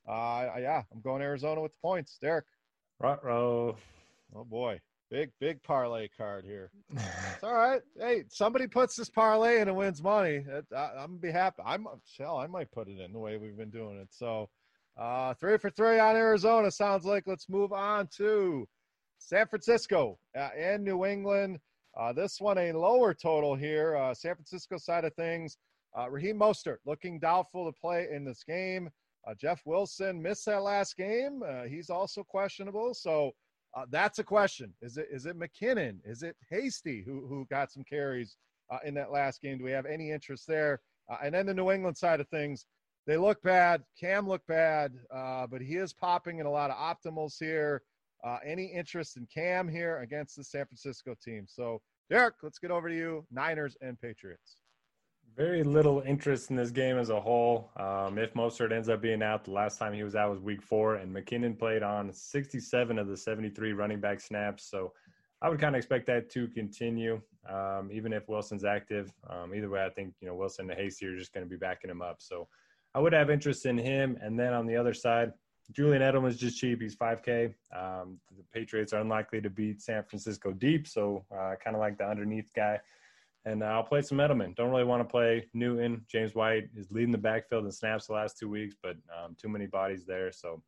uh, 0.10 0.50
yeah, 0.60 0.82
I'm 0.92 1.02
going 1.02 1.22
Arizona 1.22 1.62
with 1.62 1.72
the 1.72 1.80
points. 1.82 2.18
Derek. 2.22 2.46
Right 3.00 3.24
row. 3.24 3.78
Oh 4.36 4.44
boy. 4.44 4.80
Big, 5.10 5.32
big 5.40 5.62
parlay 5.64 6.08
card 6.18 6.46
here. 6.46 6.72
it's 6.92 7.44
all 7.44 7.54
right. 7.54 7.82
Hey, 8.00 8.24
somebody 8.30 8.66
puts 8.66 8.96
this 8.96 9.10
parlay 9.10 9.60
in 9.60 9.68
and 9.68 9.76
wins 9.76 10.02
money. 10.02 10.46
I, 10.76 10.84
am 10.86 10.96
gonna 10.96 11.20
be 11.20 11.32
happy. 11.32 11.62
I'm 11.66 11.86
hell. 12.18 12.38
I 12.38 12.48
might 12.48 12.72
put 12.72 12.88
it 12.88 13.00
in 13.00 13.12
the 13.12 13.20
way 13.20 13.38
we've 13.38 13.58
been 13.58 13.70
doing 13.70 13.98
it. 13.98 14.08
So 14.12 14.50
uh, 14.98 15.34
three 15.36 15.58
for 15.58 15.70
three 15.70 16.00
on 16.00 16.16
Arizona. 16.16 16.70
Sounds 16.70 17.06
like 17.06 17.24
let's 17.28 17.50
move 17.50 17.74
on 17.74 18.08
to 18.18 18.68
San 19.18 19.48
Francisco 19.48 20.18
uh, 20.38 20.50
and 20.58 20.84
New 20.84 21.06
England. 21.06 21.60
Uh, 21.98 22.14
this 22.14 22.40
one 22.40 22.58
a 22.58 22.72
lower 22.72 23.14
total 23.14 23.56
here. 23.56 23.96
Uh, 23.96 24.14
San 24.14 24.36
Francisco 24.36 24.78
side 24.78 25.06
of 25.06 25.14
things. 25.16 25.58
Uh, 25.98 26.10
Raheem 26.10 26.40
Mostert 26.40 26.78
looking 26.86 27.20
doubtful 27.20 27.66
to 27.66 27.80
play 27.80 28.08
in 28.12 28.24
this 28.24 28.44
game. 28.44 28.90
Uh, 29.28 29.34
Jeff 29.40 29.62
Wilson 29.66 30.22
missed 30.22 30.46
that 30.46 30.64
last 30.64 30.98
game. 30.98 31.44
Uh, 31.46 31.64
he's 31.64 31.90
also 31.90 32.24
questionable. 32.24 32.94
So 32.94 33.32
that's 33.90 34.20
a 34.20 34.24
question. 34.24 34.74
Is 34.82 34.98
it 34.98 35.08
is 35.12 35.26
it 35.26 35.38
McKinnon? 35.38 36.00
Is 36.04 36.24
it 36.24 36.36
Hasty 36.50 37.04
who 37.06 37.26
who 37.28 37.46
got 37.50 37.72
some 37.72 37.84
carries 37.84 38.38
in 38.86 38.94
that 38.96 39.12
last 39.12 39.42
game? 39.42 39.58
Do 39.58 39.64
we 39.64 39.72
have 39.72 39.86
any 39.86 40.12
interest 40.12 40.48
there? 40.48 40.82
and 41.22 41.36
then 41.36 41.46
the 41.46 41.54
New 41.54 41.72
England 41.72 41.98
side 41.98 42.22
of 42.22 42.28
things 42.30 42.66
they 43.08 43.18
look 43.18 43.42
bad. 43.42 43.84
Cam 44.00 44.28
looked 44.28 44.48
bad, 44.48 44.94
uh, 45.14 45.48
but 45.48 45.62
he 45.62 45.76
is 45.76 45.94
popping 45.94 46.40
in 46.40 46.46
a 46.46 46.52
lot 46.52 46.70
of 46.70 46.78
optimals 46.78 47.36
here. 47.40 47.82
Uh, 48.24 48.38
any 48.46 48.66
interest 48.66 49.18
in 49.18 49.28
Cam 49.34 49.68
here 49.68 49.98
against 50.00 50.36
the 50.36 50.44
San 50.44 50.66
Francisco 50.66 51.16
team? 51.24 51.46
So, 51.48 51.82
Derek, 52.10 52.36
let's 52.44 52.60
get 52.60 52.70
over 52.70 52.88
to 52.88 52.96
you. 52.96 53.26
Niners 53.32 53.76
and 53.82 54.00
Patriots. 54.00 54.58
Very 55.36 55.64
little 55.64 56.02
interest 56.06 56.50
in 56.50 56.58
this 56.58 56.72
game 56.72 56.98
as 56.98 57.10
a 57.10 57.20
whole. 57.20 57.72
Um, 57.78 58.18
if 58.18 58.34
Mostert 58.34 58.72
ends 58.72 58.90
up 58.90 59.02
being 59.02 59.24
out, 59.24 59.46
the 59.46 59.52
last 59.52 59.80
time 59.80 59.94
he 59.94 60.04
was 60.04 60.16
out 60.16 60.30
was 60.30 60.40
week 60.40 60.62
four, 60.62 60.96
and 60.96 61.16
McKinnon 61.16 61.58
played 61.58 61.84
on 61.84 62.12
67 62.12 63.00
of 63.00 63.08
the 63.08 63.18
73 63.18 63.72
running 63.74 64.00
back 64.00 64.20
snaps. 64.20 64.70
So 64.70 64.92
I 65.42 65.50
would 65.50 65.60
kind 65.60 65.74
of 65.74 65.80
expect 65.80 66.06
that 66.08 66.30
to 66.32 66.48
continue, 66.50 67.22
um, 67.50 67.90
even 67.92 68.14
if 68.14 68.28
Wilson's 68.28 68.66
active. 68.66 69.12
Um, 69.28 69.56
either 69.56 69.70
way, 69.70 69.84
I 69.84 69.90
think 69.90 70.14
you 70.20 70.28
know 70.28 70.36
Wilson 70.36 70.70
and 70.70 70.80
Hasty 70.80 71.08
are 71.08 71.18
just 71.18 71.34
going 71.34 71.46
to 71.46 71.50
be 71.50 71.58
backing 71.58 71.90
him 71.90 72.02
up. 72.02 72.18
So 72.20 72.48
I 72.94 73.00
would 73.00 73.14
have 73.14 73.30
interest 73.30 73.66
in 73.66 73.78
him. 73.78 74.18
And 74.22 74.40
then 74.40 74.54
on 74.54 74.66
the 74.66 74.76
other 74.76 74.94
side, 74.94 75.32
Julian 75.72 76.02
Edelman's 76.02 76.38
just 76.38 76.58
cheap. 76.58 76.82
He's 76.82 76.96
5K. 76.96 77.54
Um, 77.76 78.20
the 78.36 78.44
Patriots 78.54 78.94
are 78.94 79.02
unlikely 79.02 79.42
to 79.42 79.50
beat 79.50 79.82
San 79.82 80.04
Francisco 80.04 80.52
deep, 80.52 80.88
so 80.88 81.26
uh, 81.34 81.54
kind 81.64 81.76
of 81.76 81.80
like 81.80 81.98
the 81.98 82.06
underneath 82.06 82.52
guy. 82.54 82.80
And 83.46 83.64
uh, 83.64 83.68
I'll 83.68 83.84
play 83.84 84.02
some 84.02 84.18
Edelman. 84.18 84.56
Don't 84.56 84.70
really 84.70 84.84
want 84.84 85.02
to 85.02 85.10
play 85.10 85.48
Newton. 85.54 86.06
James 86.08 86.36
White 86.36 86.70
is 86.76 86.92
leading 86.92 87.12
the 87.12 87.18
backfield 87.18 87.66
in 87.66 87.72
snaps 87.72 88.08
the 88.08 88.14
last 88.14 88.38
two 88.38 88.50
weeks, 88.50 88.76
but 88.84 88.98
um, 89.18 89.36
too 89.42 89.50
many 89.50 89.66
bodies 89.66 90.06
there. 90.06 90.32
So 90.32 90.62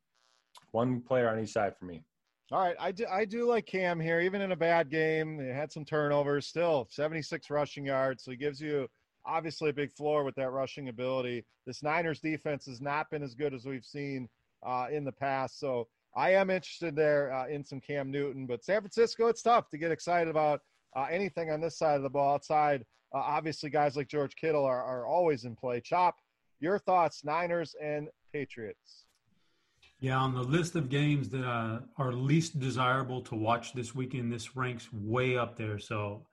one 0.71 1.01
player 1.01 1.29
on 1.29 1.39
each 1.39 1.51
side 1.51 1.75
for 1.77 1.85
me. 1.85 2.03
All 2.51 2.59
right, 2.59 2.75
I 2.79 2.91
do, 2.91 3.05
I 3.11 3.25
do 3.25 3.47
like 3.47 3.65
Cam 3.65 3.99
here, 3.99 4.21
even 4.21 4.41
in 4.41 4.51
a 4.51 4.55
bad 4.55 4.89
game. 4.89 5.37
They 5.37 5.47
had 5.47 5.71
some 5.71 5.85
turnovers, 5.85 6.47
still 6.47 6.87
76 6.89 7.49
rushing 7.49 7.85
yards, 7.85 8.23
so 8.23 8.31
he 8.31 8.37
gives 8.37 8.61
you– 8.61 8.87
obviously 9.25 9.69
a 9.69 9.73
big 9.73 9.91
floor 9.91 10.23
with 10.23 10.35
that 10.35 10.51
rushing 10.51 10.89
ability. 10.89 11.45
This 11.65 11.83
Niners 11.83 12.19
defense 12.19 12.65
has 12.65 12.81
not 12.81 13.09
been 13.09 13.23
as 13.23 13.35
good 13.35 13.53
as 13.53 13.65
we've 13.65 13.85
seen 13.85 14.29
uh, 14.65 14.87
in 14.91 15.03
the 15.03 15.11
past. 15.11 15.59
So 15.59 15.87
I 16.15 16.31
am 16.33 16.49
interested 16.49 16.95
there 16.95 17.33
uh, 17.33 17.47
in 17.47 17.63
some 17.63 17.81
Cam 17.81 18.11
Newton, 18.11 18.45
but 18.45 18.63
San 18.63 18.81
Francisco, 18.81 19.27
it's 19.27 19.41
tough 19.41 19.69
to 19.69 19.77
get 19.77 19.91
excited 19.91 20.29
about 20.29 20.61
uh, 20.95 21.07
anything 21.09 21.51
on 21.51 21.61
this 21.61 21.77
side 21.77 21.97
of 21.97 22.03
the 22.03 22.09
ball. 22.09 22.35
Outside, 22.35 22.83
uh, 23.13 23.19
obviously, 23.19 23.69
guys 23.69 23.95
like 23.95 24.07
George 24.07 24.35
Kittle 24.35 24.65
are, 24.65 24.83
are 24.83 25.05
always 25.05 25.45
in 25.45 25.55
play. 25.55 25.81
Chop, 25.81 26.15
your 26.59 26.77
thoughts, 26.77 27.23
Niners 27.23 27.75
and 27.81 28.09
Patriots. 28.31 29.05
Yeah, 29.99 30.17
on 30.17 30.33
the 30.33 30.43
list 30.43 30.75
of 30.75 30.89
games 30.89 31.29
that 31.29 31.45
uh, 31.45 31.79
are 31.97 32.11
least 32.11 32.59
desirable 32.59 33.21
to 33.21 33.35
watch 33.35 33.73
this 33.73 33.95
weekend, 33.95 34.33
this 34.33 34.55
ranks 34.55 34.91
way 34.91 35.37
up 35.37 35.57
there. 35.57 35.79
So 35.79 36.25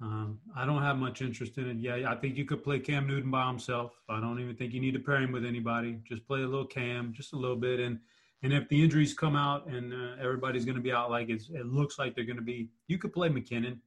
um, 0.00 0.40
I 0.56 0.66
don't 0.66 0.82
have 0.82 0.96
much 0.96 1.22
interest 1.22 1.56
in 1.58 1.68
it. 1.68 1.76
Yeah, 1.78 2.10
I 2.10 2.16
think 2.16 2.36
you 2.36 2.44
could 2.44 2.64
play 2.64 2.78
Cam 2.78 3.06
Newton 3.06 3.30
by 3.30 3.46
himself. 3.46 3.92
I 4.08 4.20
don't 4.20 4.40
even 4.40 4.56
think 4.56 4.72
you 4.72 4.80
need 4.80 4.94
to 4.94 5.00
pair 5.00 5.16
him 5.16 5.32
with 5.32 5.44
anybody. 5.44 6.00
Just 6.08 6.26
play 6.26 6.42
a 6.42 6.46
little 6.46 6.66
Cam, 6.66 7.12
just 7.12 7.32
a 7.32 7.36
little 7.36 7.56
bit, 7.56 7.80
and 7.80 7.98
and 8.42 8.52
if 8.52 8.68
the 8.68 8.82
injuries 8.82 9.14
come 9.14 9.36
out 9.36 9.66
and 9.66 9.92
uh, 9.94 10.20
everybody's 10.20 10.66
going 10.66 10.76
to 10.76 10.82
be 10.82 10.92
out 10.92 11.10
like 11.10 11.30
it 11.30 11.48
looks 11.64 11.98
like 11.98 12.14
they're 12.14 12.24
going 12.24 12.36
to 12.36 12.42
be, 12.42 12.68
you 12.88 12.98
could 12.98 13.14
play 13.14 13.30
McKinnon. 13.30 13.78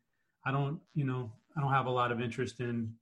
I 0.45 0.51
don't, 0.51 0.79
you 0.95 1.05
know, 1.05 1.31
I 1.55 1.61
don't 1.61 1.71
have 1.71 1.85
a 1.85 1.91
lot 1.91 2.11
of 2.11 2.19
interest 2.19 2.59
in 2.59 2.95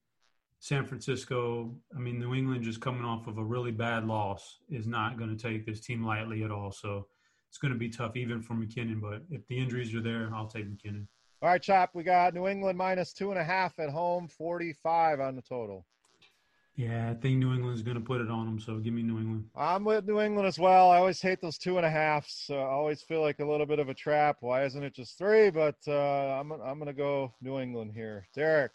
San 0.59 0.83
Francisco. 0.83 1.73
I 1.95 1.99
mean, 1.99 2.19
New 2.19 2.33
England 2.33 2.65
just 2.65 2.81
coming 2.81 3.05
off 3.05 3.27
of 3.27 3.37
a 3.37 3.43
really 3.43 3.71
bad 3.71 4.05
loss 4.05 4.57
is 4.69 4.85
not 4.85 5.17
going 5.17 5.29
to 5.29 5.41
take 5.41 5.65
this 5.65 5.79
team 5.79 6.03
lightly 6.03 6.43
at 6.43 6.51
all. 6.51 6.73
So 6.73 7.07
it's 7.47 7.57
going 7.57 7.71
to 7.71 7.79
be 7.79 7.87
tough 7.87 8.17
even 8.17 8.41
for 8.41 8.53
McKinnon. 8.53 8.99
But 8.99 9.21
if 9.29 9.47
the 9.47 9.57
injuries 9.57 9.95
are 9.95 10.01
there, 10.01 10.31
I'll 10.35 10.47
take 10.47 10.65
McKinnon. 10.69 11.07
All 11.45 11.51
right, 11.51 11.61
Chop, 11.61 11.91
we 11.93 12.01
got 12.01 12.33
New 12.33 12.47
England 12.47 12.75
minus 12.75 13.13
two 13.13 13.29
and 13.29 13.39
a 13.39 13.43
half 13.43 13.77
at 13.77 13.91
home, 13.91 14.27
45 14.27 15.19
on 15.19 15.35
the 15.35 15.43
total. 15.43 15.85
Yeah, 16.75 17.11
I 17.11 17.13
think 17.13 17.37
New 17.37 17.53
England's 17.53 17.83
going 17.83 17.97
to 17.97 18.03
put 18.03 18.19
it 18.19 18.31
on 18.31 18.47
them, 18.47 18.59
so 18.59 18.79
give 18.79 18.95
me 18.95 19.03
New 19.03 19.19
England. 19.19 19.45
I'm 19.55 19.83
with 19.83 20.07
New 20.07 20.19
England 20.19 20.47
as 20.47 20.57
well. 20.57 20.89
I 20.89 20.97
always 20.97 21.21
hate 21.21 21.41
those 21.41 21.59
two 21.59 21.77
and 21.77 21.85
a 21.85 21.89
halves. 21.91 22.45
So 22.47 22.57
I 22.57 22.71
always 22.71 23.03
feel 23.03 23.21
like 23.21 23.41
a 23.41 23.45
little 23.45 23.67
bit 23.67 23.77
of 23.77 23.89
a 23.89 23.93
trap. 23.93 24.37
Why 24.39 24.65
isn't 24.65 24.81
it 24.81 24.95
just 24.95 25.19
three? 25.19 25.51
But 25.51 25.75
uh, 25.87 25.91
I'm, 25.91 26.51
I'm 26.51 26.79
going 26.79 26.87
to 26.87 26.93
go 26.93 27.31
New 27.43 27.59
England 27.59 27.91
here. 27.93 28.27
Derek. 28.33 28.71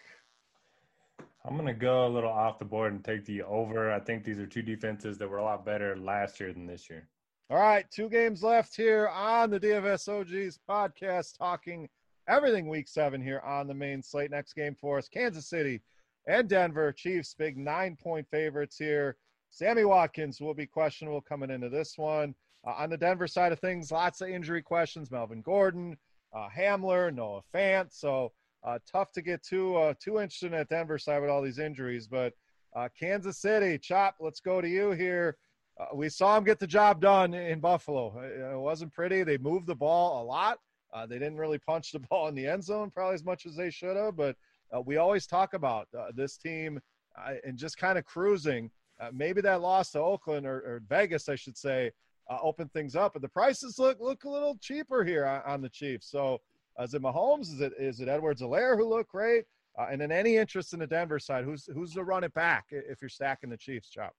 I'm 1.44 1.54
going 1.54 1.66
to 1.66 1.74
go 1.74 2.06
a 2.06 2.08
little 2.08 2.30
off 2.30 2.60
the 2.60 2.66
board 2.66 2.92
and 2.92 3.04
take 3.04 3.24
the 3.24 3.42
over. 3.42 3.90
I 3.90 3.98
think 3.98 4.22
these 4.22 4.38
are 4.38 4.46
two 4.46 4.62
defenses 4.62 5.18
that 5.18 5.28
were 5.28 5.38
a 5.38 5.44
lot 5.44 5.66
better 5.66 5.96
last 5.96 6.38
year 6.38 6.52
than 6.52 6.66
this 6.66 6.88
year. 6.88 7.08
All 7.50 7.58
right, 7.58 7.84
two 7.90 8.08
games 8.08 8.44
left 8.44 8.76
here 8.76 9.08
on 9.08 9.50
the 9.50 9.58
DFS 9.58 10.08
OGs 10.08 10.60
podcast 10.68 11.36
talking– 11.36 11.88
everything 12.30 12.68
week 12.68 12.86
seven 12.86 13.20
here 13.20 13.40
on 13.40 13.66
the 13.66 13.74
main 13.74 14.02
slate. 14.02 14.30
Next 14.30 14.52
game 14.52 14.76
for 14.80 14.98
us 14.98 15.08
Kansas 15.08 15.48
City 15.48 15.82
and 16.28 16.48
Denver. 16.48 16.92
Chiefs, 16.92 17.34
big 17.36 17.58
nine 17.58 17.96
point 18.00 18.26
favorites 18.30 18.78
here. 18.78 19.16
Sammy 19.50 19.84
Watkins 19.84 20.40
will 20.40 20.54
be 20.54 20.66
questionable 20.66 21.20
coming 21.20 21.50
into 21.50 21.68
this 21.68 21.98
one. 21.98 22.34
Uh, 22.64 22.74
on 22.78 22.88
the 22.88 22.96
Denver 22.96 23.26
side 23.26 23.50
of 23.50 23.58
things, 23.58 23.90
lots 23.90 24.20
of 24.20 24.28
injury 24.28 24.62
questions. 24.62 25.10
Melvin 25.10 25.42
Gordon, 25.42 25.96
uh, 26.32 26.46
Hamler, 26.56 27.12
Noah 27.12 27.42
Fant. 27.52 27.88
So 27.90 28.30
uh, 28.62 28.78
tough 28.90 29.10
to 29.12 29.22
get 29.22 29.42
too 29.42 29.76
uh, 29.76 29.94
too 29.98 30.20
interested 30.20 30.46
in 30.46 30.52
that 30.52 30.68
Denver 30.68 30.98
side 30.98 31.20
with 31.20 31.30
all 31.30 31.42
these 31.42 31.58
injuries. 31.58 32.06
But 32.06 32.32
uh, 32.76 32.88
Kansas 32.98 33.38
City, 33.38 33.76
Chop, 33.76 34.16
let's 34.20 34.40
go 34.40 34.60
to 34.60 34.68
you 34.68 34.92
here. 34.92 35.36
Uh, 35.80 35.86
we 35.94 36.08
saw 36.08 36.36
him 36.36 36.44
get 36.44 36.60
the 36.60 36.66
job 36.66 37.00
done 37.00 37.34
in 37.34 37.58
Buffalo. 37.58 38.20
It 38.20 38.60
wasn't 38.60 38.92
pretty. 38.92 39.24
They 39.24 39.38
moved 39.38 39.66
the 39.66 39.74
ball 39.74 40.22
a 40.22 40.24
lot. 40.24 40.58
Uh, 40.92 41.06
they 41.06 41.18
didn't 41.18 41.36
really 41.36 41.58
punch 41.58 41.92
the 41.92 41.98
ball 42.10 42.28
in 42.28 42.34
the 42.34 42.46
end 42.46 42.64
zone 42.64 42.90
probably 42.90 43.14
as 43.14 43.24
much 43.24 43.46
as 43.46 43.56
they 43.56 43.70
should 43.70 43.96
have, 43.96 44.16
but 44.16 44.36
uh, 44.74 44.80
we 44.80 44.96
always 44.96 45.26
talk 45.26 45.54
about 45.54 45.88
uh, 45.98 46.06
this 46.14 46.36
team 46.36 46.80
uh, 47.18 47.34
and 47.44 47.58
just 47.58 47.76
kind 47.76 47.98
of 47.98 48.04
cruising. 48.04 48.70
Uh, 49.00 49.10
maybe 49.12 49.40
that 49.40 49.60
loss 49.60 49.90
to 49.90 49.98
Oakland 49.98 50.46
or, 50.46 50.56
or 50.58 50.82
Vegas, 50.88 51.28
I 51.28 51.34
should 51.34 51.56
say, 51.56 51.90
uh, 52.28 52.38
opened 52.42 52.72
things 52.72 52.94
up, 52.94 53.14
but 53.14 53.22
the 53.22 53.28
prices 53.28 53.78
look 53.78 53.98
look 53.98 54.24
a 54.24 54.28
little 54.28 54.56
cheaper 54.60 55.02
here 55.02 55.26
on, 55.26 55.42
on 55.46 55.62
the 55.62 55.68
Chiefs. 55.68 56.08
So, 56.08 56.40
is 56.78 56.94
it 56.94 57.02
Mahomes? 57.02 57.52
Is 57.52 57.60
it 57.60 57.72
is 57.78 58.00
it 58.00 58.08
Edwards-Helaire 58.08 58.76
who 58.76 58.88
look 58.88 59.08
great? 59.08 59.44
and 59.90 59.98
then 59.98 60.12
any 60.12 60.36
interest 60.36 60.74
in 60.74 60.78
the 60.78 60.86
Denver 60.86 61.18
side? 61.18 61.42
Who's 61.42 61.66
who's 61.72 61.94
to 61.94 62.04
run 62.04 62.22
it 62.22 62.34
back 62.34 62.66
if 62.70 63.00
you're 63.00 63.08
stacking 63.08 63.48
the 63.48 63.56
Chiefs, 63.56 63.88
Chop? 63.88 64.14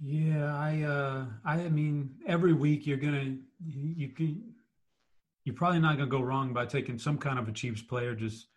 Yeah, 0.00 0.54
I 0.54 0.82
uh 0.82 1.24
I 1.44 1.56
mean 1.70 2.10
every 2.26 2.52
week 2.52 2.86
you're 2.86 2.98
gonna 2.98 3.36
you 3.66 4.08
can 4.08 4.54
you're 5.48 5.56
probably 5.56 5.80
not 5.80 5.96
going 5.96 6.10
to 6.10 6.14
go 6.14 6.22
wrong 6.22 6.52
by 6.52 6.66
taking 6.66 6.98
some 6.98 7.16
kind 7.16 7.38
of 7.38 7.48
a 7.48 7.52
Chiefs 7.52 7.80
player. 7.80 8.14
Just 8.14 8.48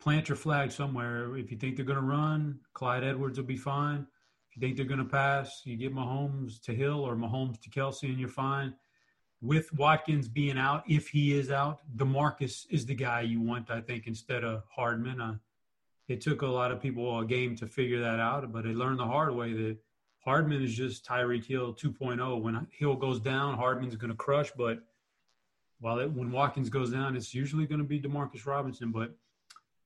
plant 0.00 0.28
your 0.28 0.34
flag 0.34 0.72
somewhere. 0.72 1.36
If 1.36 1.52
you 1.52 1.56
think 1.56 1.76
they're 1.76 1.84
going 1.84 2.00
to 2.00 2.04
run, 2.04 2.58
Clyde 2.74 3.04
Edwards 3.04 3.38
will 3.38 3.46
be 3.46 3.56
fine. 3.56 4.04
If 4.50 4.56
you 4.56 4.60
think 4.60 4.76
they're 4.76 4.84
going 4.84 4.98
to 4.98 5.04
pass, 5.04 5.62
you 5.64 5.76
get 5.76 5.94
Mahomes 5.94 6.60
to 6.62 6.74
Hill 6.74 7.06
or 7.06 7.14
Mahomes 7.14 7.60
to 7.60 7.70
Kelce, 7.70 8.02
and 8.08 8.18
you're 8.18 8.28
fine. 8.28 8.74
with 9.40 9.72
Watkins 9.74 10.26
being 10.26 10.58
out, 10.58 10.82
if 10.88 11.06
he 11.06 11.38
is 11.38 11.52
out, 11.52 11.82
Demarcus 11.96 12.66
is 12.68 12.84
the 12.84 12.96
guy 12.96 13.20
you 13.20 13.40
want, 13.40 13.70
I 13.70 13.80
think, 13.80 14.08
instead 14.08 14.42
of 14.42 14.64
Hardman. 14.74 15.20
Uh, 15.20 15.36
it 16.08 16.20
took 16.20 16.42
a 16.42 16.48
lot 16.48 16.72
of 16.72 16.82
people 16.82 17.20
a 17.20 17.24
game 17.24 17.54
to 17.58 17.68
figure 17.68 18.00
that 18.00 18.18
out, 18.18 18.52
but 18.52 18.64
they 18.64 18.70
learned 18.70 18.98
the 18.98 19.06
hard 19.06 19.36
way 19.36 19.52
that 19.52 19.76
Hardman 20.24 20.64
is 20.64 20.74
just 20.74 21.06
Tyreek 21.06 21.44
Hill 21.44 21.74
2.0. 21.74 22.42
When 22.42 22.66
Hill 22.72 22.96
goes 22.96 23.20
down, 23.20 23.54
Hardman's 23.54 23.94
going 23.94 24.10
to 24.10 24.16
crush, 24.16 24.50
but 24.56 24.80
while 25.80 25.98
it, 25.98 26.10
when 26.10 26.32
Watkins 26.32 26.68
goes 26.68 26.90
down, 26.90 27.16
it's 27.16 27.34
usually 27.34 27.66
going 27.66 27.80
to 27.80 27.86
be 27.86 28.00
Demarcus 28.00 28.46
Robinson. 28.46 28.90
But 28.90 29.14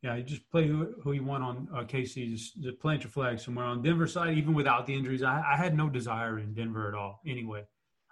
yeah, 0.02 0.16
you 0.16 0.22
just 0.22 0.48
play 0.50 0.66
who, 0.66 0.94
who 1.02 1.12
you 1.12 1.22
want 1.22 1.42
on 1.42 1.68
uh, 1.74 1.82
KC. 1.82 2.30
Just, 2.30 2.60
just 2.60 2.80
plant 2.80 3.04
your 3.04 3.10
flag 3.10 3.38
somewhere 3.38 3.66
on 3.66 3.82
Denver 3.82 4.06
side. 4.06 4.36
Even 4.36 4.54
without 4.54 4.86
the 4.86 4.94
injuries, 4.94 5.22
I, 5.22 5.44
I 5.52 5.56
had 5.56 5.76
no 5.76 5.88
desire 5.88 6.38
in 6.38 6.54
Denver 6.54 6.88
at 6.88 6.94
all. 6.94 7.20
Anyway, 7.26 7.64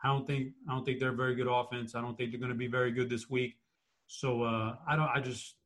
I 0.02 0.08
don't 0.08 0.26
think 0.26 0.52
I 0.68 0.72
don't 0.72 0.84
think 0.84 1.00
they're 1.00 1.10
a 1.10 1.16
very 1.16 1.34
good 1.34 1.48
offense. 1.48 1.94
I 1.94 2.00
don't 2.00 2.16
think 2.16 2.30
they're 2.30 2.40
going 2.40 2.52
to 2.52 2.58
be 2.58 2.68
very 2.68 2.92
good 2.92 3.10
this 3.10 3.28
week. 3.28 3.56
So 4.06 4.42
uh, 4.42 4.76
I 4.86 4.96
don't. 4.96 5.08
I 5.08 5.20
just 5.20 5.56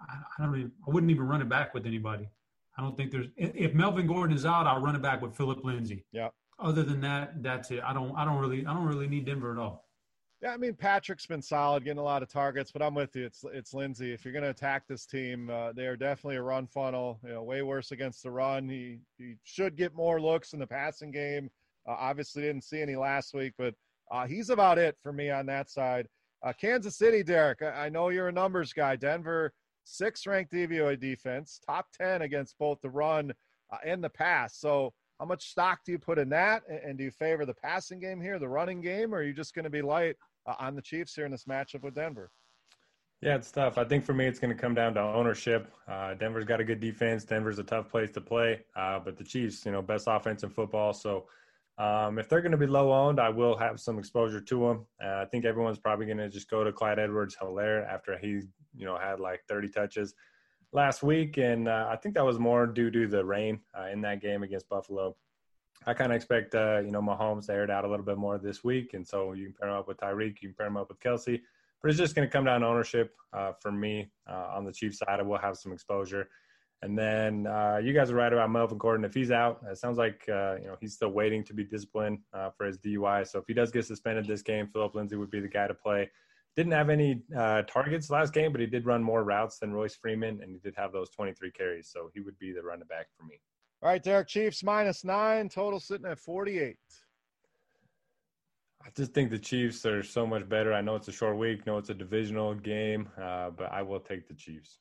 I, 0.00 0.16
I 0.38 0.44
don't 0.44 0.56
even. 0.56 0.72
I 0.86 0.90
wouldn't 0.90 1.10
even 1.10 1.26
run 1.26 1.42
it 1.42 1.48
back 1.48 1.74
with 1.74 1.86
anybody. 1.86 2.28
I 2.76 2.82
don't 2.82 2.96
think 2.96 3.12
there's. 3.12 3.26
If 3.36 3.74
Melvin 3.74 4.06
Gordon 4.06 4.36
is 4.36 4.44
out, 4.44 4.66
I'll 4.66 4.80
run 4.80 4.96
it 4.96 5.02
back 5.02 5.22
with 5.22 5.36
Philip 5.36 5.64
Lindsay. 5.64 6.04
Yeah. 6.12 6.28
Other 6.58 6.82
than 6.82 7.00
that, 7.00 7.42
that's 7.42 7.70
it. 7.70 7.80
I 7.84 7.92
don't. 7.92 8.14
I 8.16 8.24
don't 8.24 8.38
really. 8.38 8.66
I 8.66 8.74
don't 8.74 8.86
really 8.86 9.08
need 9.08 9.24
Denver 9.24 9.52
at 9.52 9.58
all. 9.58 9.83
Yeah, 10.44 10.52
I 10.52 10.58
mean 10.58 10.74
Patrick's 10.74 11.24
been 11.24 11.40
solid, 11.40 11.84
getting 11.84 11.98
a 11.98 12.02
lot 12.02 12.22
of 12.22 12.28
targets, 12.28 12.70
but 12.70 12.82
I'm 12.82 12.94
with 12.94 13.16
you. 13.16 13.24
It's 13.24 13.46
it's 13.54 13.72
Lindsay. 13.72 14.12
If 14.12 14.26
you're 14.26 14.32
going 14.34 14.44
to 14.44 14.50
attack 14.50 14.86
this 14.86 15.06
team, 15.06 15.48
uh, 15.48 15.72
they 15.72 15.86
are 15.86 15.96
definitely 15.96 16.36
a 16.36 16.42
run 16.42 16.66
funnel. 16.66 17.18
You 17.24 17.30
know, 17.30 17.42
way 17.42 17.62
worse 17.62 17.92
against 17.92 18.22
the 18.22 18.30
run. 18.30 18.68
He 18.68 18.98
he 19.16 19.36
should 19.42 19.74
get 19.74 19.94
more 19.94 20.20
looks 20.20 20.52
in 20.52 20.58
the 20.58 20.66
passing 20.66 21.10
game. 21.10 21.48
Uh, 21.88 21.96
obviously, 21.98 22.42
didn't 22.42 22.64
see 22.64 22.82
any 22.82 22.94
last 22.94 23.32
week, 23.32 23.54
but 23.56 23.74
uh, 24.10 24.26
he's 24.26 24.50
about 24.50 24.76
it 24.76 24.98
for 25.02 25.14
me 25.14 25.30
on 25.30 25.46
that 25.46 25.70
side. 25.70 26.08
Uh, 26.42 26.52
Kansas 26.52 26.98
City, 26.98 27.22
Derek. 27.22 27.62
I, 27.62 27.86
I, 27.86 27.88
know 27.88 28.10
you're 28.10 28.28
a 28.28 28.32
numbers 28.32 28.74
guy. 28.74 28.96
Denver, 28.96 29.54
sixth 29.84 30.26
ranked 30.26 30.52
DVOA 30.52 31.00
defense, 31.00 31.58
top 31.66 31.86
10 31.98 32.20
against 32.20 32.58
both 32.58 32.82
the 32.82 32.90
run 32.90 33.32
uh, 33.72 33.78
and 33.82 34.04
the 34.04 34.10
pass. 34.10 34.58
So, 34.58 34.92
how 35.18 35.24
much 35.24 35.48
stock 35.48 35.78
do 35.86 35.92
you 35.92 35.98
put 35.98 36.18
in 36.18 36.28
that? 36.30 36.64
And 36.68 36.98
do 36.98 37.04
you 37.04 37.10
favor 37.10 37.46
the 37.46 37.54
passing 37.54 37.98
game 37.98 38.20
here, 38.20 38.38
the 38.38 38.48
running 38.48 38.82
game, 38.82 39.14
or 39.14 39.18
are 39.18 39.22
you 39.22 39.32
just 39.32 39.54
going 39.54 39.64
to 39.64 39.70
be 39.70 39.80
light 39.80 40.16
uh, 40.46 40.54
on 40.58 40.74
the 40.74 40.82
Chiefs 40.82 41.14
here 41.14 41.24
in 41.24 41.30
this 41.30 41.44
matchup 41.44 41.82
with 41.82 41.94
Denver? 41.94 42.30
Yeah, 43.20 43.36
it's 43.36 43.50
tough. 43.50 43.78
I 43.78 43.84
think 43.84 44.04
for 44.04 44.12
me, 44.12 44.26
it's 44.26 44.38
going 44.38 44.54
to 44.54 44.60
come 44.60 44.74
down 44.74 44.94
to 44.94 45.00
ownership. 45.00 45.72
Uh, 45.88 46.12
Denver's 46.14 46.44
got 46.44 46.60
a 46.60 46.64
good 46.64 46.80
defense. 46.80 47.24
Denver's 47.24 47.58
a 47.58 47.64
tough 47.64 47.88
place 47.88 48.10
to 48.10 48.20
play, 48.20 48.60
uh, 48.76 48.98
but 48.98 49.16
the 49.16 49.24
Chiefs, 49.24 49.64
you 49.64 49.72
know, 49.72 49.80
best 49.80 50.06
offense 50.08 50.42
in 50.42 50.50
football. 50.50 50.92
So 50.92 51.26
um, 51.78 52.18
if 52.18 52.28
they're 52.28 52.42
going 52.42 52.52
to 52.52 52.58
be 52.58 52.66
low 52.66 52.92
owned, 52.92 53.18
I 53.18 53.30
will 53.30 53.56
have 53.56 53.80
some 53.80 53.98
exposure 53.98 54.40
to 54.40 54.58
them. 54.60 54.86
Uh, 55.02 55.22
I 55.22 55.24
think 55.24 55.44
everyone's 55.44 55.78
probably 55.78 56.06
going 56.06 56.18
to 56.18 56.28
just 56.28 56.50
go 56.50 56.62
to 56.64 56.72
Clyde 56.72 56.98
Edwards 56.98 57.36
Helaire 57.40 57.90
after 57.90 58.18
he, 58.18 58.42
you 58.76 58.84
know, 58.84 58.98
had 58.98 59.20
like 59.20 59.42
30 59.48 59.70
touches 59.70 60.14
last 60.72 61.02
week. 61.02 61.38
And 61.38 61.66
uh, 61.66 61.88
I 61.90 61.96
think 61.96 62.14
that 62.16 62.24
was 62.24 62.38
more 62.38 62.66
due 62.66 62.90
to 62.90 63.06
the 63.06 63.24
rain 63.24 63.60
uh, 63.78 63.86
in 63.86 64.02
that 64.02 64.20
game 64.20 64.42
against 64.42 64.68
Buffalo. 64.68 65.16
I 65.86 65.94
kind 65.94 66.12
of 66.12 66.16
expect, 66.16 66.54
uh, 66.54 66.80
you 66.80 66.90
know, 66.90 67.02
Mahomes 67.02 67.46
to 67.46 67.52
air 67.52 67.64
it 67.64 67.70
out 67.70 67.84
a 67.84 67.88
little 67.88 68.04
bit 68.04 68.16
more 68.16 68.38
this 68.38 68.64
week. 68.64 68.94
And 68.94 69.06
so 69.06 69.32
you 69.32 69.46
can 69.46 69.54
pair 69.54 69.68
him 69.68 69.76
up 69.76 69.88
with 69.88 69.98
Tyreek, 69.98 70.40
you 70.40 70.48
can 70.48 70.54
pair 70.54 70.66
him 70.66 70.76
up 70.76 70.88
with 70.88 71.00
Kelce, 71.00 71.40
But 71.82 71.90
it's 71.90 71.98
just 71.98 72.14
going 72.14 72.26
to 72.26 72.32
come 72.32 72.44
down 72.44 72.62
to 72.62 72.66
ownership 72.66 73.14
uh, 73.32 73.52
for 73.60 73.70
me 73.70 74.10
uh, 74.28 74.48
on 74.54 74.64
the 74.64 74.72
Chiefs 74.72 74.98
side. 74.98 75.20
I 75.20 75.22
will 75.22 75.38
have 75.38 75.56
some 75.56 75.72
exposure. 75.72 76.28
And 76.82 76.98
then 76.98 77.46
uh, 77.46 77.80
you 77.82 77.94
guys 77.94 78.10
are 78.10 78.14
right 78.14 78.32
about 78.32 78.50
Melvin 78.50 78.76
Gordon. 78.76 79.06
If 79.06 79.14
he's 79.14 79.30
out, 79.30 79.62
it 79.70 79.78
sounds 79.78 79.96
like 79.96 80.22
uh, 80.28 80.56
you 80.60 80.66
know 80.66 80.76
he's 80.80 80.92
still 80.92 81.08
waiting 81.08 81.42
to 81.44 81.54
be 81.54 81.64
disciplined 81.64 82.18
uh, 82.34 82.50
for 82.50 82.66
his 82.66 82.76
DUI. 82.76 83.26
So 83.26 83.38
if 83.38 83.46
he 83.46 83.54
does 83.54 83.70
get 83.70 83.86
suspended 83.86 84.26
this 84.26 84.42
game, 84.42 84.68
Philip 84.70 84.94
Lindsay 84.94 85.16
would 85.16 85.30
be 85.30 85.40
the 85.40 85.48
guy 85.48 85.66
to 85.66 85.72
play. 85.72 86.10
Didn't 86.56 86.72
have 86.72 86.90
any 86.90 87.22
uh, 87.34 87.62
targets 87.62 88.10
last 88.10 88.34
game, 88.34 88.52
but 88.52 88.60
he 88.60 88.66
did 88.66 88.84
run 88.84 89.02
more 89.02 89.24
routes 89.24 89.58
than 89.58 89.72
Royce 89.72 89.96
Freeman, 89.96 90.40
and 90.42 90.52
he 90.52 90.58
did 90.58 90.74
have 90.76 90.92
those 90.92 91.08
23 91.08 91.50
carries. 91.52 91.88
So 91.88 92.10
he 92.12 92.20
would 92.20 92.38
be 92.38 92.52
the 92.52 92.62
running 92.62 92.86
back 92.86 93.06
for 93.16 93.24
me. 93.24 93.40
All 93.84 93.90
right, 93.90 94.02
Derek 94.02 94.28
Chiefs 94.28 94.64
minus 94.64 95.04
nine, 95.04 95.50
total 95.50 95.78
sitting 95.78 96.06
at 96.06 96.18
48. 96.18 96.78
I 98.82 98.88
just 98.96 99.12
think 99.12 99.28
the 99.28 99.38
Chiefs 99.38 99.84
are 99.84 100.02
so 100.02 100.26
much 100.26 100.48
better. 100.48 100.72
I 100.72 100.80
know 100.80 100.96
it's 100.96 101.08
a 101.08 101.12
short 101.12 101.36
week, 101.36 101.66
know 101.66 101.76
it's 101.76 101.90
a 101.90 101.94
divisional 101.94 102.54
game, 102.54 103.10
uh, 103.20 103.50
but 103.50 103.70
I 103.70 103.82
will 103.82 104.00
take 104.00 104.26
the 104.26 104.32
Chiefs. 104.32 104.78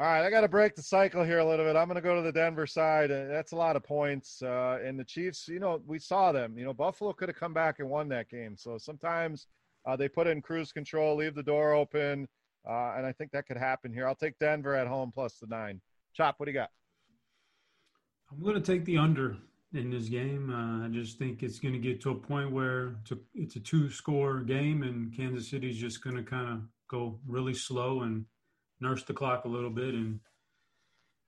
All 0.00 0.06
right, 0.06 0.26
I 0.26 0.30
got 0.30 0.40
to 0.40 0.48
break 0.48 0.74
the 0.74 0.82
cycle 0.82 1.22
here 1.22 1.38
a 1.38 1.48
little 1.48 1.64
bit. 1.64 1.76
I'm 1.76 1.86
going 1.86 1.94
to 1.94 2.00
go 2.00 2.16
to 2.16 2.22
the 2.22 2.32
Denver 2.32 2.66
side. 2.66 3.10
That's 3.10 3.52
a 3.52 3.56
lot 3.56 3.76
of 3.76 3.84
points. 3.84 4.42
Uh, 4.42 4.80
and 4.84 4.98
the 4.98 5.04
Chiefs, 5.04 5.46
you 5.46 5.60
know, 5.60 5.80
we 5.86 6.00
saw 6.00 6.32
them. 6.32 6.58
You 6.58 6.64
know, 6.64 6.74
Buffalo 6.74 7.12
could 7.12 7.28
have 7.28 7.38
come 7.38 7.54
back 7.54 7.78
and 7.78 7.88
won 7.88 8.08
that 8.08 8.28
game. 8.28 8.56
So 8.56 8.78
sometimes 8.78 9.46
uh, 9.86 9.94
they 9.94 10.08
put 10.08 10.26
in 10.26 10.42
cruise 10.42 10.72
control, 10.72 11.14
leave 11.14 11.36
the 11.36 11.42
door 11.44 11.72
open, 11.72 12.26
uh, 12.68 12.94
and 12.96 13.06
I 13.06 13.12
think 13.12 13.30
that 13.30 13.46
could 13.46 13.58
happen 13.58 13.92
here. 13.92 14.08
I'll 14.08 14.16
take 14.16 14.40
Denver 14.40 14.74
at 14.74 14.88
home 14.88 15.12
plus 15.14 15.34
the 15.34 15.46
nine. 15.46 15.80
Chop, 16.16 16.34
what 16.38 16.46
do 16.46 16.50
you 16.50 16.58
got? 16.58 16.70
I'm 18.30 18.42
going 18.42 18.54
to 18.54 18.60
take 18.60 18.84
the 18.84 18.98
under 18.98 19.36
in 19.72 19.90
this 19.90 20.08
game. 20.08 20.50
Uh, 20.50 20.86
I 20.86 20.88
just 20.88 21.18
think 21.18 21.42
it's 21.42 21.58
going 21.58 21.74
to 21.74 21.80
get 21.80 22.00
to 22.02 22.10
a 22.10 22.14
point 22.14 22.52
where 22.52 22.96
it's 23.02 23.12
a, 23.12 23.18
it's 23.34 23.56
a 23.56 23.60
two-score 23.60 24.40
game, 24.40 24.82
and 24.82 25.14
Kansas 25.14 25.48
City's 25.48 25.78
just 25.78 26.02
going 26.02 26.16
to 26.16 26.22
kind 26.22 26.48
of 26.48 26.60
go 26.88 27.18
really 27.26 27.54
slow 27.54 28.02
and– 28.02 28.24
nurse 28.80 29.04
the 29.04 29.12
clock 29.12 29.44
a 29.44 29.48
little 29.48 29.70
bit, 29.70 29.94
and 29.94 30.20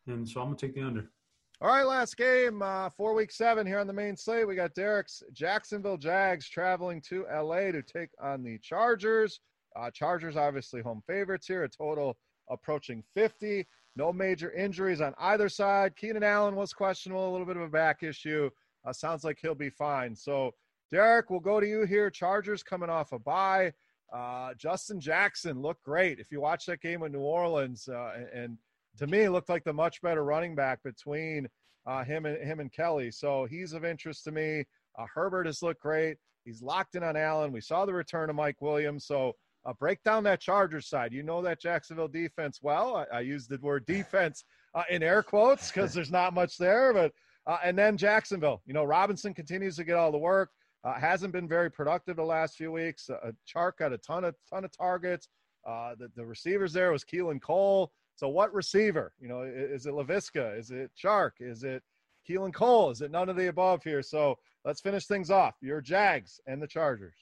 and 0.07 0.29
so 0.29 0.41
I'm 0.41 0.49
gonna 0.49 0.57
take 0.57 0.75
the 0.75 0.83
under. 0.83 1.11
All 1.61 1.69
right, 1.69 1.87
last 1.87 2.17
game, 2.17 2.61
uh, 2.61 2.91
four 2.91 3.15
week 3.15 3.31
seven 3.31 3.67
here 3.67 3.79
on 3.79 3.87
the 3.87 3.93
main 3.93 4.17
slate. 4.17 4.49
We 4.49 4.57
got 4.57 4.75
Derek's 4.75 5.23
Jacksonville 5.33 5.97
Jags 5.97 6.49
traveling 6.49 7.01
to 7.03 7.25
LA 7.33 7.71
to 7.71 7.83
take 7.83 8.11
on 8.21 8.43
the 8.43 8.59
Chargers. 8.59 9.41
Uh, 9.77 9.91
Chargers 9.91 10.37
obviously 10.37 10.83
home 10.83 11.03
favorites 11.07 11.47
here, 11.47 11.63
a 11.63 11.69
total 11.69 12.17
approaching 12.51 13.05
50. 13.15 13.67
No 13.97 14.13
major 14.13 14.51
injuries 14.53 15.01
on 15.01 15.15
either 15.19 15.49
side. 15.49 15.97
Keenan 15.97 16.23
Allen 16.23 16.57
was 16.57 16.73
questionable, 16.73 17.29
a 17.29 17.33
little 17.33 17.47
bit 17.47 17.57
of 17.57 17.63
a 17.63 17.69
back 17.69 18.03
issue. 18.03 18.49
Uh, 18.85 18.93
sounds 18.93 19.23
like 19.23 19.39
he'll 19.41 19.55
be 19.55 19.71
fine. 19.71 20.17
So, 20.17 20.53
Derek, 20.91 21.31
we'll 21.31 21.41
go 21.41 21.61
to 21.61 21.67
you 21.67 21.85
here. 21.85 22.11
Chargers 22.11 22.63
coming 22.63 22.91
off 22.91 23.13
a 23.13 23.19
bye. 23.19 23.73
Uh, 24.13 24.55
Justin 24.55 25.01
Jackson 25.01 25.61
looked 25.61 25.83
great. 25.83 26.19
If 26.19 26.31
you 26.31 26.41
watch 26.41 26.67
that 26.67 26.81
game 26.81 27.03
in 27.03 27.13
New 27.13 27.21
Orleans, 27.21 27.89
uh, 27.89 28.13
and, 28.17 28.29
and, 28.29 28.59
to 28.99 29.07
me, 29.07 29.27
looked 29.31 29.49
like 29.49 29.65
the 29.65 29.73
much 29.73 30.03
better 30.03 30.23
running 30.23 30.55
back 30.55 30.83
between 30.83 31.49
uh, 31.87 32.05
him 32.05 32.27
and 32.27 32.37
him 32.37 32.61
and 32.61 32.71
Kelley. 32.71 33.11
So 33.11 33.47
he's 33.47 33.73
of 33.73 33.87
interest 33.87 34.25
to 34.25 34.33
me. 34.33 34.65
Uh, 34.99 35.07
Herbert 35.15 35.47
has 35.47 35.63
looked 35.63 35.81
great. 35.81 36.19
He's 36.45 36.61
locked 36.61 36.95
in 36.95 37.03
on 37.03 37.17
Allen. 37.17 37.53
We 37.53 37.63
saw 37.63 37.87
the 37.87 37.95
return 37.95 38.29
of 38.29 38.37
Mike 38.37 38.61
Williams. 38.61 39.07
So 39.07 39.33
uh, 39.65 39.73
break 39.73 40.03
down 40.03 40.25
that 40.25 40.41
Chargers 40.41 40.89
side. 40.89 41.13
You 41.13 41.23
know 41.23 41.43
that 41.43 41.61
Jacksonville 41.61 42.09
defense 42.09 42.61
well. 42.63 42.97
I, 42.97 43.17
I 43.17 43.21
used 43.21 43.49
the 43.49 43.59
word 43.59 43.87
defense 43.87 44.45
uh, 44.75 44.85
in 44.91 45.03
air 45.03 45.23
quotes 45.23 45.71
because 45.71 45.93
there's 45.93 46.11
not 46.11 46.35
much 46.35 46.59
there. 46.59 46.93
But 46.93 47.13
and 47.65 47.79
then 47.79 47.97
Jacksonville. 47.97 48.63
You 48.67 48.75
know 48.75 48.85
Robinson 48.85 49.35
continues 49.35 49.77
to 49.77 49.85
get 49.85 49.97
all 49.97 50.13
the 50.13 50.19
work. 50.19 50.51
Uh, 50.85 50.99
hasn't 50.99 51.33
been 51.33 51.47
very 51.47 51.71
productive 51.71 52.17
the 52.17 52.25
last 52.25 52.57
few 52.57 52.73
weeks. 52.73 53.09
Uh, 53.09 53.31
Chark 53.47 53.77
got 53.79 53.93
a 53.93 53.99
ton 53.99 54.25
of 54.25 54.35
ton 54.51 54.65
of 54.65 54.77
targets. 54.77 55.29
Uh, 55.65 55.95
the, 55.97 56.11
the 56.17 56.27
receivers 56.27 56.73
there 56.73 56.91
was 56.91 57.05
Keelan 57.05 57.41
Cole. 57.41 57.93
So 58.17 58.29
what 58.29 58.53
receiver? 58.53 59.13
You 59.21 59.29
know, 59.29 59.43
is 59.43 59.87
it 59.87 59.95
Laviska? 59.95 60.59
Is 60.59 60.71
it 60.71 60.91
Chark? 61.01 61.33
Is 61.41 61.63
it 61.63 61.83
Keelan 62.29 62.53
Cole? 62.53 62.91
Is 62.91 63.01
it 63.01 63.11
none 63.11 63.29
of 63.29 63.37
the 63.37 63.47
above 63.47 63.83
here? 63.85 64.03
So 64.03 64.39
let's 64.65 64.81
finish 64.81 65.07
things 65.07 65.31
off. 65.31 65.55
Your 65.61 65.81
Jags 65.81 66.41
and 66.47 66.61
the 66.61 66.67
Chargers. 66.67 67.15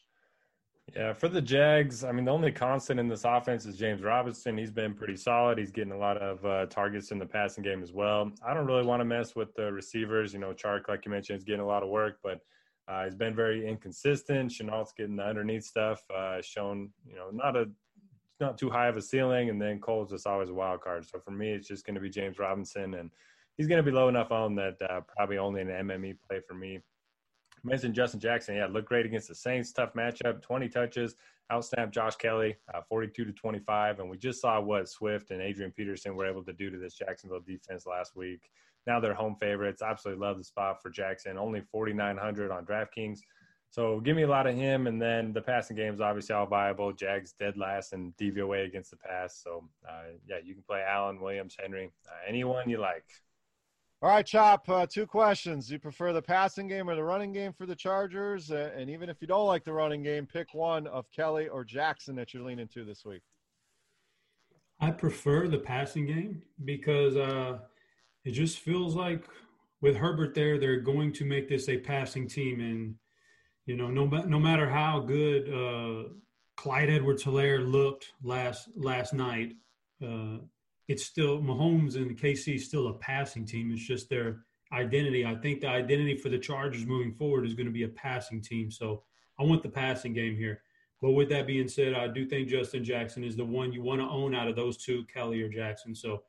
Yeah, 0.96 1.12
for 1.12 1.28
the 1.28 1.40
Jags, 1.40 2.02
I 2.02 2.10
mean, 2.10 2.24
the 2.24 2.32
only 2.32 2.50
constant 2.50 2.98
in 2.98 3.08
this 3.08 3.24
offense 3.24 3.64
is 3.64 3.76
James 3.76 4.02
Robinson. 4.02 4.58
He's 4.58 4.72
been 4.72 4.94
pretty 4.94 5.16
solid. 5.16 5.56
He's 5.58 5.70
getting 5.70 5.92
a 5.92 5.98
lot 5.98 6.16
of 6.16 6.44
uh, 6.44 6.66
targets 6.66 7.12
in 7.12 7.18
the 7.18 7.26
passing 7.26 7.62
game 7.62 7.82
as 7.82 7.92
well. 7.92 8.32
I 8.44 8.54
don't 8.54 8.66
really 8.66 8.84
want 8.84 9.00
to 9.00 9.04
mess 9.04 9.36
with 9.36 9.54
the 9.54 9.72
receivers. 9.72 10.32
You 10.32 10.40
know, 10.40 10.52
Chark, 10.52 10.88
like 10.88 11.04
you 11.04 11.12
mentioned, 11.12 11.38
is 11.38 11.44
getting 11.44 11.60
a 11.60 11.66
lot 11.66 11.82
of 11.82 11.88
work, 11.88 12.18
but– 12.22 12.40
uh, 12.90 13.04
he's 13.04 13.14
been 13.14 13.34
very 13.34 13.68
inconsistent. 13.68 14.50
Shenault's 14.50 14.92
getting 14.92 15.14
the 15.14 15.22
underneath 15.22 15.64
stuff, 15.64 16.02
uh, 16.14 16.42
shown 16.42 16.90
you 17.06 17.14
know 17.14 17.30
not 17.32 17.56
a 17.56 17.66
not 18.40 18.58
too 18.58 18.68
high 18.68 18.88
of 18.88 18.96
a 18.96 19.02
ceiling, 19.02 19.48
and 19.48 19.62
then 19.62 19.78
Cole's 19.78 20.10
just 20.10 20.26
always 20.26 20.48
a 20.48 20.54
wild 20.54 20.80
card. 20.80 21.06
So 21.06 21.20
for 21.20 21.30
me, 21.30 21.52
it's 21.52 21.68
just 21.68 21.86
going 21.86 21.94
to 21.94 22.00
be 22.00 22.10
James 22.10 22.38
Robinson, 22.38 22.94
and 22.94 23.10
he's 23.56 23.68
going 23.68 23.82
to 23.82 23.88
be 23.88 23.94
low 23.94 24.08
enough 24.08 24.32
on 24.32 24.56
that 24.56 24.76
uh, 24.88 25.02
probably 25.16 25.38
only 25.38 25.60
an 25.60 25.68
MME 25.68 26.16
play 26.28 26.40
for 26.46 26.54
me. 26.54 26.80
Mentioned 27.62 27.94
Justin 27.94 28.20
Jackson, 28.20 28.56
yeah, 28.56 28.66
looked 28.66 28.88
great 28.88 29.06
against 29.06 29.28
the 29.28 29.34
Saints. 29.34 29.72
Tough 29.72 29.92
matchup, 29.94 30.40
20 30.42 30.68
touches, 30.68 31.14
outsnapped 31.52 31.90
Josh 31.90 32.16
Kelley, 32.16 32.56
uh, 32.72 32.80
42 32.88 33.24
to 33.24 33.32
25, 33.32 34.00
and 34.00 34.08
we 34.08 34.16
just 34.16 34.40
saw 34.40 34.60
what 34.60 34.88
Swift 34.88 35.30
and 35.30 35.42
Adrian 35.42 35.70
Peterson 35.70 36.16
were 36.16 36.26
able 36.26 36.44
to 36.44 36.52
do 36.52 36.70
to 36.70 36.78
this 36.78 36.94
Jacksonville 36.94 37.40
defense 37.40 37.86
last 37.86 38.16
week. 38.16 38.50
Now 38.86 39.00
they're 39.00 39.14
home 39.14 39.36
favorites. 39.38 39.82
Absolutely 39.82 40.24
love 40.26 40.38
the 40.38 40.44
spot 40.44 40.82
for 40.82 40.90
Jackson. 40.90 41.36
Only 41.36 41.60
4,900 41.60 42.50
on 42.50 42.64
DraftKings. 42.64 43.20
So 43.70 44.00
give 44.00 44.16
me 44.16 44.22
a 44.22 44.28
lot 44.28 44.46
of 44.46 44.56
him. 44.56 44.86
And 44.86 45.00
then 45.00 45.32
the 45.32 45.42
passing 45.42 45.76
game 45.76 45.94
is 45.94 46.00
obviously 46.00 46.34
all 46.34 46.46
viable. 46.46 46.92
Jags 46.92 47.34
dead 47.38 47.56
last 47.56 47.92
and 47.92 48.16
DVOA 48.16 48.66
against 48.66 48.90
the 48.90 48.96
pass. 48.96 49.40
So 49.42 49.68
uh, 49.88 50.12
yeah, 50.26 50.38
you 50.42 50.54
can 50.54 50.64
play 50.64 50.82
Allen, 50.82 51.20
Williams, 51.20 51.56
Henry, 51.60 51.92
uh, 52.08 52.12
anyone 52.26 52.68
you 52.68 52.78
like. 52.78 53.04
All 54.02 54.08
right, 54.08 54.24
Chop. 54.24 54.66
Uh, 54.66 54.86
two 54.86 55.06
questions. 55.06 55.66
Do 55.66 55.74
you 55.74 55.78
prefer 55.78 56.14
the 56.14 56.22
passing 56.22 56.66
game 56.66 56.88
or 56.88 56.94
the 56.94 57.04
running 57.04 57.32
game 57.32 57.52
for 57.52 57.66
the 57.66 57.76
Chargers? 57.76 58.50
Uh, 58.50 58.70
and 58.74 58.88
even 58.88 59.10
if 59.10 59.18
you 59.20 59.26
don't 59.26 59.46
like 59.46 59.62
the 59.62 59.74
running 59.74 60.02
game, 60.02 60.26
pick 60.26 60.54
one 60.54 60.86
of 60.86 61.04
Kelley 61.10 61.48
or 61.48 61.64
Jackson 61.64 62.16
that 62.16 62.32
you're 62.32 62.42
leaning 62.42 62.68
to 62.68 62.82
this 62.82 63.04
week. 63.04 63.20
I 64.80 64.90
prefer 64.90 65.48
the 65.48 65.58
passing 65.58 66.06
game 66.06 66.40
because 66.64 67.14
uh, 67.14 67.58
it 68.24 68.30
just 68.30 68.60
feels 68.60 68.94
like 68.94 69.26
with 69.82 69.96
Herbert 69.96 70.34
there, 70.34 70.58
they're 70.58 70.80
going 70.80 71.12
to 71.12 71.26
make 71.26 71.50
this 71.50 71.68
a 71.68 71.76
passing 71.76 72.26
team. 72.26 72.60
And, 72.60 72.94
you 73.66 73.76
know, 73.76 73.88
no, 73.88 74.06
no 74.06 74.38
matter 74.38 74.66
how 74.66 75.00
good 75.00 75.52
uh, 75.52 76.08
Clyde 76.56 76.88
Edwards 76.88 77.22
Helaire 77.22 77.70
looked 77.70 78.12
last 78.22 78.70
last 78.74 79.12
night, 79.12 79.52
uh, 80.02 80.38
it's 80.90 81.04
still 81.04 81.38
Mahomes 81.38 81.94
and 81.94 82.18
KC 82.18 82.56
is 82.56 82.66
still 82.66 82.88
a 82.88 82.94
passing 82.94 83.46
team. 83.46 83.70
It's 83.72 83.80
just 83.80 84.10
their 84.10 84.40
identity. 84.72 85.24
I 85.24 85.36
think 85.36 85.60
the 85.60 85.68
identity 85.68 86.16
for 86.16 86.30
the 86.30 86.38
Chargers 86.38 86.84
moving 86.84 87.14
forward 87.14 87.46
is 87.46 87.54
going 87.54 87.66
to 87.68 87.72
be 87.72 87.84
a 87.84 87.88
passing 87.88 88.42
team. 88.42 88.72
So 88.72 89.04
I 89.38 89.44
want 89.44 89.62
the 89.62 89.68
passing 89.68 90.12
game 90.14 90.34
here. 90.34 90.62
But 91.00 91.12
with 91.12 91.28
that 91.28 91.46
being 91.46 91.68
said, 91.68 91.94
I 91.94 92.08
do 92.08 92.26
think 92.26 92.48
Justin 92.48 92.82
Jackson 92.82 93.22
is 93.22 93.36
the 93.36 93.44
one 93.44 93.72
you 93.72 93.82
want 93.82 94.00
to 94.00 94.08
own 94.08 94.34
out 94.34 94.48
of 94.48 94.56
those 94.56 94.76
two, 94.76 95.04
Kelley 95.04 95.40
or 95.40 95.48
Jackson. 95.48 95.94
So 95.94 96.24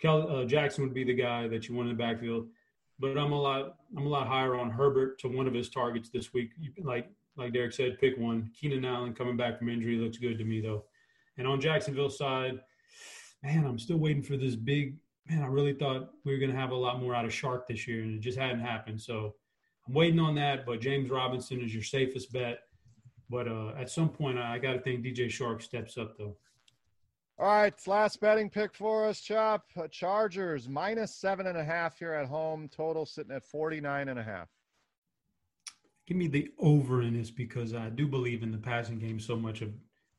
Kelley, 0.00 0.26
uh, 0.26 0.46
Jackson 0.46 0.84
would 0.84 0.94
be 0.94 1.04
the 1.04 1.12
guy 1.12 1.46
that 1.48 1.68
you 1.68 1.74
want 1.74 1.90
in 1.90 1.94
the 1.94 2.02
backfield. 2.02 2.48
But 2.98 3.18
I'm 3.18 3.32
a 3.32 3.40
lot 3.40 3.76
I'm 3.94 4.06
a 4.06 4.08
lot 4.08 4.26
higher 4.26 4.54
on 4.54 4.70
Herbert 4.70 5.18
to 5.18 5.28
one 5.28 5.46
of 5.46 5.52
his 5.52 5.68
targets 5.68 6.08
this 6.08 6.32
week. 6.32 6.52
Like 6.82 7.10
like 7.36 7.52
Derek 7.52 7.74
said, 7.74 8.00
pick 8.00 8.16
one. 8.16 8.52
Keenan 8.58 8.86
Allen 8.86 9.12
coming 9.12 9.36
back 9.36 9.58
from 9.58 9.68
injury 9.68 9.96
looks 9.96 10.16
good 10.16 10.38
to 10.38 10.44
me 10.44 10.62
though. 10.62 10.84
And 11.36 11.46
on 11.46 11.60
Jacksonville 11.60 12.08
side– 12.08 12.58
man, 13.42 13.66
I'm 13.66 13.78
still 13.78 13.98
waiting 13.98 14.22
for 14.22 14.36
this 14.36 14.56
big. 14.56 14.96
Man, 15.28 15.42
I 15.42 15.46
really 15.46 15.74
thought 15.74 16.10
we 16.24 16.32
were 16.32 16.38
going 16.38 16.50
to 16.50 16.58
have 16.58 16.70
a 16.70 16.76
lot 16.76 17.00
more 17.00 17.14
out 17.14 17.24
of 17.24 17.30
Chark 17.30 17.66
this 17.66 17.86
year, 17.86 18.02
and 18.02 18.14
it 18.14 18.20
just 18.20 18.38
hadn't 18.38 18.60
happened. 18.60 19.00
So 19.00 19.34
I'm 19.86 19.94
waiting 19.94 20.20
on 20.20 20.34
that. 20.36 20.66
But 20.66 20.80
James 20.80 21.10
Robinson 21.10 21.60
is 21.60 21.72
your 21.72 21.82
safest 21.82 22.32
bet. 22.32 22.60
But 23.30 23.48
uh, 23.48 23.72
at 23.78 23.90
some 23.90 24.08
point, 24.08 24.38
I, 24.38 24.58
got 24.58 24.72
to 24.74 24.80
think 24.80 25.04
DJ 25.04 25.26
Chark 25.26 25.62
steps 25.62 25.96
up, 25.96 26.18
though. 26.18 26.36
All 27.38 27.46
right, 27.46 27.74
last 27.86 28.20
betting 28.20 28.50
pick 28.50 28.74
for 28.74 29.06
us, 29.06 29.20
Chop. 29.20 29.64
Uh, 29.76 29.88
Chargers 29.88 30.68
minus 30.68 31.14
seven 31.14 31.46
and 31.46 31.56
a 31.56 31.64
half 31.64 31.98
here 31.98 32.12
at 32.12 32.28
home. 32.28 32.68
Total 32.68 33.06
sitting 33.06 33.32
at 33.32 33.42
49 33.42 34.08
and 34.08 34.18
a 34.18 34.22
half. 34.22 34.48
Give 36.06 36.16
me 36.16 36.28
the 36.28 36.50
over 36.58 37.02
in 37.02 37.14
this 37.14 37.30
because 37.30 37.74
I 37.74 37.88
do 37.88 38.06
believe 38.06 38.42
in 38.42 38.52
the 38.52 38.58
passing 38.58 38.98
game 38.98 39.18
so 39.18 39.34
much 39.34 39.62
of 39.62 39.72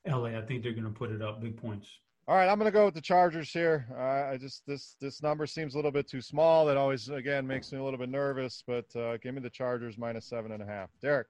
LA. 0.07 0.37
I 0.37 0.41
think 0.41 0.63
they're 0.63 0.71
going 0.71 0.85
to 0.85 0.89
put 0.89 1.11
it 1.11 1.21
up 1.21 1.39
big 1.39 1.55
points. 1.55 1.87
All 2.25 2.37
right, 2.37 2.47
I'm 2.47 2.57
going 2.57 2.71
to 2.71 2.77
go 2.77 2.85
with 2.85 2.93
the 2.93 3.01
Chargers 3.01 3.51
here. 3.51 3.85
Uh, 3.91 4.31
I 4.31 4.37
just 4.37 4.65
this 4.65 4.95
this 5.01 5.21
number 5.21 5.45
seems 5.45 5.73
a 5.73 5.77
little 5.77 5.91
bit 5.91 6.07
too 6.07 6.21
small. 6.21 6.65
That 6.65 6.77
always 6.77 7.09
again 7.09 7.45
makes 7.45 7.69
me 7.73 7.79
a 7.79 7.83
little 7.83 7.99
bit 7.99 8.07
nervous. 8.07 8.63
But 8.65 8.85
uh, 8.95 9.17
give 9.17 9.35
me 9.35 9.41
the 9.41 9.49
Chargers 9.49 9.97
minus 9.97 10.25
seven 10.25 10.53
and 10.53 10.63
a 10.63 10.65
half. 10.65 10.89
Derek. 11.01 11.27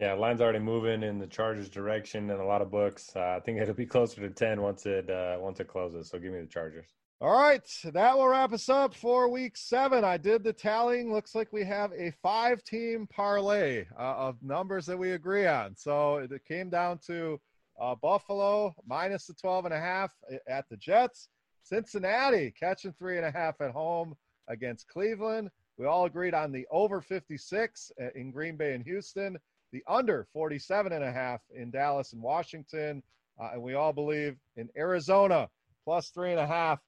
Yeah, 0.00 0.14
line's 0.14 0.40
already 0.40 0.60
moving 0.60 1.02
in 1.02 1.18
the 1.18 1.26
Chargers' 1.26 1.68
direction 1.68 2.30
in 2.30 2.40
a 2.40 2.46
lot 2.46 2.62
of 2.62 2.70
books. 2.70 3.12
Uh, 3.14 3.36
I 3.36 3.40
think 3.40 3.60
it'll 3.60 3.74
be 3.74 3.84
closer 3.84 4.22
to 4.22 4.30
ten 4.30 4.62
once 4.62 4.86
it 4.86 5.10
uh, 5.10 5.36
once 5.38 5.60
it 5.60 5.68
closes. 5.68 6.08
So 6.08 6.18
give 6.18 6.32
me 6.32 6.40
the 6.40 6.46
Chargers. 6.46 6.86
All 7.20 7.38
right, 7.38 7.60
that 7.92 8.16
will 8.16 8.28
wrap 8.28 8.54
us 8.54 8.70
up 8.70 8.94
for 8.94 9.28
week 9.28 9.54
seven. 9.54 10.02
I 10.02 10.16
did 10.16 10.42
the 10.42 10.54
tallying. 10.54 11.12
Looks 11.12 11.34
like 11.34 11.52
we 11.52 11.62
have 11.64 11.92
a 11.92 12.10
five-team 12.22 13.06
parlay 13.12 13.84
uh, 13.98 14.14
of 14.14 14.42
numbers 14.42 14.86
that 14.86 14.98
we 14.98 15.10
agree 15.10 15.46
on. 15.46 15.76
So 15.76 16.16
it 16.16 16.32
came 16.48 16.70
down 16.70 17.00
to 17.08 17.38
uh, 17.80 17.94
Buffalo 17.94 18.74
minus 18.86 19.26
the 19.26 19.34
12 19.34 19.66
and 19.66 19.74
a 19.74 19.80
half 19.80 20.12
at 20.48 20.68
the 20.68 20.76
Jets. 20.76 21.28
Cincinnati 21.62 22.52
catching 22.58 22.92
three 22.92 23.16
and 23.16 23.26
a 23.26 23.30
half 23.30 23.60
at 23.60 23.70
home 23.70 24.14
against 24.48 24.88
Cleveland. 24.88 25.50
We 25.78 25.86
all 25.86 26.04
agreed 26.04 26.34
on 26.34 26.52
the 26.52 26.66
over 26.70 27.00
56 27.00 27.92
uh, 28.00 28.08
in 28.14 28.30
Green 28.30 28.56
Bay 28.56 28.74
and 28.74 28.84
Houston, 28.84 29.38
the 29.72 29.82
under 29.88 30.26
47 30.32 30.92
and 30.92 31.04
a 31.04 31.12
half 31.12 31.40
in 31.54 31.70
Dallas 31.70 32.12
and 32.12 32.22
Washington. 32.22 33.02
Uh, 33.40 33.50
and 33.54 33.62
we 33.62 33.74
all 33.74 33.92
believe 33.92 34.36
in 34.56 34.68
Arizona 34.76 35.48
plus 35.84 36.10
three 36.10 36.30
and 36.30 36.40
a 36.40 36.46
half 36.46 36.80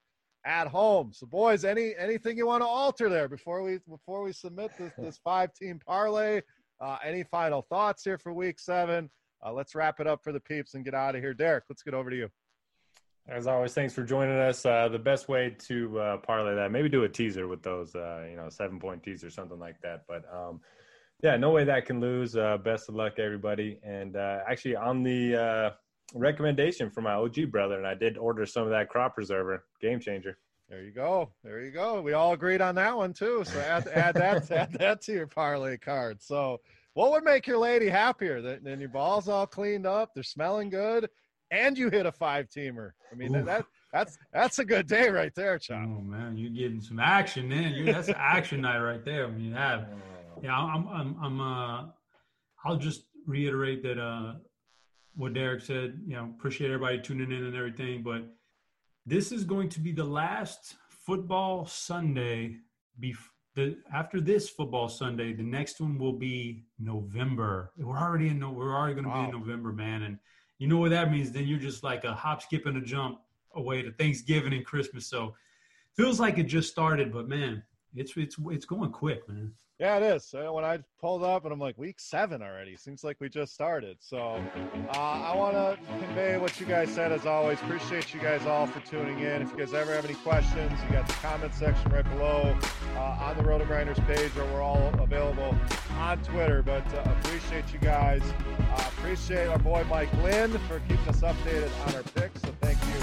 at 0.45 0.67
home. 0.67 1.13
So, 1.13 1.27
boys, 1.27 1.65
any 1.65 1.95
anything 1.97 2.37
you 2.37 2.47
want 2.47 2.63
to 2.63 2.67
alter 2.67 3.09
there 3.09 3.29
before 3.29 3.63
we 3.63 3.79
before 3.89 4.23
we 4.23 4.33
submit 4.33 4.73
this 4.79 4.93
this 4.99 5.19
five 5.25 5.55
team 5.55 5.81
parlay? 5.87 6.43
Uh, 6.81 6.99
any 7.05 7.23
final 7.23 7.63
thoughts 7.63 8.03
here 8.05 8.19
for 8.19 8.33
Week 8.33 8.59
Seven? 8.59 9.09
Uh, 9.45 9.53
let's 9.53 9.75
wrap 9.75 10.01
it 10.01 10.07
up 10.07 10.23
for 10.23 10.33
the 10.33 10.41
peeps 10.41 10.75
and 10.75 10.85
get 10.85 10.95
out 10.95 11.15
of 11.15 11.21
here. 11.21 11.35
Derek, 11.35 11.65
let's 11.69 11.83
get 11.83 11.95
over 11.95 12.11
to 12.11 12.17
you. 12.17 12.29
As 13.29 13.47
always, 13.47 13.73
thanks 13.73 13.95
for 13.95 14.03
joining 14.03 14.37
us. 14.37 14.67
Uh, 14.67 14.89
the 14.89 14.99
best 14.99 15.29
way 15.29 15.55
to 15.67 15.99
uh, 15.99 16.17
parlay 16.19 16.57
that, 16.57 16.73
maybe 16.73 16.89
do 16.89 17.05
a 17.05 17.09
teaser 17.09 17.47
with 17.47 17.63
those, 17.63 17.95
uh, 17.95 18.27
you 18.29 18.37
know, 18.37 18.49
seven 18.49 18.81
point 18.81 19.03
teaser, 19.03 19.31
something 19.31 19.61
like 19.61 19.81
that. 19.83 20.03
But 20.09 20.25
um, 20.33 20.61
yeah, 21.23 21.37
no 21.37 21.51
way 21.51 21.63
that 21.65 21.87
can 21.87 22.01
lose. 22.01 22.37
Uh, 22.37 22.59
best 22.59 22.89
of 22.89 22.97
luck, 22.97 23.19
everybody. 23.19 23.79
And 23.85 24.17
uh, 24.17 24.41
actually, 24.49 24.75
on 24.75 25.05
the 25.05 25.73
recommendation 26.15 26.91
from 26.91 27.05
my 27.05 27.15
OG 27.15 27.51
brother, 27.51 27.79
and 27.79 27.87
I 27.87 27.95
did 27.95 28.19
order 28.19 28.45
some 28.45 28.65
of 28.65 28.71
that 28.71 28.89
crop 28.89 29.15
preserver, 29.15 29.65
game 29.81 30.01
changer. 30.01 30.39
There 30.69 30.83
you 30.83 30.91
go. 30.91 31.31
There 31.45 31.61
you 31.61 31.71
go. 31.71 32.01
We 32.01 32.15
all 32.15 32.33
agreed 32.33 32.61
on 32.61 32.75
that 32.77 32.97
one 32.97 33.13
too. 33.13 33.45
So 33.45 33.61
add, 33.61 33.87
add 33.89 34.15
that 34.15 34.51
add 34.51 34.73
that 34.73 35.03
to 35.03 35.13
your 35.13 35.27
parlay 35.27 35.77
card. 35.77 36.23
So 36.23 36.61
what 36.95 37.11
would 37.13 37.25
make 37.25 37.47
your 37.47 37.59
lady 37.59 37.89
happier 37.89 38.41
than, 38.43 38.65
than 38.65 38.81
your 38.81 38.89
balls 38.89 39.29
all 39.29 39.47
cleaned 39.47 39.87
up, 39.87 40.11
they're 40.15 40.23
smelling 40.23 40.69
good, 40.69 41.09
and 41.51 41.77
you 41.77 41.91
hit 41.91 42.07
a 42.07 42.13
five 42.13 42.49
teamer? 42.49 42.91
I 43.11 43.15
mean, 43.15 43.33
that 43.45 43.65
that's 43.93 44.19
that's 44.33 44.59
a 44.59 44.65
good 44.65 44.87
day 44.87 45.09
right 45.11 45.35
there, 45.35 45.59
Chop. 45.59 45.83
Oh 45.85 46.01
man, 46.01 46.37
you're 46.37 46.51
getting 46.51 46.81
some 46.81 46.99
action, 46.99 47.49
man. 47.49 47.75
You're, 47.75 47.93
that's 47.93 48.09
an 48.09 48.17
action 48.19 48.63
night 48.63 48.81
right 48.81 49.05
there. 49.05 49.27
I 49.27 49.31
mean, 49.31 49.47
you 49.47 49.55
have. 49.55 49.89
Yeah, 50.43 50.57
I'm. 50.57 50.89
I'm. 50.89 51.17
I'm. 51.23 51.41
Uh, 51.41 51.85
I'll 52.65 52.77
just 52.77 53.05
reiterate 53.27 53.83
that. 53.83 53.99
Uh, 53.99 54.35
what 55.15 55.35
Derek 55.35 55.63
said. 55.63 56.01
You 56.07 56.17
know, 56.17 56.33
appreciate 56.37 56.69
everybody 56.69 57.01
tuning 57.01 57.33
in 57.33 57.45
and 57.45 57.57
everything, 57.57 58.03
but 58.03 58.23
this 59.05 59.33
is 59.33 59.45
going 59.45 59.69
to 59.71 59.81
be 59.81 59.93
the 59.93 60.05
last 60.05 60.77
football 60.89 61.67
Sunday 61.67 62.57
before 62.99 63.32
the 63.55 63.77
after 63.93 64.21
this 64.21 64.49
football 64.49 64.89
Sunday, 64.89 65.33
the 65.33 65.43
next 65.43 65.81
one 65.81 65.99
will 65.99 66.13
be 66.13 66.65
November. 66.79 67.73
We're 67.77 67.99
already 67.99 68.29
in. 68.29 68.41
We're 68.55 68.75
already 68.75 68.95
going 68.95 69.05
to 69.05 69.11
wow. 69.11 69.31
be 69.31 69.37
in 69.37 69.41
November, 69.41 69.73
man. 69.73 70.03
And 70.03 70.19
you 70.59 70.69
know 70.69 70.79
what 70.79 70.91
that 70.91 71.11
means? 71.11 71.33
Then 71.33 71.47
you're 71.47 71.59
just 71.59 71.83
like 71.83 72.05
a 72.05 72.15
hop, 72.15 72.43
skip, 72.43 72.67
and 72.67 72.77
a 72.77 72.81
jump 72.81 73.19
away 73.55 73.83
to 73.83 73.93
Thanksgiving 73.93 74.53
and 74.53 74.65
Christmas. 74.65 75.07
So 75.07 75.35
feels 75.97 76.19
like 76.19 76.39
it 76.39 76.45
just 76.45 76.71
started, 76.71 77.13
but 77.13 77.29
man, 77.29 77.63
it's 77.95 78.17
it's 78.17 78.37
it's 78.51 78.65
going 78.65 78.91
quick, 78.91 79.29
man. 79.29 79.53
Yeah, 79.79 79.97
it 79.97 80.05
is. 80.05 80.33
when 80.33 80.65
I 80.65 80.79
pulled 81.01 81.25
up 81.25 81.45
and 81.45 81.53
I'm 81.53 81.59
like, 81.59 81.77
week 81.77 81.99
seven 81.99 82.41
already. 82.41 82.77
Seems 82.77 83.03
like 83.03 83.17
we 83.19 83.29
just 83.29 83.53
started. 83.53 83.97
So 83.99 84.41
uh, 84.95 84.97
I 84.97 85.35
want 85.35 85.55
to 85.55 85.77
convey 85.99 86.39
what 86.39 86.61
you 86.61 86.67
guys 86.67 86.89
said 86.89 87.11
as 87.11 87.27
always. 87.27 87.61
Appreciate 87.63 88.15
you 88.15 88.21
guys 88.21 88.47
all 88.47 88.69
for 88.69 88.79
tuning 88.89 89.19
in. 89.19 89.43
If 89.43 89.51
you 89.51 89.57
guys 89.57 89.75
ever 89.75 89.93
have 89.93 90.05
any 90.05 90.15
questions, 90.15 90.71
you 90.87 90.93
got 90.93 91.09
the 91.09 91.15
comment 91.15 91.53
section 91.53 91.91
right 91.91 92.09
below 92.11 92.57
uh, 92.95 93.01
on 93.01 93.37
the 93.37 93.43
RotoGrinders 93.43 94.07
page, 94.07 94.31
or 94.37 94.45
we're 94.53 94.63
all 94.63 94.89
available 95.01 95.53
on 95.99 96.23
Twitter. 96.23 96.63
But 96.63 96.87
uh, 96.95 97.11
appreciate 97.19 97.73
you 97.73 97.81
guys. 97.81 98.23
Uh, 98.61 98.85
appreciate 98.99 99.49
our 99.49 99.59
boy 99.59 99.85
Mike 99.91 100.13
Lynn 100.23 100.53
for 100.69 100.79
keeping 100.89 101.09
us 101.09 101.23
updated 101.23 101.71
on 101.89 101.97
our 101.97 102.05
picks. 102.05 102.41
So 102.43 102.55
thank 102.61 102.79
you 102.87 103.01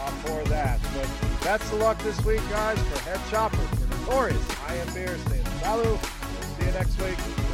uh, 0.00 0.10
for 0.22 0.44
that. 0.48 0.78
But 0.94 1.08
best 1.42 1.64
of 1.72 1.80
luck 1.80 2.00
this 2.04 2.24
week, 2.24 2.40
guys, 2.50 2.78
for 2.78 3.00
Head 3.00 3.20
Chopper, 3.30 3.89
I 4.12 4.74
am 4.74 4.92
Beer 4.92 5.16
saying 5.28 5.46
salut. 5.62 6.00
See 6.58 6.66
you 6.66 6.72
next 6.72 7.00
week. 7.00 7.49